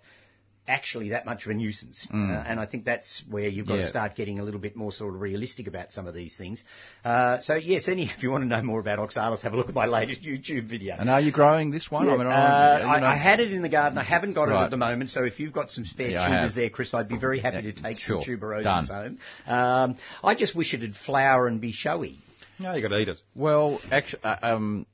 actually 0.68 1.10
that 1.10 1.24
much 1.26 1.44
of 1.46 1.50
a 1.50 1.54
nuisance. 1.54 2.06
Uh, 2.12 2.16
and 2.16 2.60
I 2.60 2.66
think 2.66 2.84
that's 2.84 3.24
where 3.30 3.48
you've 3.48 3.66
got 3.66 3.74
Mm. 3.74 3.78
Yeah. 3.78 3.82
to 3.84 3.88
start 3.88 4.14
getting 4.16 4.38
a 4.38 4.42
little 4.44 4.60
bit 4.60 4.76
more 4.76 4.92
sort 4.92 5.14
of 5.14 5.20
realistic 5.20 5.66
about 5.66 5.92
some 5.92 6.06
of 6.06 6.14
these 6.14 6.36
things. 6.36 6.62
Uh, 7.04 7.40
so 7.40 7.54
yes, 7.54 7.88
any 7.88 8.04
if 8.04 8.22
you 8.22 8.30
want 8.30 8.42
to 8.42 8.48
know 8.48 8.62
more 8.62 8.80
about 8.80 8.98
oxalis, 8.98 9.42
have 9.42 9.52
a 9.54 9.56
look 9.56 9.68
at 9.68 9.74
my 9.74 9.86
latest 9.86 10.22
YouTube 10.22 10.68
video. 10.68 10.96
And 10.98 11.08
are 11.10 11.20
you 11.20 11.32
growing 11.32 11.70
this 11.70 11.90
one? 11.90 12.06
Yeah, 12.06 12.14
I 12.14 12.16
mean, 12.18 12.26
uh, 12.26 12.30
I, 12.30 12.78
you 12.94 13.00
know- 13.00 13.06
I, 13.06 13.12
I 13.14 13.16
had 13.16 13.40
it 13.40 13.52
in 13.52 13.62
the 13.62 13.68
garden. 13.68 13.98
I 13.98 14.04
haven't 14.04 14.34
got 14.34 14.48
it 14.48 14.54
at 14.54 14.70
the 14.70 14.76
moment. 14.76 15.10
So 15.10 15.24
if 15.24 15.40
you've 15.40 15.52
got 15.52 15.70
some 15.70 15.84
spare 15.84 16.10
Yeah, 16.10 16.28
tubers 16.28 16.54
there, 16.54 16.70
Chris, 16.70 16.92
I'd 16.94 17.08
be 17.08 17.18
very 17.18 17.40
happy 17.40 17.56
Yeah, 17.56 17.72
to 17.72 17.82
take 17.82 17.98
sure. 17.98 18.22
some 18.22 18.34
tuberoses 18.36 18.64
Done. 18.64 18.86
home. 18.86 19.18
Um, 19.46 19.96
I 20.22 20.34
just 20.34 20.54
wish 20.54 20.74
it'd 20.74 20.94
flower 20.96 21.46
and 21.46 21.60
be 21.60 21.72
showy. 21.72 22.18
No, 22.58 22.74
you've 22.74 22.82
got 22.82 22.88
to 22.88 22.98
eat 23.00 23.08
it. 23.08 23.18
Well, 23.34 23.80
actually, 23.90 24.22
uh, 24.24 24.36
um, 24.42 24.86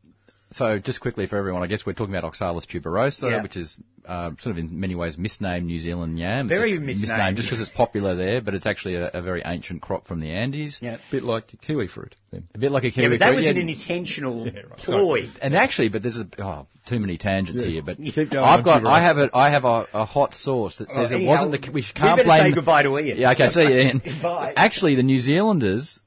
so 0.55 0.79
just 0.79 1.01
quickly 1.01 1.27
for 1.27 1.37
everyone, 1.37 1.63
I 1.63 1.67
guess 1.67 1.85
we're 1.85 1.93
talking 1.95 2.15
about 2.15 2.25
Oxalis 2.25 2.67
tuberosa, 2.67 3.31
Yeah. 3.31 3.43
which 3.43 3.57
is 3.57 3.77
uh, 4.07 4.31
sort 4.39 4.53
of 4.53 4.59
in 4.59 4.79
many 4.81 4.95
ways 4.95 5.19
misnamed 5.19 5.67
New 5.67 5.79
Zealand 5.79 6.19
yam. 6.19 6.49
Very 6.49 6.73
Just 6.75 6.85
misnamed. 6.85 7.37
just 7.37 7.49
because 7.49 7.61
it's 7.61 7.71
popular 7.71 8.15
there, 8.15 8.41
but 8.41 8.55
it's 8.55 8.67
actually 8.67 8.97
a, 8.97 9.09
a 9.15 9.23
very 9.23 9.43
ancient 9.45 9.83
crop 9.83 10.07
from 10.07 10.21
the 10.21 10.31
Andes. 10.31 10.79
Yeah. 10.81 10.95
A 10.95 10.99
bit 11.11 11.23
like 11.23 11.49
kiwi 11.61 11.89
fruit. 11.89 12.15
Then. 12.31 12.47
A 12.55 12.59
bit 12.59 12.71
like 12.71 12.85
a 12.85 12.91
kiwi 12.91 13.03
Yeah, 13.05 13.09
but 13.11 13.19
that 13.21 13.27
fruit, 13.29 13.37
was 13.37 13.45
yeah. 13.47 13.51
an 13.53 13.69
intentional 13.69 14.45
right. 14.47 14.69
ploy. 14.79 15.29
And 15.43 15.55
actually, 15.57 15.89
but 15.89 16.03
there's 16.03 16.19
a, 16.19 16.27
oh, 16.39 16.67
too 16.87 17.01
many 17.01 17.19
tangents 17.19 17.65
here. 17.65 17.83
But 17.83 17.99
I've 18.19 18.65
got. 18.65 18.85
I 18.87 19.03
have 19.03 19.19
a, 19.19 19.31
I 19.35 19.51
have 19.51 19.65
a, 19.65 19.87
a 19.95 20.05
hot 20.05 20.35
sauce 20.35 20.79
that 20.79 20.91
says 20.91 21.13
Oh, 21.13 21.17
it 21.19 21.25
wasn't 21.27 21.53
the. 21.53 21.71
We 21.71 21.75
we 21.75 21.83
can't 21.83 22.17
better 22.19 22.25
blame. 22.25 22.53
say 22.53 22.55
goodbye 22.55 22.83
to 22.85 22.99
Ian. 22.99 23.19
Yeah, 23.19 23.33
okay. 23.33 23.49
See 23.49 23.63
you, 23.63 23.69
Ian. 23.77 24.03
Bye. 24.23 24.53
Actually, 24.57 24.95
the 24.97 25.03
New 25.03 25.19
Zealanders 25.19 26.01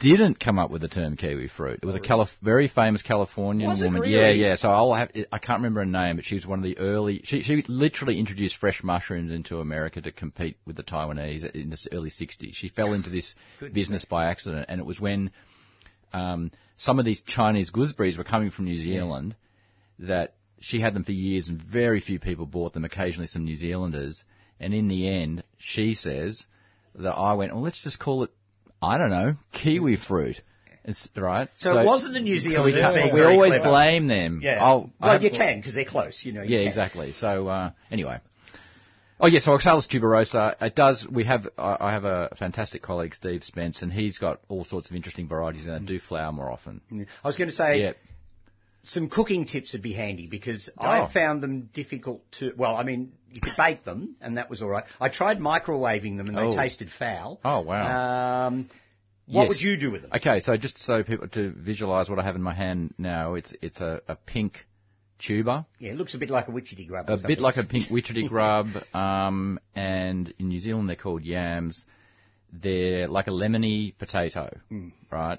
didn't 0.00 0.38
come 0.38 0.58
up 0.58 0.70
with 0.70 0.82
the 0.82 0.88
term 0.88 1.16
kiwi 1.16 1.48
fruit. 1.48 1.80
It 1.82 1.86
was 1.86 1.94
a 1.94 2.00
Calif- 2.00 2.36
very 2.42 2.68
famous 2.68 3.02
Californian 3.02 3.70
Was 3.70 3.82
woman. 3.82 4.02
really? 4.02 4.14
Yeah, 4.14 4.30
yeah. 4.30 4.54
So 4.56 4.70
I'll 4.70 4.92
have. 4.92 5.10
I 5.32 5.38
can't 5.38 5.58
remember 5.58 5.80
her 5.80 5.86
name, 5.86 6.16
but 6.16 6.24
she 6.24 6.34
was 6.34 6.46
one 6.46 6.58
of 6.58 6.64
the 6.64 6.78
early. 6.78 7.22
She 7.24 7.42
she 7.42 7.64
literally 7.68 8.18
introduced 8.18 8.56
fresh 8.56 8.82
mushrooms 8.82 9.32
into 9.32 9.60
America 9.60 10.00
to 10.02 10.12
compete 10.12 10.56
with 10.66 10.76
the 10.76 10.82
Taiwanese 10.82 11.50
in 11.54 11.70
the 11.70 11.88
early 11.92 12.10
'60s. 12.10 12.54
She 12.54 12.68
fell 12.68 12.92
into 12.92 13.10
this 13.10 13.34
business 13.72 14.04
by 14.04 14.26
accident, 14.26 14.66
and 14.68 14.78
it 14.80 14.84
was 14.84 15.00
when 15.00 15.30
um, 16.12 16.50
some 16.76 16.98
of 16.98 17.04
these 17.04 17.20
Chinese 17.20 17.70
gooseberries 17.70 18.18
were 18.18 18.24
coming 18.24 18.50
from 18.50 18.66
New 18.66 18.76
Zealand 18.76 19.36
that 19.98 20.34
she 20.60 20.80
had 20.80 20.94
them 20.94 21.04
for 21.04 21.12
years 21.12 21.48
and 21.48 21.60
very 21.60 22.00
few 22.00 22.18
people 22.18 22.46
bought 22.46 22.72
them, 22.72 22.84
occasionally 22.84 23.26
some 23.26 23.44
New 23.44 23.56
Zealanders. 23.56 24.24
And 24.60 24.72
in 24.72 24.88
the 24.88 25.08
end, 25.08 25.42
she 25.58 25.94
says 25.94 26.44
that 26.94 27.14
I 27.14 27.34
went, 27.34 27.52
well, 27.52 27.62
let's 27.62 27.82
just 27.82 27.98
call 27.98 28.24
it, 28.24 28.30
I 28.82 28.98
don't 28.98 29.10
know, 29.10 29.34
kiwi 29.52 29.96
fruit. 29.96 30.40
It's, 30.84 31.08
right? 31.16 31.48
So, 31.58 31.78
it 31.78 31.86
wasn't 31.86 32.14
the 32.14 32.20
New 32.20 32.40
so 32.40 32.64
we, 32.64 32.72
we 32.72 33.22
always 33.22 33.52
clever. 33.52 33.68
blame 33.68 34.08
them. 34.08 34.40
Yeah. 34.42 34.62
I'll- 34.62 34.90
well, 35.00 35.12
have- 35.12 35.22
you 35.22 35.30
can 35.30 35.60
because 35.60 35.74
they're 35.74 35.84
close. 35.84 36.24
You 36.24 36.32
know. 36.32 36.42
you 36.42 36.50
yeah, 36.56 36.58
can. 36.58 36.66
exactly. 36.66 37.12
So 37.12 37.46
uh, 37.46 37.70
anyway. 37.90 38.18
Oh 39.20 39.28
yeah, 39.28 39.38
so 39.38 39.52
Oxalis 39.52 39.86
tuberosa. 39.86 40.56
It 40.60 40.74
does. 40.74 41.06
We 41.08 41.22
have. 41.24 41.46
I 41.56 41.76
I 41.78 41.92
have 41.92 42.04
a 42.04 42.34
fantastic 42.36 42.82
colleague, 42.82 43.14
Steve 43.14 43.44
Spence, 43.44 43.82
and 43.82 43.92
he's 43.92 44.18
got 44.18 44.40
all 44.48 44.64
sorts 44.64 44.90
of 44.90 44.96
interesting 44.96 45.28
varieties, 45.28 45.66
and 45.66 45.86
they 45.86 45.92
do 45.94 46.00
flower 46.00 46.32
more 46.32 46.50
often. 46.50 46.80
I 46.90 47.28
was 47.28 47.36
going 47.36 47.48
to 47.48 47.54
say 47.54 47.82
Yeah. 47.82 47.92
Some 48.84 49.08
cooking 49.08 49.44
tips 49.46 49.72
would 49.74 49.82
be 49.82 49.92
handy 49.92 50.26
because 50.28 50.68
Oh. 50.78 50.86
I 50.88 51.12
found 51.12 51.42
them 51.42 51.70
difficult 51.72 52.22
to. 52.38 52.52
Well, 52.56 52.74
I 52.76 52.82
mean, 52.82 53.12
you 53.32 53.40
could 53.40 53.56
bake 53.56 53.84
them, 53.84 54.16
and 54.20 54.36
that 54.38 54.50
was 54.50 54.60
all 54.62 54.68
right. 54.68 54.84
I 55.00 55.08
tried 55.08 55.38
microwaving 55.38 56.16
them, 56.16 56.26
and 56.28 56.36
they 56.36 56.42
Oh. 56.42 56.56
tasted 56.56 56.90
foul. 56.90 57.40
Oh, 57.44 57.60
wow. 57.60 58.46
Um, 58.48 58.68
what 59.26 59.42
Yes. 59.44 59.48
would 59.50 59.60
you 59.62 59.76
do 59.76 59.90
with 59.92 60.02
them? 60.02 60.10
Okay, 60.14 60.40
so 60.40 60.56
just 60.56 60.82
so 60.82 61.02
people 61.04 61.28
to 61.28 61.50
visualise 61.52 62.08
what 62.08 62.18
I 62.18 62.24
have 62.24 62.34
in 62.34 62.42
my 62.42 62.52
hand 62.54 62.94
now, 62.98 63.34
it's 63.34 63.54
it's 63.62 63.80
a, 63.80 64.02
a 64.08 64.16
pink 64.16 64.66
tuber, 65.20 65.64
Yeah, 65.78 65.92
it 65.92 65.96
looks 65.98 66.14
a 66.14 66.18
bit 66.18 66.30
like 66.30 66.48
a 66.48 66.50
witchetty 66.50 66.88
grub. 66.88 67.08
a 67.08 67.16
bit 67.16 67.38
like 67.38 67.56
a 67.56 67.62
pink 67.62 67.86
witchetty 67.88 68.28
grub, 68.34 68.66
um, 68.92 69.60
and 69.76 70.34
in 70.40 70.48
New 70.48 70.58
Zealand 70.58 70.88
they're 70.88 70.96
called 70.96 71.22
yams. 71.24 71.86
They're 72.52 73.06
like 73.06 73.28
a 73.28 73.30
lemony 73.30 73.96
potato, 73.96 74.58
Hmm. 74.68 74.88
right? 75.10 75.38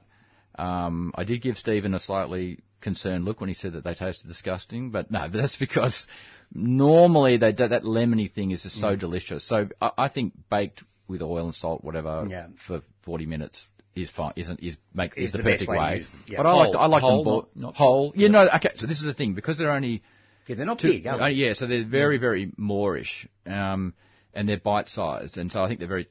Um, 0.58 1.12
I 1.16 1.26
did 1.26 1.42
give 1.42 1.58
Stephen 1.58 1.94
a 1.94 2.00
slightly 2.00 2.60
concerned 2.84 3.26
look 3.26 3.40
when 3.42 3.48
he 3.48 3.54
said 3.56 3.74
that 3.74 3.84
they 3.84 3.96
tasted 3.96 4.28
disgusting, 4.28 4.92
but 4.92 5.10
no, 5.10 5.22
but 5.32 5.34
that's 5.42 5.56
because 5.58 6.06
normally 6.54 7.38
they, 7.38 7.52
that, 7.54 7.70
that 7.72 7.84
lemony 7.84 8.32
thing 8.32 8.52
is 8.52 8.64
just 8.64 8.80
so 8.80 8.96
delicious. 8.96 9.44
So 9.48 9.70
I, 9.82 9.92
I 9.98 10.08
think 10.10 10.34
baked 10.52 10.84
with 11.08 11.22
oil 11.22 11.46
and 11.46 11.54
salt, 11.56 11.84
whatever, 11.84 12.28
Yeah. 12.30 12.48
for 12.68 12.82
40 13.04 13.26
minutes 13.26 13.66
is 13.96 14.10
fine. 14.10 14.34
Isn't 14.36 14.60
is 14.62 14.78
makes 14.94 15.18
is, 15.18 15.26
Is 15.28 15.32
the, 15.34 15.38
the 15.40 15.44
perfect 15.44 15.70
way 15.70 15.78
way. 15.78 16.04
yeah. 16.28 16.38
But 16.38 16.46
I 16.48 16.54
like 16.54 16.74
Whole- 16.74 16.82
I 16.82 16.86
like 16.88 17.02
whole, 17.02 17.24
them 17.24 17.34
bo- 17.34 17.48
not- 17.56 17.76
whole. 17.76 18.14
Yeah, 18.16 18.28
no, 18.30 18.48
okay. 18.56 18.70
So 18.76 18.88
this 18.88 19.00
is 19.00 19.06
the 19.06 19.14
thing 19.14 19.34
because 19.34 19.58
they're 19.58 19.72
only 19.72 20.02
Yeah, 20.48 20.56
they're 20.56 20.66
not 20.66 20.80
Two- 20.80 20.90
big, 20.90 21.06
uh, 21.08 21.18
they? 21.18 21.32
yeah, 21.32 21.54
so 21.54 21.68
they're 21.68 21.86
very, 21.86 22.18
very 22.18 22.52
Moorish, 22.58 23.28
um, 23.46 23.94
and 24.34 24.48
they're 24.50 24.58
bite-sized, 24.60 25.38
and 25.38 25.52
so 25.52 25.64
I 25.64 25.68
think 25.68 25.80
they're 25.80 25.88
very 25.98 26.08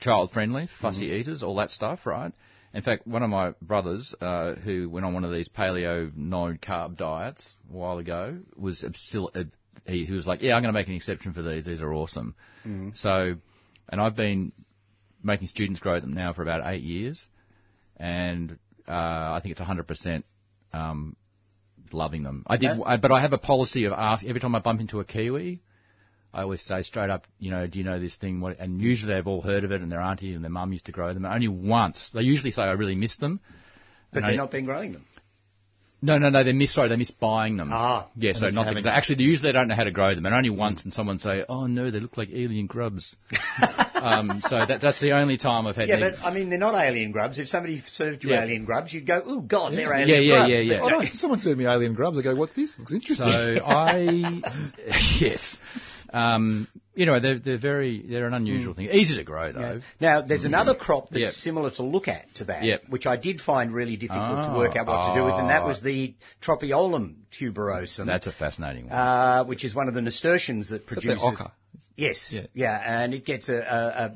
child-friendly, 0.00 0.68
fussy 0.80 1.06
Mm-hmm. 1.06 1.20
eaters, 1.20 1.42
all 1.42 1.56
that 1.56 1.70
stuff, 1.70 2.04
right? 2.06 2.32
In 2.76 2.82
fact, 2.82 3.06
one 3.06 3.22
of 3.22 3.30
my 3.30 3.54
brothers, 3.62 4.14
uh, 4.20 4.54
who 4.54 4.90
went 4.90 5.06
on 5.06 5.14
one 5.14 5.24
of 5.24 5.32
these 5.32 5.48
paleo 5.48 6.14
no-carb 6.14 6.98
diets 6.98 7.56
a 7.70 7.72
while 7.74 7.96
ago, 7.96 8.36
was 8.54 8.84
still 8.96 9.30
uh, 9.34 9.44
he, 9.86 10.04
he 10.04 10.12
was 10.12 10.26
like, 10.26 10.42
"Yeah, 10.42 10.56
I'm 10.56 10.62
going 10.62 10.74
to 10.74 10.78
make 10.78 10.86
an 10.86 10.92
exception 10.94 11.32
for 11.32 11.40
these. 11.40 11.64
These 11.64 11.80
are 11.80 11.90
awesome." 11.90 12.34
Mm-hmm. 12.66 12.90
So, 12.92 13.36
and 13.88 13.98
I've 13.98 14.14
been 14.14 14.52
making 15.24 15.48
students 15.48 15.80
grow 15.80 16.00
them 16.00 16.12
now 16.12 16.34
for 16.34 16.42
about 16.42 16.70
eight 16.70 16.82
years, 16.82 17.26
and 17.96 18.58
uh, 18.86 18.92
I 18.92 19.40
think 19.42 19.52
it's 19.52 19.60
100% 19.62 20.22
um, 20.74 21.16
loving 21.92 22.24
them. 22.24 22.44
I 22.46 22.58
did. 22.58 22.78
I, 22.84 22.98
but 22.98 23.10
I 23.10 23.22
have 23.22 23.32
a 23.32 23.38
policy 23.38 23.84
of 23.84 23.94
ask 23.94 24.22
every 24.26 24.40
time 24.42 24.54
I 24.54 24.58
bump 24.58 24.82
into 24.82 25.00
a 25.00 25.04
kiwi. 25.06 25.62
I 26.34 26.42
always 26.42 26.62
say 26.62 26.82
straight 26.82 27.08
up, 27.10 27.26
you 27.38 27.50
know, 27.50 27.66
do 27.66 27.78
you 27.78 27.84
know 27.84 27.98
this 27.98 28.16
thing? 28.16 28.40
What, 28.40 28.58
and 28.58 28.80
usually 28.80 29.14
they've 29.14 29.26
all 29.26 29.40
heard 29.42 29.64
of 29.64 29.72
it, 29.72 29.80
and 29.80 29.90
their 29.90 30.00
auntie 30.00 30.34
and 30.34 30.44
their 30.44 30.50
mum 30.50 30.72
used 30.72 30.86
to 30.86 30.92
grow 30.92 31.12
them. 31.14 31.24
Only 31.24 31.48
once. 31.48 32.10
They 32.12 32.22
usually 32.22 32.50
say 32.50 32.62
I 32.62 32.72
really 32.72 32.94
miss 32.94 33.16
them. 33.16 33.40
But 34.12 34.20
they're 34.22 34.32
I- 34.32 34.36
not 34.36 34.50
been 34.50 34.64
growing 34.66 34.92
them. 34.92 35.04
No, 36.02 36.18
no, 36.18 36.28
no. 36.28 36.44
They 36.44 36.52
miss. 36.52 36.74
Sorry, 36.74 36.90
they 36.90 36.96
miss 36.96 37.10
buying 37.10 37.56
them. 37.56 37.70
Ah. 37.72 38.06
yeah. 38.16 38.32
So 38.32 38.48
not. 38.50 38.66
having- 38.66 38.84
they, 38.84 38.90
actually, 38.90 39.16
they 39.16 39.22
usually 39.24 39.50
don't 39.52 39.66
know 39.66 39.74
how 39.74 39.84
to 39.84 39.90
grow 39.90 40.14
them, 40.14 40.26
and 40.26 40.34
only 40.34 40.50
once, 40.50 40.84
and 40.84 40.92
someone 40.92 41.18
say, 41.18 41.42
"Oh 41.48 41.66
no, 41.66 41.90
they 41.90 42.00
look 42.00 42.18
like 42.18 42.28
alien 42.30 42.66
grubs." 42.66 43.16
um, 43.94 44.42
so 44.42 44.58
that, 44.58 44.80
that's 44.82 45.00
the 45.00 45.12
only 45.12 45.38
time 45.38 45.66
I've 45.66 45.74
had. 45.74 45.88
Yeah, 45.88 45.94
any- 45.96 46.10
but 46.10 46.18
I 46.22 46.34
mean, 46.34 46.50
they're 46.50 46.58
not 46.58 46.74
alien 46.74 47.12
grubs. 47.12 47.38
If 47.38 47.48
somebody 47.48 47.82
served 47.90 48.24
you 48.24 48.30
Yeah. 48.30 48.42
alien 48.44 48.66
grubs, 48.66 48.92
you'd 48.92 49.06
go, 49.06 49.22
"Oh 49.24 49.40
God, 49.40 49.72
they're 49.72 49.88
Yeah. 49.88 50.02
alien 50.02 50.08
Yeah, 50.08 50.16
yeah, 50.20 50.36
grubs." 50.36 50.50
yeah, 50.50 50.56
But 50.56 50.64
yeah. 50.66 50.80
Oh, 50.82 50.88
no, 50.90 51.00
if 51.00 51.14
someone 51.14 51.40
served 51.40 51.58
me 51.58 51.64
alien 51.66 51.94
grubs, 51.94 52.18
I 52.18 52.22
go, 52.22 52.34
what's 52.36 52.52
this? 52.52 52.78
Looks 52.78 52.92
interesting. 52.92 53.26
So 53.26 53.64
I, 53.64 54.42
yes, 55.18 55.56
um, 56.12 56.68
you 56.94 57.06
know, 57.06 57.20
they're 57.20 57.38
they're 57.38 57.58
very 57.58 58.02
they're 58.08 58.26
an 58.26 58.34
unusual 58.34 58.74
thing. 58.74 58.88
Easy 58.90 59.16
to 59.16 59.24
grow 59.24 59.52
though. 59.52 59.80
Now, 60.00 60.22
there's 60.22 60.44
another 60.44 60.74
crop 60.74 61.10
that's 61.10 61.20
Yep. 61.20 61.32
similar 61.32 61.70
to 61.72 61.82
look 61.82 62.08
at 62.08 62.24
to 62.36 62.44
that, 62.44 62.64
Yep. 62.64 62.82
which 62.88 63.06
I 63.06 63.16
did 63.16 63.40
find 63.40 63.72
really 63.74 63.96
difficult 63.96 64.36
to 64.38 64.50
Oh, 64.52 64.56
work 64.58 64.76
out 64.76 64.86
what 64.86 65.12
to 65.14 65.20
do 65.20 65.24
with, 65.24 65.34
and 65.34 65.50
that 65.50 65.62
oh. 65.62 65.66
was 65.68 65.80
the 65.80 66.14
Tropaeolum 66.42 67.14
tuberosum, 67.38 68.06
That's 68.06 68.26
a 68.26 68.32
fascinating 68.32 68.88
one. 68.88 68.92
uh, 68.98 69.44
which 69.44 69.64
is 69.64 69.74
one 69.74 69.88
of 69.88 69.94
the 69.94 70.02
nasturtians 70.02 70.70
that 70.70 70.82
Is 70.82 70.88
that 70.88 70.94
the 70.94 71.00
produces. 71.00 71.46
Yes, 71.96 72.30
Yeah. 72.32 72.46
yeah. 72.54 73.02
and 73.02 73.14
it 73.14 73.24
gets 73.24 73.48
a, 73.48 73.56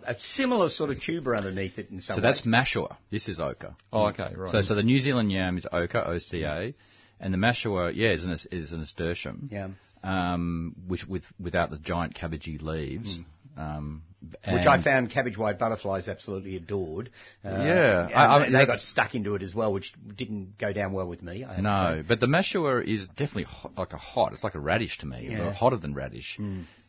a, 0.07 0.11
a, 0.13 0.19
similar 0.19 0.69
sort 0.69 0.91
of 0.91 1.01
tuber 1.01 1.35
underneath 1.37 1.79
it 1.79 1.91
in 1.91 2.01
some 2.01 2.17
way. 2.17 2.19
so 2.19 2.23
that's. 2.23 2.43
Mashua. 2.43 2.97
This 3.11 3.29
is 3.29 3.41
oca. 3.41 3.75
Oh, 3.93 4.07
okay, 4.09 4.35
right. 4.37 4.51
So 4.51 4.63
so 4.63 4.75
the 4.75 4.83
New 4.83 4.99
Zealand 4.99 5.33
yam 5.33 5.57
is 5.59 5.67
oca, 5.71 6.07
O 6.07 6.19
C 6.19 6.43
A, 6.45 6.75
and 7.19 7.33
the 7.35 7.39
Mashua, 7.39 7.93
yeah, 7.95 8.13
is 8.13 8.25
an 8.25 8.37
is 8.53 8.73
a 8.73 8.77
nasturtium. 8.77 9.49
Yeah. 9.51 9.69
Um, 10.03 10.75
which 10.87 11.07
with 11.07 11.25
without 11.39 11.71
the 11.71 11.79
giant 11.79 12.15
cabbagey 12.15 12.61
leaves. 12.63 13.21
Um, 13.57 14.03
Which 14.51 14.67
I 14.67 14.81
found 14.83 15.11
cabbage 15.11 15.37
white 15.37 15.59
butterflies 15.59 16.09
absolutely 16.09 16.57
adored. 16.57 17.11
Uh, 17.45 17.49
Yeah, 17.51 18.09
I- 18.15 18.39
I 18.39 18.51
they 18.51 18.65
got 18.67 18.81
stuck 18.81 19.15
into 19.15 19.35
it 19.35 19.43
as 19.43 19.55
well, 19.55 19.73
which 19.73 19.93
didn't 20.17 20.57
go 20.57 20.73
down 20.73 20.93
well 20.93 21.07
with 21.09 21.23
me. 21.23 21.45
I 21.45 21.61
No, 21.61 22.03
but 22.07 22.21
the 22.21 22.27
Mashua 22.29 22.83
is 22.87 23.07
definitely 23.09 23.45
hot, 23.45 23.73
like 23.77 23.93
a 23.93 23.99
hot. 23.99 24.33
It's 24.33 24.45
like 24.45 24.55
a 24.55 24.61
radish 24.61 24.99
to 24.99 25.07
me, 25.07 25.29
Yeah. 25.31 25.45
But 25.47 25.55
hotter 25.55 25.77
than 25.77 25.93
radish. 25.95 26.39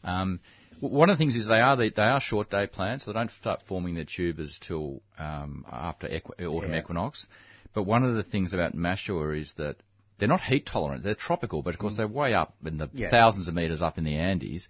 Um, 0.03 0.39
one 0.79 1.09
of 1.09 1.17
the 1.17 1.21
things 1.21 1.35
is 1.35 1.47
they 1.47 1.59
are 1.61 1.75
they, 1.75 1.89
they 1.89 2.01
are 2.03 2.19
short 2.21 2.49
day 2.49 2.67
plants. 2.67 3.05
So 3.05 3.11
they 3.11 3.19
don't 3.19 3.31
start 3.31 3.61
forming 3.63 3.95
their 3.95 4.05
tubers 4.05 4.57
till 4.59 5.01
um, 5.19 5.65
after 5.71 6.07
equi- 6.07 6.45
autumn 6.45 6.71
Yeah. 6.73 6.79
equinox. 6.79 7.27
But 7.73 7.83
one 7.83 8.03
of 8.03 8.15
the 8.15 8.23
things 8.23 8.53
about 8.53 8.75
Mashua 8.75 9.39
is 9.39 9.53
that 9.55 9.77
they're 10.21 10.27
not 10.27 10.41
heat 10.41 10.67
tolerant. 10.67 11.03
They're 11.03 11.15
tropical, 11.15 11.63
but 11.63 11.73
of 11.73 11.79
course 11.79 11.95
mm. 11.95 11.97
they're 11.97 12.07
way 12.07 12.35
up 12.35 12.53
in 12.63 12.77
the. 12.77 12.91
Yeah. 12.93 13.09
thousands 13.09 13.47
of 13.47 13.55
meters 13.55 13.81
up 13.81 13.97
in 13.97 14.03
the 14.03 14.17
Andes. 14.17 14.69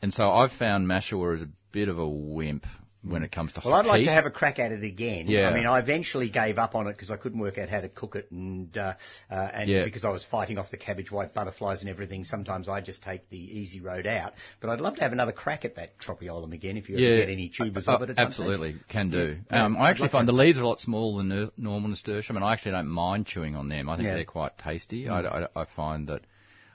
And 0.00 0.14
so 0.14 0.30
I've 0.30 0.52
found 0.52 0.86
Mashua 0.86 1.34
is 1.34 1.42
a 1.42 1.48
bit 1.72 1.88
of 1.88 1.98
a 1.98 2.08
wimp 2.08 2.64
when 3.02 3.22
it 3.22 3.30
comes 3.30 3.52
to 3.52 3.60
Well, 3.64 3.74
I'd 3.74 3.86
like 3.86 4.00
heat. 4.00 4.06
to 4.06 4.12
have 4.12 4.26
a 4.26 4.30
crack 4.30 4.58
at 4.58 4.72
it 4.72 4.82
again. 4.82 5.26
Yeah. 5.28 5.48
I 5.48 5.54
mean, 5.54 5.66
I 5.66 5.78
eventually 5.78 6.28
gave 6.30 6.58
up 6.58 6.74
on 6.74 6.88
it 6.88 6.92
because 6.94 7.10
I 7.12 7.16
couldn't 7.16 7.38
work 7.38 7.56
out 7.56 7.68
how 7.68 7.80
to 7.80 7.88
cook 7.88 8.16
it, 8.16 8.30
and 8.32 8.76
uh, 8.76 8.94
uh, 9.30 9.34
and 9.34 9.70
Yeah. 9.70 9.84
because 9.84 10.04
I 10.04 10.10
was 10.10 10.24
fighting 10.24 10.58
off 10.58 10.70
the 10.72 10.76
cabbage 10.76 11.10
white 11.12 11.32
butterflies 11.32 11.80
and 11.82 11.88
everything. 11.90 12.24
Sometimes 12.24 12.68
I 12.68 12.80
just 12.80 13.02
take 13.02 13.28
the 13.30 13.38
easy 13.38 13.80
road 13.80 14.06
out. 14.06 14.32
But 14.60 14.70
I'd 14.70 14.80
love 14.80 14.96
to 14.96 15.02
have 15.02 15.12
another 15.12 15.32
crack 15.32 15.64
at 15.64 15.76
that 15.76 15.98
tropaeolum 15.98 16.52
again 16.52 16.76
if 16.76 16.88
you 16.88 16.96
ever 16.96 17.16
get 17.26 17.28
any 17.32 17.48
tubers 17.48 17.86
Uh, 17.88 17.92
of 17.96 18.10
it. 18.10 18.18
Absolutely, 18.18 18.76
can 18.88 19.10
do. 19.10 19.38
Yeah. 19.50 19.64
Um, 19.64 19.76
I 19.76 19.90
actually 19.90 20.08
find 20.08 20.26
the 20.26 20.32
leaves 20.32 20.58
are 20.58 20.62
a 20.62 20.68
lot 20.68 20.80
smaller 20.80 21.18
than 21.18 21.28
nor- 21.28 21.52
normal 21.56 21.90
nasturtium, 21.90 22.36
and 22.36 22.44
I 22.44 22.52
actually 22.52 22.72
don't 22.72 22.88
mind 22.88 23.26
chewing 23.26 23.54
on 23.54 23.68
them. 23.68 23.88
I 23.88 23.96
think 23.96 24.08
Yeah. 24.08 24.14
they're 24.14 24.24
quite 24.24 24.58
tasty. 24.58 25.04
Mm. 25.04 25.10
I, 25.24 25.44
I- 25.44 25.62
I 25.62 25.64
find 25.66 26.08
that 26.08 26.22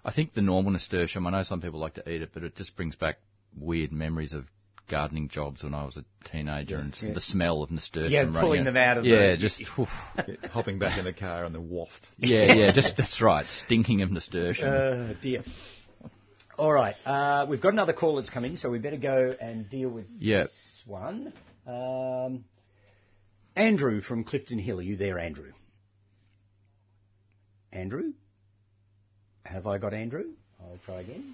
I 0.05 0.11
think 0.11 0.33
the 0.33 0.41
normal 0.41 0.71
nasturtium. 0.71 1.27
I 1.27 1.31
know 1.31 1.43
some 1.43 1.61
people 1.61 1.79
like 1.79 1.93
to 1.95 2.09
eat 2.09 2.21
it, 2.21 2.29
but 2.33 2.43
it 2.43 2.55
just 2.55 2.75
brings 2.77 2.95
back 2.95 3.17
weird 3.57 3.91
memories 3.91 4.33
of 4.33 4.45
gardening 4.89 5.29
jobs 5.29 5.63
when 5.63 5.73
I 5.73 5.85
was 5.85 5.97
a 5.97 6.05
teenager 6.25 6.77
and 6.77 6.95
Yeah. 7.01 7.13
the 7.13 7.21
smell 7.21 7.63
of 7.63 7.71
nasturtium. 7.71 8.11
Yeah, 8.11 8.19
running 8.21 8.41
pulling 8.41 8.59
in. 8.59 8.65
them 8.65 8.77
out 8.77 8.97
of 8.97 9.03
the- 9.03 9.09
yeah, 9.11 9.35
just 9.35 9.61
oof. 9.79 9.89
Hopping 10.51 10.79
back 10.79 10.97
in 10.97 11.05
the 11.05 11.13
car 11.13 11.45
and 11.45 11.55
the 11.55 11.61
waft. 11.61 12.07
yeah, 12.17 12.53
yeah, 12.53 12.71
just 12.71 12.97
that's 12.97 13.21
right, 13.21 13.45
stinking 13.45 14.01
of 14.01 14.11
nasturtium. 14.11 14.69
Uh, 14.69 15.13
dear. 15.21 15.43
All 16.57 16.71
right, 16.71 16.95
uh, 17.05 17.47
we've 17.49 17.61
got 17.61 17.73
another 17.73 17.93
call 17.93 18.17
that's 18.17 18.29
coming, 18.29 18.51
in, 18.51 18.57
so 18.57 18.69
we 18.69 18.77
better 18.79 18.97
go 18.97 19.35
and 19.41 19.69
deal 19.69 19.89
with 19.89 20.05
Yeah. 20.19 20.43
this 20.43 20.83
one. 20.85 21.33
Um, 21.65 22.45
Andrew 23.55 24.01
from 24.01 24.23
Clifton 24.23 24.59
Hill, 24.59 24.79
are 24.79 24.83
you 24.83 24.95
there, 24.95 25.17
Andrew? 25.17 25.51
Andrew? 27.71 28.13
Have 29.45 29.65
I 29.65 29.77
got 29.79 29.93
Andrew? 29.93 30.25
I'll 30.61 30.77
try 30.85 31.01
again. 31.01 31.33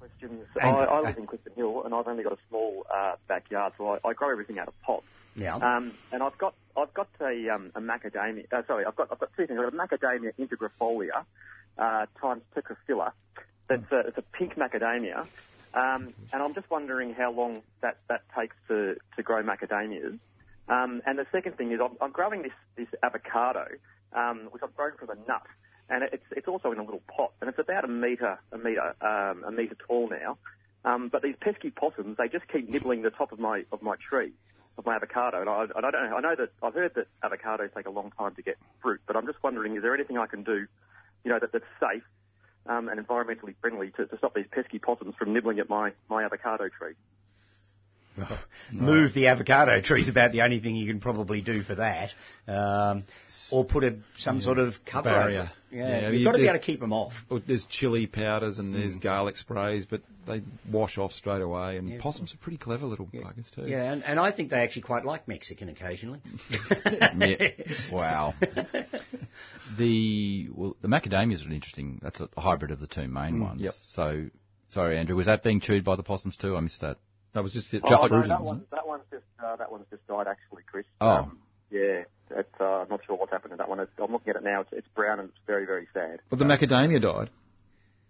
Questions. 0.00 0.46
I, 0.60 0.66
Andrew, 0.66 0.86
I 0.86 0.98
uh, 0.98 1.02
live 1.02 1.18
in 1.18 1.26
Clifton 1.26 1.52
Hill, 1.54 1.82
and 1.84 1.94
I've 1.94 2.08
only 2.08 2.24
got 2.24 2.32
a 2.32 2.42
small 2.48 2.84
uh, 2.92 3.14
backyard, 3.28 3.74
so 3.76 3.88
I, 3.92 4.08
I 4.08 4.12
grow 4.14 4.32
everything 4.32 4.58
out 4.58 4.68
of 4.68 4.74
pots. 4.80 5.06
Yeah. 5.36 5.56
Um, 5.56 5.92
and 6.10 6.22
I've 6.22 6.38
got 6.38 6.54
I've 6.76 6.92
got 6.94 7.08
a 7.20 7.54
um, 7.54 7.70
a 7.74 7.80
macadamia. 7.80 8.44
Uh, 8.50 8.62
sorry, 8.66 8.84
I've 8.86 8.96
got 8.96 9.08
I've 9.12 9.20
got 9.20 9.30
two 9.36 9.46
things. 9.46 9.60
I've 9.60 9.70
got 9.70 9.76
a 9.76 9.96
macadamia 9.96 10.32
integrifolia 10.40 11.24
uh, 11.78 12.06
times 12.20 12.42
tetraphylla. 12.56 13.12
That's 13.68 13.92
a, 13.92 14.00
it's 14.08 14.18
a 14.18 14.24
pink 14.36 14.54
macadamia, 14.56 15.28
um, 15.74 16.14
and 16.32 16.42
I'm 16.42 16.54
just 16.54 16.68
wondering 16.70 17.14
how 17.14 17.30
long 17.32 17.62
that, 17.82 17.98
that 18.08 18.22
takes 18.36 18.56
to, 18.66 18.96
to 19.16 19.22
grow 19.22 19.44
macadamias. 19.44 20.18
Um, 20.68 21.02
and 21.06 21.18
the 21.18 21.26
second 21.30 21.56
thing 21.56 21.70
is 21.70 21.78
I'm, 21.82 21.96
I'm 22.00 22.10
growing 22.10 22.42
this 22.42 22.56
this 22.76 22.88
avocado, 23.02 23.66
um, 24.12 24.48
which 24.50 24.62
I've 24.64 24.74
grown 24.74 24.96
from 24.98 25.10
a 25.10 25.14
nut, 25.14 25.46
and 25.90 26.04
it's 26.04 26.24
it's 26.30 26.48
also 26.48 26.72
in 26.72 26.78
a 26.78 26.84
little 26.84 27.02
pot, 27.14 27.32
and 27.40 27.50
it's 27.50 27.58
about 27.58 27.84
a 27.84 27.88
meter 27.88 28.38
a 28.52 28.58
meter 28.58 28.94
um, 29.02 29.44
a 29.44 29.50
meter 29.50 29.76
tall 29.86 30.08
now. 30.08 30.38
Um, 30.84 31.08
but 31.08 31.22
these 31.22 31.34
pesky 31.40 31.70
possums, 31.70 32.16
they 32.16 32.28
just 32.28 32.48
keep 32.48 32.68
nibbling 32.68 33.02
the 33.02 33.10
top 33.10 33.32
of 33.32 33.38
my 33.38 33.64
of 33.70 33.82
my 33.82 33.96
tree, 33.96 34.32
of 34.78 34.86
my 34.86 34.96
avocado. 34.96 35.40
And 35.40 35.50
I, 35.50 35.66
I 35.76 35.80
don't 35.80 35.92
know. 35.92 36.16
I 36.16 36.20
know 36.20 36.34
that 36.36 36.50
I've 36.62 36.74
heard 36.74 36.94
that 36.94 37.06
avocados 37.22 37.74
take 37.74 37.86
a 37.86 37.90
long 37.90 38.12
time 38.16 38.34
to 38.36 38.42
get 38.42 38.56
fruit, 38.80 39.00
but 39.06 39.16
I'm 39.16 39.26
just 39.26 39.42
wondering, 39.42 39.76
is 39.76 39.82
there 39.82 39.94
anything 39.94 40.16
I 40.16 40.26
can 40.26 40.42
do, 40.42 40.66
you 41.24 41.30
know, 41.30 41.38
that, 41.38 41.52
that's 41.52 41.64
safe 41.78 42.04
um, 42.66 42.88
and 42.88 43.04
environmentally 43.04 43.54
friendly 43.60 43.90
to, 43.96 44.06
to 44.06 44.16
stop 44.16 44.34
these 44.34 44.46
pesky 44.50 44.78
possums 44.78 45.14
from 45.18 45.34
nibbling 45.34 45.58
at 45.58 45.68
my 45.68 45.92
my 46.08 46.24
avocado 46.24 46.68
tree? 46.68 46.94
Move 48.72 49.14
the 49.14 49.28
avocado 49.28 49.80
tree 49.80 50.02
is 50.02 50.08
about 50.08 50.32
the 50.32 50.42
only 50.42 50.60
thing 50.60 50.76
you 50.76 50.86
can 50.86 51.00
probably 51.00 51.40
do 51.40 51.62
for 51.62 51.76
that. 51.76 52.10
Um, 52.46 53.04
or 53.52 53.64
put 53.64 53.84
a, 53.84 53.96
some 54.18 54.40
sort 54.40 54.58
of 54.58 54.74
cover 54.84 55.08
over 55.10 55.18
Barrier. 55.20 55.50
Yeah, 55.70 55.88
Yeah, 55.88 56.10
you've 56.10 56.20
you- 56.20 56.24
got 56.24 56.32
to 56.32 56.38
be 56.38 56.44
able 56.48 56.58
to 56.58 56.64
keep 56.64 56.80
them 56.80 56.92
off. 56.92 57.12
There's 57.46 57.66
chili 57.66 58.06
powders 58.06 58.58
and 58.58 58.74
there's 58.74 58.96
garlic 58.96 59.36
sprays, 59.36 59.86
but 59.86 60.02
they 60.26 60.42
wash 60.70 60.98
off 60.98 61.12
straight 61.12 61.40
away. 61.42 61.76
And 61.78 61.88
Yeah. 61.88 61.98
possums 62.00 62.34
are 62.34 62.38
pretty 62.38 62.58
clever 62.58 62.86
little 62.86 63.06
buggers 63.06 63.54
too. 63.54 63.62
Yeah, 63.66 63.92
and, 63.92 64.04
and 64.04 64.18
I 64.20 64.32
think 64.32 64.50
they 64.50 64.58
actually 64.58 64.82
quite 64.82 65.04
like 65.04 65.26
Mexican 65.28 65.68
occasionally. 65.68 66.20
Wow. 67.92 68.34
The 69.78 70.48
well, 70.52 70.76
the 70.80 70.88
macadamias 70.88 71.44
are 71.44 71.46
an 71.46 71.52
interesting. 71.52 72.00
That's 72.02 72.20
a 72.20 72.28
hybrid 72.36 72.72
of 72.72 72.80
the 72.80 72.88
two 72.88 73.06
main 73.06 73.40
ones. 73.40 73.60
yep. 73.60 73.74
So, 73.90 74.26
sorry, 74.70 74.98
Andrew, 74.98 75.14
was 75.16 75.26
that 75.26 75.44
being 75.44 75.60
chewed 75.60 75.84
by 75.84 75.94
the 75.96 76.02
possums 76.02 76.36
too? 76.36 76.56
I 76.56 76.60
missed 76.60 76.80
that. 76.80 76.98
That 77.32 77.42
was 77.42 77.52
just 77.52 77.72
it. 77.72 77.82
Oh, 77.84 78.06
no, 78.06 78.22
that 78.26 78.42
one, 78.42 78.64
that 78.72 78.86
one's 78.86 79.04
just 79.10 79.24
uh, 79.44 79.56
that 79.56 79.70
one's 79.70 79.86
just 79.90 80.06
died 80.06 80.26
actually, 80.26 80.62
Chris. 80.70 80.84
Oh. 81.00 81.08
Um, 81.08 81.38
yeah, 81.70 82.02
it's, 82.30 82.48
uh, 82.60 82.64
I'm 82.64 82.88
not 82.88 83.00
sure 83.06 83.16
what's 83.16 83.30
happened 83.30 83.52
to 83.52 83.56
that 83.58 83.68
one. 83.68 83.78
It's, 83.78 83.92
I'm 84.02 84.10
looking 84.10 84.30
at 84.30 84.36
it 84.36 84.42
now. 84.42 84.62
It's, 84.62 84.70
it's 84.72 84.88
brown 84.96 85.20
and 85.20 85.28
it's 85.28 85.38
very 85.46 85.66
very 85.66 85.86
sad. 85.94 86.20
But 86.28 86.40
the 86.40 86.44
macadamia 86.44 87.00
died. 87.00 87.30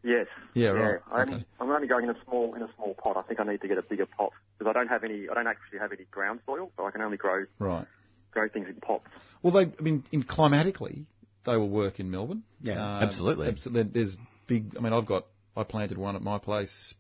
Yes. 0.02 0.26
Yeah, 0.54 0.68
right. 0.68 1.00
I 1.12 1.20
only, 1.20 1.34
Okay. 1.34 1.44
I'm 1.60 1.70
only 1.70 1.86
going 1.86 2.04
in 2.04 2.10
a 2.10 2.16
small 2.24 2.54
in 2.54 2.62
a 2.62 2.68
small 2.76 2.94
pot. 2.94 3.18
I 3.18 3.22
think 3.22 3.38
I 3.40 3.44
need 3.44 3.60
to 3.60 3.68
get 3.68 3.76
a 3.76 3.82
bigger 3.82 4.06
pot 4.06 4.32
because 4.58 4.70
I 4.70 4.72
don't 4.78 4.88
have 4.88 5.04
any. 5.04 5.28
I 5.28 5.34
don't 5.34 5.46
actually 5.46 5.78
have 5.80 5.92
any 5.92 6.04
ground 6.10 6.40
soil, 6.46 6.70
so 6.76 6.86
I 6.86 6.90
can 6.90 7.02
only 7.02 7.18
grow 7.18 7.44
Right. 7.58 7.86
grow 8.30 8.48
things 8.48 8.68
in 8.68 8.76
pots. 8.76 9.04
Well, 9.42 9.52
they, 9.52 9.70
I 9.78 9.82
mean, 9.82 10.04
in 10.10 10.22
climatically, 10.22 11.04
they 11.44 11.56
will 11.56 11.68
work 11.68 12.00
in 12.00 12.10
Melbourne. 12.10 12.44
Yeah. 12.62 12.82
Uh, 12.82 13.00
Absolutely. 13.02 13.48
absolutely. 13.48 13.92
There's 13.92 14.16
big. 14.46 14.74
I 14.78 14.80
mean, 14.80 14.94
I've 14.94 15.06
got. 15.06 15.26
I 15.54 15.64
planted 15.64 15.98
one 15.98 16.16
at 16.16 16.22
my 16.22 16.38
place, 16.38 16.94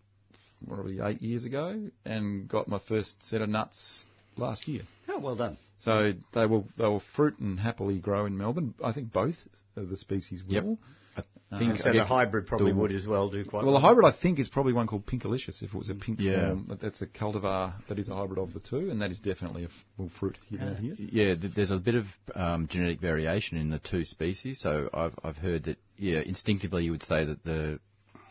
probably 0.66 1.00
eight 1.02 1.22
years 1.22 1.44
ago, 1.44 1.90
and 2.04 2.48
got 2.48 2.68
my 2.68 2.78
first 2.88 3.16
set 3.22 3.40
of 3.40 3.48
nuts 3.48 4.06
last 4.36 4.66
year. 4.68 4.82
Oh, 5.08 5.18
well 5.18 5.36
done. 5.36 5.56
So 5.78 6.12
they 6.34 6.46
will 6.46 6.66
they 6.76 6.84
will 6.84 7.02
fruit 7.16 7.38
and 7.38 7.58
happily 7.58 7.98
grow 7.98 8.26
in 8.26 8.36
Melbourne. 8.36 8.74
I 8.82 8.92
think 8.92 9.12
both 9.12 9.36
of 9.76 9.88
the 9.88 9.96
species 9.96 10.42
will. 10.44 10.54
Yep. 10.54 11.24
I 11.52 11.58
think 11.58 11.78
So 11.78 11.90
I 11.90 11.92
the 11.92 12.04
hybrid 12.04 12.46
probably 12.46 12.72
would 12.72 12.92
as 12.92 13.08
well 13.08 13.28
do 13.28 13.44
quite 13.44 13.64
Well, 13.64 13.72
well. 13.72 13.80
the 13.82 13.86
hybrid 13.86 14.06
I 14.06 14.12
think 14.16 14.38
is 14.38 14.48
probably 14.48 14.72
one 14.72 14.86
called 14.86 15.04
Pinkalicious. 15.04 15.62
If 15.62 15.74
it 15.74 15.76
was 15.76 15.90
a 15.90 15.96
pink 15.96 16.20
Yeah. 16.20 16.50
form, 16.50 16.64
but 16.68 16.80
that's 16.80 17.02
a 17.02 17.06
cultivar 17.06 17.72
that 17.88 17.98
is 17.98 18.08
a 18.08 18.14
hybrid 18.14 18.38
of 18.38 18.52
the 18.54 18.60
two, 18.60 18.88
and 18.90 19.02
that 19.02 19.10
is 19.10 19.18
definitely 19.18 19.64
a 19.64 19.66
f- 19.66 19.84
will 19.98 20.08
fruit 20.10 20.38
here 20.48 20.60
and 20.60 20.78
here. 20.78 20.94
Yeah, 20.96 21.34
th- 21.34 21.52
there's 21.54 21.72
a 21.72 21.78
bit 21.78 21.96
of 21.96 22.06
um, 22.36 22.68
genetic 22.68 23.00
variation 23.00 23.58
in 23.58 23.68
the 23.68 23.80
two 23.80 24.04
species. 24.04 24.60
So 24.60 24.88
I've 24.94 25.14
I've 25.24 25.36
heard 25.38 25.64
that 25.64 25.78
yeah, 25.98 26.20
instinctively 26.20 26.84
you 26.84 26.92
would 26.92 27.02
say 27.02 27.24
that 27.24 27.42
the 27.42 27.80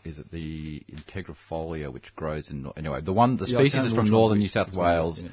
is 0.04 0.18
it 0.18 0.30
the 0.30 0.82
integrifolia 0.92 1.92
which 1.92 2.14
grows 2.16 2.50
in 2.50 2.70
anyway 2.76 3.00
the 3.00 3.12
one 3.12 3.36
the 3.36 3.46
Yeah, 3.46 3.58
species 3.60 3.86
is 3.86 3.94
from 3.94 4.10
northern 4.10 4.38
New 4.38 4.48
South 4.48 4.74
Wales 4.74 5.22
yeah. 5.22 5.30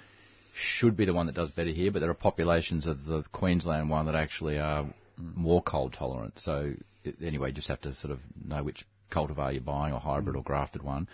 should 0.53 0.95
be 0.97 1.05
the 1.05 1.13
one 1.13 1.27
that 1.27 1.35
does 1.35 1.51
better 1.51 1.69
here, 1.69 1.91
but 1.91 1.99
there 1.99 2.09
are 2.09 2.15
populations 2.15 2.87
of 2.87 3.05
the 3.05 3.23
Queensland 3.31 3.89
one 3.89 4.05
that 4.07 4.15
actually 4.15 4.59
are 4.59 4.85
more 5.17 5.61
cold 5.61 5.93
tolerant. 5.93 6.39
So 6.39 6.73
anyway, 7.21 7.49
you 7.49 7.53
just 7.53 7.67
have 7.67 7.81
to 7.81 7.93
sort 7.95 8.11
of 8.11 8.19
know 8.43 8.63
which 8.63 8.85
cultivar 9.11 9.53
you're 9.53 9.61
buying, 9.61 9.93
or 9.93 9.99
hybrid 9.99 10.35
or 10.35 10.43
grafted 10.43 10.83
one. 10.83 11.07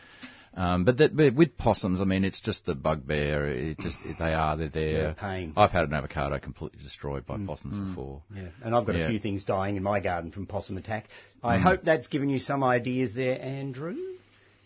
Um, 0.56 0.86
but, 0.86 0.98
that, 0.98 1.16
but 1.18 1.34
with 1.34 1.58
possums, 1.58 2.00
I 2.00 2.04
mean, 2.04 2.24
it's 2.24 2.40
just 2.40 2.66
the 2.68 2.76
bugbear. 2.76 3.48
It 3.48 3.80
just 3.80 3.98
they 4.20 4.34
are 4.36 4.56
they're 4.56 4.70
there. 4.70 5.04
They're 5.04 5.14
pain. 5.16 5.54
I've 5.58 5.72
had 5.72 5.86
an 5.86 5.94
avocado 5.96 6.38
completely 6.38 6.84
destroyed 6.84 7.26
by 7.26 7.38
possums 7.44 7.90
before. 7.90 8.22
Yeah, 8.36 8.50
and 8.64 8.76
I've 8.76 8.86
got 8.86 8.96
Yeah. 8.96 9.06
a 9.06 9.10
few 9.10 9.20
things 9.20 9.46
dying 9.46 9.78
in 9.78 9.84
my 9.84 10.00
garden 10.00 10.32
from 10.32 10.46
possum 10.46 10.78
attack. 10.78 11.08
I 11.44 11.58
Mm. 11.58 11.62
hope 11.62 11.84
that's 11.84 12.06
given 12.08 12.30
you 12.30 12.38
some 12.38 12.64
ideas 12.64 13.16
there, 13.16 13.42
Andrew. 13.42 13.96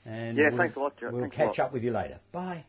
And 0.05 0.37
Yeah, 0.37 0.49
we'll, 0.49 0.57
thanks 0.57 0.75
a 0.75 0.79
lot, 0.79 0.97
Joe. 0.97 1.09
We'll 1.11 1.21
Thanks 1.21 1.35
catch 1.37 1.57
lot. 1.57 1.67
up 1.67 1.73
with 1.73 1.83
you 1.85 1.91
later. 1.91 2.19
Bye. 2.33 2.65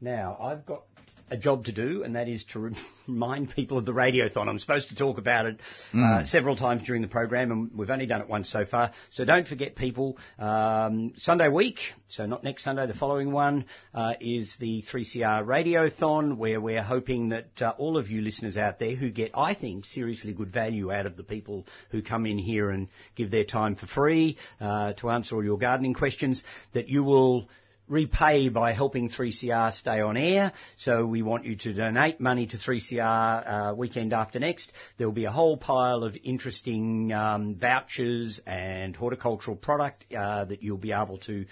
Now, 0.00 0.38
I've 0.40 0.64
got 0.64 0.82
a 1.30 1.36
job 1.36 1.64
to 1.66 1.72
do, 1.72 2.02
and 2.02 2.16
that 2.16 2.28
is 2.28 2.44
to 2.52 2.72
remind 3.08 3.50
people 3.50 3.78
of 3.78 3.86
the 3.86 3.92
radiothon. 3.92 4.48
I'm 4.48 4.58
supposed 4.58 4.88
to 4.90 4.96
talk 4.96 5.18
about 5.18 5.46
it 5.46 5.60
uh, 5.94 6.24
several 6.24 6.56
times 6.56 6.82
during 6.82 7.02
the 7.02 7.08
program, 7.08 7.50
and 7.50 7.70
we've 7.74 7.90
only 7.90 8.06
done 8.06 8.20
it 8.20 8.28
once 8.28 8.50
so 8.50 8.64
far. 8.66 8.92
So 9.10 9.24
don't 9.24 9.46
forget, 9.46 9.76
people. 9.76 10.18
Um, 10.38 11.14
Sunday 11.18 11.48
week, 11.48 11.78
so 12.08 12.26
not 12.26 12.44
next 12.44 12.64
Sunday, 12.64 12.86
the 12.86 12.94
following 12.94 13.32
one 13.32 13.66
uh, 13.94 14.14
is 14.20 14.56
the 14.58 14.82
3CR 14.82 15.44
Radiothon, 15.44 16.36
where 16.36 16.60
we're 16.60 16.82
hoping 16.82 17.30
that 17.30 17.50
uh, 17.60 17.72
all 17.78 17.96
of 17.96 18.08
you 18.08 18.20
listeners 18.20 18.56
out 18.56 18.78
there 18.78 18.96
who 18.96 19.10
get, 19.10 19.30
I 19.34 19.54
think, 19.54 19.86
seriously 19.86 20.32
good 20.32 20.52
value 20.52 20.92
out 20.92 21.06
of 21.06 21.16
the 21.16 21.22
people 21.22 21.66
who 21.90 22.02
come 22.02 22.26
in 22.26 22.38
here 22.38 22.70
and 22.70 22.88
give 23.14 23.30
their 23.30 23.44
time 23.44 23.76
for 23.76 23.86
free 23.86 24.36
uh, 24.60 24.94
to 24.94 25.10
answer 25.10 25.36
all 25.36 25.44
your 25.44 25.58
gardening 25.58 25.94
questions, 25.94 26.44
that 26.72 26.88
you 26.88 27.04
will 27.04 27.48
repay 27.90 28.48
by 28.48 28.72
helping 28.72 29.10
3CR 29.10 29.72
stay 29.72 30.00
on 30.00 30.16
air. 30.16 30.52
So 30.76 31.04
we 31.04 31.22
want 31.22 31.44
you 31.44 31.56
to 31.56 31.74
donate 31.74 32.20
money 32.20 32.46
to 32.46 32.56
3CR 32.56 33.72
uh, 33.72 33.74
weekend 33.74 34.12
after 34.12 34.38
next. 34.38 34.72
There 34.96 35.06
will 35.06 35.14
be 35.14 35.24
a 35.24 35.30
whole 35.30 35.56
pile 35.56 36.04
of 36.04 36.16
interesting 36.22 37.12
um, 37.12 37.56
vouchers 37.56 38.40
and 38.46 38.94
horticultural 38.94 39.56
product 39.56 40.04
uh, 40.16 40.44
that 40.44 40.62
you'll 40.62 40.78
be 40.78 40.92
able 40.92 41.18
to 41.18 41.44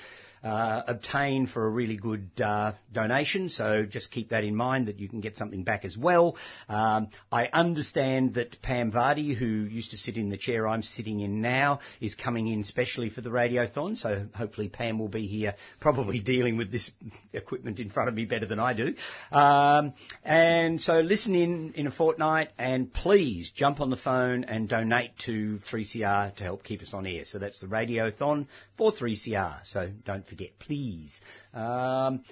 uh, 0.43 0.83
obtain 0.87 1.47
for 1.47 1.67
a 1.67 1.71
really 1.71 1.97
good 1.97 2.31
uh, 2.41 2.73
donation. 2.93 3.49
So 3.49 3.85
just 3.85 4.11
keep 4.11 4.31
that 4.31 4.45
in 4.45 4.55
mind 4.55 4.89
that 4.89 4.99
you 4.99 5.09
can 5.09 5.21
get 5.21 5.37
something 5.37 5.65
back 5.65 5.85
as 5.85 5.97
well. 5.97 6.37
Um, 6.69 7.09
I 7.31 7.49
understand 7.53 8.35
that 8.35 8.61
Pam 8.63 8.93
Vardy, 8.93 9.35
who 9.35 9.47
used 9.47 9.91
to 9.93 9.99
sit 9.99 10.17
in 10.17 10.31
the 10.31 10.37
chair 10.37 10.69
I'm 10.69 10.83
sitting 10.83 11.21
in 11.21 11.41
now, 11.41 11.81
is 12.01 12.15
coming 12.15 12.49
in 12.49 12.65
specially 12.65 13.11
for 13.11 13.21
the 13.21 13.31
radiothon. 13.31 13.97
So 13.97 14.27
hopefully 14.35 14.69
Pam 14.69 14.99
will 14.99 15.09
be 15.09 15.27
here, 15.27 15.55
probably 15.81 16.21
dealing 16.21 16.57
with 16.57 16.71
this 16.71 16.91
equipment 17.33 17.81
in 17.81 17.91
front 17.91 18.09
of 18.09 18.15
me 18.15 18.25
better 18.25 18.47
than 18.47 18.59
I 18.59 18.75
do. 18.75 18.95
Um, 19.33 19.95
and 20.25 20.81
so 20.81 21.01
listen 21.01 21.35
in 21.35 21.75
in 21.75 21.87
a 21.87 21.91
fortnight, 21.91 22.51
and 22.59 22.93
please 22.93 23.51
jump 23.51 23.81
on 23.81 23.91
the 23.91 23.97
phone 23.97 24.45
and 24.45 24.69
donate 24.69 25.17
to 25.27 25.59
3CR 25.71 26.35
to 26.37 26.45
help 26.45 26.65
keep 26.65 26.83
us 26.83 26.95
on 26.95 27.07
air. 27.07 27.25
So 27.25 27.39
that's 27.39 27.61
the 27.61 27.67
radiothon 27.67 28.47
for 28.77 28.93
3CR. 28.93 29.61
So 29.65 29.91
don't 30.05 30.27
forget, 30.39 30.59
please. 30.59 31.21
Um, 31.53 32.23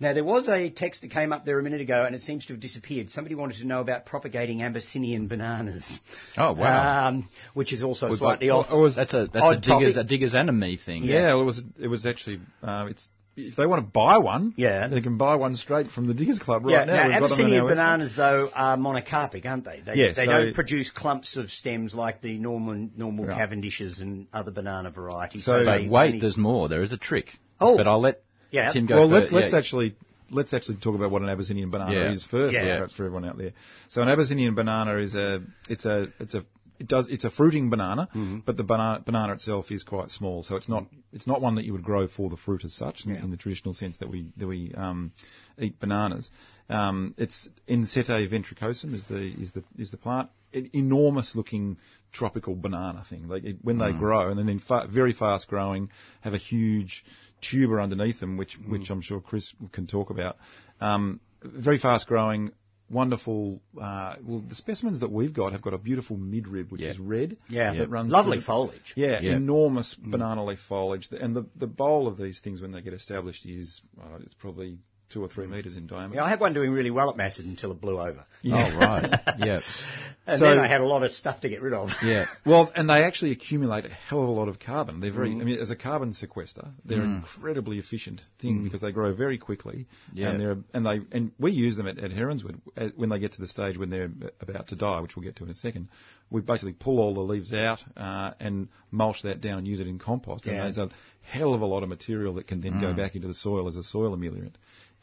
Now, 0.00 0.12
there 0.12 0.24
was 0.24 0.48
a 0.48 0.70
text 0.70 1.02
that 1.02 1.12
came 1.12 1.32
up 1.32 1.44
there 1.46 1.58
a 1.58 1.62
minute 1.62 1.80
ago 1.80 2.02
and 2.04 2.16
it 2.16 2.20
seems 2.22 2.44
to 2.46 2.52
have 2.54 2.60
disappeared. 2.60 3.10
Somebody 3.10 3.36
wanted 3.36 3.58
to 3.58 3.64
know 3.64 3.80
about 3.80 4.06
propagating 4.06 4.60
Abyssinian 4.60 5.28
bananas. 5.28 6.00
Oh, 6.36 6.52
wow. 6.52 7.08
Um, 7.08 7.28
which 7.54 7.72
is 7.72 7.84
also 7.84 8.08
We've 8.10 8.18
slightly 8.18 8.48
got- 8.48 8.66
off. 8.66 8.72
or 8.72 8.80
was- 8.80 8.96
That's 8.96 9.14
a 9.14 9.26
that's 9.32 9.36
a 9.36 9.40
odd 9.40 9.62
diggers 9.62 9.96
a 9.96 10.02
diggers 10.02 10.34
and 10.34 10.48
a 10.48 10.52
me 10.52 10.76
thing. 10.76 11.04
Yeah, 11.04 11.34
well, 11.34 11.42
it 11.42 11.44
was 11.44 11.62
it 11.80 11.86
was 11.86 12.06
actually 12.06 12.40
uh, 12.62 12.86
it's 12.90 13.08
if 13.36 13.56
they 13.56 13.66
want 13.66 13.84
to 13.84 13.90
buy 13.90 14.18
one, 14.18 14.54
Yeah. 14.56 14.86
they 14.88 15.00
can 15.00 15.16
buy 15.18 15.34
one 15.34 15.56
straight 15.56 15.88
from 15.90 16.06
the 16.06 16.14
Diggers 16.14 16.38
Club 16.38 16.64
right 16.64 16.72
yeah, 16.72 16.84
now. 16.84 16.94
now, 16.94 17.02
We've 17.02 17.02
got 17.02 17.12
them 17.12 17.22
on 17.22 17.24
Abyssinian 17.24 17.64
website. 17.64 17.68
bananas, 17.68 18.16
though, 18.16 18.50
are 18.54 18.76
monocarpic, 18.76 19.46
aren't 19.46 19.64
they? 19.64 19.80
They, 19.84 19.94
Yeah, 19.94 20.06
they 20.12 20.24
so- 20.26 20.32
don't 20.32 20.54
produce 20.54 20.90
clumps 20.90 21.36
of 21.36 21.50
stems 21.50 21.94
like 21.94 22.20
the 22.20 22.38
normal, 22.38 22.88
normal 22.96 23.26
Right. 23.26 23.38
Cavendishes 23.50 24.00
and 24.00 24.26
other 24.32 24.50
banana 24.50 24.90
varieties. 24.90 25.44
So- 25.44 25.64
But 25.64 25.78
they 25.78 25.88
wait, 25.88 26.06
only- 26.06 26.18
there's 26.20 26.36
more. 26.36 26.68
There 26.68 26.82
is 26.82 26.92
a 26.92 26.96
trick. 26.98 27.38
Oh. 27.60 27.76
but 27.76 27.86
I'll 27.86 28.00
let 28.00 28.20
Yeah. 28.50 28.72
Tim 28.72 28.86
go 28.86 28.96
Well, 28.96 29.08
let's 29.08 29.30
let's 29.32 29.52
Yeah. 29.52 29.58
actually 29.58 29.94
let's 30.30 30.52
actually 30.52 30.76
talk 30.76 30.94
about 30.96 31.10
what 31.12 31.22
an 31.22 31.28
Abyssinian 31.28 31.70
banana 31.70 31.92
Yeah. 31.94 32.10
is 32.10 32.24
first, 32.24 32.52
Yeah. 32.52 32.76
perhaps 32.76 32.94
for 32.94 33.04
everyone 33.04 33.24
out 33.24 33.38
there. 33.38 33.52
So 33.90 34.02
an 34.02 34.08
Abyssinian 34.08 34.54
banana 34.54 34.96
is 34.96 35.14
a 35.14 35.42
it's 35.68 35.86
a 35.86 36.08
it's 36.18 36.34
a 36.34 36.44
it 36.78 36.88
does 36.88 37.08
it's 37.08 37.24
a 37.24 37.30
fruiting 37.30 37.70
banana, 37.70 38.08
Mm-hmm. 38.14 38.38
but 38.46 38.56
the 38.56 38.64
banana 38.64 39.00
banana 39.04 39.32
itself 39.34 39.70
is 39.70 39.84
quite 39.84 40.10
small, 40.10 40.42
so 40.42 40.56
it's 40.56 40.68
not 40.68 40.86
it's 41.12 41.26
not 41.26 41.40
one 41.40 41.54
that 41.56 41.64
you 41.64 41.72
would 41.72 41.84
grow 41.84 42.08
for 42.08 42.28
the 42.30 42.36
fruit 42.36 42.64
as 42.64 42.74
such 42.74 43.04
in, 43.06 43.12
Yeah. 43.14 43.22
in 43.22 43.30
the 43.30 43.36
traditional 43.36 43.74
sense 43.74 43.96
that 43.98 44.08
we 44.10 44.32
that 44.36 44.46
we 44.46 44.72
um, 44.74 45.12
eat 45.58 45.78
bananas. 45.80 46.30
Um, 46.68 47.14
it's 47.18 47.48
Ensete 47.68 48.28
ventricosum 48.30 48.94
is 48.94 49.04
the 49.04 49.22
is 49.40 49.52
the 49.52 49.62
is 49.78 49.90
the 49.90 49.96
plant. 49.98 50.30
An 50.52 50.70
enormous 50.72 51.34
looking 51.34 51.78
tropical 52.12 52.54
banana 52.54 53.04
thing. 53.10 53.26
Like 53.28 53.42
it, 53.44 53.56
when 53.62 53.78
they 53.78 53.92
grow 53.92 54.28
and 54.30 54.38
then, 54.38 54.46
then 54.46 54.60
fa- 54.60 54.86
very 54.88 55.12
fast 55.12 55.48
growing, 55.48 55.90
have 56.20 56.32
a 56.32 56.38
huge 56.38 57.04
tuber 57.40 57.80
underneath 57.80 58.20
them, 58.20 58.36
which 58.36 58.56
which 58.68 58.88
I'm 58.90 59.00
sure 59.02 59.20
Chris 59.20 59.52
can 59.72 59.86
talk 59.88 60.10
about. 60.10 60.36
Um, 60.80 61.20
very 61.42 61.78
fast 61.78 62.06
growing, 62.06 62.52
wonderful. 62.90 63.60
Uh, 63.80 64.16
well, 64.22 64.40
the 64.48 64.54
specimens 64.54 65.00
that 65.00 65.10
we've 65.10 65.32
got 65.34 65.52
have 65.52 65.62
got 65.62 65.74
a 65.74 65.78
beautiful 65.78 66.16
midrib, 66.16 66.70
which 66.70 66.80
Yeah. 66.82 66.90
is 66.90 66.98
red. 66.98 67.36
Yeah. 67.48 67.74
that 67.74 67.90
runs 67.90 68.12
Lovely 68.12 68.38
through- 68.38 68.44
foliage. 68.46 68.92
Yeah, 68.96 69.20
Yeah. 69.20 69.36
enormous 69.36 69.94
banana 69.94 70.44
leaf 70.44 70.60
foliage, 70.60 71.08
and 71.12 71.34
the 71.34 71.46
the 71.56 71.66
bowl 71.66 72.06
of 72.08 72.16
these 72.18 72.40
things 72.40 72.60
when 72.60 72.72
they 72.72 72.80
get 72.82 72.92
established 72.92 73.46
is 73.46 73.80
uh, 74.00 74.16
it's 74.20 74.34
probably 74.34 74.78
two 75.14 75.22
or 75.24 75.28
three 75.28 75.46
metres 75.46 75.76
in 75.76 75.86
diameter. 75.86 76.16
Yeah, 76.16 76.24
I 76.24 76.28
had 76.28 76.40
one 76.40 76.52
doing 76.52 76.72
really 76.72 76.90
well 76.90 77.08
at 77.08 77.16
Massett 77.16 77.46
until 77.46 77.70
it 77.70 77.80
blew 77.80 77.98
over. 78.00 78.24
Oh 78.46 78.76
right, 78.78 79.20
yeah, 79.38 79.60
And 80.26 80.38
So- 80.38 80.46
then 80.46 80.58
I 80.58 80.66
had 80.66 80.80
a 80.80 80.84
lot 80.86 81.02
of 81.02 81.12
stuff 81.12 81.40
to 81.42 81.48
get 81.48 81.60
rid 81.62 81.72
of. 81.72 81.90
yeah. 82.02 82.26
Well, 82.46 82.72
and 82.74 82.88
they 82.88 83.02
actually 83.04 83.32
accumulate 83.32 83.84
a 83.84 83.90
hell 83.90 84.22
of 84.22 84.28
a 84.28 84.32
lot 84.32 84.48
of 84.48 84.58
carbon. 84.58 85.00
They're 85.00 85.10
Mm. 85.10 85.14
very, 85.14 85.30
I 85.32 85.44
mean, 85.44 85.58
as 85.58 85.70
a 85.70 85.76
carbon 85.76 86.12
sequester, 86.14 86.68
they're 86.84 87.00
an 87.02 87.16
incredibly 87.16 87.78
efficient 87.78 88.22
thing 88.40 88.62
because 88.64 88.80
they 88.80 88.90
grow 88.92 89.14
very 89.14 89.38
quickly. 89.38 89.86
Yeah. 90.12 90.30
And 90.30 90.40
they're, 90.40 90.56
and 90.74 90.84
they, 90.86 91.00
and 91.16 91.30
we 91.38 91.52
use 91.52 91.76
them 91.76 91.86
at, 91.86 91.98
at 91.98 92.10
Heronswood 92.10 92.60
when 92.96 93.08
they 93.10 93.18
get 93.18 93.32
to 93.34 93.40
the 93.40 93.46
stage 93.48 93.76
when 93.78 93.90
they're 93.90 94.10
about 94.40 94.68
to 94.68 94.76
die, 94.76 95.00
which 95.00 95.14
we'll 95.16 95.24
get 95.24 95.36
to 95.36 95.44
in 95.44 95.50
a 95.50 95.54
second. 95.54 95.88
We 96.30 96.40
basically 96.40 96.72
pull 96.72 96.98
all 97.00 97.14
the 97.14 97.20
leaves 97.20 97.52
out, 97.52 97.80
uh, 97.96 98.32
and 98.40 98.68
mulch 98.90 99.22
that 99.22 99.40
down 99.42 99.58
and 99.58 99.66
use 99.68 99.80
it 99.80 99.86
in 99.86 99.98
compost. 99.98 100.46
Yeah. 100.46 100.52
And 100.54 100.74
there's 100.74 100.78
a 100.78 100.90
hell 101.22 101.54
of 101.54 101.60
a 101.60 101.66
lot 101.66 101.82
of 101.82 101.88
material 101.88 102.34
that 102.34 102.46
can 102.46 102.60
then 102.62 102.80
go 102.80 102.92
back 102.94 103.14
into 103.14 103.28
the 103.28 103.34
soil 103.34 103.68
as 103.68 103.76
a 103.76 103.82
soil 103.82 104.16
ameliorant. 104.16 104.54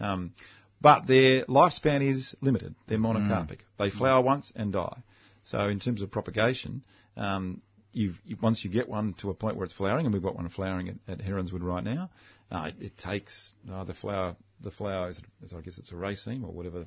Um, 0.01 0.33
but 0.81 1.05
their 1.07 1.45
lifespan 1.45 2.01
is 2.01 2.35
limited. 2.41 2.73
They're 2.87 2.97
monocarpic. 2.97 3.59
They 3.77 3.89
flower 3.91 4.21
once 4.21 4.51
and 4.55 4.73
die. 4.73 5.03
So 5.43 5.59
in 5.67 5.79
terms 5.79 6.01
of 6.01 6.09
propagation, 6.11 6.83
um, 7.17 7.61
you've, 7.93 8.19
you, 8.25 8.37
once 8.41 8.63
you 8.63 8.71
get 8.71 8.89
one 8.89 9.13
to 9.21 9.29
a 9.29 9.33
point 9.33 9.57
where 9.57 9.65
it's 9.65 9.73
flowering, 9.73 10.05
and 10.05 10.13
we've 10.13 10.23
got 10.23 10.35
one 10.35 10.49
flowering 10.49 10.89
at, 10.89 10.95
at 11.19 11.25
Heronswood 11.25 11.61
right 11.63 11.83
now, 11.83 12.09
uh, 12.51 12.71
it, 12.79 12.83
it 12.85 12.97
takes 12.97 13.51
uh, 13.71 13.83
the 13.83 13.93
flower. 13.93 14.35
The 14.63 14.71
flower 14.71 15.09
is, 15.09 15.19
is, 15.43 15.53
I 15.53 15.61
guess, 15.61 15.77
it's 15.79 15.91
a 15.91 15.95
raceme 15.95 16.43
or 16.43 16.51
whatever. 16.51 16.85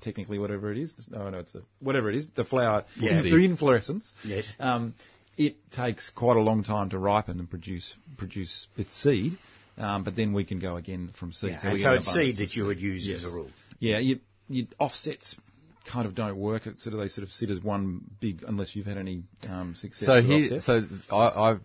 Technically, 0.00 0.38
whatever 0.38 0.70
it 0.70 0.78
is. 0.78 0.94
No, 1.10 1.28
no, 1.30 1.38
it's 1.38 1.54
a 1.56 1.62
whatever 1.80 2.08
it 2.10 2.16
is. 2.16 2.28
The 2.30 2.44
flower, 2.44 2.84
Yeah. 2.96 3.20
the 3.22 3.44
inflorescence. 3.44 4.12
Yes. 4.24 4.46
Um, 4.60 4.94
it 5.36 5.56
takes 5.70 6.10
quite 6.10 6.36
a 6.36 6.40
long 6.40 6.62
time 6.62 6.90
to 6.90 6.98
ripen 6.98 7.38
and 7.40 7.50
produce 7.50 7.96
produce 8.16 8.68
its 8.76 8.94
seed. 8.94 9.32
Um, 9.78 10.04
but 10.04 10.16
then 10.16 10.32
we 10.32 10.44
can 10.44 10.58
go 10.58 10.76
again 10.76 11.10
from 11.18 11.32
seed. 11.32 11.50
Yeah, 11.62 11.72
we 11.72 11.72
and 11.72 11.82
so 11.82 11.92
it's 11.92 12.12
seed 12.12 12.36
that 12.38 12.54
you 12.56 12.66
would 12.66 12.80
use 12.80 13.06
Yes. 13.06 13.18
as 13.20 13.26
a 13.26 13.36
rule. 13.36 13.50
Yeah, 13.78 13.98
you, 13.98 14.20
you 14.48 14.66
offsets 14.78 15.36
kind 15.84 16.06
of 16.06 16.14
don't 16.14 16.36
work. 16.36 16.66
It 16.66 16.80
sort 16.80 16.94
of 16.94 17.00
they 17.00 17.08
sort 17.08 17.24
of 17.24 17.30
sit 17.30 17.50
as 17.50 17.60
one 17.60 18.02
big 18.20 18.42
unless 18.46 18.74
you've 18.74 18.86
had 18.86 18.98
any 18.98 19.22
um, 19.48 19.74
success. 19.74 20.06
So 20.06 20.16
with 20.16 20.24
he, 20.24 20.54
offset. 20.56 20.62
so 20.62 21.14
I, 21.14 21.50
I've 21.50 21.60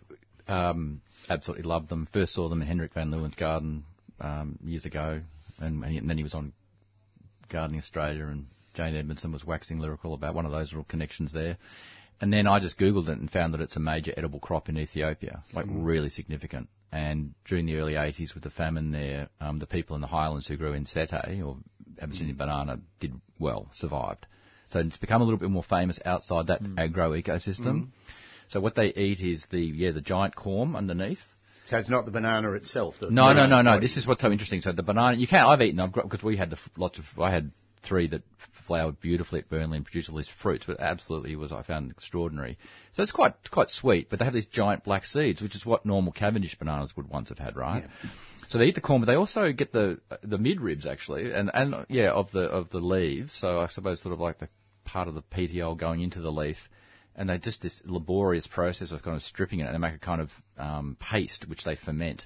um, 0.47 1.01
absolutely 1.29 1.63
loved 1.63 1.89
them. 1.89 2.07
First 2.11 2.33
saw 2.33 2.49
them 2.49 2.61
in 2.61 2.67
Hendrik 2.67 2.93
van 2.93 3.11
Leeuwen's 3.11 3.35
garden 3.35 3.85
um, 4.19 4.59
years 4.63 4.85
ago, 4.85 5.21
and, 5.59 5.83
and 5.83 6.09
then 6.09 6.17
he 6.17 6.23
was 6.23 6.33
on 6.33 6.53
Gardening 7.49 7.79
Australia, 7.79 8.25
and 8.27 8.45
Jane 8.73 8.93
Edmanson 8.93 9.31
was 9.31 9.45
waxing 9.45 9.79
lyrical 9.79 10.13
about 10.13 10.35
one 10.35 10.45
of 10.45 10.51
those 10.51 10.71
little 10.71 10.83
connections 10.85 11.33
there. 11.33 11.57
And 12.19 12.31
then 12.31 12.45
I 12.45 12.59
just 12.59 12.77
googled 12.77 13.09
it 13.09 13.17
and 13.17 13.31
found 13.31 13.55
that 13.55 13.61
it's 13.61 13.75
a 13.75 13.79
major 13.79 14.13
edible 14.15 14.39
crop 14.39 14.69
in 14.69 14.77
Ethiopia, 14.77 15.41
like 15.53 15.65
really 15.67 16.09
significant. 16.09 16.69
And 16.91 17.33
during 17.45 17.65
the 17.65 17.77
early 17.77 17.93
80s, 17.93 18.33
with 18.33 18.43
the 18.43 18.49
famine 18.49 18.91
there, 18.91 19.29
um, 19.39 19.59
the 19.59 19.67
people 19.67 19.95
in 19.95 20.01
the 20.01 20.07
highlands 20.07 20.47
who 20.47 20.57
grew 20.57 20.73
ensete 20.73 21.41
or 21.43 21.57
Abyssinian 22.01 22.35
mm. 22.35 22.39
banana 22.39 22.79
did 22.99 23.13
well, 23.39 23.69
survived. 23.73 24.25
So 24.69 24.79
it's 24.79 24.97
become 24.97 25.21
a 25.21 25.25
little 25.25 25.39
bit 25.39 25.49
more 25.49 25.63
famous 25.63 25.99
outside 26.03 26.47
that 26.47 26.63
mm. 26.63 26.77
agro 26.77 27.11
ecosystem. 27.11 27.65
Mm. 27.65 27.87
So 28.49 28.59
what 28.59 28.75
they 28.75 28.87
eat 28.87 29.21
is 29.21 29.47
the 29.49 29.61
yeah 29.61 29.91
the 29.91 30.01
giant 30.01 30.35
corm 30.35 30.75
underneath. 30.75 31.19
So 31.67 31.77
it's 31.77 31.89
not 31.89 32.05
the 32.05 32.11
banana 32.11 32.51
itself. 32.53 32.95
The 32.99 33.09
No, 33.09 33.31
no, 33.31 33.45
no, 33.45 33.61
no. 33.61 33.71
body. 33.71 33.81
This 33.81 33.95
is 33.95 34.05
what's 34.05 34.21
so 34.21 34.31
interesting. 34.31 34.61
So 34.61 34.73
the 34.73 34.83
banana, 34.83 35.15
you 35.15 35.27
can't. 35.27 35.47
I've 35.47 35.61
eaten 35.61 35.77
them 35.77 35.87
I've 35.87 35.93
grown 35.93 36.07
because 36.07 36.23
we 36.23 36.35
had 36.35 36.49
the 36.49 36.57
lots 36.75 36.99
of. 36.99 37.05
I 37.17 37.31
had 37.31 37.51
three 37.83 38.07
that 38.07 38.23
flowered 38.71 39.01
beautifully 39.01 39.39
at 39.39 39.49
Burnley 39.49 39.75
and 39.75 39.85
produced 39.85 40.09
all 40.09 40.15
these 40.15 40.29
fruits, 40.29 40.65
but 40.65 40.79
absolutely 40.79 41.35
was 41.35 41.51
I 41.51 41.61
found 41.61 41.91
extraordinary. 41.91 42.57
So 42.93 43.03
it's 43.03 43.11
quite 43.11 43.33
quite 43.51 43.67
sweet, 43.67 44.09
but 44.09 44.19
they 44.19 44.23
have 44.23 44.33
these 44.33 44.45
giant 44.45 44.85
black 44.85 45.03
seeds, 45.03 45.41
which 45.41 45.55
is 45.55 45.65
what 45.65 45.85
normal 45.85 46.13
Cavendish 46.13 46.57
bananas 46.57 46.95
would 46.95 47.09
once 47.09 47.27
have 47.29 47.37
had, 47.37 47.57
right? 47.57 47.83
So 48.47 48.57
they 48.57 48.65
eat 48.65 48.75
the 48.75 48.81
corn, 48.81 49.01
but 49.01 49.07
they 49.07 49.15
also 49.15 49.51
get 49.51 49.73
the 49.73 49.99
the 50.23 50.37
midribs 50.37 50.85
actually, 50.85 51.33
and 51.33 51.51
and 51.53 51.85
yeah 51.89 52.11
of 52.11 52.31
the 52.31 52.43
of 52.43 52.69
the 52.69 52.79
leaves. 52.79 53.33
So 53.33 53.59
I 53.59 53.67
suppose 53.67 54.01
sort 54.01 54.13
of 54.13 54.21
like 54.21 54.39
the 54.39 54.47
part 54.85 55.09
of 55.09 55.15
the 55.15 55.21
petiole 55.21 55.75
going 55.75 55.99
into 55.99 56.21
the 56.21 56.31
leaf. 56.31 56.69
And 57.13 57.29
they 57.29 57.37
just 57.39 57.61
this 57.61 57.81
laborious 57.83 58.47
process 58.47 58.93
of 58.93 59.03
kind 59.03 59.17
of 59.17 59.21
stripping 59.21 59.59
it 59.59 59.65
and 59.65 59.73
they 59.73 59.79
make 59.79 59.95
a 59.95 59.99
kind 59.99 60.21
of 60.21 60.31
um, 60.57 60.95
paste 60.97 61.45
which 61.49 61.65
they 61.65 61.75
ferment. 61.75 62.25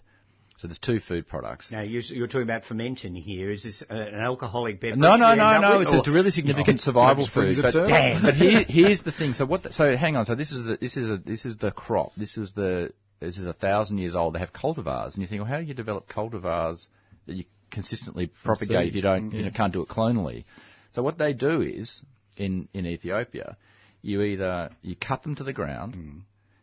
So 0.58 0.68
there's 0.68 0.80
two 0.80 1.00
food 1.02 1.28
products. 1.28 1.70
Now 1.72 1.82
you, 1.82 2.00
you're 2.00 2.28
talking 2.28 2.44
about 2.44 2.64
fermenting 2.64 3.14
here. 3.14 3.52
Is 3.52 3.64
this 3.64 3.84
uh, 3.90 3.94
an 3.94 4.16
alcoholic 4.16 4.80
beverage? 4.80 5.00
No, 5.00 5.18
no, 5.18 5.36
no, 5.36 5.60
no. 5.60 5.82
It's 5.82 5.94
a, 5.94 6.00
it's 6.00 6.08
a 6.08 6.12
really 6.12 6.32
significant 6.32 6.80
survival 6.80 7.28
food. 7.28 7.58
of 7.58 7.64
But, 7.64 7.72
Turn. 7.74 8.22
but 8.24 8.36
here, 8.36 8.64
here's 8.66 9.04
the 9.04 9.12
thing. 9.12 9.34
So 9.34 9.46
what? 9.46 9.64
The, 9.64 9.74
so 9.74 9.96
hang 9.98 10.16
on. 10.16 10.26
So 10.26 10.36
this 10.36 10.52
is 10.54 10.66
the, 10.68 10.78
this 10.80 10.96
is 10.96 11.10
a 11.10 11.18
this 11.18 11.44
is 11.46 11.58
the 11.58 11.72
crop. 11.72 12.12
This 12.16 12.38
is 12.38 12.54
the 12.54 12.94
this 13.20 13.38
is 13.38 13.46
a 13.46 13.54
thousand 13.54 13.98
years 13.98 14.16
old. 14.16 14.36
They 14.36 14.40
have 14.40 14.54
cultivars, 14.54 15.14
and 15.16 15.22
you 15.22 15.28
think, 15.28 15.42
well, 15.42 15.50
how 15.52 15.58
do 15.60 15.66
you 15.66 15.74
develop 15.74 16.08
cultivars 16.08 16.88
that 17.28 17.36
you 17.36 17.44
consistently 17.72 18.28
propagate 18.44 18.84
seed. 18.84 18.88
if 18.90 18.96
you 18.96 19.02
don't 19.02 19.32
you 19.34 19.44
know 19.44 19.52
can't 19.52 19.74
do 19.74 19.82
it 19.82 19.90
clonally? 19.90 20.46
So 20.92 21.04
what 21.04 21.18
they 21.18 21.34
do 21.34 21.62
is 21.62 22.02
in 22.38 22.70
in 22.74 22.86
Ethiopia, 22.86 23.58
you 24.02 24.22
either 24.22 24.70
you 24.82 24.96
cut 24.96 25.24
them 25.24 25.36
to 25.36 25.44
the 25.44 25.54
ground, 25.54 25.96
Mm. 25.96 26.22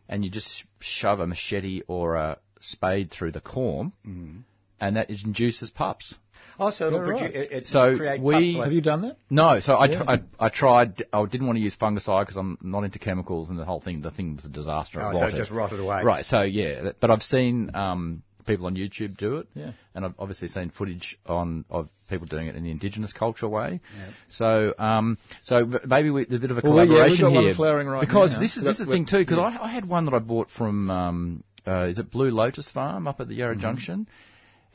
and 0.09 0.25
you 0.25 0.31
just 0.31 0.63
shove 0.79 1.19
a 1.19 1.27
machete 1.27 1.81
or 1.87 2.15
a 2.15 2.37
spade 2.63 3.11
through 3.11 3.31
the 3.31 3.41
corm, 3.41 3.91
Mm. 4.07 4.43
and 4.79 4.95
that 4.97 5.09
induces 5.09 5.69
pups. 5.69 6.15
Oh, 6.59 6.69
so 6.69 6.87
it'll 6.87 7.05
Yeah, 7.07 7.11
right. 7.13 7.35
it, 7.35 7.51
it 7.51 7.67
So 7.67 7.95
create 7.97 8.21
we- 8.21 8.33
pups 8.33 8.55
like- 8.57 8.63
have 8.65 8.73
you 8.73 8.81
done 8.81 9.01
that? 9.01 9.17
No, 9.29 9.59
so 9.59 9.73
I, 9.75 9.85
Yeah. 9.87 10.03
tr- 10.03 10.09
I, 10.11 10.21
I 10.39 10.49
tried. 10.49 11.03
I 11.11 11.25
didn't 11.25 11.47
want 11.47 11.57
to 11.57 11.63
use 11.63 11.75
fungicide 11.75 12.23
because 12.23 12.37
I'm 12.37 12.57
not 12.61 12.83
into 12.83 12.99
chemicals, 12.99 13.49
and 13.49 13.57
the 13.57 13.65
whole 13.65 13.79
thing. 13.79 14.01
The 14.01 14.11
thing 14.11 14.35
was 14.35 14.45
a 14.45 14.49
disaster. 14.49 14.99
It 15.01 15.03
Oh, 15.03 15.13
so 15.13 15.25
it 15.27 15.35
just 15.35 15.51
rotted 15.51 15.79
away. 15.79 16.03
Right. 16.03 16.25
So 16.25 16.41
yeah, 16.41 16.91
but 16.99 17.09
I've 17.09 17.23
seen 17.23 17.71
um, 17.75 18.21
people 18.45 18.67
on 18.67 18.75
YouTube 18.75 19.17
do 19.17 19.37
it. 19.37 19.47
Yeah. 19.55 19.71
And 19.95 20.05
I've 20.05 20.13
obviously 20.19 20.47
seen 20.49 20.69
footage 20.69 21.17
on 21.25 21.65
of 21.71 21.89
people 22.09 22.27
doing 22.27 22.47
it 22.47 22.55
in 22.55 22.63
the 22.63 22.69
indigenous 22.71 23.13
culture 23.13 23.47
way. 23.47 23.79
Yeah. 23.97 24.05
So 24.29 24.73
um, 24.77 25.17
so 25.43 25.65
maybe 25.87 26.11
we, 26.11 26.25
there's 26.25 26.37
a 26.39 26.41
bit 26.41 26.51
of 26.51 26.57
a 26.59 26.61
Well, 26.63 26.75
yeah, 26.75 26.81
we've 26.81 26.89
collaboration 26.89 27.25
got 27.25 27.33
one 27.33 27.43
here 27.45 27.55
flowering 27.55 27.87
right 27.87 28.01
because 28.01 28.33
now. 28.33 28.39
this 28.39 28.57
is 28.57 28.63
this 28.63 28.79
is 28.79 28.85
the 28.85 28.91
thing 28.93 29.05
too. 29.05 29.19
Because 29.19 29.39
yeah. 29.39 29.57
I, 29.59 29.65
I 29.65 29.69
had 29.69 29.87
one 29.89 30.05
that 30.05 30.13
I 30.13 30.19
bought 30.19 30.51
from 30.51 30.91
um, 30.91 31.43
uh, 31.67 31.87
is 31.89 31.99
it 31.99 32.11
Blue 32.11 32.29
Lotus 32.29 32.69
Farm 32.69 33.07
up 33.07 33.19
at 33.19 33.27
the 33.27 33.33
Mm-hmm. 33.33 33.39
Yarra 33.39 33.55
Junction. 33.55 34.07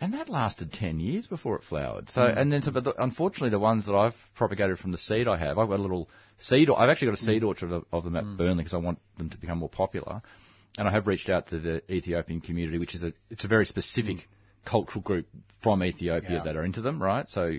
And 0.01 0.15
that 0.15 0.28
lasted 0.28 0.73
10 0.73 1.01
years 1.01 1.27
before 1.27 1.56
it 1.56 1.65
flowered. 1.65 2.09
So, 2.09 2.20
Mm. 2.20 2.36
and 2.39 2.52
then, 2.52 2.62
so, 2.62 2.70
but 2.70 2.85
the, 2.85 2.94
unfortunately, 3.02 3.51
the 3.51 3.59
ones 3.59 3.86
that 3.86 3.97
I've 3.97 4.15
propagated 4.36 4.78
from 4.78 4.93
the 4.93 4.98
seed 4.98 5.27
I 5.27 5.36
have, 5.36 5.59
I've 5.59 5.69
got 5.69 5.81
a 5.81 5.82
little 5.82 6.09
seed, 6.39 6.69
or- 6.70 6.78
I've 6.78 6.89
actually 6.89 7.09
got 7.09 7.19
a 7.20 7.23
Mm. 7.23 7.27
seed 7.27 7.43
orchard 7.44 7.73
of, 7.73 7.85
of 7.93 8.05
them 8.05 8.15
at 8.15 8.24
Burnley 8.36 8.59
because 8.62 8.74
I 8.74 8.78
want 8.78 9.01
them 9.19 9.28
to 9.31 9.36
become 9.39 9.59
more 9.59 9.69
popular. 9.69 10.23
And 10.78 10.86
I 10.86 10.93
have 10.93 11.09
reached 11.09 11.28
out 11.31 11.48
to 11.48 11.59
the 11.59 11.82
Ethiopian 11.93 12.40
community, 12.40 12.78
which 12.78 12.94
is 12.94 13.02
a, 13.02 13.12
it's 13.28 13.44
a 13.44 13.48
very 13.48 13.66
specific 13.66 14.28
cultural 14.65 15.02
group 15.02 15.27
from 15.62 15.82
Ethiopia 15.82 16.31
Mm. 16.31 16.32
Yeah. 16.35 16.43
that 16.44 16.56
are 16.56 16.62
into 16.65 16.81
them, 16.81 17.02
right? 17.02 17.28
So 17.28 17.55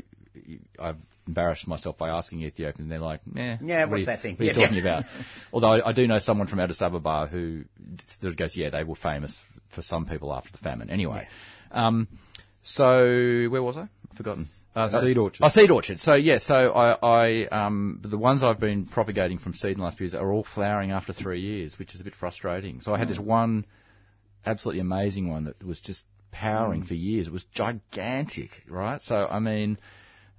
I've 0.79 0.95
embarrassed 1.29 1.67
myself 1.67 1.97
by 1.97 2.09
asking 2.09 2.41
Ethiopians, 2.41 2.81
and 2.81 2.91
they're 2.91 2.99
like, 2.99 3.21
eh, 3.37 3.57
Yeah, 3.61 3.81
what 3.81 3.91
what's 3.91 3.99
you, 4.01 4.05
that 4.07 4.21
thing? 4.21 4.35
What 4.35 4.41
are 4.41 4.45
you 4.45 4.53
talking 4.53 4.75
yeah. 4.75 4.81
about? 4.81 5.03
Although 5.53 5.73
I, 5.73 5.89
I 5.89 5.93
do 5.93 6.07
know 6.07 6.19
someone 6.19 6.47
from 6.47 6.59
Addis 6.59 6.81
Ababa 6.81 7.27
who 7.27 7.63
sort 8.19 8.31
of 8.31 8.37
goes, 8.37 8.57
yeah, 8.57 8.69
they 8.69 8.83
were 8.83 8.95
famous 8.95 9.41
for 9.73 9.81
some 9.81 10.05
people 10.05 10.33
after 10.33 10.51
the 10.51 10.57
famine. 10.57 10.89
Anyway, 10.89 11.27
um, 11.71 12.07
so 12.63 13.47
where 13.49 13.63
was 13.63 13.77
I? 13.77 13.87
I've 14.11 14.17
forgotten. 14.17 14.49
Uh, 14.75 15.01
seed 15.01 15.17
orchard. 15.17 15.43
Oh, 15.43 15.49
seed 15.49 15.71
orchard. 15.71 15.99
So 15.99 16.13
yeah, 16.13 16.37
so 16.37 16.55
I, 16.55 16.97
I 17.01 17.45
um, 17.47 18.01
the 18.03 18.17
ones 18.17 18.43
I've 18.43 18.59
been 18.59 18.85
propagating 18.85 19.39
from 19.39 19.53
seed 19.53 19.71
in 19.71 19.77
the 19.77 19.83
last 19.83 19.97
few 19.97 20.05
years 20.05 20.13
are 20.13 20.31
all 20.31 20.43
flowering 20.43 20.91
after 20.91 21.11
three 21.11 21.41
years, 21.41 21.79
which 21.79 21.95
is 21.95 22.01
a 22.01 22.03
bit 22.03 22.13
frustrating. 22.13 22.81
So 22.81 22.93
I 22.93 22.99
had 22.99 23.07
this 23.07 23.19
one 23.19 23.65
absolutely 24.45 24.81
amazing 24.81 25.29
one 25.29 25.45
that 25.45 25.63
was 25.65 25.81
just 25.81 26.03
powering 26.31 26.83
for 26.83 26.93
years. 26.93 27.27
It 27.27 27.33
was 27.33 27.45
gigantic, 27.45 28.49
right? 28.69 29.01
So 29.01 29.25
I 29.25 29.39
mean, 29.39 29.79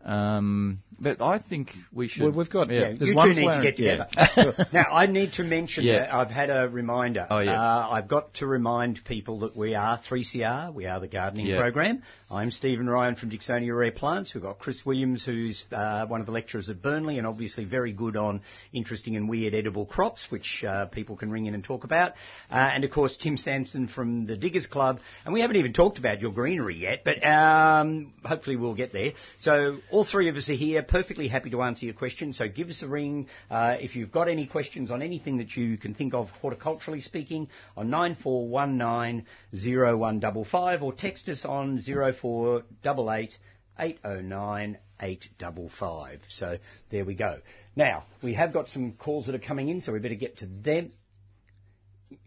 um, 0.04 0.82
but 1.02 1.22
I 1.22 1.38
think 1.38 1.72
we 1.94 2.08
should. 2.08 2.24
Well, 2.24 2.32
we've 2.32 2.50
got- 2.50 2.68
yeah. 2.70 2.90
Yeah, 2.90 3.06
you 3.06 3.14
one 3.14 3.28
two 3.28 3.34
need 3.34 3.40
to 3.40 3.42
flowering- 3.46 3.62
get 3.62 3.78
yeah. 3.78 4.04
together. 4.04 4.66
now, 4.72 4.84
I 4.92 5.06
need 5.06 5.32
to 5.34 5.44
mention 5.44 5.84
Yeah. 5.84 6.00
that 6.00 6.14
I've 6.14 6.30
had 6.30 6.50
a 6.50 6.68
reminder. 6.68 7.26
Oh, 7.30 7.38
yeah. 7.38 7.52
Uh, 7.58 7.88
I've 7.90 8.06
got 8.08 8.34
to 8.34 8.46
remind 8.46 9.02
people 9.06 9.40
that 9.40 9.56
we 9.56 9.74
are 9.74 9.98
3CR, 9.98 10.74
we 10.74 10.84
are 10.86 11.00
the 11.00 11.08
gardening 11.08 11.46
Yeah. 11.46 11.58
program. 11.58 12.02
I'm 12.30 12.50
Stephen 12.50 12.88
Ryan 12.88 13.16
from 13.16 13.30
Dicksonia 13.30 13.74
Rare 13.76 13.92
Plants. 13.92 14.34
We've 14.34 14.42
got 14.42 14.58
Chris 14.58 14.84
Williams, 14.84 15.24
who's 15.24 15.64
uh, 15.72 16.06
one 16.06 16.20
of 16.20 16.26
the 16.26 16.32
lecturers 16.32 16.68
at 16.68 16.82
Burnley 16.82 17.16
and 17.18 17.26
obviously 17.26 17.64
very 17.64 17.92
good 17.94 18.16
on 18.16 18.42
interesting 18.74 19.16
and 19.16 19.26
weird 19.28 19.54
edible 19.54 19.86
crops, 19.86 20.26
which 20.30 20.62
uh, 20.66 20.86
people 20.86 21.16
can 21.16 21.30
ring 21.30 21.46
in 21.46 21.54
and 21.54 21.64
talk 21.64 21.84
about. 21.84 22.12
Uh, 22.50 22.70
and 22.74 22.84
of 22.84 22.90
course, 22.90 23.16
Tim 23.16 23.36
Sampson 23.38 23.88
from 23.88 24.26
the 24.26 24.36
Diggers 24.36 24.66
Club. 24.66 25.00
And 25.24 25.32
we 25.32 25.40
haven't 25.40 25.56
even 25.56 25.72
talked 25.72 25.98
about 25.98 26.20
your 26.20 26.30
greenery 26.32 26.76
yet, 26.76 27.04
but 27.04 27.24
um, 27.26 28.12
hopefully 28.22 28.56
we'll 28.56 28.74
get 28.74 28.92
there. 28.92 29.12
So 29.38 29.78
all 29.90 30.04
three 30.04 30.28
of 30.28 30.36
us 30.36 30.48
are 30.48 30.54
here, 30.54 30.82
perfectly 30.82 31.28
happy 31.28 31.50
to 31.50 31.62
answer 31.62 31.84
your 31.84 31.94
questions. 31.94 32.38
So 32.38 32.48
give 32.48 32.68
us 32.68 32.82
a 32.82 32.88
ring 32.88 33.28
uh, 33.50 33.76
if 33.80 33.96
you've 33.96 34.12
got 34.12 34.28
any 34.28 34.46
questions 34.46 34.90
on 34.90 35.02
anything 35.02 35.38
that 35.38 35.56
you 35.56 35.76
can 35.76 35.94
think 35.94 36.14
of 36.14 36.30
horticulturally 36.42 37.02
speaking 37.02 37.48
on 37.76 37.88
94190155 37.88 40.82
or 40.82 40.92
text 40.92 41.28
us 41.28 41.44
on 41.44 41.80
0488 41.80 43.38
809 43.78 44.78
855. 45.00 46.20
So 46.28 46.58
there 46.90 47.04
we 47.04 47.14
go. 47.14 47.38
Now, 47.74 48.04
we 48.22 48.34
have 48.34 48.52
got 48.52 48.68
some 48.68 48.92
calls 48.92 49.26
that 49.26 49.34
are 49.34 49.38
coming 49.38 49.68
in, 49.68 49.80
so 49.80 49.92
we 49.92 49.98
better 49.98 50.14
get 50.14 50.38
to 50.38 50.46
them. 50.46 50.92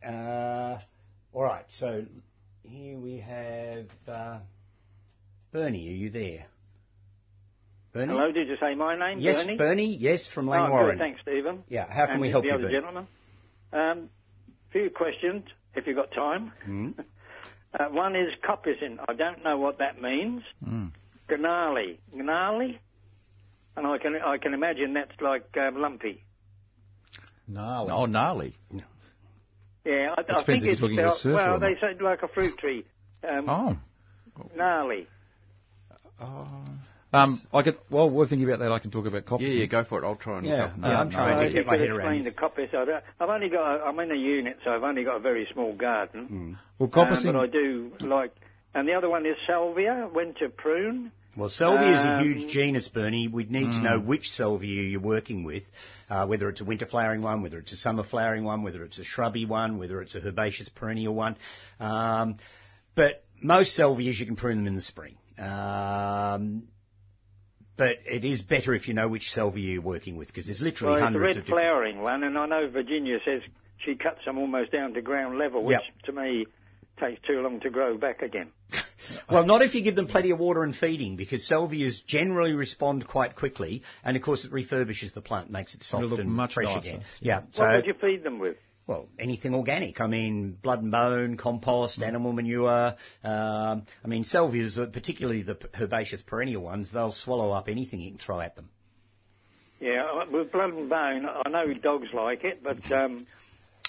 Uh, 0.06 0.80
all 1.34 1.44
right, 1.44 1.65
so 1.69 2.06
here 2.64 2.98
we 2.98 3.19
have 3.19 3.88
uh, 4.07 4.40
Bernie. 5.52 5.90
Are 5.90 5.91
you 5.91 6.10
there? 6.10 6.45
Bernie? 7.94 8.11
Hello, 8.14 8.32
did 8.32 8.48
you 8.48 8.56
say 8.60 8.74
my 8.76 8.98
name, 8.98 9.20
Yes, 9.20 9.44
Bernie? 9.45 9.57
Bernie. 9.57 9.95
Yes, 9.98 10.28
from 10.28 10.49
Oh, 10.49 10.53
Langwarrin. 10.53 10.91
good, 10.91 10.99
thanks, 10.99 11.22
Stephen. 11.22 11.64
Yeah, 11.70 11.86
how 11.88 12.06
can 12.06 12.14
and 12.14 12.22
we 12.22 12.30
help 12.30 12.44
the 12.44 12.49
you, 12.49 12.53
other 12.56 12.64
Bernie? 12.64 12.74
gentleman? 12.74 13.07
Um, 13.72 14.10
few 14.72 14.90
questions, 14.90 15.45
if 15.76 15.86
you've 15.88 15.95
got 15.95 16.11
time. 16.11 16.52
Hmm? 16.65 16.91
Uh, 17.76 17.86
one 17.86 18.15
is 18.15 18.30
coppicing. 18.48 18.99
I 19.07 19.15
don't 19.15 19.44
know 19.44 19.57
what 19.57 19.80
that 19.80 19.99
means. 19.99 20.44
Mm. 20.64 20.91
Gnarly. 21.28 21.99
Gnarly? 22.14 22.80
And 23.76 23.88
I 23.88 23.98
can 23.98 24.15
I 24.24 24.38
can 24.38 24.53
imagine 24.53 24.94
that's 24.94 25.20
like 25.20 25.48
um, 25.57 25.82
lumpy. 25.82 26.24
Gnarly. 27.48 27.90
Oh, 27.91 28.06
gnarly. 28.06 28.53
Yeah, 29.84 30.14
I, 30.15 30.22
I 30.22 30.24
depends 30.24 30.45
think 30.45 30.57
if 30.60 30.64
you're 30.65 30.72
it's 30.74 30.82
talking 30.82 30.98
to 30.98 31.30
a 31.32 31.34
well, 31.34 31.56
or 31.56 31.60
they 31.61 31.72
not. 31.72 31.82
say 31.82 32.03
like 32.03 32.22
a 32.22 32.28
fruit 32.28 32.56
tree. 32.60 32.86
Um, 33.28 33.49
Oh. 33.49 33.78
Gnarly. 34.56 35.07
Um, 37.14 37.40
I 37.53 37.61
could. 37.61 37.77
While 37.90 38.10
we're 38.10 38.27
thinking 38.27 38.48
about 38.49 38.60
that, 38.60 38.72
I 38.72 38.80
can 38.80 38.90
talk 38.91 39.06
about 39.06 39.23
Yeah, 39.23 39.30
coppice. 39.30 39.56
yeah, 39.60 39.65
go 39.68 39.84
for 39.84 39.99
it. 40.02 40.06
I'll 40.06 40.15
try 40.15 40.40
and 40.40 40.48
Yeah, 40.48 40.53
look 40.64 40.72
up. 40.72 40.77
yeah, 40.81 40.99
I'm 40.99 41.10
trying 41.11 41.38
Uh, 41.38 41.44
to 41.44 41.49
get 41.53 41.65
my 41.68 41.77
head 41.77 41.90
around 41.90 42.23
the 42.26 42.31
coppice. 42.31 42.73
I 42.73 42.85
don't- 42.85 43.03
I've 43.19 43.30
only 43.30 43.49
got 43.49 43.81
a, 43.81 43.85
I'm 43.85 43.99
in 43.99 44.11
a 44.11 44.15
unit, 44.15 44.57
so 44.64 44.72
I've 44.72 44.84
only 44.84 45.03
got 45.03 45.18
a 45.18 45.19
very 45.19 45.48
small 45.53 45.73
garden. 45.73 46.57
Well, 46.80 46.90
Um, 46.91 46.91
coppicing. 46.91 47.34
but 47.34 47.35
I 47.44 47.48
do 47.48 47.91
like, 48.02 48.31
and 48.73 48.88
the 48.88 48.94
other 48.94 49.10
one 49.10 49.26
is 49.27 49.35
salvia, 49.45 50.10
winter 50.11 50.49
prune. 50.49 51.11
Well, 51.38 51.49
salvia 51.49 51.91
is 51.94 51.99
a 52.06 52.10
Um, 52.19 52.23
huge 52.23 52.52
genus, 52.52 52.88
Bernie. 52.90 53.27
We'd 53.27 53.49
need 53.52 53.72
to 53.72 53.81
know 53.81 53.99
which 53.99 54.30
salvia 54.31 54.84
you're 54.84 54.99
working 55.02 55.44
with, 55.44 55.64
uh, 56.10 56.26
whether 56.27 56.48
it's 56.49 56.61
a 56.61 56.65
winter 56.65 56.85
flowering 56.85 57.22
one, 57.23 57.41
whether 57.41 57.57
it's 57.60 57.72
a 57.73 57.77
summer 57.77 58.03
flowering 58.03 58.44
one, 58.44 58.61
whether 58.64 58.84
it's 58.84 58.99
a 58.99 59.03
shrubby 59.03 59.45
one, 59.45 59.77
whether 59.80 60.02
it's 60.02 60.14
a 60.15 60.19
herbaceous 60.19 60.69
perennial 60.69 61.15
one. 61.15 61.35
Um, 61.80 62.35
but 62.95 63.23
most 63.41 63.76
salvias 63.77 64.19
you 64.19 64.26
can 64.27 64.35
prune 64.35 64.57
them 64.57 64.68
in 64.68 64.76
the 64.76 64.81
spring. 64.81 65.15
Um, 65.40 66.64
but 67.78 67.98
it 68.06 68.24
is 68.24 68.41
better 68.41 68.74
if 68.74 68.88
you 68.88 68.94
know 68.94 69.08
which 69.08 69.32
salvia 69.32 69.74
you're 69.74 69.82
working 69.82 70.16
with 70.18 70.28
because 70.28 70.45
there's 70.45 70.62
literally 70.62 70.94
Well, 70.94 70.95
it's 70.98 71.02
the 71.02 71.06
hundreds 71.06 71.24
red 71.24 71.38
of 71.38 71.45
different. 71.45 71.62
flowering 71.62 72.02
one, 72.02 72.24
and 72.24 72.38
I 72.38 72.45
know 72.45 72.70
Virginia 72.70 73.18
says 73.26 73.41
she 73.86 73.95
cuts 73.95 74.20
them 74.26 74.38
almost 74.38 74.72
down 74.72 74.94
to 74.94 75.02
ground 75.02 75.38
level, 75.38 75.64
which 75.64 75.78
Yep. 75.80 76.04
to 76.06 76.12
me 76.14 76.45
takes 77.00 77.22
too 77.28 77.41
long 77.41 77.60
to 77.62 77.70
grow 77.70 77.98
back 77.98 78.22
again. 78.22 78.50
Well, 79.30 79.45
not 79.45 79.62
if 79.62 79.76
you 79.76 79.84
give 79.84 79.98
them 79.98 80.08
plenty 80.08 80.32
of 80.32 80.40
water 80.40 80.64
and 80.64 80.74
feeding, 80.74 81.18
because 81.18 81.45
salvias 81.50 82.00
generally 82.06 82.54
respond 82.54 83.06
quite 83.06 83.36
quickly, 83.36 83.84
and 84.06 84.16
of 84.16 84.24
course 84.24 84.45
it 84.45 84.52
refurbishes 84.52 85.14
the 85.14 85.20
plant, 85.22 85.50
makes 85.52 85.76
it 85.76 85.84
soft 85.84 86.06
look 86.06 86.20
and 86.20 86.30
much 86.32 86.54
fresh 86.54 86.68
nicer. 86.68 86.80
again. 86.80 87.04
Yeah. 87.20 87.41
So, 87.52 87.64
what 87.64 87.76
would 87.76 87.86
you 87.86 87.95
feed 88.00 88.24
them 88.24 88.40
with? 88.40 88.56
Well, 88.85 89.07
anything 89.18 89.53
organic. 89.55 90.01
I 90.01 90.07
mean, 90.07 90.57
blood 90.61 90.81
and 90.81 90.91
bone, 90.91 91.38
compost, 91.38 92.01
animal 92.01 92.34
manure. 92.34 92.95
Um, 93.23 93.85
I 94.03 94.07
mean, 94.07 94.23
salvias, 94.23 94.77
particularly 94.91 95.43
the 95.43 95.57
herbaceous 95.80 96.22
perennial 96.22 96.64
ones, 96.64 96.91
they'll 96.91 97.11
swallow 97.11 97.51
up 97.51 97.69
anything 97.69 98.01
you 98.01 98.11
can 98.11 98.19
throw 98.19 98.41
at 98.41 98.55
them. 98.55 98.69
Yeah, 99.80 100.05
uh, 100.05 100.26
with 100.31 100.51
blood 100.51 100.73
and 100.73 100.89
bone, 100.89 101.26
I 101.26 101.49
know 101.49 101.73
dogs 101.73 102.07
like 102.14 102.43
it, 102.43 102.64
but 102.64 102.89
um, 102.91 103.26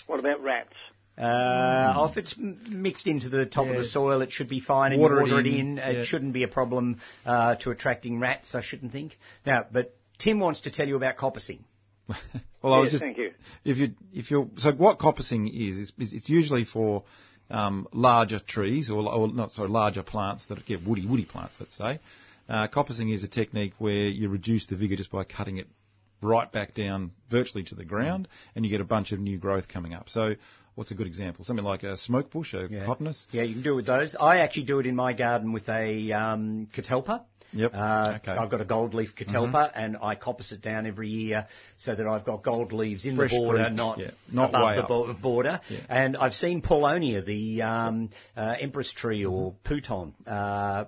what 0.06 0.20
about 0.20 0.42
rats? 0.42 0.74
Uh, 1.16 2.08
If 2.10 2.16
it's 2.16 2.34
mixed 2.36 3.06
into 3.06 3.28
the 3.28 3.46
top 3.46 3.68
of 3.68 3.76
the 3.76 3.84
soil, 3.84 4.20
it 4.22 4.32
should 4.32 4.48
be 4.48 4.58
fine, 4.58 4.92
and 4.92 5.00
Water 5.00 5.20
it 5.20 5.22
water 5.22 5.40
it 5.40 5.46
in, 5.46 5.54
in. 5.54 5.78
It 5.78 5.96
yeah. 5.98 6.04
shouldn't 6.04 6.32
be 6.32 6.42
a 6.42 6.48
problem 6.48 7.00
uh, 7.24 7.54
to 7.56 7.70
attracting 7.70 8.18
rats, 8.18 8.54
I 8.56 8.62
shouldn't 8.62 8.90
think. 8.90 9.16
Now, 9.46 9.66
but 9.70 9.94
Tim 10.18 10.40
wants 10.40 10.62
to 10.62 10.72
tell 10.72 10.88
you 10.88 10.96
about 10.96 11.16
coppicing. 11.16 11.60
well, 12.62 12.74
I 12.74 12.78
was 12.78 12.90
just. 12.90 13.02
thank 13.02 13.18
you. 13.18 13.32
If 13.64 13.78
you 13.78 13.92
if 14.12 14.30
you're 14.30 14.48
so 14.58 14.72
what 14.72 14.98
coppicing 14.98 15.48
is 15.48 15.78
is, 15.78 15.92
is 15.98 16.12
it's 16.12 16.28
usually 16.28 16.64
for 16.64 17.04
um, 17.50 17.88
larger 17.92 18.40
trees 18.40 18.90
or, 18.90 19.08
or 19.08 19.28
not 19.28 19.52
sorry 19.52 19.68
larger 19.68 20.02
plants 20.02 20.46
that 20.46 20.64
get 20.66 20.86
woody 20.86 21.06
woody 21.06 21.24
plants 21.24 21.56
let's 21.60 21.76
say. 21.76 22.00
Uh, 22.48 22.68
coppicing 22.68 23.12
is 23.12 23.22
a 23.22 23.28
technique 23.28 23.72
where 23.78 24.08
you 24.08 24.28
reduce 24.28 24.66
the 24.66 24.76
vigor 24.76 24.96
just 24.96 25.10
by 25.10 25.24
cutting 25.24 25.56
it 25.56 25.66
right 26.24 26.50
back 26.50 26.74
down 26.74 27.12
virtually 27.30 27.64
to 27.64 27.74
the 27.74 27.84
ground, 27.84 28.26
and 28.54 28.64
you 28.64 28.70
get 28.70 28.80
a 28.80 28.84
bunch 28.84 29.12
of 29.12 29.20
new 29.20 29.38
growth 29.38 29.68
coming 29.68 29.94
up. 29.94 30.08
So, 30.08 30.34
what's 30.74 30.90
a 30.90 30.94
good 30.94 31.06
example? 31.06 31.44
Something 31.44 31.64
like 31.64 31.82
a 31.82 31.96
smoke 31.96 32.30
bush, 32.30 32.54
a 32.54 32.68
cotinus. 32.68 33.26
Yeah, 33.30 33.42
you 33.42 33.54
can 33.54 33.62
do 33.62 33.72
it 33.74 33.76
with 33.76 33.86
those. 33.86 34.16
I 34.18 34.38
actually 34.38 34.64
do 34.64 34.78
it 34.80 34.86
in 34.86 34.96
my 34.96 35.12
garden 35.12 35.52
with 35.52 35.68
a 35.68 36.12
um, 36.12 36.68
catalpa. 36.74 37.24
Yep. 37.54 37.70
Uh, 37.74 38.12
Okay. 38.16 38.32
I've 38.32 38.50
got 38.50 38.60
a 38.60 38.64
gold 38.64 38.94
leaf 38.94 39.14
catalpa, 39.14 39.70
and 39.74 39.96
I 40.02 40.16
coppice 40.16 40.52
it 40.52 40.60
down 40.60 40.86
every 40.86 41.08
year 41.08 41.46
so 41.78 41.94
that 41.94 42.06
I've 42.06 42.24
got 42.24 42.42
gold 42.42 42.72
leaves 42.72 43.06
in 43.06 43.16
Fresh 43.16 43.30
the 43.30 43.38
border, 43.38 43.64
fruit, 43.64 43.72
not 43.76 43.98
yeah, 43.98 44.10
not 44.30 44.50
above 44.50 44.76
the 44.76 44.82
bo- 44.82 45.12
border. 45.14 45.60
Yeah. 45.70 45.78
And 45.88 46.16
I've 46.16 46.34
seen 46.34 46.62
Paulownia, 46.62 47.24
the 47.24 47.62
um, 47.62 48.10
uh, 48.36 48.56
empress 48.60 48.92
tree 48.92 49.24
or 49.24 49.54
pouton, 49.64 50.14
uh, 50.26 50.86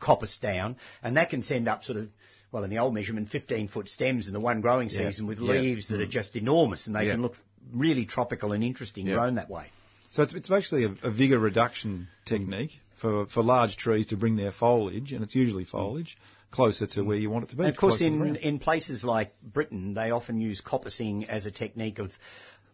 coppice 0.00 0.38
down, 0.40 0.76
and 1.02 1.16
that 1.16 1.30
can 1.30 1.42
send 1.42 1.68
up 1.68 1.84
sort 1.84 1.98
of. 1.98 2.08
Well, 2.52 2.64
in 2.64 2.70
the 2.70 2.78
old 2.78 2.94
measurement, 2.94 3.28
15 3.28 3.68
foot 3.68 3.88
stems 3.88 4.26
in 4.26 4.32
the 4.32 4.40
one 4.40 4.60
growing 4.60 4.88
Yeah. 4.90 5.08
season 5.08 5.28
with 5.28 5.38
Yeah. 5.38 5.52
leaves 5.52 5.86
that 5.88 6.00
are 6.00 6.06
just 6.06 6.34
enormous 6.34 6.88
and 6.88 6.96
they 6.96 7.06
can 7.06 7.22
look 7.22 7.36
really 7.72 8.06
tropical 8.06 8.50
and 8.50 8.64
interesting 8.64 9.06
grown 9.06 9.36
that 9.36 9.48
way. 9.48 9.66
So 10.10 10.24
it's, 10.24 10.34
it's 10.34 10.50
actually 10.50 10.84
a, 10.84 10.94
a 11.04 11.10
vigor 11.10 11.38
reduction 11.38 12.08
technique 12.24 12.72
for, 13.00 13.26
for 13.26 13.42
large 13.42 13.76
trees 13.76 14.08
to 14.08 14.16
bring 14.16 14.36
their 14.36 14.52
foliage, 14.52 15.12
and 15.12 15.22
it's 15.22 15.34
usually 15.34 15.64
mm. 15.64 15.70
foliage, 15.70 16.18
closer 16.50 16.86
to 16.86 17.00
mm. 17.00 17.06
where 17.06 17.16
you 17.16 17.30
want 17.30 17.44
it 17.44 17.50
to 17.50 17.56
be. 17.56 17.62
And 17.62 17.70
of 17.70 17.76
course, 17.76 17.98
closer 17.98 18.10
to 18.10 18.18
the 18.18 18.24
in, 18.24 18.36
in 18.36 18.58
places 18.58 19.04
like 19.04 19.32
Britain, 19.42 19.94
they 19.94 20.10
often 20.10 20.40
use 20.40 20.60
coppicing 20.60 21.28
as 21.28 21.46
a 21.46 21.50
technique 21.50 21.98
of 21.98 22.12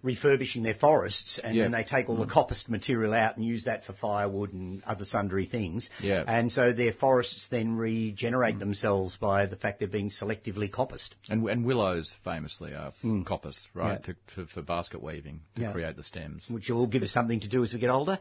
refurbishing 0.03 0.63
their 0.63 0.75
forests, 0.75 1.39
and 1.43 1.57
Yeah. 1.57 1.65
then 1.65 1.73
they 1.73 1.85
take 1.85 2.09
all 2.09 2.17
the 2.17 2.27
coppiced 2.27 2.69
material 2.69 3.13
out 3.15 3.37
and 3.37 3.45
use 3.45 3.65
that 3.65 3.85
for 3.85 3.93
firewood 3.93 4.53
and 4.53 4.83
other 4.85 5.05
sundry 5.05 5.47
things. 5.47 5.91
Yeah. 6.01 6.25
And 6.27 6.51
so 6.53 6.73
their 6.73 6.93
forests 6.93 7.49
then 7.49 7.77
regenerate 7.77 8.59
themselves 8.59 9.17
by 9.17 9.47
the 9.47 9.57
fact 9.57 9.79
they're 9.81 9.89
being 9.89 10.11
selectively 10.11 10.71
coppiced. 10.71 11.11
And, 11.29 11.49
and 11.49 11.65
willows 11.65 12.17
famously 12.25 12.75
are 12.75 12.93
coppiced, 13.03 13.67
right, 13.75 14.01
Yeah. 14.07 14.15
to, 14.15 14.17
to, 14.35 14.47
for 14.47 14.63
basket 14.63 15.03
weaving 15.03 15.41
to 15.57 15.63
Yeah. 15.63 15.73
create 15.73 15.97
the 15.97 16.05
stems. 16.05 16.49
Which 16.51 16.69
will 16.71 16.87
give 16.87 17.03
us 17.03 17.11
something 17.13 17.41
to 17.41 17.49
do 17.49 17.63
as 17.65 17.73
we 17.73 17.81
get 17.81 17.91
older. 17.91 18.19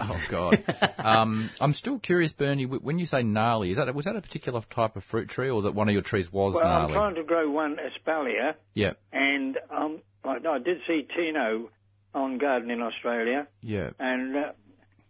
Oh 0.00 0.20
God. 0.30 0.62
um, 0.98 1.50
I'm 1.60 1.74
still 1.74 1.98
curious, 1.98 2.32
Bernie. 2.32 2.66
When 2.66 2.98
you 2.98 3.06
say 3.06 3.22
gnarly, 3.22 3.70
is 3.70 3.76
that 3.76 3.92
was 3.94 4.04
that 4.04 4.16
a 4.16 4.20
particular 4.20 4.62
type 4.70 4.96
of 4.96 5.04
fruit 5.04 5.28
tree, 5.28 5.50
or 5.50 5.62
that 5.62 5.74
one 5.74 5.88
of 5.88 5.92
your 5.94 6.02
trees 6.02 6.32
was 6.32 6.54
Well, 6.54 6.64
I'm 6.66 6.90
trying 6.90 7.14
to 7.16 7.22
grow 7.24 7.50
one 7.50 7.76
espalier, 7.76 8.54
Yeah, 8.74 8.94
and 9.12 9.58
um, 9.70 10.00
I, 10.24 10.36
I 10.48 10.58
did 10.58 10.78
see 10.86 11.06
Tino 11.16 11.70
on 12.14 12.38
Gardening 12.38 12.80
Australia, 12.80 13.46
yeah. 13.62 13.90
and 13.98 14.36
uh, 14.36 14.52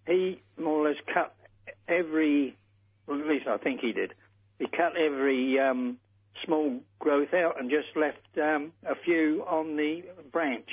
he 0.06 0.40
more 0.58 0.80
or 0.80 0.88
less 0.88 1.00
cut 1.12 1.34
every, 1.88 2.56
well, 3.06 3.20
at 3.20 3.26
least 3.26 3.46
I 3.46 3.58
think 3.58 3.80
he 3.80 3.92
did. 3.92 4.14
He 4.58 4.66
cut 4.66 4.96
every 4.96 5.58
um, 5.58 5.98
small 6.44 6.80
growth 6.98 7.34
out 7.34 7.60
and 7.60 7.70
just 7.70 7.96
left 7.96 8.18
um, 8.38 8.72
a 8.86 8.94
few 9.04 9.44
on 9.48 9.76
the 9.76 10.02
branch. 10.32 10.68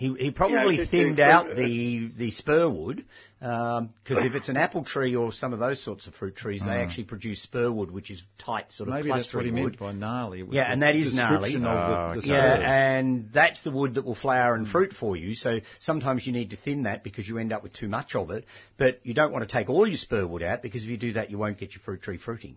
He, 0.00 0.14
he 0.18 0.30
probably 0.30 0.78
just 0.78 0.90
thinned 0.90 1.20
out 1.20 1.54
the, 1.54 2.10
the 2.16 2.30
spur 2.30 2.70
wood, 2.70 3.04
because 3.38 4.24
if 4.24 4.34
it's 4.34 4.48
an 4.48 4.56
apple 4.56 4.82
tree 4.82 5.14
or 5.14 5.30
some 5.30 5.52
of 5.52 5.58
those 5.58 5.84
sorts 5.84 6.06
of 6.06 6.14
fruit 6.14 6.34
trees, 6.34 6.62
they 6.64 6.70
actually 6.70 7.04
produce 7.04 7.42
spur 7.42 7.70
wood, 7.70 7.90
which 7.90 8.10
is 8.10 8.22
tight, 8.38 8.72
sort 8.72 8.88
of 8.88 8.94
Maybe 8.94 9.10
that's 9.10 9.34
what 9.34 9.44
he 9.44 9.50
clustery 9.50 9.54
meant 9.56 9.78
by 9.78 9.92
gnarly. 9.92 10.38
Yeah, 10.38 10.64
the 10.64 10.70
and 10.72 10.82
that 10.82 10.96
is 10.96 11.14
gnarly. 11.14 11.52
description 11.52 11.66
of 11.66 12.14
the, 12.14 12.20
the 12.22 12.26
Yeah, 12.28 12.54
spurs. 12.54 12.64
and 12.66 13.28
that's 13.34 13.62
the 13.62 13.70
wood 13.72 13.96
that 13.96 14.06
will 14.06 14.14
flower 14.14 14.54
and 14.54 14.66
fruit 14.66 14.94
for 14.94 15.16
you. 15.18 15.34
So 15.34 15.58
sometimes 15.80 16.26
you 16.26 16.32
need 16.32 16.48
to 16.48 16.56
thin 16.56 16.84
that 16.84 17.04
because 17.04 17.28
you 17.28 17.36
end 17.36 17.52
up 17.52 17.62
with 17.62 17.74
too 17.74 17.88
much 17.88 18.14
of 18.14 18.30
it. 18.30 18.46
But 18.78 19.00
you 19.02 19.12
don't 19.12 19.32
want 19.32 19.46
to 19.46 19.54
take 19.54 19.68
all 19.68 19.86
your 19.86 19.98
spur 19.98 20.26
wood 20.26 20.42
out 20.42 20.62
because 20.62 20.82
if 20.82 20.88
you 20.88 20.96
do 20.96 21.12
that, 21.12 21.30
you 21.30 21.36
won't 21.36 21.58
get 21.58 21.74
your 21.74 21.82
fruit 21.82 22.00
tree 22.00 22.16
fruiting. 22.16 22.56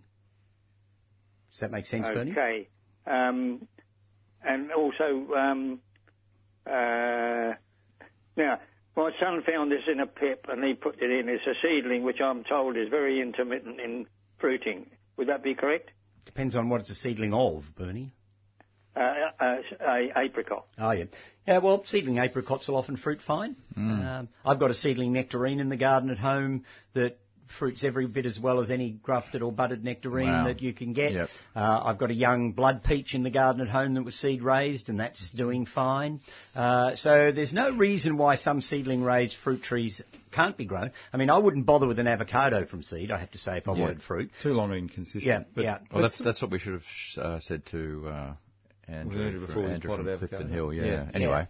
Does 1.50 1.60
that 1.60 1.70
make 1.70 1.84
sense, 1.84 2.08
Bernie? 2.08 2.32
Okay. 2.32 2.68
Um, 3.06 3.68
and 4.42 4.72
also, 4.72 5.28
um, 5.36 5.80
uh, 6.66 7.54
now, 8.36 8.58
my 8.96 9.10
son 9.20 9.42
found 9.46 9.70
this 9.70 9.82
in 9.90 10.00
a 10.00 10.06
pip 10.06 10.46
and 10.48 10.62
he 10.64 10.74
put 10.74 11.02
it 11.02 11.10
in. 11.10 11.28
It's 11.28 11.46
a 11.46 11.54
seedling, 11.62 12.04
which 12.04 12.20
I'm 12.20 12.44
told 12.44 12.76
is 12.76 12.88
very 12.88 13.20
intermittent 13.20 13.80
in 13.80 14.06
fruiting. 14.38 14.86
Would 15.16 15.28
that 15.28 15.42
be 15.42 15.54
correct? 15.54 15.90
Depends 16.26 16.56
on 16.56 16.68
what 16.68 16.80
it's 16.80 16.90
a 16.90 16.94
seedling 16.94 17.34
of, 17.34 17.64
Bernie. 17.76 18.12
Uh, 18.96 19.00
uh, 19.40 19.56
a 19.84 20.10
apricot. 20.16 20.66
Oh, 20.78 20.92
yeah. 20.92 21.04
Yeah, 21.46 21.58
well, 21.58 21.82
seedling 21.84 22.18
apricots 22.18 22.68
will 22.68 22.76
often 22.76 22.96
fruit 22.96 23.20
fine. 23.20 23.56
Um, 23.76 24.28
I've 24.44 24.60
got 24.60 24.70
a 24.70 24.74
seedling 24.74 25.12
nectarine 25.12 25.58
in 25.58 25.68
the 25.68 25.76
garden 25.76 26.10
at 26.10 26.18
home 26.18 26.64
that 26.94 27.18
fruits 27.58 27.84
every 27.84 28.06
bit 28.06 28.26
as 28.26 28.38
well 28.38 28.60
as 28.60 28.70
any 28.70 28.90
grafted 28.90 29.42
or 29.42 29.50
budded 29.52 29.84
nectarine 29.84 30.28
Wow. 30.28 30.44
that 30.44 30.60
you 30.62 30.72
can 30.72 30.92
get. 30.92 31.12
Yep. 31.12 31.28
Uh, 31.56 31.82
I've 31.84 31.98
got 31.98 32.10
a 32.10 32.14
young 32.14 32.52
blood 32.52 32.82
peach 32.84 33.14
in 33.14 33.22
the 33.22 33.30
garden 33.30 33.60
at 33.62 33.68
home 33.68 33.94
that 33.94 34.02
was 34.04 34.14
seed 34.14 34.42
raised, 34.42 34.88
and 34.88 34.98
that's 35.00 35.30
doing 35.30 35.66
fine. 35.66 36.20
Uh, 36.54 36.94
so 36.96 37.32
there's 37.32 37.52
no 37.52 37.70
reason 37.74 38.16
why 38.16 38.36
some 38.36 38.60
seedling 38.60 39.02
raised 39.02 39.36
fruit 39.42 39.62
trees 39.62 40.00
can't 40.32 40.56
be 40.56 40.64
grown. 40.64 40.90
I 41.12 41.16
mean, 41.16 41.30
I 41.30 41.38
wouldn't 41.38 41.64
bother 41.66 41.86
with 41.86 41.98
an 41.98 42.06
avocado 42.08 42.66
from 42.66 42.82
seed, 42.82 43.10
I 43.10 43.18
have 43.18 43.30
to 43.32 43.38
say, 43.38 43.58
if 43.58 43.68
I 43.68 43.74
Yeah. 43.74 43.80
wanted 43.82 44.02
fruit. 44.02 44.30
Too 44.42 44.52
long 44.52 44.70
and 44.70 44.78
inconsistent. 44.80 45.24
Yeah, 45.24 45.44
But 45.54 45.64
yeah. 45.64 45.78
Well, 45.92 46.02
that's 46.02 46.18
that's 46.18 46.42
what 46.42 46.50
we 46.50 46.58
should 46.58 46.72
have 46.74 46.84
sh- 46.86 47.18
uh, 47.18 47.38
said 47.40 47.64
to 47.66 48.04
uh, 48.08 48.32
Andrew, 48.88 49.24
Andrew 49.26 49.46
before 49.46 49.62
Andrew 49.64 49.88
plotted 49.88 50.04
from 50.06 50.12
avocado. 50.12 50.26
Clifton 50.36 50.52
Hill. 50.52 50.72
Yeah. 50.72 50.84
Yeah. 50.84 51.08
Anyway, 51.14 51.46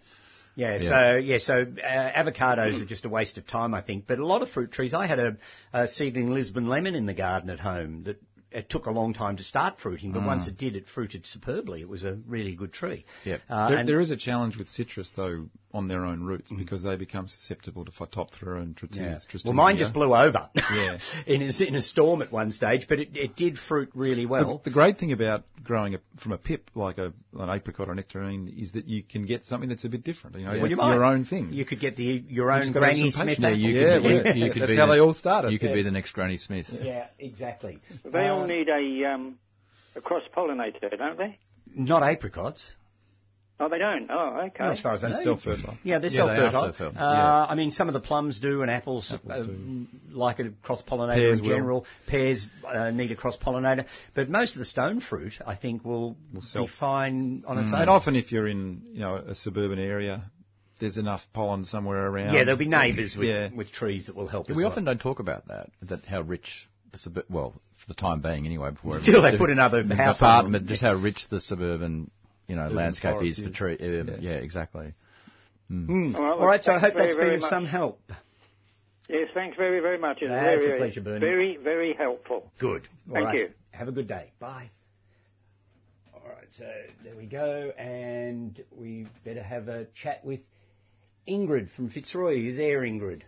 Yeah, 0.55 0.77
Yeah. 0.79 0.89
so 0.89 1.17
yeah, 1.17 1.37
so 1.39 1.53
uh, 1.61 2.11
avocados 2.23 2.81
are 2.81 2.85
just 2.85 3.05
a 3.05 3.09
waste 3.09 3.37
of 3.37 3.45
time, 3.45 3.73
I 3.73 3.81
think. 3.81 4.05
But 4.07 4.19
a 4.19 4.25
lot 4.25 4.41
of 4.41 4.49
fruit 4.49 4.71
trees. 4.71 4.93
I 4.93 5.05
had 5.05 5.19
a, 5.19 5.37
a 5.73 5.87
seedling 5.87 6.33
Lisbon 6.33 6.67
lemon 6.67 6.95
in 6.95 7.05
the 7.05 7.13
garden 7.13 7.49
at 7.49 7.59
home 7.59 8.03
that 8.03 8.21
it 8.55 8.69
took 8.69 8.85
a 8.85 8.91
long 8.91 9.13
time 9.13 9.35
to 9.37 9.43
start 9.43 9.77
fruiting, 9.77 10.13
but 10.13 10.23
once 10.23 10.45
mm. 10.45 10.51
it 10.51 10.57
did, 10.57 10.75
it 10.77 10.87
fruited 10.87 11.25
superbly. 11.25 11.81
It 11.81 11.89
was 11.89 12.05
a 12.05 12.13
really 12.25 12.55
good 12.55 12.71
tree. 12.71 13.05
Yep. 13.25 13.41
Uh, 13.49 13.69
there, 13.69 13.85
there 13.85 13.99
is 13.99 14.11
a 14.11 14.17
challenge 14.17 14.57
with 14.57 14.69
citrus, 14.69 15.11
though, 15.15 15.47
on 15.73 15.89
their 15.89 16.05
own 16.05 16.23
roots 16.23 16.51
mm. 16.51 16.57
because 16.57 16.81
they 16.81 16.95
become 16.95 17.27
susceptible 17.27 17.83
to 17.83 17.91
phytophthora 17.91 18.61
and 18.61 18.77
tritis. 18.77 18.95
Yeah. 18.95 19.19
tristinia. 19.29 19.45
Well, 19.45 19.53
mine 19.53 19.75
just 19.75 19.93
blew 19.93 20.15
over 20.15 20.49
Yeah. 20.73 20.97
in, 21.27 21.41
a, 21.41 21.63
in 21.67 21.75
a 21.75 21.81
storm 21.81 22.21
at 22.21 22.31
one 22.31 22.53
stage, 22.53 22.87
but 22.87 22.99
it, 22.99 23.09
it 23.13 23.35
did 23.35 23.59
fruit 23.59 23.89
really 23.93 24.25
well. 24.25 24.59
The, 24.63 24.69
the 24.69 24.73
great 24.73 24.97
thing 24.97 25.11
about 25.11 25.43
growing 25.61 25.95
a, 25.95 25.99
from 26.21 26.31
a 26.31 26.37
pip 26.37 26.71
like 26.75 26.97
a, 26.97 27.11
an 27.37 27.49
apricot 27.49 27.89
or 27.89 27.91
a 27.91 27.95
nectarine 27.95 28.53
is 28.57 28.71
that 28.71 28.85
you 28.85 29.03
can 29.03 29.23
get 29.23 29.45
something 29.45 29.67
that's 29.67 29.83
a 29.83 29.89
bit 29.89 30.05
different. 30.05 30.37
You 30.37 30.45
know, 30.45 30.51
Well, 30.51 30.63
it's 30.63 30.69
you 30.69 30.75
might. 30.77 30.93
your 30.93 31.03
own 31.03 31.25
thing. 31.25 31.51
You 31.51 31.65
could 31.65 31.81
get 31.81 31.97
the 31.97 32.03
your 32.03 32.51
You 32.51 32.55
own 32.55 32.61
just 32.61 32.73
Granny 32.73 33.11
Smith. 33.11 33.27
patience. 33.27 33.43
apple. 33.43 33.59
you 33.59 33.73
Yeah, 33.73 33.95
could, 33.95 34.03
well, 34.03 34.11
you, 34.37 34.45
you 34.45 34.51
could 34.53 34.61
that's 34.61 34.71
be 34.71 34.77
how 34.77 34.85
the, 34.85 34.93
they 34.93 34.99
all 34.99 35.13
started. 35.13 35.51
You 35.51 35.59
could 35.59 35.71
Yeah. 35.71 35.75
be 35.75 35.83
the 35.83 35.91
next 35.91 36.11
Granny 36.11 36.37
Smith. 36.37 36.67
Yeah, 36.71 37.07
exactly. 37.19 37.81
They 38.05 38.27
all 38.27 38.43
uh, 38.43 38.44
Need 38.47 38.69
a, 38.69 39.05
um, 39.13 39.37
a 39.95 40.01
cross 40.01 40.23
pollinator, 40.35 40.97
don't 40.97 41.17
they? 41.17 41.37
not 41.77 42.03
apricots. 42.03 42.73
Oh, 43.59 43.69
they 43.69 43.77
don't. 43.77 44.09
Oh, 44.11 44.47
okay. 44.47 44.63
As 44.65 44.81
far 44.81 44.95
as 44.95 45.03
I 45.05 45.09
know. 45.09 45.15
It's 45.15 45.23
self-fertile. 45.23 45.77
Yeah, 45.83 45.99
they're 45.99 46.09
Yeah, 46.09 46.15
self-fertile. 46.17 46.61
self-fertile. 46.73 47.01
Uh, 47.01 47.47
I 47.49 47.55
mean, 47.55 47.71
some 47.71 47.87
of 47.87 47.93
the 47.93 48.01
plums 48.01 48.39
do, 48.39 48.61
and 48.61 48.69
apples, 48.69 49.09
Apples 49.13 49.31
uh, 49.31 49.43
do. 49.43 49.87
like 50.11 50.39
a 50.39 50.49
cross-pollinator 50.61 51.15
Pears 51.15 51.39
in 51.39 51.45
will. 51.45 51.55
general. 51.55 51.85
Pears 52.07 52.47
uh, 52.67 52.91
need 52.91 53.11
a 53.13 53.15
cross-pollinator, 53.15 53.85
but 54.13 54.29
most 54.29 54.55
of 54.55 54.59
the 54.59 54.65
stone 54.65 54.99
fruit, 54.99 55.33
I 55.45 55.55
think, 55.55 55.85
will, 55.85 56.17
Will 56.33 56.41
be 56.41 56.41
self- 56.41 56.69
fine 56.71 57.43
on 57.47 57.57
its 57.59 57.67
And 57.67 57.75
own. 57.75 57.81
And 57.81 57.89
often, 57.89 58.15
if 58.17 58.31
you're 58.33 58.47
in 58.47 58.81
you 58.91 58.99
know 58.99 59.15
a 59.15 59.35
suburban 59.35 59.79
area, 59.79 60.23
there's 60.81 60.97
enough 60.97 61.21
pollen 61.33 61.63
somewhere 61.63 62.05
around. 62.07 62.33
yeah, 62.33 62.43
there'll 62.43 62.57
be 62.59 62.67
neighbours 62.67 63.15
with, 63.17 63.29
Yeah. 63.29 63.49
with 63.55 63.71
trees 63.71 64.07
that 64.07 64.17
will 64.17 64.27
help. 64.27 64.49
as 64.49 64.55
We 64.57 64.63
well. 64.63 64.71
often 64.73 64.83
don't 64.83 64.99
talk 65.01 65.19
about 65.19 65.47
that. 65.47 65.69
That 65.83 66.03
how 66.03 66.21
rich 66.21 66.67
the 66.91 66.97
sub- 66.97 67.23
well 67.29 67.53
for 67.85 67.93
the 67.93 67.99
time 67.99 68.21
being 68.21 68.45
anyway. 68.45 68.71
Before 68.71 68.97
Until 68.97 69.21
they 69.21 69.37
put 69.37 69.49
another 69.49 69.83
the 69.83 69.95
house 69.95 70.21
on 70.21 70.29
apartment, 70.29 70.65
them. 70.65 70.69
just 70.69 70.81
how 70.81 70.93
rich 70.95 71.27
the 71.29 71.39
suburban 71.41 72.09
you 72.47 72.55
know 72.55 72.63
Urban 72.63 72.75
landscape 72.75 73.17
forest 73.17 73.39
is 73.39 73.45
for 73.47 73.53
tree. 73.53 73.77
Uh, 73.79 74.03
Yeah. 74.03 74.17
yeah. 74.19 74.31
exactly. 74.37 74.93
All 75.71 75.77
right, 75.77 76.15
All 76.15 76.47
right, 76.47 76.63
so 76.63 76.73
I 76.73 76.79
thanks 76.79 76.85
hope 76.85 76.93
that's 76.95 77.15
very, 77.15 77.31
been 77.31 77.39
very 77.39 77.43
of 77.43 77.43
some 77.49 77.65
help. 77.65 77.99
Yes, 79.09 79.29
thanks 79.33 79.57
very, 79.57 79.79
very 79.81 79.97
much. 79.99 80.17
It's 80.21 80.29
That's 80.29 80.43
very, 80.43 80.65
a 80.65 80.67
very, 80.67 80.79
pleasure, 80.79 81.01
Bernie. 81.01 81.19
Very, 81.19 81.57
very 81.57 81.93
helpful. 81.93 82.51
Good. 82.59 82.87
All 83.07 83.13
Thank 83.15 83.25
right. 83.27 83.37
you. 83.37 83.49
Have 83.71 83.87
a 83.87 83.91
good 83.91 84.07
day. 84.07 84.31
Bye. 84.39 84.69
All 86.13 86.21
right, 86.27 86.47
so 86.51 86.71
there 87.03 87.15
we 87.15 87.25
go, 87.25 87.71
and 87.77 88.63
we 88.75 89.05
better 89.23 89.43
have 89.43 89.67
a 89.67 89.85
chat 89.93 90.23
with 90.25 90.39
Ingrid 91.27 91.69
from 91.75 91.89
Fitzroy. 91.89 92.31
Are 92.33 92.35
you 92.35 92.55
there, 92.55 92.81
Ingrid? 92.81 93.21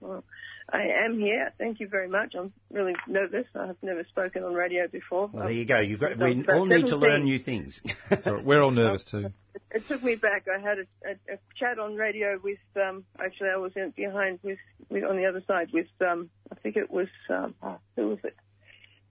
Well, 0.00 0.24
I 0.72 1.04
am 1.04 1.18
here. 1.18 1.52
Thank 1.58 1.80
you 1.80 1.88
very 1.88 2.08
much. 2.08 2.34
I'm 2.38 2.52
really 2.70 2.94
nervous. 3.06 3.46
I've 3.54 3.76
never 3.82 4.04
spoken 4.04 4.44
on 4.44 4.54
radio 4.54 4.86
before. 4.88 5.28
Well, 5.32 5.44
there 5.44 5.52
you 5.52 5.64
go. 5.64 5.80
You've 5.80 6.00
got. 6.00 6.16
We 6.18 6.40
about 6.40 6.54
all 6.56 6.66
need 6.66 6.86
to 6.88 6.96
learn 6.96 7.24
new 7.24 7.38
things. 7.38 7.80
So 8.22 8.40
we're 8.42 8.60
all 8.60 8.70
nervous 8.70 9.04
too. 9.04 9.30
It 9.72 9.86
took 9.86 10.02
me 10.02 10.16
back. 10.16 10.46
I 10.48 10.60
had 10.60 10.78
a, 10.78 10.82
a, 11.08 11.34
a 11.34 11.38
chat 11.58 11.78
on 11.78 11.96
radio 11.96 12.38
with. 12.42 12.58
Um, 12.76 13.04
actually, 13.18 13.50
I 13.50 13.56
was 13.56 13.72
in, 13.76 13.90
behind 13.90 14.40
with, 14.42 14.58
with 14.88 15.04
on 15.04 15.16
the 15.16 15.26
other 15.26 15.42
side 15.46 15.68
with. 15.72 15.86
Um, 16.00 16.30
I 16.50 16.56
think 16.56 16.76
it 16.76 16.90
was 16.90 17.08
um, 17.28 17.54
oh, 17.62 17.78
who 17.96 18.08
was 18.08 18.18
it? 18.24 18.36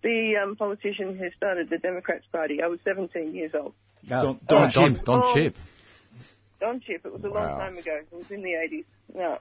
The 0.02 0.36
um, 0.42 0.56
politician 0.56 1.18
who 1.18 1.30
started 1.36 1.70
the 1.70 1.78
Democrats 1.78 2.26
Party. 2.32 2.62
I 2.64 2.68
was 2.68 2.80
17 2.86 3.34
years 3.36 3.52
old. 3.54 3.74
Oh, 4.06 4.08
Don, 4.08 4.40
Don, 4.48 4.70
Don 4.72 4.72
Don, 4.72 4.94
Chipp. 4.94 5.06
Don 5.06 5.24
Oh. 5.24 5.34
Chipp. 5.34 5.56
Don 6.60 6.80
Chipp. 6.82 7.06
It 7.06 7.14
was 7.14 7.24
a 7.24 7.28
long 7.28 7.48
time 7.60 7.78
ago. 7.78 8.00
It 8.12 8.16
was 8.16 8.32
in 8.32 8.42
the 8.44 8.52
80s. 8.52 8.86
No. 9.14 9.40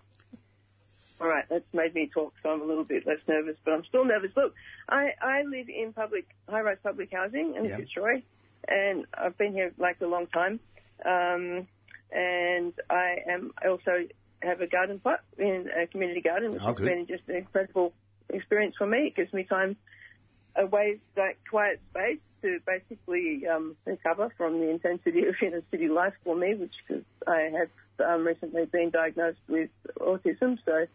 All 1.20 1.26
right, 1.28 1.44
that's 1.48 1.64
made 1.72 1.94
me 1.94 2.08
talk, 2.12 2.32
so 2.42 2.50
I'm 2.50 2.60
a 2.60 2.64
little 2.64 2.84
bit 2.84 3.06
less 3.06 3.18
nervous, 3.26 3.56
but 3.64 3.72
I'm 3.74 3.84
still 3.86 4.04
nervous. 4.04 4.30
Look, 4.36 4.54
I, 4.88 5.10
I 5.20 5.42
live 5.42 5.68
in 5.68 5.92
public, 5.92 6.26
high-rise 6.48 6.78
public 6.82 7.10
housing 7.12 7.54
in 7.56 7.64
Yeah. 7.64 7.76
Fitzroy, 7.76 8.22
and 8.68 9.04
I've 9.14 9.36
been 9.36 9.52
here 9.52 9.72
like 9.78 10.00
a 10.00 10.06
long 10.06 10.28
time. 10.28 10.60
Um, 11.04 11.66
and 12.12 12.72
I 12.88 13.16
am 13.28 13.52
also 13.66 14.06
have 14.42 14.60
a 14.60 14.66
garden 14.68 15.00
plot 15.00 15.20
in 15.36 15.68
a 15.76 15.86
community 15.88 16.20
garden, 16.20 16.52
which 16.52 16.62
Oh, 16.62 16.68
has 16.68 16.76
good. 16.76 16.86
been 16.86 17.06
just 17.06 17.28
an 17.28 17.36
incredible 17.36 17.92
experience 18.28 18.76
for 18.76 18.86
me. 18.86 19.08
It 19.08 19.16
gives 19.16 19.32
me 19.32 19.42
time 19.42 19.76
away, 20.54 21.00
like 21.16 21.38
quiet 21.50 21.80
space 21.90 22.20
to 22.42 22.60
basically 22.64 23.46
um, 23.48 23.76
recover 23.84 24.30
from 24.36 24.60
the 24.60 24.70
intensity 24.70 25.26
of 25.26 25.34
inner 25.42 25.62
city 25.72 25.88
life 25.88 26.14
for 26.22 26.36
me, 26.36 26.54
which 26.54 26.74
is, 26.88 27.02
I 27.26 27.50
have 27.58 27.70
um, 28.08 28.24
recently 28.26 28.64
been 28.66 28.90
diagnosed 28.90 29.38
with 29.48 29.70
autism, 30.00 30.58
so 30.64 30.86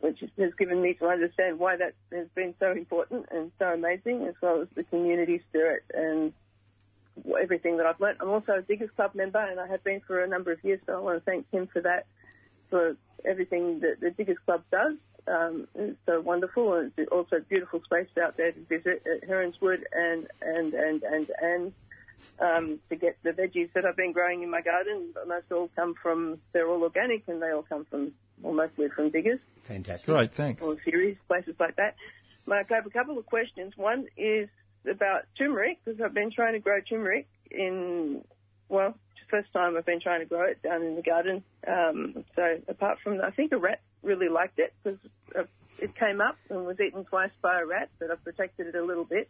which 0.00 0.20
has 0.38 0.54
given 0.58 0.80
me 0.82 0.94
to 0.94 1.06
understand 1.06 1.58
why 1.58 1.76
that 1.76 1.94
has 2.12 2.26
been 2.34 2.54
so 2.58 2.72
important 2.72 3.26
and 3.30 3.52
so 3.58 3.66
amazing, 3.66 4.26
as 4.26 4.34
well 4.42 4.62
as 4.62 4.68
the 4.74 4.84
community 4.84 5.42
spirit 5.48 5.84
and 5.94 6.32
everything 7.40 7.76
that 7.76 7.86
I've 7.86 8.00
learnt. 8.00 8.18
I'm 8.20 8.30
also 8.30 8.52
a 8.52 8.62
Diggers 8.62 8.90
Club 8.96 9.14
member, 9.14 9.38
and 9.38 9.60
I 9.60 9.66
have 9.66 9.84
been 9.84 10.00
for 10.06 10.22
a 10.22 10.26
number 10.26 10.52
of 10.52 10.64
years, 10.64 10.80
so 10.86 10.94
I 10.94 10.98
want 11.00 11.18
to 11.18 11.24
thank 11.24 11.50
him 11.50 11.66
for 11.66 11.82
that, 11.82 12.06
for 12.70 12.96
everything 13.24 13.80
that 13.80 14.00
the 14.00 14.10
Diggers 14.10 14.38
Club 14.44 14.62
does. 14.70 14.94
Um, 15.26 15.68
it's 15.74 15.98
so 16.06 16.20
wonderful, 16.20 16.74
and 16.74 16.92
it's 16.96 17.12
also 17.12 17.36
a 17.36 17.40
beautiful 17.40 17.82
space 17.84 18.08
out 18.22 18.36
there 18.36 18.52
to 18.52 18.60
visit 18.60 19.02
at 19.06 19.28
Heronswood, 19.28 19.84
and 19.92 20.26
and 20.40 20.72
and 20.72 21.02
and 21.02 21.30
and 21.42 21.72
um, 22.38 22.78
to 22.88 22.96
get 22.96 23.18
the 23.22 23.30
veggies 23.30 23.72
that 23.74 23.84
I've 23.84 23.96
been 23.96 24.12
growing 24.12 24.42
in 24.42 24.50
my 24.50 24.60
garden. 24.60 25.14
Most 25.26 25.50
all 25.52 25.70
come 25.76 25.94
from, 25.94 26.38
they're 26.52 26.68
all 26.68 26.82
organic, 26.82 27.28
and 27.28 27.42
they 27.42 27.50
all 27.50 27.62
come 27.62 27.84
from, 27.84 28.12
or 28.42 28.54
mostly 28.54 28.88
from 28.88 29.10
Diggers 29.10 29.40
Fantastic. 29.62 30.06
Great, 30.06 30.34
thanks. 30.34 30.62
or 30.62 30.76
series, 30.84 31.16
places 31.28 31.54
like 31.60 31.76
that. 31.76 31.94
Mark, 32.46 32.72
I 32.72 32.76
have 32.76 32.86
a 32.86 32.90
couple 32.90 33.18
of 33.18 33.26
questions. 33.26 33.76
One 33.76 34.06
is 34.16 34.48
about 34.90 35.26
turmeric, 35.38 35.78
because 35.84 36.00
I've 36.00 36.14
been 36.14 36.32
trying 36.32 36.54
to 36.54 36.58
grow 36.58 36.80
turmeric 36.80 37.28
in, 37.50 38.24
well, 38.68 38.90
the 38.90 39.36
first 39.36 39.52
time 39.52 39.76
I've 39.76 39.86
been 39.86 40.00
trying 40.00 40.20
to 40.20 40.26
grow 40.26 40.44
it 40.44 40.62
down 40.62 40.82
in 40.82 40.96
the 40.96 41.02
garden. 41.02 41.44
Um, 41.66 42.24
so 42.34 42.58
apart 42.66 42.98
from, 43.02 43.20
I 43.20 43.30
think 43.30 43.52
a 43.52 43.58
rat 43.58 43.80
really 44.02 44.28
liked 44.28 44.58
it, 44.58 44.72
because 44.82 44.98
uh, 45.38 45.44
it 45.78 45.94
came 45.94 46.20
up 46.20 46.36
and 46.48 46.66
was 46.66 46.80
eaten 46.80 47.04
twice 47.04 47.30
by 47.42 47.60
a 47.60 47.66
rat, 47.66 47.90
but 47.98 48.10
I've 48.10 48.24
protected 48.24 48.66
it 48.68 48.74
a 48.74 48.82
little 48.82 49.04
bit. 49.04 49.28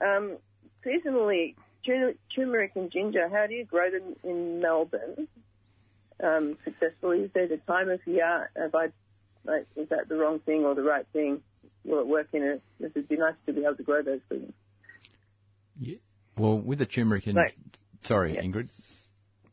Um, 0.00 0.36
seasonally, 0.84 1.54
tur- 1.54 1.62
turmeric 1.84 2.72
and 2.76 2.90
ginger, 2.90 3.28
how 3.28 3.46
do 3.46 3.54
you 3.54 3.64
grow 3.64 3.90
them 3.90 4.14
in 4.24 4.60
Melbourne 4.60 5.28
um, 6.22 6.56
successfully? 6.64 7.20
Is 7.20 7.30
there 7.34 7.48
the 7.48 7.58
time 7.58 7.88
of 7.90 8.00
year? 8.06 8.50
Have 8.56 8.74
I 8.74 8.88
like, 9.44 9.66
is 9.76 9.88
that 9.88 10.08
the 10.08 10.16
wrong 10.16 10.38
thing 10.40 10.64
or 10.64 10.74
the 10.74 10.82
right 10.82 11.06
thing? 11.12 11.42
Will 11.84 12.00
it 12.00 12.06
work 12.06 12.28
in 12.32 12.42
a? 12.44 12.84
It 12.84 12.94
would 12.94 13.08
be 13.08 13.16
nice 13.16 13.34
to 13.46 13.52
be 13.52 13.62
able 13.64 13.76
to 13.76 13.82
grow 13.82 14.02
those 14.02 14.20
things. 14.28 14.52
Yeah. 15.78 15.96
Well, 16.38 16.58
with 16.60 16.78
the 16.78 16.86
turmeric 16.86 17.26
and 17.26 17.36
Right. 17.36 17.52
sorry, 18.04 18.34
Yeah. 18.34 18.42
Ingrid. 18.42 18.68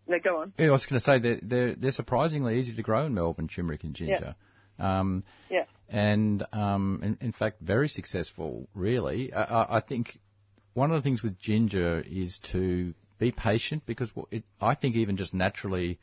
no, 0.07 0.17
go 0.23 0.41
on. 0.41 0.53
Yeah, 0.57 0.67
I 0.67 0.71
was 0.71 0.85
going 0.85 0.99
to 0.99 1.03
say 1.03 1.19
they're, 1.19 1.39
they're 1.41 1.75
they're 1.75 1.91
surprisingly 1.91 2.59
easy 2.59 2.75
to 2.75 2.83
grow 2.83 3.05
in 3.05 3.13
Melbourne, 3.13 3.47
turmeric 3.47 3.83
and 3.83 3.93
ginger. 3.95 4.35
Um, 4.77 5.23
Yeah. 5.49 5.65
and 5.89 6.45
um, 6.53 6.99
in, 7.03 7.17
in 7.21 7.31
fact, 7.31 7.61
very 7.61 7.89
successful. 7.89 8.69
Really, 8.75 9.33
I- 9.33 9.77
I 9.77 9.79
think 9.81 10.19
one 10.79 10.91
of 10.91 10.95
the 10.95 11.07
things 11.07 11.21
with 11.21 11.37
ginger 11.37 12.01
is 12.07 12.39
to 12.53 12.93
be 13.19 13.31
patient 13.31 13.83
because 13.85 14.09
it, 14.31 14.43
I 14.61 14.75
think 14.75 14.95
even 14.95 15.17
just 15.17 15.33
naturally, 15.33 15.99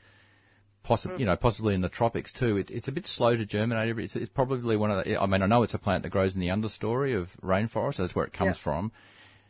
possibly 0.85 1.16
hmm. 1.16 1.20
you 1.20 1.27
know, 1.27 1.36
possibly 1.36 1.74
in 1.74 1.81
the 1.81 1.89
tropics 1.89 2.31
too, 2.32 2.59
it, 2.59 2.70
it's 2.70 2.86
a 2.86 2.93
bit 2.93 3.07
slow 3.07 3.35
to 3.35 3.47
germinate. 3.47 3.98
It's, 3.98 4.15
it's 4.15 4.28
probably 4.28 4.77
one 4.77 4.90
of 4.90 5.05
the. 5.05 5.20
I 5.20 5.27
mean, 5.27 5.43
I 5.43 5.47
know 5.47 5.62
it's 5.62 5.74
a 5.74 5.78
plant 5.78 6.03
that 6.03 6.11
grows 6.11 6.35
in 6.35 6.40
the 6.40 6.48
understory 6.48 7.19
of 7.19 7.28
rainforest. 7.43 7.94
So 7.94 8.03
That's 8.03 8.15
where 8.15 8.27
it 8.27 8.35
comes 8.35 8.57
Yeah. 8.59 8.62
from. 8.62 8.93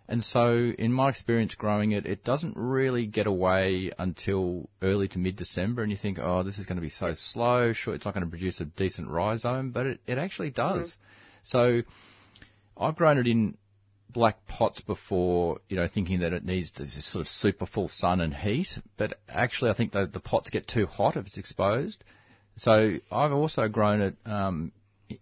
And 0.09 0.23
so, 0.23 0.73
in 0.79 0.93
my 0.93 1.09
experience 1.09 1.57
growing 1.57 1.91
it, 1.91 2.07
it 2.07 2.23
doesn't 2.23 2.57
really 2.57 3.07
get 3.07 3.27
away 3.27 3.91
until 3.99 4.69
early 4.81 5.09
to 5.09 5.19
mid-December, 5.19 5.83
and 5.83 5.91
you 5.91 5.99
think, 5.99 6.21
oh, 6.23 6.45
this 6.45 6.61
is 6.61 6.67
going 6.67 6.77
to 6.77 6.83
be 6.83 6.91
so 6.91 7.13
slow, 7.13 7.73
sure, 7.73 7.93
it's 7.93 8.05
not 8.05 8.15
going 8.15 8.25
to 8.25 8.31
produce 8.31 8.61
a 8.61 8.67
decent 8.67 9.09
rhizome, 9.09 9.73
but 9.73 9.87
it, 9.87 10.01
it 10.07 10.17
actually 10.17 10.51
hmm. 10.51 10.55
does. 10.55 10.97
So, 11.43 11.83
I've 12.77 12.95
grown 12.95 13.19
it 13.19 13.27
in 13.27 13.57
black 14.17 14.47
pots 14.47 14.81
before, 14.81 15.59
you 15.69 15.77
know, 15.77 15.87
thinking 15.87 16.21
that 16.21 16.33
it 16.33 16.43
needs 16.43 16.73
this 16.73 17.05
sort 17.13 17.21
of 17.21 17.29
super 17.29 17.67
full 17.67 17.89
sun 17.89 18.23
and 18.23 18.33
heat, 18.33 18.79
but 18.97 19.19
actually 19.29 19.71
I 19.71 19.75
think 19.75 19.93
the, 19.93 20.07
the 20.07 20.21
pots 20.21 20.49
get 20.49 20.67
too 20.67 20.87
hot 20.87 21.17
if 21.19 21.27
it's 21.27 21.37
exposed. 21.39 22.03
So, 22.57 22.73
I've 23.13 23.33
also 23.33 23.69
grown 23.69 24.01
it 24.01 24.17
um, 24.25 24.73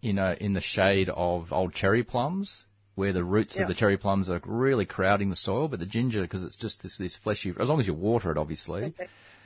in, 0.01 0.19
a, 0.19 0.37
in 0.41 0.53
the 0.53 0.61
shade 0.61 1.09
of 1.09 1.53
old 1.53 1.75
cherry 1.75 2.05
plums, 2.05 2.65
where 2.95 3.13
the 3.13 3.25
roots 3.25 3.57
Yeah. 3.57 3.63
of 3.63 3.69
the 3.69 3.75
cherry 3.75 3.97
plums 3.99 4.31
are 4.31 4.41
really 4.47 4.87
crowding 4.87 5.29
the 5.31 5.37
soil, 5.49 5.67
but 5.67 5.81
the 5.81 5.87
ginger, 5.87 6.23
because 6.23 6.45
it's 6.45 6.55
just 6.57 6.85
this, 6.85 6.97
this 6.97 7.17
fleshy, 7.17 7.53
as 7.59 7.69
long 7.69 7.81
as 7.81 7.89
you 7.89 7.95
water 7.95 8.31
it, 8.31 8.39
obviously. 8.39 8.95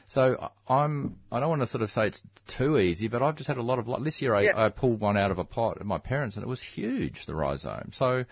So 0.08 0.36
I- 0.68 0.74
I'm, 0.84 1.16
I 1.32 1.40
don't 1.40 1.48
want 1.48 1.62
to 1.62 1.66
sort 1.66 1.80
of 1.82 1.90
say 1.90 2.08
it's 2.08 2.20
too 2.58 2.76
easy, 2.78 3.08
but 3.08 3.22
I've 3.22 3.36
just 3.36 3.48
had 3.48 3.56
a 3.56 3.62
lot 3.62 3.78
of 3.78 3.88
luck. 3.88 4.04
This 4.04 4.20
year 4.20 4.34
I, 4.34 4.42
Yeah. 4.42 4.64
I 4.66 4.68
pulled 4.68 5.00
one 5.00 5.16
out 5.16 5.30
of 5.30 5.38
a 5.38 5.44
pot 5.44 5.78
at 5.80 5.86
my 5.86 5.98
parents 5.98 6.36
and 6.36 6.42
it 6.44 6.48
was 6.48 6.62
huge, 6.62 7.24
the 7.24 7.34
rhizome. 7.34 7.90
So, 7.94 8.24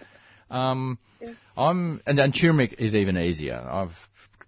um, 0.51 0.99
I'm, 1.57 2.01
and, 2.07 2.19
and 2.19 2.35
turmeric 2.35 2.75
is 2.79 2.95
even 2.95 3.17
easier. 3.19 3.55
I've 3.57 3.97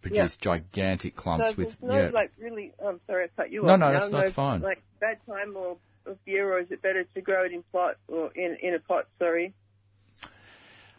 produced 0.03 0.41
gigantic 0.41 1.17
clumps 1.17 1.51
so 1.51 1.55
with, 1.57 1.77
no 1.83 1.97
yeah. 1.97 2.11
like 2.13 2.33
really. 2.39 2.73
I'm 2.85 3.01
sorry, 3.07 3.25
I 3.25 3.29
cut 3.37 3.51
you 3.51 3.63
No, 3.63 3.73
off. 3.73 3.81
no, 3.81 3.87
now. 3.87 3.93
that's- 3.93 4.13
that's 4.13 4.33
fine. 4.33 4.61
Like 4.61 4.83
bad 5.01 5.19
time 5.27 5.57
or 5.57 5.77
of 6.07 6.17
year, 6.25 6.53
or 6.53 6.61
is 6.61 6.71
it 6.71 6.81
better 6.83 7.05
to 7.05 7.21
grow 7.21 7.45
it 7.45 7.53
in 7.53 7.63
plot 7.71 7.97
or 8.09 8.31
in 8.35 8.57
in 8.63 8.75
a 8.75 8.79
pot? 8.79 9.07
Sorry. 9.19 9.55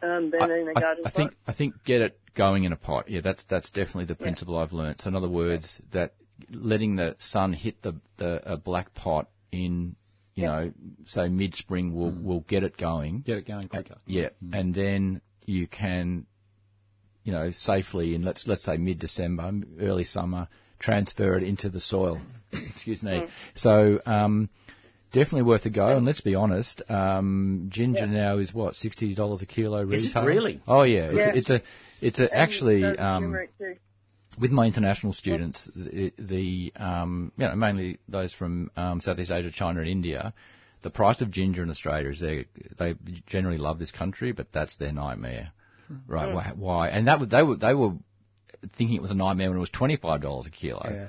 Um, 0.01 0.31
than 0.31 0.49
in 0.51 0.67
a 0.67 0.71
I, 0.77 0.81
garden 0.81 1.03
I 1.05 1.09
pot. 1.09 1.13
think 1.15 1.35
I 1.47 1.53
think 1.53 1.73
get 1.83 2.01
it 2.01 2.19
going 2.35 2.63
in 2.63 2.71
a 2.71 2.77
pot. 2.77 3.09
Yeah, 3.09 3.21
that's 3.21 3.45
that's 3.45 3.69
definitely 3.71 4.05
the 4.05 4.15
principle 4.15 4.57
I've 4.57 4.71
learnt. 4.73 5.01
So 5.01 5.09
in 5.09 5.15
other 5.15 5.29
words, 5.29 5.81
that 5.91 6.13
letting 6.51 6.95
the 6.95 7.15
sun 7.19 7.53
hit 7.53 7.81
the 7.81 7.95
the 8.17 8.53
a 8.53 8.57
black 8.57 8.93
pot 8.93 9.29
in 9.51 9.95
you 10.39 10.45
know 10.45 10.71
say 11.05 11.27
mid 11.27 11.53
spring 11.53 11.93
we'll, 11.93 12.15
we'll 12.15 12.45
get 12.47 12.63
it 12.63 12.77
going. 12.77 13.21
Get 13.21 13.37
it 13.37 13.47
going 13.47 13.67
quicker. 13.67 13.97
Yeah, 14.05 14.29
and 14.53 14.73
then 14.73 15.21
you 15.45 15.67
can 15.67 16.25
you 17.23 17.33
know 17.33 17.51
safely 17.51 18.15
in 18.15 18.23
let's 18.23 18.47
let's 18.47 18.63
say 18.63 18.77
mid 18.77 18.99
December, 18.99 19.51
early 19.81 20.05
summer, 20.05 20.47
transfer 20.79 21.37
it 21.37 21.43
into 21.43 21.69
the 21.69 21.79
soil. 21.79 22.19
Excuse 22.53 23.03
me. 23.03 23.25
So. 23.55 23.99
Um, 24.05 24.49
Definitely 25.11 25.41
worth 25.41 25.65
a 25.65 25.71
go, 25.71 25.97
and 25.97 26.05
let's 26.05 26.21
be 26.21 26.35
honest. 26.35 26.83
Um, 26.87 27.65
ginger 27.69 28.05
now 28.05 28.37
is 28.37 28.53
what 28.53 28.75
sixty 28.75 29.15
dollars 29.15 29.41
a 29.41 29.47
kilo 29.47 29.81
retail. 29.81 30.05
Is 30.05 30.15
it 30.15 30.19
really? 30.19 30.61
Oh 30.67 30.83
yeah, 30.83 31.09
it's, 31.09 31.15
Yeah. 31.15 31.31
it's 31.33 31.49
a 31.49 31.61
it's 31.99 32.19
a 32.19 32.37
actually 32.37 32.83
um. 32.85 33.35
With 34.37 34.51
my 34.51 34.65
international 34.65 35.13
students, 35.13 35.69
the, 35.75 36.13
the 36.17 36.73
um, 36.75 37.31
you 37.37 37.47
know 37.47 37.55
mainly 37.55 37.97
those 38.07 38.33
from 38.33 38.69
um, 38.75 39.01
Southeast 39.01 39.31
Asia, 39.31 39.51
China, 39.51 39.79
and 39.79 39.89
India. 39.89 40.33
The 40.81 40.89
price 40.89 41.19
of 41.21 41.29
ginger 41.29 41.61
in 41.61 41.69
Australia 41.69 42.09
is 42.09 42.21
they 42.21 42.45
they 42.77 42.95
generally 43.27 43.57
love 43.57 43.79
this 43.79 43.91
country, 43.91 44.31
but 44.31 44.47
that's 44.53 44.77
their 44.77 44.93
nightmare, 44.93 45.51
right? 46.07 46.33
Why, 46.33 46.53
why? 46.55 46.89
And 46.89 47.07
that 47.07 47.19
was 47.19 47.29
they 47.29 47.43
were 47.43 47.57
they 47.57 47.73
were 47.73 47.93
thinking 48.77 48.95
it 48.95 49.01
was 49.01 49.11
a 49.11 49.15
nightmare 49.15 49.49
when 49.49 49.57
it 49.57 49.61
was 49.61 49.69
twenty 49.69 49.97
five 49.97 50.21
dollars 50.21 50.47
a 50.47 50.51
kilo. 50.51 50.81
Yeah. 50.85 51.07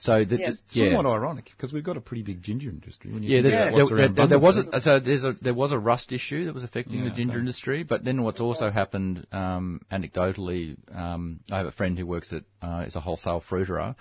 So 0.00 0.24
the, 0.24 0.38
Yeah. 0.38 0.50
the- 0.50 0.58
yeah. 0.70 0.86
Somewhat 0.86 1.06
ironic 1.06 1.50
because 1.56 1.72
we've 1.74 1.84
got 1.84 1.98
a 1.98 2.00
pretty 2.00 2.22
big 2.22 2.42
ginger 2.42 2.70
industry. 2.70 3.12
When 3.12 3.22
you 3.22 3.36
Yeah, 3.36 3.42
there, 3.42 3.50
there, 3.50 3.86
there, 3.86 4.08
there, 4.08 4.26
there 4.26 4.38
was 4.38 4.56
a, 4.56 4.80
so 4.80 4.98
there's 4.98 5.24
a 5.24 5.32
there 5.42 5.54
was 5.54 5.72
a 5.72 5.78
rust 5.78 6.10
issue 6.12 6.46
that 6.46 6.54
was 6.54 6.64
affecting 6.64 7.04
the 7.04 7.10
ginger 7.10 7.34
okay. 7.34 7.40
industry, 7.40 7.82
but 7.82 8.02
then 8.02 8.22
what's 8.22 8.40
also 8.40 8.70
happened 8.70 9.26
um, 9.30 9.82
anecdotally, 9.92 10.76
um, 10.94 11.40
I 11.50 11.58
have 11.58 11.66
a 11.66 11.72
friend 11.72 11.98
who 11.98 12.06
works 12.06 12.32
at 12.32 12.44
uh, 12.62 12.84
is 12.86 12.96
a 12.96 13.00
wholesale 13.00 13.42
fruiterer, 13.46 13.94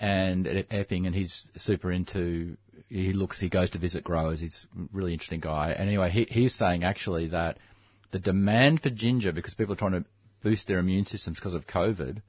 and 0.00 0.46
at 0.46 0.66
Epping, 0.70 1.06
and 1.06 1.14
he's 1.14 1.44
super 1.56 1.92
into. 1.92 2.56
He 2.88 3.12
looks, 3.12 3.40
he 3.40 3.48
goes 3.48 3.70
to 3.70 3.78
visit 3.78 4.04
growers. 4.04 4.40
He's 4.40 4.66
a 4.78 4.82
really 4.92 5.12
interesting 5.12 5.40
guy. 5.40 5.72
And 5.72 5.88
anyway, 5.88 6.08
he, 6.08 6.22
he's 6.30 6.54
saying 6.54 6.84
actually 6.84 7.28
that 7.28 7.58
the 8.12 8.20
demand 8.20 8.80
for 8.80 8.90
ginger 8.90 9.32
because 9.32 9.54
people 9.54 9.74
are 9.74 9.78
trying 9.78 9.92
to 9.92 10.04
boost 10.42 10.68
their 10.68 10.78
immune 10.78 11.04
systems 11.04 11.38
because 11.38 11.54
of 11.54 11.66
COVID. 11.66 12.22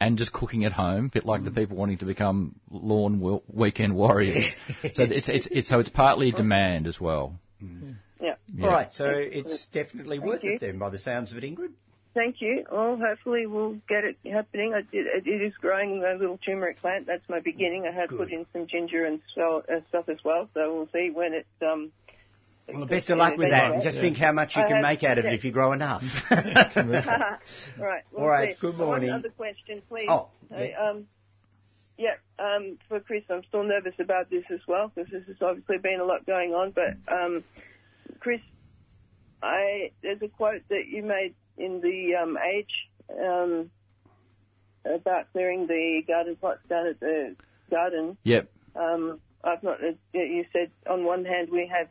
And 0.00 0.16
just 0.16 0.32
cooking 0.32 0.64
at 0.64 0.72
home, 0.72 1.06
a 1.06 1.08
bit 1.08 1.26
like 1.26 1.42
the 1.42 1.50
people 1.50 1.76
wanting 1.76 1.98
to 1.98 2.04
become 2.04 2.54
lawn 2.70 3.18
w- 3.18 3.42
weekend 3.52 3.96
warriors. 3.96 4.54
so 4.92 5.02
it's, 5.02 5.28
it's, 5.28 5.48
it's 5.50 5.68
so 5.68 5.80
it's 5.80 5.88
partly 5.88 6.30
demand 6.30 6.86
as 6.86 7.00
well. 7.00 7.38
Yeah. 8.20 8.34
Yeah. 8.54 8.64
All 8.64 8.70
right, 8.70 8.92
so 8.92 9.06
it's 9.08 9.66
definitely 9.66 10.18
Thank 10.18 10.28
worth 10.28 10.44
you. 10.44 10.52
it 10.52 10.60
then, 10.60 10.78
by 10.78 10.90
the 10.90 10.98
sounds 10.98 11.32
of 11.32 11.38
it, 11.38 11.44
Ingrid. 11.44 11.72
Thank 12.14 12.40
you. 12.40 12.64
Well, 12.70 12.96
hopefully 12.96 13.46
we'll 13.46 13.78
get 13.88 14.04
it 14.04 14.16
happening. 14.24 14.72
I 14.74 14.80
did, 14.80 15.06
it, 15.06 15.26
it 15.26 15.42
is 15.42 15.52
growing 15.60 16.02
a 16.02 16.18
little 16.18 16.38
turmeric 16.38 16.78
plant. 16.78 17.06
That's 17.06 17.28
my 17.28 17.40
beginning. 17.40 17.86
I 17.86 17.92
have 17.94 18.08
Good. 18.08 18.18
put 18.18 18.32
in 18.32 18.46
some 18.52 18.66
ginger 18.66 19.04
and 19.04 19.20
so, 19.34 19.62
uh, 19.72 19.80
stuff 19.88 20.08
as 20.08 20.18
well. 20.24 20.48
So 20.54 20.74
we'll 20.74 20.88
see 20.92 21.10
when 21.12 21.34
it. 21.34 21.46
Um, 21.62 21.92
Well, 22.72 22.86
best 22.86 23.08
of 23.10 23.18
luck 23.18 23.36
with 23.38 23.50
that, 23.50 23.72
and 23.72 23.82
just 23.82 23.98
think 23.98 24.16
how 24.18 24.32
much 24.32 24.54
you 24.56 24.62
I 24.62 24.66
can 24.66 24.76
have- 24.76 24.82
make 24.82 25.02
out 25.04 25.18
of 25.18 25.24
it 25.24 25.32
if 25.32 25.44
you 25.44 25.52
grow 25.52 25.72
enough. 25.72 26.02
right. 26.30 28.02
We'll 28.12 28.22
All 28.22 28.28
right, 28.28 28.56
see. 28.56 28.60
good 28.60 28.78
One 28.78 28.86
morning. 28.88 29.10
other 29.10 29.30
question, 29.30 29.82
please. 29.88 30.06
Oh, 30.08 30.28
Hey, 30.50 30.74
um, 30.74 31.06
yeah. 31.96 32.14
Um, 32.38 32.78
for 32.88 33.00
Chris, 33.00 33.24
I'm 33.30 33.42
still 33.48 33.64
nervous 33.64 33.94
about 33.98 34.30
this 34.30 34.44
as 34.52 34.60
well 34.68 34.92
because 34.94 35.10
this 35.10 35.24
has 35.26 35.36
obviously 35.42 35.78
been 35.78 36.00
a 36.00 36.04
lot 36.04 36.26
going 36.26 36.52
on. 36.52 36.72
But 36.72 36.96
um, 37.12 37.42
Chris, 38.20 38.40
I 39.42 39.90
there's 40.02 40.20
a 40.22 40.28
quote 40.28 40.62
that 40.68 40.84
you 40.90 41.02
made 41.02 41.34
in 41.56 41.80
the 41.80 42.16
um, 42.22 42.36
Age 42.38 42.88
um, 43.18 43.70
about 44.84 45.32
clearing 45.32 45.66
the 45.66 46.02
garden 46.06 46.36
plots 46.36 46.60
down 46.68 46.86
at 46.86 47.00
the 47.00 47.34
garden. 47.70 48.16
Yep. 48.24 48.48
Um, 48.76 49.20
I've 49.42 49.62
not. 49.62 49.78
uh, 49.82 49.92
You 50.12 50.44
said 50.52 50.70
on 50.88 51.04
one 51.04 51.24
hand 51.24 51.48
we 51.50 51.70
have 51.72 51.88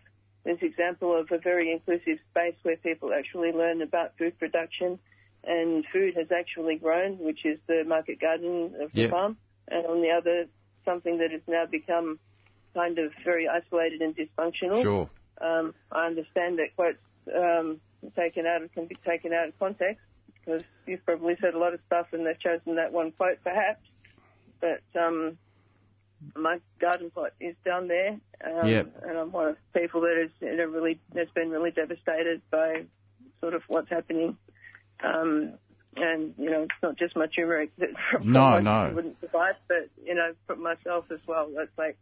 this 0.48 0.60
example 0.62 1.20
of 1.20 1.30
a 1.32 1.38
very 1.38 1.72
inclusive 1.72 2.20
space 2.32 2.56
where 2.64 2.78
people 2.78 3.12
actually 3.14 3.52
learn 3.52 3.82
about 3.82 4.18
food 4.18 4.40
production, 4.40 4.98
and 5.44 5.86
food 5.92 6.16
has 6.16 6.28
actually 6.32 6.78
grown, 6.78 7.18
which 7.20 7.46
is 7.46 7.60
the 7.68 7.84
market 7.86 8.20
garden 8.20 8.74
of 8.80 8.92
the 8.92 9.10
farm. 9.10 9.38
And 9.68 9.86
on 9.86 10.02
the 10.02 10.10
other, 10.10 10.46
something 10.86 11.18
that 11.18 11.32
has 11.32 11.42
now 11.48 11.66
become 11.66 12.20
kind 12.74 12.98
of 12.98 13.12
very 13.26 13.48
isolated 13.48 14.02
and 14.02 14.16
dysfunctional. 14.16 14.82
Sure. 14.82 15.10
Um, 15.42 15.74
I 15.92 16.08
understand 16.08 16.60
that 16.60 16.76
quotes 16.76 16.98
um, 17.36 17.80
taken 18.16 18.46
out 18.46 18.62
can 18.74 18.86
be 18.86 18.96
taken 19.06 19.34
out 19.34 19.50
of 19.50 19.60
context 19.60 20.02
because 20.34 20.64
you've 20.86 21.06
probably 21.06 21.36
said 21.42 21.54
a 21.56 21.60
lot 21.60 21.74
of 21.74 21.82
stuff 21.88 22.08
and 22.14 22.26
they've 22.26 22.40
chosen 22.40 22.76
that 22.76 22.94
one 22.94 23.12
quote 23.12 23.40
perhaps. 23.44 23.82
But 24.62 24.82
um, 25.00 25.38
my 26.36 26.60
garden 26.80 27.10
plot 27.12 27.32
is 27.40 27.56
down 27.66 27.88
there, 27.88 28.20
um, 28.44 28.68
Yep. 28.68 29.04
and 29.04 29.18
I'm 29.18 29.32
one 29.32 29.50
of 29.50 29.58
the 29.74 29.80
people 29.80 30.02
that 30.02 30.22
is 30.22 30.32
you 30.42 30.56
know, 30.56 30.66
really 30.66 31.00
has 31.16 31.28
been 31.30 31.50
really 31.50 31.72
devastated 31.72 32.42
by 32.50 32.86
sort 33.42 33.54
of 33.54 33.64
what's 33.68 33.90
happening. 33.90 34.38
Um, 35.04 35.54
and 35.96 36.34
you 36.38 36.50
know, 36.50 36.64
it's 36.64 36.84
not 36.84 36.98
just 36.98 37.16
my 37.16 37.28
turmeric 37.28 37.72
that 37.78 37.90
No, 38.24 38.60
no. 38.60 38.92
wouldn't 38.94 39.20
survive, 39.20 39.56
but 39.68 39.90
you 40.04 40.16
know, 40.16 40.34
for 40.46 40.56
myself 40.56 41.12
as 41.12 41.26
well. 41.28 41.50
It's 41.58 41.78
like 41.78 41.98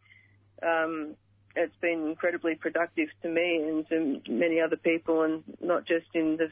um, 0.62 1.16
it's 1.56 1.76
been 1.82 2.08
incredibly 2.08 2.56
productive 2.56 3.10
to 3.22 3.30
me 3.30 3.58
and 3.68 3.88
to 3.90 4.22
many 4.32 4.60
other 4.60 4.76
people, 4.78 5.24
and 5.24 5.44
not 5.62 5.86
just 5.86 6.08
in 6.14 6.38
the 6.38 6.52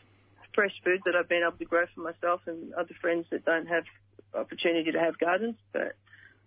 fresh 0.53 0.73
food 0.83 1.01
that 1.05 1.15
I've 1.15 1.27
been 1.27 1.43
able 1.45 1.57
to 1.57 1.65
grow 1.65 1.85
for 1.93 2.01
myself 2.01 2.41
and 2.45 2.73
other 2.75 2.93
friends 3.01 3.25
that 3.31 3.43
don't 3.43 3.67
have 3.67 3.85
opportunity 4.33 4.91
to 4.91 4.99
have 4.99 5.17
gardens, 5.17 5.55
but 5.71 5.95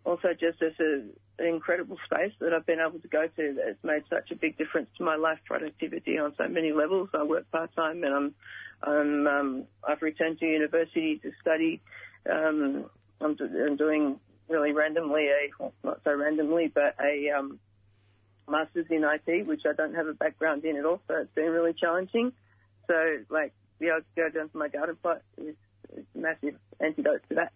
also 0.07 0.29
just 0.33 0.63
as 0.63 0.73
a, 0.79 1.03
an 1.43 1.47
incredible 1.49 1.99
space 2.07 2.33
that 2.39 2.55
I've 2.55 2.65
been 2.65 2.79
able 2.81 3.01
to 3.01 3.09
go 3.09 3.27
to 3.27 3.57
that's 3.57 3.83
made 3.83 4.05
such 4.09 4.31
a 4.31 4.37
big 4.37 4.57
difference 4.57 4.89
to 4.99 5.05
my 5.05 5.17
life 5.17 5.39
productivity 5.45 6.19
on 6.19 6.33
so 6.39 6.49
many 6.49 6.73
levels. 6.73 7.09
I 7.13 7.25
work 7.25 7.51
part 7.51 7.75
time 7.75 8.05
and 8.05 8.15
I'm, 8.15 8.35
I'm 8.83 9.27
um, 9.27 9.65
I've 9.87 10.01
returned 10.01 10.39
to 10.39 10.47
university 10.47 11.19
to 11.23 11.33
study. 11.41 11.83
Um, 12.31 12.87
I'm, 13.21 13.35
do- 13.35 13.67
I'm 13.67 13.77
doing 13.77 14.21
really 14.49 14.73
randomly 14.73 15.27
a 15.27 15.51
well, 15.59 15.73
not 15.83 16.01
so 16.05 16.15
randomly, 16.15 16.71
but 16.73 16.95
a 17.01 17.31
um, 17.37 17.59
masters 18.49 18.87
in 18.91 19.03
IT, 19.03 19.47
which 19.47 19.63
I 19.69 19.73
don't 19.73 19.95
have 19.95 20.07
a 20.07 20.15
background 20.15 20.65
in 20.65 20.77
at 20.77 20.85
all, 20.85 21.01
so 21.09 21.15
it's 21.17 21.35
been 21.35 21.51
really 21.51 21.73
challenging. 21.73 22.33
So 22.87 22.95
like 23.29 23.53
be 23.81 23.89
able 23.89 24.01
to 24.01 24.05
go 24.15 24.29
down 24.31 24.51
to 24.51 24.57
my 24.57 24.69
garden 24.69 24.97
plot 25.03 25.23
is, 25.37 25.57
is 25.97 26.05
massive 26.15 26.55
antidote 26.81 27.23
to 27.29 27.35
that. 27.35 27.53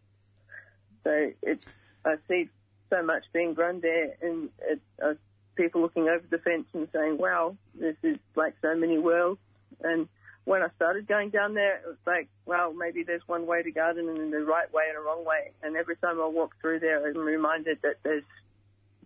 So 1.05 1.31
it's 1.43 1.65
I 2.05 2.17
see 2.29 2.49
so 2.89 3.03
much 3.03 3.25
being 3.33 3.55
grown 3.55 3.81
there, 3.81 4.17
and 4.21 4.51
it, 4.63 4.81
uh, 5.03 5.15
people 5.57 5.81
looking 5.81 6.09
over 6.09 6.25
the 6.29 6.39
fence 6.39 6.67
and 6.73 6.89
saying, 6.93 7.19
"Wow, 7.19 7.57
this 7.75 7.97
is 8.03 8.19
like 8.35 8.55
so 8.63 8.75
many 8.75 8.99
worlds." 8.99 9.41
And 9.83 10.09
when 10.45 10.63
I 10.63 10.69
started 10.77 11.07
going 11.07 11.31
down 11.31 11.55
there, 11.55 11.77
it 11.77 11.87
was 11.87 11.97
like, 12.07 12.29
"Well, 12.47 12.73
maybe 12.73 13.03
there's 13.03 13.27
one 13.29 13.47
way 13.47 13.63
to 13.63 13.71
garden 13.71 14.09
and 14.09 14.33
the 14.33 14.45
right 14.45 14.73
way 14.73 14.85
and 14.89 14.99
a 14.99 15.01
wrong 15.01 15.25
way." 15.25 15.53
And 15.63 15.77
every 15.77 15.97
time 15.97 16.21
I 16.21 16.27
walk 16.27 16.57
through 16.61 16.81
there, 16.81 17.07
I'm 17.07 17.19
reminded 17.19 17.83
that 17.83 17.97
there's, 18.03 18.25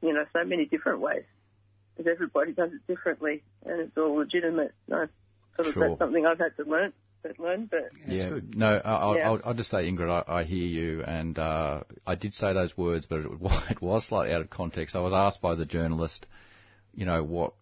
you 0.01 0.13
know, 0.13 0.25
so 0.33 0.45
many 0.45 0.65
different 0.65 1.01
ways. 1.01 1.25
Because 1.97 2.11
everybody 2.11 2.53
does 2.53 2.73
it 2.73 2.87
differently, 2.89 3.43
and 3.65 3.81
it's 3.81 3.97
all 3.97 4.15
legitimate. 4.17 4.73
No, 4.89 5.07
sort 5.57 5.69
of 5.69 5.75
Sure. 5.75 5.89
that's 5.89 5.99
something 5.99 6.27
I've 6.27 6.39
had 6.39 6.57
to 6.57 6.65
learn, 6.65 6.93
but 7.25 7.41
learn, 7.41 7.67
but 7.71 7.91
Yeah, 8.07 8.39
no, 8.55 8.77
I- 8.77 8.95
I'll, 8.95 9.17
Yeah. 9.17 9.31
I'll, 9.31 9.41
I'll 9.47 9.55
just 9.55 9.71
say, 9.71 9.91
Ingrid, 9.91 10.11
I, 10.29 10.41
I 10.41 10.45
hear 10.45 10.67
you, 10.67 11.03
and 11.03 11.37
uh, 11.39 11.83
I 12.07 12.15
did 12.15 12.35
say 12.35 12.53
those 12.53 12.77
words, 12.77 13.07
but 13.07 13.21
it, 13.21 13.27
it 13.71 13.81
was 13.83 14.07
slightly 14.07 14.33
out 14.33 14.43
of 14.43 14.51
context. 14.51 14.95
I 14.95 15.01
was 15.01 15.15
asked 15.15 15.41
by 15.41 15.55
the 15.55 15.65
journalist, 15.65 16.27
you 16.93 17.07
know, 17.07 17.25
what 17.25 17.55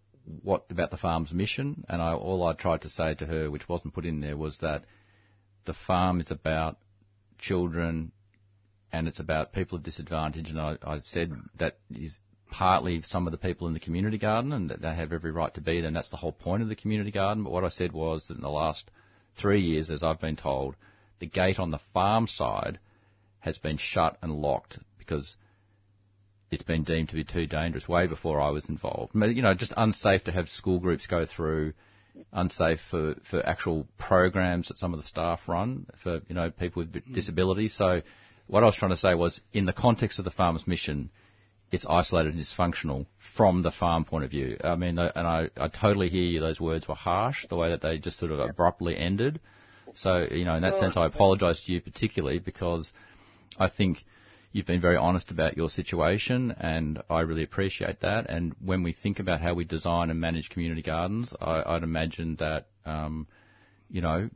what 0.42 0.66
about 0.70 0.90
the 0.92 0.96
farm's 0.96 1.32
mission, 1.32 1.84
and 1.88 2.00
I, 2.02 2.12
all 2.14 2.44
I 2.44 2.52
tried 2.52 2.82
to 2.82 2.88
say 2.88 3.14
to 3.14 3.26
her, 3.26 3.50
which 3.50 3.68
wasn't 3.68 3.94
put 3.94 4.04
in 4.06 4.20
there, 4.20 4.36
was 4.36 4.58
that 4.58 4.84
the 5.64 5.74
farm 5.74 6.20
is 6.20 6.30
about 6.30 6.78
children, 7.38 8.12
and 8.92 9.08
it's 9.08 9.20
about 9.20 9.52
people 9.52 9.78
of 9.78 9.84
disadvantage, 9.84 10.50
and 10.50 10.60
I, 10.60 10.76
I 10.82 10.98
said 11.00 11.32
that 11.58 11.78
is 11.90 12.18
partly 12.50 13.02
some 13.02 13.26
of 13.26 13.32
the 13.32 13.38
people 13.38 13.66
in 13.66 13.74
the 13.74 13.80
community 13.80 14.18
garden, 14.18 14.52
and 14.52 14.70
that 14.70 14.82
they 14.82 14.94
have 14.94 15.12
every 15.12 15.30
right 15.32 15.52
to 15.54 15.60
be 15.60 15.80
there, 15.80 15.88
and 15.88 15.96
that's 15.96 16.10
the 16.10 16.16
whole 16.16 16.32
point 16.32 16.62
of 16.62 16.68
the 16.68 16.76
community 16.76 17.10
garden. 17.10 17.42
But 17.44 17.52
what 17.52 17.64
I 17.64 17.68
said 17.70 17.92
was 17.92 18.26
that 18.28 18.36
in 18.36 18.42
the 18.42 18.50
last 18.50 18.90
three 19.36 19.60
years, 19.60 19.90
as 19.90 20.02
I've 20.02 20.20
been 20.20 20.36
told, 20.36 20.76
the 21.18 21.26
gate 21.26 21.58
on 21.58 21.70
the 21.70 21.80
farm 21.92 22.26
side 22.26 22.78
has 23.40 23.58
been 23.58 23.76
shut 23.76 24.16
and 24.22 24.32
locked 24.32 24.78
because 24.98 25.36
it's 26.50 26.62
been 26.62 26.84
deemed 26.84 27.08
to 27.08 27.14
be 27.14 27.24
too 27.24 27.46
dangerous 27.46 27.88
way 27.88 28.06
before 28.06 28.40
I 28.40 28.50
was 28.50 28.68
involved. 28.68 29.12
You 29.14 29.42
know, 29.42 29.54
just 29.54 29.72
unsafe 29.76 30.24
to 30.24 30.32
have 30.32 30.48
school 30.48 30.78
groups 30.78 31.06
go 31.06 31.24
through, 31.24 31.72
unsafe 32.32 32.80
for, 32.90 33.14
for 33.30 33.44
actual 33.44 33.86
programs 33.98 34.68
that 34.68 34.78
some 34.78 34.92
of 34.92 35.00
the 35.00 35.06
staff 35.06 35.48
run 35.48 35.86
for, 36.02 36.20
you 36.28 36.34
know, 36.34 36.50
people 36.50 36.82
with 36.82 36.92
mm. 36.92 37.14
disabilities. 37.14 37.74
So 37.74 38.02
what 38.46 38.62
I 38.62 38.66
was 38.66 38.76
trying 38.76 38.90
to 38.90 38.96
say 38.96 39.14
was 39.14 39.40
in 39.52 39.64
the 39.64 39.72
context 39.72 40.18
of 40.18 40.24
the 40.24 40.30
farmer's 40.30 40.66
mission, 40.66 41.10
it's 41.72 41.86
isolated 41.88 42.34
and 42.34 42.42
dysfunctional 42.42 43.06
from 43.34 43.62
the 43.62 43.72
farm 43.72 44.04
point 44.04 44.24
of 44.24 44.30
view. 44.30 44.58
I 44.62 44.76
mean, 44.76 44.98
and 44.98 45.26
I, 45.26 45.48
I 45.56 45.68
totally 45.68 46.10
hear 46.10 46.22
you, 46.22 46.38
those 46.38 46.60
words 46.60 46.86
were 46.86 46.94
harsh, 46.94 47.46
the 47.48 47.56
way 47.56 47.70
that 47.70 47.80
they 47.80 47.98
just 47.98 48.18
sort 48.18 48.30
of 48.30 48.40
abruptly 48.40 48.96
ended. 48.96 49.40
So, 49.94 50.28
you 50.30 50.44
know, 50.44 50.54
in 50.54 50.62
that 50.62 50.74
sense, 50.76 50.96
I 50.96 51.06
apologise 51.06 51.64
to 51.64 51.72
you 51.72 51.80
particularly 51.80 52.38
because 52.38 52.92
I 53.58 53.68
think 53.68 54.04
you've 54.52 54.66
been 54.66 54.82
very 54.82 54.96
honest 54.96 55.30
about 55.30 55.56
your 55.56 55.70
situation 55.70 56.54
and 56.60 57.02
I 57.08 57.22
really 57.22 57.42
appreciate 57.42 58.00
that. 58.00 58.28
And 58.28 58.54
when 58.62 58.82
we 58.82 58.92
think 58.92 59.18
about 59.18 59.40
how 59.40 59.54
we 59.54 59.64
design 59.64 60.10
and 60.10 60.20
manage 60.20 60.50
community 60.50 60.82
gardens, 60.82 61.34
I, 61.40 61.62
I'd 61.64 61.82
imagine 61.82 62.36
that, 62.36 62.66
um, 62.84 63.26
you 63.90 64.02
know, 64.02 64.28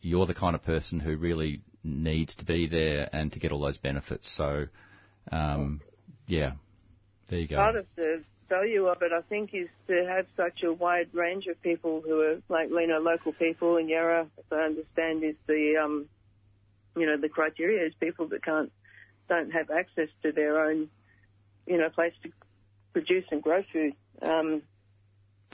you're 0.00 0.26
the 0.26 0.34
kind 0.34 0.54
of 0.54 0.62
person 0.62 1.00
who 1.00 1.16
really 1.16 1.62
needs 1.82 2.36
to 2.36 2.44
be 2.44 2.68
there 2.68 3.08
and 3.12 3.32
to 3.32 3.40
get 3.40 3.50
all 3.50 3.60
those 3.60 3.78
benefits. 3.78 4.30
So, 4.32 4.66
um, 5.32 5.80
yeah, 6.30 6.52
there 7.28 7.40
you 7.40 7.46
go. 7.46 7.56
part 7.56 7.76
of 7.76 7.86
the 7.96 8.22
value 8.48 8.86
of 8.86 9.00
it, 9.02 9.12
I 9.12 9.22
think, 9.22 9.54
is 9.54 9.68
to 9.88 10.06
have 10.06 10.26
such 10.36 10.62
a 10.62 10.72
wide 10.72 11.08
range 11.12 11.46
of 11.46 11.60
people 11.62 12.02
who 12.04 12.20
are 12.20 12.42
like, 12.48 12.68
you 12.68 12.86
know, 12.86 12.98
local 12.98 13.32
people 13.32 13.76
in 13.76 13.88
Yarra, 13.88 14.26
as 14.38 14.44
I 14.52 14.62
understand, 14.62 15.24
is 15.24 15.36
the, 15.46 15.76
um, 15.82 16.06
you 16.96 17.06
know, 17.06 17.16
the 17.16 17.28
criteria 17.28 17.86
is 17.86 17.94
people 17.94 18.26
that 18.28 18.44
can't, 18.44 18.72
don't 19.28 19.50
have 19.52 19.70
access 19.70 20.08
to 20.22 20.32
their 20.32 20.64
own, 20.64 20.90
you 21.66 21.78
know, 21.78 21.88
place 21.88 22.12
to 22.24 22.30
produce 22.92 23.24
and 23.30 23.42
grow 23.42 23.62
food. 23.72 23.94
Um, 24.20 24.62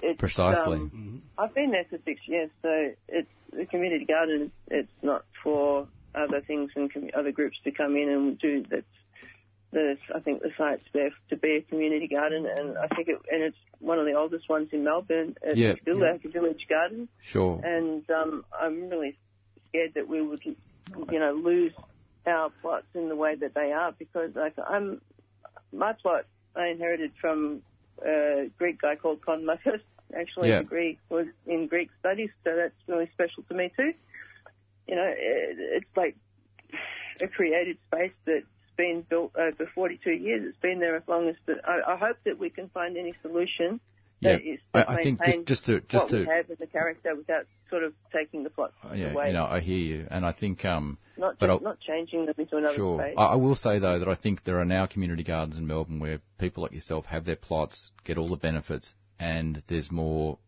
it's, 0.03 0.19
Precisely. 0.19 0.79
um, 0.79 1.23
I've 1.39 1.55
been 1.55 1.71
there 1.71 1.87
for 1.89 1.99
six 2.05 2.21
years, 2.27 2.51
so 2.63 2.93
it's 3.09 3.29
the 3.53 3.67
community 3.67 4.05
garden. 4.05 4.53
It's 4.69 4.93
not 5.03 5.25
for 5.43 5.87
other 6.15 6.41
things 6.41 6.71
and 6.77 6.93
com- 6.93 7.11
other 7.15 7.33
groups 7.33 7.57
to 7.65 7.71
come 7.71 7.97
in 7.97 8.09
and 8.09 8.39
do. 8.39 8.65
That's 8.69 8.85
the 9.73 9.97
I 10.15 10.21
think 10.21 10.43
the 10.43 10.53
site's 10.57 10.85
there 10.93 11.11
to 11.31 11.37
be 11.37 11.57
a 11.57 11.63
community 11.63 12.09
garden, 12.09 12.47
and 12.47 12.79
I 12.79 12.87
think 12.89 13.09
it 13.09 13.19
and 13.31 13.43
it's 13.43 13.57
one 13.79 13.99
of 13.99 14.07
the 14.07 14.15
oldest 14.15 14.49
ones 14.49 14.69
in 14.73 14.85
Melbourne. 14.85 15.35
It's 15.43 15.59
Yeah. 15.59 15.75
still 15.83 16.01
like 16.01 16.25
a 16.25 16.29
village 16.29 16.67
garden, 16.69 17.09
Sure. 17.21 17.61
and 17.65 18.09
um, 18.11 18.45
I'm 18.59 18.89
really 18.89 19.19
scared 19.69 19.95
that 19.95 20.09
we 20.09 20.23
would, 20.23 20.45
you 20.45 21.19
know, 21.19 21.33
lose 21.33 21.73
our 22.27 22.51
plots 22.63 22.87
in 22.95 23.09
the 23.09 23.17
way 23.17 23.35
that 23.37 23.55
they 23.55 23.73
are 23.73 23.93
because 23.93 24.35
like 24.35 24.55
I'm 24.69 25.01
my 25.73 25.93
plot 25.93 26.25
I 26.55 26.69
inherited 26.69 27.13
from 27.21 27.63
a 28.05 28.51
Greek 28.59 28.81
guy 28.81 28.97
called 28.97 29.21
Con 29.23 29.45
My 29.45 29.57
first 29.59 29.85
actually 30.17 30.51
Yeah. 30.51 30.59
degree 30.61 30.99
was 31.11 31.27
in 31.47 31.67
Greek 31.67 31.91
studies, 32.01 32.31
so 32.45 32.55
that's 32.57 32.77
really 32.89 33.07
special 33.09 33.43
to 33.45 33.55
me 33.55 33.71
too. 33.77 33.93
You 34.87 34.95
know, 34.97 35.07
it, 35.07 35.57
it's 35.83 35.97
like 35.97 36.17
a 37.21 37.27
created 37.29 37.79
space 37.87 38.13
that's 38.25 38.47
been 38.77 39.05
built 39.09 39.33
over 39.37 39.71
42 39.75 40.11
years. 40.11 40.43
It's 40.49 40.59
been 40.59 40.81
there 40.81 40.97
as 40.97 41.03
long 41.07 41.29
as 41.29 41.37
the. 41.47 41.55
I, 41.65 41.95
I 41.95 41.97
hope 41.97 42.17
that 42.25 42.39
we 42.39 42.51
can 42.51 42.69
find 42.71 42.97
any 42.97 43.15
solution 43.23 43.81
Yeah, 44.21 44.39
I, 44.73 44.85
I 44.85 45.03
think 45.03 45.23
just, 45.23 45.47
just 45.47 45.65
to 45.67 45.81
just 45.81 46.05
what 46.05 46.09
to 46.11 46.19
we 46.21 46.27
have 46.27 46.51
as 46.51 46.61
a 46.61 46.67
character 46.67 47.15
without 47.15 47.45
sort 47.69 47.83
of 47.83 47.93
taking 48.15 48.45
the 48.45 48.51
plot 48.51 48.73
yeah, 48.95 49.13
away. 49.13 49.29
you 49.29 49.33
know, 49.35 49.45
I 49.45 49.61
hear 49.61 49.77
you, 49.77 50.07
and 50.11 50.25
I 50.25 50.33
think 50.33 50.65
um, 50.65 50.99
not 51.19 51.39
but 51.39 51.63
not 51.63 51.81
changing 51.81 52.27
them 52.27 52.35
into 52.39 52.57
another 52.57 52.75
Sure. 52.75 53.13
I 53.19 53.37
will 53.37 53.57
say 53.57 53.79
though 53.79 53.99
that 53.99 54.09
I 54.09 54.15
think 54.15 54.45
there 54.45 54.59
are 54.59 54.65
now 54.65 54.87
community 54.87 55.23
gardens 55.23 55.59
in 55.59 55.67
Melbourne 55.67 56.01
where 56.01 56.21
people 56.39 56.63
like 56.63 56.73
yourself 56.73 57.07
have 57.07 57.25
their 57.25 57.37
plots, 57.37 57.91
get 58.05 58.17
all 58.17 58.29
the 58.29 58.37
benefits, 58.37 58.95
and 59.19 59.63
there's 59.69 59.93
more 59.93 60.39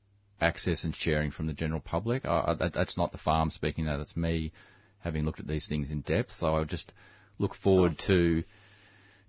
access 0.40 0.84
and 0.84 0.94
sharing 0.94 1.30
from 1.30 1.46
the 1.46 1.52
general 1.52 1.80
public. 1.80 2.24
I, 2.24 2.44
I, 2.48 2.54
that, 2.54 2.72
that's 2.72 2.96
not 2.96 3.12
the 3.12 3.18
farm 3.18 3.50
speaking 3.50 3.84
now. 3.84 3.98
That's 3.98 4.16
me 4.16 4.52
having 5.00 5.24
looked 5.24 5.40
at 5.40 5.46
these 5.46 5.68
things 5.68 5.90
in 5.90 6.00
depth. 6.00 6.32
So 6.32 6.54
I 6.54 6.64
just 6.64 6.92
look 7.38 7.54
forward 7.54 7.98
to 8.06 8.44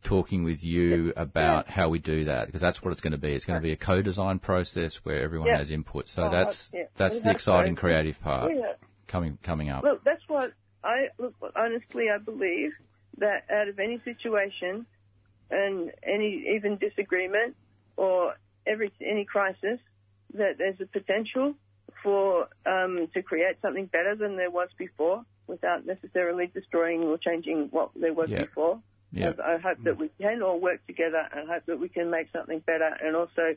talking 0.04 0.44
with 0.44 0.64
you 0.64 1.14
about 1.18 1.68
how 1.68 1.90
we 1.90 2.00
do 2.00 2.26
that 2.26 2.46
because 2.46 2.62
that's 2.62 2.82
what 2.82 2.92
it's 2.92 3.02
going 3.02 3.12
to 3.12 3.18
be. 3.18 3.34
It's 3.34 3.46
going 3.46 3.60
to 3.60 3.64
be 3.64 3.74
a 3.74 3.78
co-design 3.78 4.40
process 4.40 5.00
where 5.04 5.22
everyone 5.22 5.50
Yeah. 5.50 5.58
has 5.58 5.72
input. 5.72 6.08
So 6.08 6.24
Oh, 6.26 6.30
that's 6.30 6.70
yeah. 6.74 6.86
that's 6.96 7.18
We 7.18 7.24
the 7.24 7.32
exciting 7.32 7.76
so. 7.76 7.82
creative 7.82 8.20
part 8.22 8.54
Yeah. 8.56 8.74
coming 9.08 9.38
coming 9.44 9.70
up. 9.70 9.84
Look, 9.84 10.04
that's 10.04 10.24
what 10.28 10.54
I 10.84 11.10
look. 11.18 11.36
Honestly, 11.56 12.10
I 12.10 12.18
believe 12.18 12.72
that 13.18 13.44
out 13.52 13.68
of 13.68 13.80
any 13.80 14.00
situation 14.06 14.86
and 15.52 15.92
any 16.04 16.46
even 16.56 16.78
disagreement 16.78 17.56
or 17.98 18.36
every 18.66 18.92
any 19.02 19.26
crisis, 19.26 19.80
that 20.34 20.58
there's 20.58 20.80
a 20.80 20.86
potential 20.86 21.56
for 22.04 22.48
um, 22.66 23.08
to 23.14 23.22
create 23.22 23.58
something 23.62 23.86
better 23.88 24.16
than 24.16 24.38
there 24.38 24.52
was 24.52 24.70
before, 24.78 25.24
without 25.48 25.86
necessarily 25.86 26.48
destroying 26.48 27.04
or 27.04 27.18
changing 27.18 27.70
what 27.72 27.92
there 27.96 28.14
was 28.14 28.30
Yeah. 28.30 28.42
before. 28.46 28.82
Yeah. 29.12 29.34
I 29.44 29.58
hope 29.58 29.80
that 29.86 29.98
we 29.98 30.10
can 30.22 30.44
all 30.44 30.60
work 30.60 30.86
together 30.86 31.28
and 31.34 31.50
hope 31.50 31.66
that 31.66 31.80
we 31.80 31.90
can 31.90 32.12
make 32.12 32.28
something 32.32 32.60
better 32.60 32.90
and 33.04 33.16
also 33.16 33.56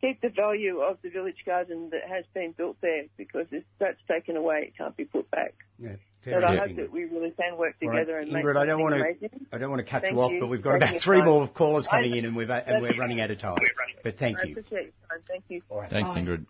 keep 0.00 0.20
the 0.20 0.28
value 0.28 0.78
of 0.80 0.98
the 1.02 1.08
village 1.10 1.42
garden 1.44 1.90
that 1.90 2.02
has 2.08 2.24
been 2.34 2.52
built 2.52 2.76
there 2.80 3.04
because 3.16 3.46
if 3.50 3.64
that's 3.80 3.98
taken 4.08 4.36
away, 4.36 4.66
it 4.68 4.76
can't 4.78 4.96
be 4.96 5.04
put 5.04 5.28
back. 5.30 5.54
Yeah, 5.78 5.96
But 6.24 6.44
I 6.44 6.56
hope 6.56 6.76
that 6.76 6.92
we 6.92 7.04
really 7.04 7.32
can 7.32 7.56
work 7.56 7.74
All 7.82 7.88
right, 7.88 7.98
together 8.00 8.18
and 8.18 8.30
make 8.30 8.44
Ingrid, 8.44 8.56
I 8.56 8.66
don't 8.66 8.80
want 8.80 8.94
to. 8.94 9.00
amazing. 9.00 9.46
I 9.52 9.58
don't 9.58 9.70
want 9.70 9.84
to 9.84 9.90
cut 9.90 10.02
Thank 10.02 10.14
you 10.14 10.20
off, 10.20 10.30
you 10.32 10.40
but 10.40 10.46
we've 10.48 10.62
got 10.62 10.70
for 10.70 10.76
about 10.76 11.00
three 11.02 11.18
time. 11.18 11.26
more 11.26 11.48
callers 11.48 11.88
I- 11.88 11.96
coming 11.96 12.16
in, 12.16 12.24
and 12.26 12.36
we've 12.36 12.48
and 12.50 12.80
we're 12.82 12.96
running 12.96 13.20
out 13.20 13.30
of 13.32 13.38
time. 13.38 13.58
But 14.04 14.18
thank 14.18 14.38
I 14.38 14.44
you. 14.44 14.52
appreciate 14.52 14.82
your 14.84 14.92
time. 15.10 15.20
Thank 15.26 15.44
you. 15.48 15.62
All 15.68 15.80
right. 15.80 15.90
Thanks, 15.90 16.12
Bye. 16.14 16.20
Ingrid. 16.20 16.46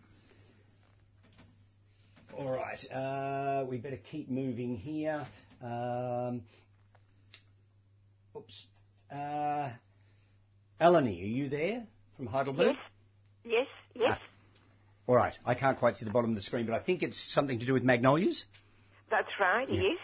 All 2.37 2.51
right, 2.51 2.93
uh, 2.93 3.65
we 3.65 3.79
better 3.79 3.99
keep 4.11 4.29
moving 4.29 4.77
here. 4.77 5.25
Um, 5.63 6.43
oops. 8.37 8.67
Uh, 9.11 9.71
Eleni, 10.81 11.23
are 11.23 11.27
you 11.27 11.49
there 11.49 11.85
from 12.17 12.27
Heidelberg? 12.27 12.77
Yes, 13.45 13.67
yes, 13.95 14.05
Yes. 14.09 14.19
All 15.07 15.15
right, 15.15 15.35
I 15.45 15.55
can't 15.55 15.79
quite 15.79 15.97
see 15.97 16.07
the 16.07 16.11
bottom 16.11 16.31
of 16.31 16.37
the 16.37 16.43
screen, 16.43 16.67
but 16.67 16.75
I 16.75 16.83
think 16.83 17.03
it's 17.03 17.33
something 17.33 17.61
to 17.61 17.67
do 17.67 17.75
with 17.75 17.85
magnolias. 17.85 18.45
that's 19.11 19.29
right, 19.39 19.69
yes. 19.71 19.99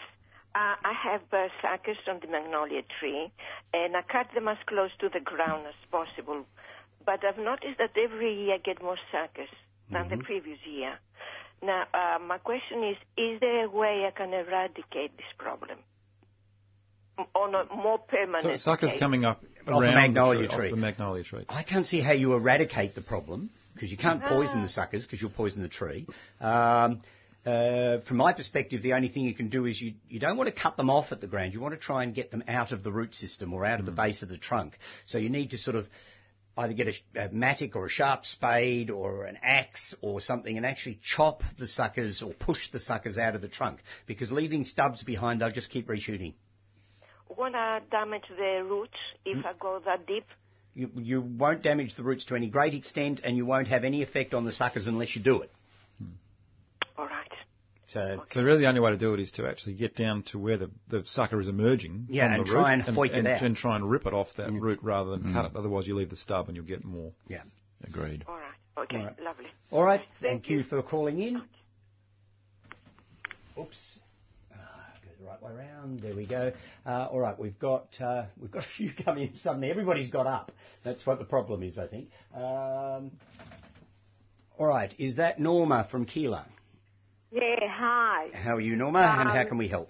Uh, 0.53 0.75
I 0.83 0.93
have 1.03 1.21
uh, 1.33 1.47
suckers 1.61 1.97
on 2.07 2.19
the 2.21 2.27
magnolia 2.27 2.81
tree, 2.99 3.31
and 3.73 3.97
I 3.97 4.01
cut 4.03 4.27
them 4.35 4.47
as 4.47 4.57
close 4.67 4.91
to 4.99 5.09
the 5.09 5.19
ground 5.19 5.65
as 5.67 5.73
possible. 5.89 6.45
But 7.05 7.25
I've 7.25 7.37
noticed 7.37 7.77
that 7.79 7.91
every 7.97 8.33
year 8.43 8.55
I 8.55 8.57
get 8.57 8.81
more 8.81 8.97
suckers 9.11 9.49
than 9.91 10.07
the 10.09 10.17
previous 10.17 10.59
year. 10.65 10.97
Now, 11.63 11.83
uh, 11.93 12.19
my 12.19 12.37
question 12.39 12.83
is, 12.83 12.97
is 13.17 13.39
there 13.39 13.65
a 13.65 13.69
way 13.69 14.05
I 14.07 14.11
can 14.15 14.33
eradicate 14.33 15.15
this 15.17 15.25
problem? 15.37 15.77
M- 17.19 17.25
On 17.35 17.53
a 17.53 17.65
more 17.75 17.99
permanent 17.99 18.43
So 18.43 18.55
suckers 18.71 18.93
coming 18.99 19.25
up 19.25 19.41
the 19.65 19.71
around 19.71 19.93
magnolia 19.93 20.43
the 20.43 20.47
tree, 20.47 20.57
tree. 20.57 20.65
Off 20.67 20.71
the 20.71 20.77
magnolia 20.77 21.23
tree. 21.23 21.45
I 21.49 21.63
can't 21.63 21.85
see 21.85 22.01
how 22.01 22.13
you 22.13 22.33
eradicate 22.33 22.95
the 22.95 23.01
problem 23.01 23.51
because 23.73 23.91
you 23.91 23.97
can't 23.97 24.21
Ah. 24.23 24.29
poison 24.29 24.61
the 24.63 24.69
suckers 24.69 25.05
because 25.05 25.21
you'll 25.21 25.31
poison 25.31 25.61
the 25.61 25.69
tree. 25.69 26.07
Um, 26.39 27.01
uh, 27.45 27.99
from 28.07 28.17
my 28.17 28.33
perspective, 28.33 28.81
the 28.83 28.93
only 28.93 29.07
thing 29.09 29.23
you 29.23 29.33
can 29.33 29.49
do 29.49 29.65
is 29.65 29.79
you, 29.81 29.93
you 30.09 30.19
don't 30.19 30.37
want 30.37 30.47
to 30.53 30.59
cut 30.59 30.77
them 30.77 30.89
off 30.89 31.11
at 31.11 31.21
the 31.21 31.27
ground. 31.27 31.53
You 31.53 31.59
want 31.59 31.73
to 31.73 31.79
try 31.79 32.03
and 32.03 32.13
get 32.13 32.31
them 32.31 32.43
out 32.47 32.71
of 32.71 32.83
the 32.83 32.91
root 32.91 33.13
system 33.15 33.53
or 33.53 33.65
out 33.65 33.79
of 33.79 33.85
the 33.85 33.91
base 33.91 34.21
of 34.23 34.29
the 34.29 34.37
trunk. 34.37 34.77
So 35.05 35.17
you 35.17 35.29
need 35.29 35.51
to 35.51 35.57
sort 35.57 35.75
of 35.75 35.87
either 36.57 36.73
get 36.73 36.87
a, 36.87 37.25
a 37.25 37.29
mattock 37.29 37.75
or 37.75 37.85
a 37.85 37.89
sharp 37.89 38.25
spade 38.25 38.89
or 38.89 39.25
an 39.25 39.37
axe 39.41 39.95
or 40.01 40.19
something 40.19 40.57
and 40.57 40.65
actually 40.65 40.99
chop 41.03 41.43
the 41.57 41.67
suckers 41.67 42.21
or 42.21 42.33
push 42.33 42.69
the 42.71 42.79
suckers 42.79 43.17
out 43.17 43.35
of 43.35 43.41
the 43.41 43.47
trunk 43.47 43.79
because 44.05 44.31
leaving 44.31 44.63
stubs 44.65 45.03
behind, 45.03 45.41
they'll 45.41 45.51
just 45.51 45.69
keep 45.69 45.87
reshooting. 45.87 46.33
Won't 47.37 47.55
I 47.55 47.79
damage 47.89 48.25
the 48.29 48.63
roots 48.63 48.97
if 49.25 49.37
Hmm? 49.37 49.45
I 49.45 49.53
go 49.59 49.79
that 49.85 50.05
deep? 50.05 50.25
You, 50.73 50.89
you 50.95 51.21
won't 51.21 51.63
damage 51.63 51.95
the 51.95 52.03
roots 52.03 52.25
to 52.25 52.35
any 52.35 52.47
great 52.47 52.73
extent 52.73 53.21
and 53.23 53.35
you 53.37 53.45
won't 53.45 53.67
have 53.67 53.83
any 53.83 54.03
effect 54.03 54.33
on 54.33 54.45
the 54.45 54.51
suckers 54.51 54.87
unless 54.87 55.15
you 55.15 55.21
do 55.21 55.41
it. 55.41 55.51
All 57.95 58.01
right. 58.01 58.17
So, 58.17 58.23
So 58.39 58.43
really, 58.43 58.59
the 58.61 58.67
only 58.67 58.79
way 58.79 58.91
to 58.91 58.97
do 58.97 59.13
it 59.13 59.19
is 59.19 59.31
to 59.33 59.47
actually 59.47 59.73
get 59.73 59.95
down 59.95 60.23
to 60.23 60.39
where 60.39 60.57
the, 60.57 60.71
the 60.87 61.03
sucker 61.03 61.39
is 61.41 61.47
emerging 61.47 62.07
Yeah, 62.09 62.25
from 62.27 62.33
and 62.39 62.47
the 62.47 62.51
try 62.51 62.73
root 62.75 62.87
and 62.87 62.97
hoik 62.97 63.05
it 63.07 63.13
and, 63.13 63.27
out. 63.27 63.41
and 63.41 63.55
try 63.55 63.75
and 63.75 63.89
rip 63.89 64.05
it 64.05 64.13
off 64.13 64.33
that 64.37 64.51
root 64.51 64.79
rather 64.81 65.11
than 65.11 65.33
cut 65.33 65.45
it. 65.45 65.51
Otherwise, 65.55 65.87
you 65.87 65.95
leave 65.95 66.09
the 66.09 66.15
stub 66.15 66.47
and 66.47 66.55
you'll 66.55 66.65
get 66.65 66.83
more. 66.83 67.11
yeah. 67.27 67.41
Agreed. 67.83 68.23
All 68.27 68.35
right. 68.35 68.83
Okay. 68.85 68.97
All 68.97 69.05
right. 69.05 69.19
Lovely. 69.21 69.45
All 69.71 69.83
right. 69.83 70.01
Thank 70.21 70.43
Thank 70.45 70.49
you 70.49 70.63
for 70.63 70.81
calling 70.83 71.19
in. 71.19 71.41
Oops. 73.59 73.99
Ah, 74.53 74.57
go 75.03 75.09
the 75.19 75.25
right 75.27 75.41
way 75.41 75.51
around. 75.51 75.99
There 75.99 76.15
we 76.15 76.25
go. 76.25 76.51
Uh, 76.85 77.07
all 77.11 77.19
right, 77.19 77.37
we've 77.37 77.57
got 77.59 77.87
uh, 77.99 78.25
we've 78.39 78.51
got 78.51 78.63
a 78.63 78.67
few 78.67 78.91
coming 79.05 79.29
in 79.29 79.35
suddenly. 79.35 79.69
Everybody's 79.71 80.09
got 80.09 80.27
up. 80.27 80.51
That's 80.83 81.05
what 81.05 81.19
the 81.19 81.25
problem 81.25 81.63
is, 81.63 81.77
I 81.77 81.87
think. 81.87 82.09
Um, 82.33 83.11
all 84.57 84.67
right, 84.67 84.93
is 84.99 85.15
that 85.17 85.39
Norma 85.39 85.87
from 85.89 86.05
Keilor? 86.05 86.45
Yeah, 87.31 87.55
hi. 87.61 88.27
How 88.33 88.55
are 88.57 88.61
you, 88.61 88.75
Norma? 88.75 88.99
and 88.99 89.29
how 89.29 89.41
Um, 89.41 89.47
can 89.47 89.57
we 89.57 89.67
help? 89.67 89.89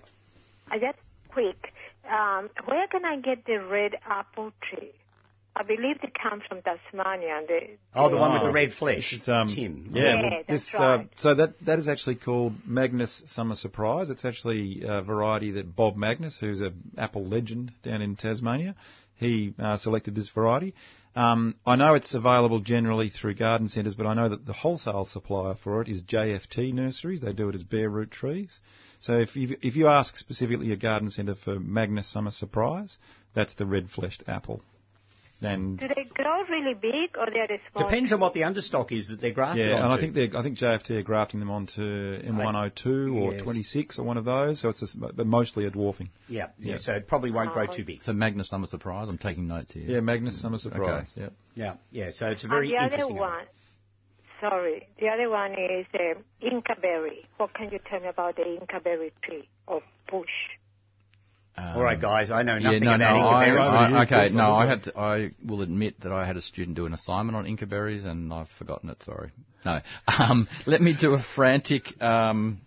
I 0.69 0.77
just 0.77 0.97
quick. 1.29 1.73
Um, 2.09 2.49
where 2.65 2.87
can 2.87 3.03
I 3.05 3.17
get 3.19 3.45
the 3.45 3.57
red 3.63 3.93
apple 4.05 4.51
tree? 4.61 4.91
I 5.55 5.63
believe 5.63 5.97
it 6.03 6.13
comes 6.13 6.43
from 6.47 6.61
Tasmania. 6.61 7.37
And 7.39 7.47
the, 7.47 7.59
Oh, 7.93 8.09
the 8.09 8.17
one 8.17 8.33
with 8.33 8.41
Oh, 8.43 8.45
the 8.47 8.51
red 8.53 8.73
flesh. 8.73 9.11
It's, 9.13 9.27
um, 9.27 9.49
Tim. 9.49 9.87
Yeah, 9.91 10.03
Yeah, 10.03 10.21
well, 10.21 10.31
that's 10.47 10.65
this, 10.65 10.75
uh, 10.75 10.79
right. 10.83 11.09
so 11.17 11.33
that 11.35 11.59
that 11.65 11.77
is 11.79 11.87
actually 11.89 12.15
called 12.15 12.53
Magnus 12.65 13.21
Summer 13.27 13.55
Surprise. 13.55 14.09
It's 14.09 14.23
actually 14.23 14.83
a 14.85 15.01
variety 15.01 15.51
that 15.51 15.75
Bob 15.75 15.97
Magnus, 15.97 16.37
who's 16.39 16.61
a 16.61 16.71
apple 16.97 17.25
legend 17.25 17.73
down 17.83 18.01
in 18.01 18.15
Tasmania, 18.15 18.75
he 19.17 19.53
uh, 19.59 19.77
selected 19.77 20.15
this 20.15 20.29
variety. 20.29 20.73
Um, 21.15 21.55
I 21.65 21.75
know 21.75 21.95
it's 21.95 22.13
available 22.13 22.59
generally 22.59 23.09
through 23.09 23.35
garden 23.35 23.67
centres, 23.67 23.95
but 23.95 24.07
I 24.07 24.13
know 24.13 24.29
that 24.29 24.45
the 24.45 24.53
wholesale 24.53 25.03
supplier 25.03 25.55
for 25.55 25.81
it 25.81 25.89
is 25.89 26.03
JFT 26.03 26.73
Nurseries. 26.73 27.19
They 27.19 27.33
do 27.33 27.49
it 27.49 27.55
as 27.55 27.63
bare 27.63 27.89
root 27.89 28.11
trees. 28.11 28.61
So 29.01 29.19
if 29.19 29.35
you 29.35 29.57
if 29.61 29.75
you 29.75 29.87
ask 29.87 30.15
specifically 30.15 30.71
a 30.71 30.77
garden 30.77 31.09
centre 31.09 31.35
for 31.35 31.59
Magnus 31.59 32.07
Summer 32.07 32.31
Surprise, 32.31 32.97
that's 33.33 33.55
the 33.55 33.65
red 33.65 33.89
fleshed 33.89 34.23
apple. 34.27 34.61
And 35.43 35.79
do 35.79 35.87
they 35.87 36.03
grow 36.03 36.43
really 36.49 36.75
big 36.75 37.17
or 37.17 37.25
they're 37.33 37.47
small? 37.71 37.85
Depends 37.89 38.13
on 38.13 38.19
what 38.19 38.33
the 38.35 38.41
understock 38.41 38.91
is 38.91 39.07
that 39.07 39.19
they're 39.21 39.33
grafted 39.33 39.69
Yeah, 39.69 39.83
and 39.83 39.91
I 39.91 39.97
think 39.99 40.13
they're, 40.13 40.29
I 40.37 40.43
think 40.43 40.57
JFT 40.57 40.91
are 40.99 41.01
grafting 41.01 41.39
them 41.39 41.49
onto 41.49 41.81
M102 41.81 43.15
or 43.15 43.33
Yes. 43.33 43.41
26 43.41 43.97
or 43.99 44.03
one 44.03 44.17
of 44.17 44.25
those. 44.25 44.59
So 44.61 44.69
it's 44.69 44.81
a, 44.81 44.85
s- 44.85 44.93
but 44.95 45.25
mostly 45.25 45.65
a 45.65 45.71
dwarfing. 45.71 46.09
yeah, 46.27 46.49
yeah, 46.59 46.73
Yeah. 46.73 46.77
so 46.79 46.93
it 46.93 47.07
probably 47.07 47.31
won't 47.31 47.53
grow 47.53 47.65
too 47.65 47.83
big. 47.83 48.03
So 48.03 48.13
Magnus 48.13 48.49
Summer 48.49 48.67
Surprise. 48.67 49.09
I'm 49.09 49.17
taking 49.17 49.47
notes 49.47 49.73
here. 49.73 49.83
Yeah, 49.87 49.99
Magnus 50.01 50.39
Summer 50.41 50.57
Surprise. 50.59 51.13
Yeah. 51.17 51.29
Yeah, 51.55 51.73
yeah. 51.91 52.11
So 52.13 52.27
it's 52.29 52.43
a 52.43 52.45
And 52.45 52.51
very 52.51 52.67
the 52.69 52.77
other 52.77 52.85
interesting. 52.95 53.17
one, 53.17 53.45
sorry, 54.39 54.87
the 54.99 55.07
other 55.07 55.29
one 55.29 55.53
is 55.53 55.85
um, 55.99 56.23
Inca 56.41 56.75
berry. 56.81 57.25
What 57.37 57.53
can 57.53 57.69
you 57.71 57.79
tell 57.89 57.99
me 57.99 58.07
about 58.07 58.35
the 58.35 58.45
Inca 58.59 58.79
berry 58.79 59.11
tree 59.23 59.49
or 59.67 59.81
bush? 60.09 60.29
Um, 61.57 61.77
All 61.77 61.83
right, 61.83 61.99
guys. 61.99 62.31
I 62.31 62.43
know 62.43 62.57
nothing 62.57 62.83
no, 62.83 62.95
no. 62.95 63.05
about 63.05 63.33
I, 63.33 63.47
Inca 63.47 63.55
berries. 63.55 63.93
I, 63.93 64.03
okay, 64.03 64.35
no. 64.35 64.51
I 64.51 64.65
had. 64.65 64.83
To, 64.83 64.97
I 64.97 65.31
will 65.45 65.61
admit 65.61 65.99
that 66.01 66.11
I 66.11 66.25
had 66.25 66.37
a 66.37 66.41
student 66.41 66.77
do 66.77 66.85
an 66.85 66.93
assignment 66.93 67.35
on 67.35 67.45
Inca 67.45 67.65
berries, 67.65 68.05
and 68.05 68.33
I've 68.33 68.49
forgotten 68.57 68.89
it. 68.89 69.03
Sorry. 69.03 69.31
No. 69.65 69.81
Um, 70.07 70.47
let 70.65 70.81
me 70.81 70.95
do 70.99 71.13
a 71.13 71.23
frantic 71.35 72.01
um, 72.01 72.61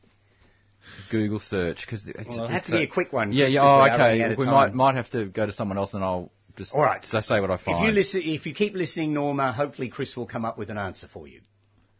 Google 1.10 1.40
search 1.40 1.84
because 1.84 2.06
it's, 2.06 2.28
Well, 2.28 2.36
it'll 2.36 2.48
have 2.48 2.58
it's 2.58 2.70
to 2.70 2.76
be 2.76 2.82
a 2.82 2.86
quick 2.86 3.12
one, 3.12 3.32
Yeah, 3.32 3.46
yeah. 3.46 3.60
Oh, 3.60 3.64
we 3.64 3.70
are 3.90 3.98
running 3.98 4.22
out 4.22 4.30
okay. 4.32 4.36
We 4.36 4.46
might 4.46 4.74
might 4.74 4.94
have 4.96 5.10
to 5.10 5.26
go 5.26 5.46
to 5.46 5.52
someone 5.52 5.78
else, 5.78 5.94
and 5.94 6.04
I'll 6.04 6.30
just 6.56 6.74
All 6.74 6.82
right. 6.82 7.04
so 7.04 7.20
say 7.20 7.40
what 7.40 7.50
I 7.50 7.56
find. 7.56 7.78
If 7.78 7.84
you 7.84 7.92
listen, 7.92 8.22
if 8.24 8.46
you 8.46 8.54
keep 8.54 8.74
listening, 8.74 9.14
Norma, 9.14 9.52
hopefully 9.52 9.88
Chris 9.88 10.16
will 10.16 10.26
come 10.26 10.44
up 10.44 10.58
with 10.58 10.70
an 10.70 10.78
answer 10.78 11.08
for 11.12 11.26
you. 11.26 11.40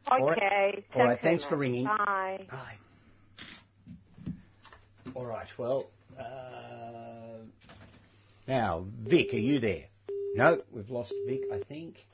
Okay. 0.06 0.20
All 0.20 0.28
right. 0.28 0.84
All 0.94 1.04
right, 1.04 1.18
thanks 1.20 1.44
for 1.44 1.56
ringing. 1.56 1.84
Bye. 1.84 2.46
Bye. 2.50 2.78
All 5.14 5.24
right. 5.24 5.48
Well, 5.58 5.88
uh, 6.18 7.38
now 8.46 8.84
Vic, 9.02 9.32
are 9.34 9.38
you 9.38 9.60
there? 9.60 9.84
No, 10.34 10.62
we've 10.72 10.90
lost 10.90 11.12
Vic. 11.26 11.42
I 11.52 11.58
think. 11.60 12.04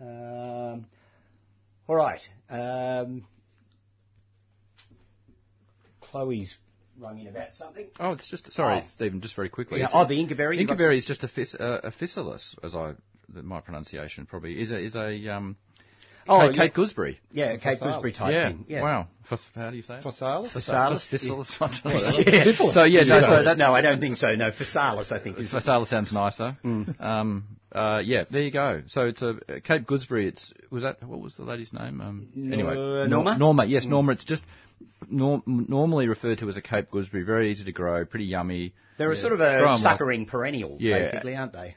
Um, 0.00 0.86
all 1.88 1.96
right. 1.96 2.20
Um, 2.48 3.24
Chloe's 6.00 6.56
rung 6.98 7.18
in 7.18 7.26
about 7.28 7.54
something. 7.54 7.86
Oh, 7.98 8.12
it's 8.12 8.28
just 8.28 8.52
sorry, 8.52 8.82
Oh. 8.84 8.88
Stephen. 8.88 9.20
Just 9.20 9.36
very 9.36 9.48
quickly. 9.48 9.80
Yeah, 9.80 9.88
oh, 9.92 10.06
the 10.06 10.24
got 10.24 10.38
Incaberry 10.38 10.98
is 10.98 11.04
just 11.04 11.22
a, 11.24 11.28
fis, 11.28 11.54
uh, 11.54 11.80
a 11.84 11.90
physalis, 11.90 12.54
as 12.62 12.74
I 12.74 12.94
my 13.28 13.60
pronunciation 13.60 14.26
probably 14.26 14.60
is 14.60 14.70
a 14.70 14.78
is 14.78 14.94
a 14.94 15.28
um. 15.34 15.56
Oh, 16.28 16.48
Cape, 16.48 16.56
yeah. 16.56 16.68
Gooseberry. 16.68 17.20
Yeah, 17.32 17.52
Cape 17.56 17.78
Facile. 17.78 17.88
Gooseberry 17.88 18.12
type 18.12 18.32
yeah. 18.32 18.48
thing. 18.48 18.64
Yeah. 18.68 18.82
Wow. 18.82 19.08
How 19.54 19.70
do 19.70 19.76
you 19.76 19.82
say 19.82 19.96
it? 19.96 20.04
Phasalis. 20.04 20.52
Physalis. 20.52 21.60
I 21.60 21.90
don't. 21.90 22.26
Yeah. 22.26 22.72
So 22.72 22.84
yeah, 22.84 23.00
no, 23.04 23.20
so 23.22 23.42
that's 23.44 23.58
no, 23.58 23.74
I 23.74 23.80
don't 23.80 24.00
think 24.00 24.16
so. 24.18 24.34
No, 24.36 24.50
Phasalis, 24.50 25.10
I 25.12 25.18
think 25.22 25.38
is. 25.38 25.50
Sounds 25.50 26.12
nicer. 26.12 26.56
Mm. 26.64 27.00
Um, 27.00 27.44
uh, 27.72 28.00
yeah, 28.04 28.24
there 28.30 28.42
you 28.42 28.50
go. 28.52 28.82
So 28.86 29.06
it's 29.06 29.22
a 29.22 29.30
uh, 29.30 29.60
Cape 29.64 29.86
Gooseberry. 29.86 30.28
It's 30.28 30.52
was 30.70 30.82
that 30.84 31.02
what 31.02 31.20
was 31.20 31.36
the 31.36 31.42
lady's 31.44 31.72
name? 31.72 32.00
Um, 32.00 32.28
anyway, 32.36 32.72
Uh, 32.76 33.06
Norma? 33.08 33.36
Norma. 33.38 33.64
Yes, 33.66 33.84
Mm. 33.84 33.90
Norma. 33.90 34.12
It's 34.12 34.24
just 34.24 34.44
nor- 35.10 35.42
normally 35.46 36.06
referred 36.08 36.38
to 36.38 36.48
as 36.48 36.56
a 36.56 36.62
Cape 36.62 36.90
Gooseberry. 36.90 37.24
Very 37.24 37.50
easy 37.50 37.64
to 37.64 37.72
grow. 37.72 38.04
Pretty 38.04 38.26
yummy. 38.26 38.74
They're 38.98 39.12
a 39.12 39.16
sort 39.16 39.32
of 39.32 39.40
a 39.40 39.76
suckering 39.78 40.26
perennial, 40.26 40.76
Yeah. 40.80 40.98
basically, 40.98 41.36
aren't 41.36 41.52
they? 41.52 41.76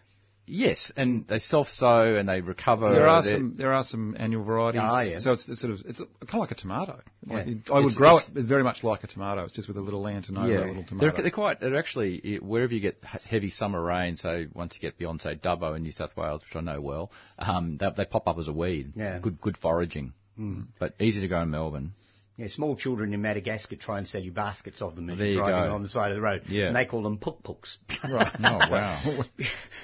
Yes, 0.51 0.91
and 0.97 1.27
they 1.27 1.37
self 1.39 1.67
sow 1.69 2.15
and 2.15 2.27
they 2.27 2.41
recover. 2.41 2.89
There 2.91 3.07
are 3.07 3.21
some 3.21 3.55
there 3.55 3.71
are 3.73 3.83
some 3.83 4.15
annual 4.17 4.43
varieties. 4.43 4.81
Ah, 4.83 5.01
yeah. 5.01 5.19
So 5.19 5.33
it's, 5.33 5.47
it's 5.47 5.61
sort 5.61 5.73
of 5.73 5.81
it's 5.85 5.99
kind 5.99 6.33
of 6.33 6.39
like 6.39 6.51
a 6.51 6.55
tomato. 6.55 6.99
Like 7.27 7.45
Yeah. 7.45 7.51
it- 7.53 7.69
I 7.71 7.75
would 7.75 7.85
It's- 7.85 7.95
grow 7.97 8.15
it's- 8.17 8.29
it. 8.29 8.37
It's 8.37 8.47
very 8.47 8.63
much 8.63 8.83
like 8.83 9.03
a 9.03 9.07
tomato. 9.07 9.43
It's 9.43 9.53
just 9.53 9.67
with 9.67 9.77
a 9.77 9.81
little 9.81 10.01
lantern 10.01 10.37
over 10.37 10.47
Yeah, 10.47 10.57
a 10.57 10.59
little 10.59 10.73
they're, 10.75 10.83
tomato. 11.11 11.21
they're 11.21 11.31
quite. 11.31 11.59
They're 11.59 11.77
actually 11.77 12.39
wherever 12.41 12.73
you 12.73 12.79
get 12.79 13.03
heavy 13.29 13.51
summer 13.51 13.81
rain. 13.81 14.17
So 14.17 14.45
once 14.53 14.73
you 14.75 14.81
get 14.81 14.97
beyond 14.97 15.21
say 15.21 15.35
Dubbo 15.35 15.75
in 15.75 15.83
New 15.83 15.91
South 15.91 16.17
Wales, 16.17 16.41
which 16.43 16.55
I 16.55 16.61
know 16.61 16.81
well, 16.81 17.11
um, 17.37 17.77
they, 17.77 17.89
they 17.95 18.05
pop 18.05 18.27
up 18.27 18.37
as 18.39 18.47
a 18.47 18.53
weed. 18.53 18.93
Yeah. 18.95 19.19
good 19.19 19.39
good 19.39 19.57
foraging, 19.57 20.13
Mm. 20.39 20.67
but 20.79 20.95
easy 20.99 21.21
to 21.21 21.27
grow 21.27 21.41
in 21.43 21.51
Melbourne. 21.51 21.91
Yeah, 22.39 22.47
small 22.47 22.77
children 22.77 23.13
in 23.13 23.21
Madagascar 23.21 23.75
try 23.75 23.97
and 23.97 24.07
sell 24.07 24.21
you 24.21 24.31
baskets 24.31 24.81
of 24.81 24.95
them 24.95 25.09
as 25.09 25.19
you're 25.19 25.33
driving 25.35 25.61
go. 25.61 25.69
along 25.71 25.81
the 25.81 25.89
side 25.89 26.11
of 26.11 26.15
the 26.15 26.21
road. 26.21 26.43
Yeah. 26.47 26.67
And 26.67 26.75
they 26.75 26.85
call 26.85 27.03
them 27.03 27.17
puk 27.17 27.43
puks. 27.43 27.79
Right. 28.09 28.31
Oh 28.39 28.59
wow. 28.71 28.97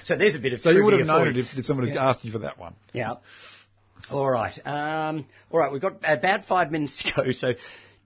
so 0.04 0.16
there's 0.16 0.36
a 0.36 0.38
bit 0.38 0.54
of 0.54 0.62
so 0.62 0.70
you 0.70 0.82
would 0.82 0.94
have 0.94 1.06
known 1.06 1.28
it 1.28 1.36
if, 1.36 1.46
if 1.58 1.66
someone 1.66 1.86
had 1.86 1.98
asked 1.98 2.24
you 2.24 2.32
for 2.32 2.38
that 2.38 2.58
one. 2.58 2.74
Yeah. 2.94 3.16
All 4.10 4.30
right. 4.30 4.58
Um, 4.66 5.26
all 5.50 5.60
right, 5.60 5.70
we've 5.70 5.82
got 5.82 5.96
about 6.02 6.44
five 6.46 6.70
minutes 6.72 7.02
to 7.02 7.12
go. 7.24 7.32
So, 7.32 7.52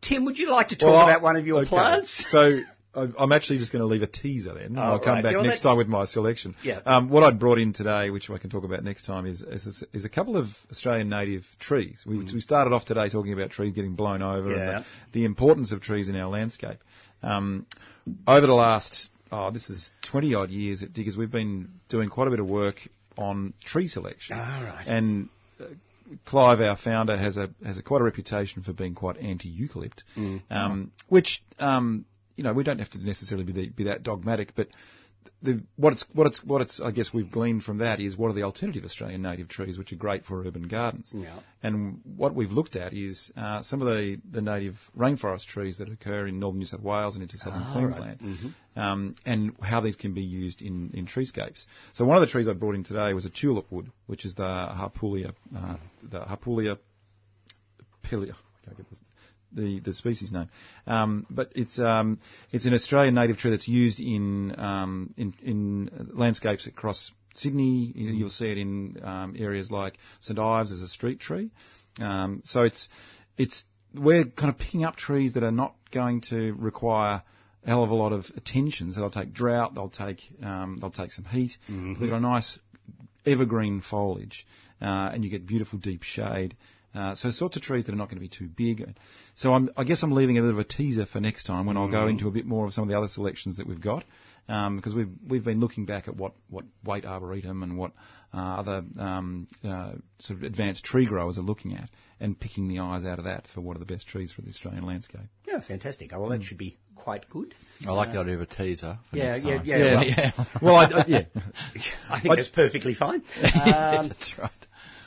Tim, 0.00 0.24
would 0.24 0.36
you 0.38 0.50
like 0.50 0.68
to 0.70 0.76
talk 0.76 0.88
Well, 0.88 1.00
about 1.08 1.22
one 1.22 1.36
of 1.36 1.46
your 1.46 1.60
okay. 1.60 1.68
plants? 1.68 2.26
So 2.30 2.60
I'm 2.94 3.30
actually 3.32 3.58
just 3.58 3.72
going 3.72 3.80
to 3.80 3.86
leave 3.86 4.02
a 4.02 4.06
teaser 4.08 4.54
then. 4.54 4.76
Oh, 4.76 4.80
I'll 4.82 4.98
come 4.98 5.14
right. 5.14 5.22
back 5.22 5.32
Yeah, 5.32 5.38
well, 5.38 5.46
next 5.46 5.60
time 5.60 5.76
with 5.76 5.86
my 5.86 6.06
selection. 6.06 6.56
Yeah. 6.64 6.80
Um, 6.84 7.08
what 7.08 7.22
I'd 7.22 7.38
brought 7.38 7.58
in 7.58 7.72
today, 7.72 8.10
which 8.10 8.28
I 8.30 8.38
can 8.38 8.50
talk 8.50 8.64
about 8.64 8.82
next 8.82 9.06
time, 9.06 9.26
is 9.26 9.42
is, 9.42 9.84
is 9.92 10.04
a 10.04 10.08
couple 10.08 10.36
of 10.36 10.46
Australian 10.72 11.08
native 11.08 11.44
trees. 11.60 12.02
We, 12.06 12.18
we 12.18 12.40
started 12.40 12.72
off 12.74 12.84
today 12.84 13.08
talking 13.08 13.32
about 13.32 13.50
trees 13.50 13.72
getting 13.74 13.94
blown 13.94 14.22
over 14.22 14.48
Mm. 14.50 14.56
Yeah. 14.56 14.76
and 14.76 14.84
the, 15.12 15.20
the 15.20 15.24
importance 15.24 15.70
of 15.72 15.80
trees 15.82 16.08
in 16.08 16.16
our 16.16 16.28
landscape. 16.28 16.78
Um, 17.22 17.66
over 18.26 18.46
the 18.46 18.54
last, 18.54 19.10
oh, 19.30 19.50
this 19.50 19.70
is 19.70 19.92
20 20.10 20.34
odd 20.34 20.50
years 20.50 20.82
at 20.82 20.92
Diggers, 20.92 21.16
we've 21.16 21.30
been 21.30 21.68
doing 21.88 22.08
quite 22.08 22.26
a 22.26 22.30
bit 22.30 22.40
of 22.40 22.48
work 22.48 22.76
on 23.16 23.52
tree 23.64 23.86
selection. 23.86 24.36
All 24.38 24.44
right. 24.64 24.86
And 24.88 25.28
uh, 25.60 25.64
Clive, 26.24 26.60
our 26.60 26.76
founder, 26.76 27.16
has 27.16 27.36
a 27.36 27.50
has 27.64 27.78
a 27.78 27.82
quite 27.84 28.00
a 28.00 28.04
reputation 28.04 28.62
for 28.64 28.72
being 28.72 28.96
quite 28.96 29.16
anti-eucalypt, 29.18 30.02
Mm. 30.16 30.40
um, 30.50 30.90
which 31.08 31.40
um, 31.60 32.04
you 32.40 32.44
know 32.44 32.54
we 32.54 32.64
don't 32.64 32.78
have 32.78 32.88
to 32.88 32.98
necessarily 32.98 33.44
be, 33.44 33.52
the, 33.52 33.68
be 33.68 33.84
that 33.84 34.02
dogmatic, 34.02 34.52
but 34.54 34.68
the, 35.42 35.62
what 35.76 35.92
it's 35.92 36.06
what 36.14 36.26
it's 36.26 36.42
what 36.42 36.62
it's 36.62 36.80
I 36.80 36.90
guess 36.90 37.12
we've 37.12 37.30
gleaned 37.30 37.64
from 37.64 37.76
that 37.78 38.00
is 38.00 38.16
what 38.16 38.28
are 38.28 38.32
the 38.32 38.44
alternative 38.44 38.82
Australian 38.82 39.20
native 39.20 39.48
trees 39.48 39.76
which 39.76 39.92
are 39.92 39.96
great 39.96 40.24
for 40.24 40.42
urban 40.46 40.66
gardens. 40.66 41.12
Yeah. 41.14 41.38
And 41.62 42.00
what 42.16 42.34
we've 42.34 42.50
looked 42.50 42.76
at 42.76 42.94
is 42.94 43.30
uh, 43.36 43.60
some 43.60 43.82
of 43.82 43.88
the, 43.88 44.18
the 44.30 44.40
native 44.40 44.76
rainforest 44.96 45.44
trees 45.44 45.76
that 45.78 45.90
occur 45.90 46.26
in 46.26 46.38
northern 46.40 46.60
New 46.60 46.64
South 46.64 46.80
Wales 46.80 47.14
and 47.14 47.22
into 47.22 47.36
southern 47.36 47.60
Ah, 47.62 47.72
Queensland, 47.74 48.18
right. 48.22 48.30
Mhm. 48.30 48.54
um, 48.82 49.14
and 49.26 49.54
how 49.60 49.82
these 49.82 49.96
can 49.96 50.14
be 50.14 50.22
used 50.22 50.62
in, 50.62 50.92
in 50.94 51.04
treescapes. 51.04 51.66
So 51.92 52.06
one 52.06 52.16
of 52.16 52.22
the 52.22 52.26
trees 52.26 52.48
I 52.48 52.54
brought 52.54 52.74
in 52.74 52.84
today 52.84 53.12
was 53.12 53.26
a 53.26 53.30
tulip 53.30 53.70
wood, 53.70 53.90
which 54.06 54.24
is 54.24 54.34
the 54.36 54.44
Harpullia, 54.44 55.34
uh, 55.54 55.76
the 56.02 56.20
Harpullia 56.20 56.78
pilia. 58.02 58.32
I 58.32 58.64
can't 58.64 58.76
get 58.78 58.88
this. 58.88 59.02
The, 59.52 59.80
the 59.80 59.94
species 59.94 60.30
name. 60.32 60.48
Um, 60.86 61.26
but 61.30 61.52
it's 61.54 61.78
um, 61.78 62.18
it's 62.52 62.66
an 62.66 62.74
Australian 62.74 63.14
native 63.14 63.38
tree 63.38 63.50
that's 63.50 63.68
used 63.68 64.00
in 64.00 64.58
um, 64.58 65.14
in, 65.16 65.34
in 65.42 66.10
landscapes 66.12 66.66
across 66.66 67.12
Sydney. 67.34 67.92
You- 67.94 68.10
You'll 68.10 68.30
see 68.30 68.50
it 68.50 68.58
in 68.58 69.00
um, 69.02 69.34
areas 69.38 69.70
like 69.70 69.98
St 70.20 70.38
Ives 70.38 70.72
as 70.72 70.82
a 70.82 70.88
street 70.88 71.20
tree. 71.20 71.50
Um, 72.00 72.42
so 72.44 72.62
it's 72.62 72.88
it's 73.36 73.64
we're 73.94 74.24
kind 74.24 74.50
of 74.52 74.58
picking 74.58 74.84
up 74.84 74.96
trees 74.96 75.32
that 75.34 75.42
are 75.42 75.50
not 75.50 75.74
going 75.90 76.20
to 76.30 76.52
require 76.52 77.22
a 77.64 77.68
hell 77.68 77.82
of 77.84 77.90
a 77.90 77.94
lot 77.94 78.12
of 78.12 78.26
attention. 78.36 78.92
So 78.92 79.00
they'll 79.00 79.10
take 79.10 79.32
drought, 79.32 79.74
they'll 79.74 79.88
take 79.90 80.20
um, 80.42 80.78
they'll 80.80 80.90
take 80.90 81.12
some 81.12 81.24
heat. 81.24 81.56
Mm-hmm. 81.68 82.00
They've 82.00 82.10
got 82.10 82.16
a 82.16 82.20
nice 82.20 82.58
evergreen 83.26 83.80
foliage, 83.80 84.46
uh, 84.80 85.10
and 85.12 85.24
you 85.24 85.30
get 85.30 85.46
beautiful 85.46 85.78
deep 85.78 86.02
shade. 86.02 86.56
Uh, 86.94 87.14
so 87.14 87.30
sorts 87.30 87.56
of 87.56 87.62
trees 87.62 87.84
that 87.84 87.92
are 87.92 87.96
not 87.96 88.08
going 88.08 88.16
to 88.16 88.20
be 88.20 88.28
too 88.28 88.48
big. 88.48 88.94
So 89.36 89.52
I'm, 89.52 89.70
I 89.76 89.84
guess 89.84 90.02
I'm 90.02 90.10
leaving 90.10 90.38
a 90.38 90.42
bit 90.42 90.50
of 90.50 90.58
a 90.58 90.64
teaser 90.64 91.06
for 91.06 91.20
next 91.20 91.44
time 91.44 91.66
when 91.66 91.76
I'll 91.76 91.88
go 91.88 92.06
Mhm. 92.06 92.10
into 92.10 92.26
a 92.26 92.32
bit 92.32 92.46
more 92.46 92.66
of 92.66 92.72
some 92.72 92.82
of 92.82 92.88
the 92.88 92.98
other 92.98 93.06
selections 93.08 93.58
that 93.58 93.66
we've 93.66 93.80
got. 93.80 94.04
Um, 94.48 94.74
because 94.76 94.94
we've 94.96 95.10
we've 95.28 95.44
been 95.44 95.60
looking 95.60 95.84
back 95.86 96.08
at 96.08 96.16
what 96.16 96.32
what 96.48 96.64
Waite 96.84 97.04
Arboretum 97.04 97.62
and 97.62 97.78
what 97.78 97.92
uh, 98.34 98.38
other 98.38 98.82
um, 98.98 99.46
uh, 99.62 99.92
sort 100.18 100.38
of 100.38 100.42
advanced 100.42 100.84
tree 100.84 101.06
growers 101.06 101.38
are 101.38 101.42
looking 101.42 101.76
at, 101.76 101.88
and 102.18 102.38
picking 102.40 102.66
the 102.66 102.80
eyes 102.80 103.04
out 103.04 103.18
of 103.20 103.26
that 103.26 103.46
for 103.54 103.60
what 103.60 103.76
are 103.76 103.78
the 103.80 103.86
best 103.86 104.08
trees 104.08 104.32
for 104.32 104.42
the 104.42 104.48
Australian 104.48 104.84
landscape. 104.84 105.20
Yeah, 105.46 105.60
fantastic. 105.60 106.10
Oh, 106.12 106.18
well, 106.20 106.30
that 106.30 106.42
should 106.42 106.58
be 106.58 106.78
quite 106.96 107.28
good. 107.30 107.54
I 107.86 107.92
like 107.92 108.08
Uh, 108.08 108.12
the 108.14 108.18
idea 108.20 108.34
of 108.34 108.40
a 108.40 108.46
teaser. 108.46 108.98
For 109.10 109.16
Yeah, 109.16 109.32
next 109.32 109.44
yeah, 109.44 109.56
time. 109.58 109.66
yeah, 109.66 110.02
Yeah. 110.36 110.44
Well, 110.60 110.74
I- 110.74 110.84
I- 110.86 111.04
yeah. 111.06 111.24
I 112.10 112.20
think 112.20 112.32
I- 112.32 112.36
that's 112.36 112.48
perfectly 112.48 112.94
fine. 112.94 113.22
Um, 113.54 114.08
That's 114.08 114.36
right. 114.36 114.50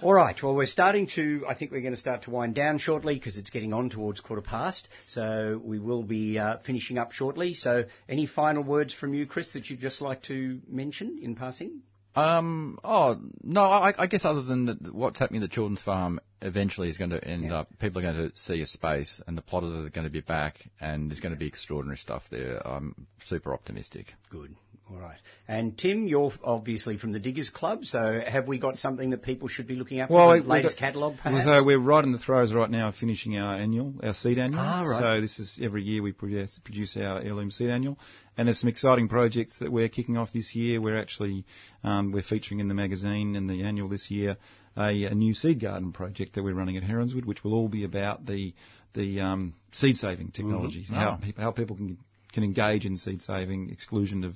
All 0.04 0.14
right. 0.14 0.36
Well, 0.44 0.54
we're 0.54 0.66
starting 0.66 1.08
to. 1.16 1.46
I 1.48 1.54
think 1.54 1.72
we're 1.72 1.80
going 1.80 1.94
to 1.94 2.00
start 2.00 2.24
to 2.24 2.30
wind 2.30 2.56
down 2.56 2.78
shortly 2.78 3.14
because 3.14 3.38
it's 3.38 3.50
getting 3.50 3.72
on 3.72 3.90
towards 3.90 4.20
quarter 4.20 4.42
past. 4.42 4.90
So 5.08 5.62
we 5.64 5.80
will 5.80 6.04
be 6.04 6.38
uh, 6.38 6.58
finishing 6.58 6.98
up 6.98 7.14
shortly. 7.14 7.54
So, 7.54 7.86
any 8.10 8.26
final 8.26 8.64
words 8.64 8.94
from 8.94 9.14
you, 9.14 9.26
Chris, 9.26 9.54
that 9.54 9.70
you'd 9.70 9.80
just 9.80 10.02
like 10.02 10.24
to 10.24 10.60
mention 10.68 11.20
in 11.22 11.36
passing? 11.36 11.84
Um. 12.18 12.80
Oh 12.84 13.18
no. 13.44 13.62
I, 13.62 13.94
I 13.98 14.08
guess 14.08 14.26
other 14.26 14.44
than 14.44 14.66
that, 14.66 14.94
what's 14.94 15.20
happening 15.20 15.42
at 15.42 15.50
the 15.50 15.56
children's 15.56 15.82
farm 15.82 16.20
eventually 16.44 16.90
is 16.90 16.98
going 16.98 17.12
to 17.12 17.24
end 17.24 17.52
up. 17.52 17.68
People 17.80 18.00
are 18.00 18.14
going 18.14 18.30
to 18.30 18.38
see 18.38 18.62
a 18.62 18.66
space, 18.66 19.22
and 19.28 19.38
the 19.38 19.42
plotters 19.42 19.74
are 19.74 19.90
going 19.90 20.06
to 20.06 20.12
be 20.12 20.22
back, 20.22 20.58
and 20.80 21.10
there's 21.10 21.20
going 21.20 21.34
to 21.34 21.40
be 21.40 21.48
extraordinary 21.48 21.98
stuff 21.98 22.24
there. 22.30 22.66
I'm 22.66 23.08
super 23.26 23.54
optimistic. 23.54 24.14
Good. 24.30 24.56
All 24.92 24.98
right. 24.98 25.18
And 25.48 25.78
Tim, 25.78 26.08
you're 26.08 26.32
obviously 26.44 26.98
from 26.98 27.14
the 27.14 27.20
Diggers 27.20 27.50
Club. 27.50 27.86
So, 27.86 28.22
have 28.28 28.48
we 28.48 28.60
got 28.60 28.78
something 28.78 29.12
that 29.12 29.24
people 29.24 29.48
should 29.48 29.66
be 29.66 29.76
looking 29.76 30.02
at? 30.02 30.10
Well, 30.10 30.28
for 30.28 30.34
we- 30.36 30.42
the 30.42 30.48
latest 30.48 30.78
catalogue, 30.78 31.16
perhaps. 31.22 31.46
So 31.46 31.66
we're 31.66 31.80
right 31.80 32.04
in 32.04 32.12
the 32.12 32.20
throes 32.20 32.54
right 32.54 32.70
now 32.70 32.90
of 32.90 32.96
finishing 32.96 33.38
our 33.38 33.58
annual, 33.58 33.94
our 34.04 34.14
seed 34.14 34.38
annual. 34.38 34.60
Ah, 34.62 34.84
right. 34.84 35.00
So 35.00 35.22
this 35.22 35.40
is 35.40 35.58
every 35.62 35.84
year 35.84 36.04
we 36.04 36.12
produce, 36.12 36.60
produce 36.64 36.98
our 36.98 37.22
heirloom 37.22 37.50
seed 37.50 37.70
annual, 37.70 37.98
and 38.38 38.48
there's 38.48 38.60
some 38.60 38.70
exciting 38.70 39.08
projects 39.08 39.60
that 39.60 39.72
we're 39.72 39.90
kicking 39.90 40.18
off 40.18 40.34
this 40.34 40.54
year. 40.54 40.82
We're 40.82 41.00
actually 41.00 41.46
um, 41.84 42.12
we're 42.12 42.22
featuring 42.22 42.60
in 42.60 42.68
the 42.68 42.74
magazine 42.74 43.36
and 43.36 43.50
the 43.50 43.64
annual 43.64 43.88
this 43.88 44.12
year 44.12 44.38
a, 44.78 45.04
a 45.06 45.14
new 45.14 45.34
seed 45.34 45.60
garden 45.60 45.92
project 45.92 46.34
that 46.36 46.44
we're 46.44 46.54
running 46.54 46.78
at 46.78 46.84
Heronswood, 46.84 47.26
which 47.26 47.44
will 47.44 47.54
all 47.54 47.68
be 47.70 47.84
about 47.84 48.26
the 48.26 48.54
the 48.94 49.22
um, 49.22 49.54
seed 49.72 49.98
saving 49.98 50.32
technologies, 50.32 50.90
Mhm. 50.90 50.96
how 50.96 51.12
Oh. 51.20 51.26
people, 51.26 51.44
how 51.44 51.52
people 51.52 51.76
can 51.76 51.98
can 52.32 52.44
engage 52.44 52.86
in 52.86 52.98
seed 52.98 53.22
saving, 53.22 53.70
exclusion 53.70 54.24
of 54.24 54.36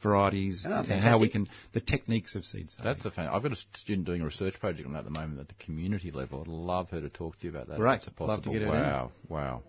varieties, 0.00 0.64
Ah, 0.66 0.80
and 0.88 1.00
how 1.00 1.18
we 1.18 1.28
can 1.28 1.48
the 1.72 1.80
techniques 1.80 2.34
of 2.34 2.44
seed 2.44 2.70
saving. 2.70 2.84
That's 2.84 3.02
the 3.02 3.10
thing. 3.10 3.26
I've 3.28 3.42
got 3.42 3.52
a 3.52 3.56
student 3.74 4.06
doing 4.06 4.20
a 4.20 4.24
research 4.24 4.58
project 4.60 4.86
on 4.86 4.92
that 4.94 5.00
at 5.00 5.04
the 5.04 5.10
moment 5.10 5.40
at 5.40 5.48
the 5.48 5.54
community 5.54 6.10
level. 6.10 6.40
I'd 6.40 6.48
love 6.48 6.90
her 6.90 7.00
to 7.00 7.08
talk 7.08 7.38
to 7.38 7.44
you 7.46 7.50
about 7.50 7.66
that. 7.68 7.74
if 7.74 7.78
Great. 7.78 7.92
That's 8.02 8.08
possible. 8.10 8.26
Love 8.28 8.42
to 8.44 8.50
get 8.50 8.62
her 8.62 8.68
in. 8.74 8.80
wow. 8.80 9.12
Wow. 9.28 9.62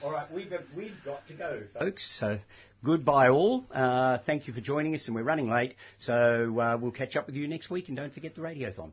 All 0.00 0.12
right, 0.12 0.30
we've 0.32 0.48
got, 0.48 0.60
we've 0.76 0.94
got 1.04 1.26
to 1.26 1.32
go, 1.34 1.60
folks. 1.76 2.04
So 2.20 2.38
goodbye, 2.84 3.30
all. 3.30 3.66
Uh, 3.72 4.18
thank 4.18 4.46
you 4.46 4.52
for 4.52 4.60
joining 4.60 4.94
us, 4.94 5.06
and 5.08 5.14
we're 5.16 5.24
running 5.24 5.50
late. 5.50 5.74
So 5.98 6.60
uh, 6.60 6.78
we'll 6.80 6.92
catch 6.92 7.16
up 7.16 7.26
with 7.26 7.34
you 7.34 7.48
next 7.48 7.68
week, 7.68 7.88
and 7.88 7.96
don't 7.96 8.14
forget 8.14 8.36
the 8.36 8.40
radiothon. 8.42 8.92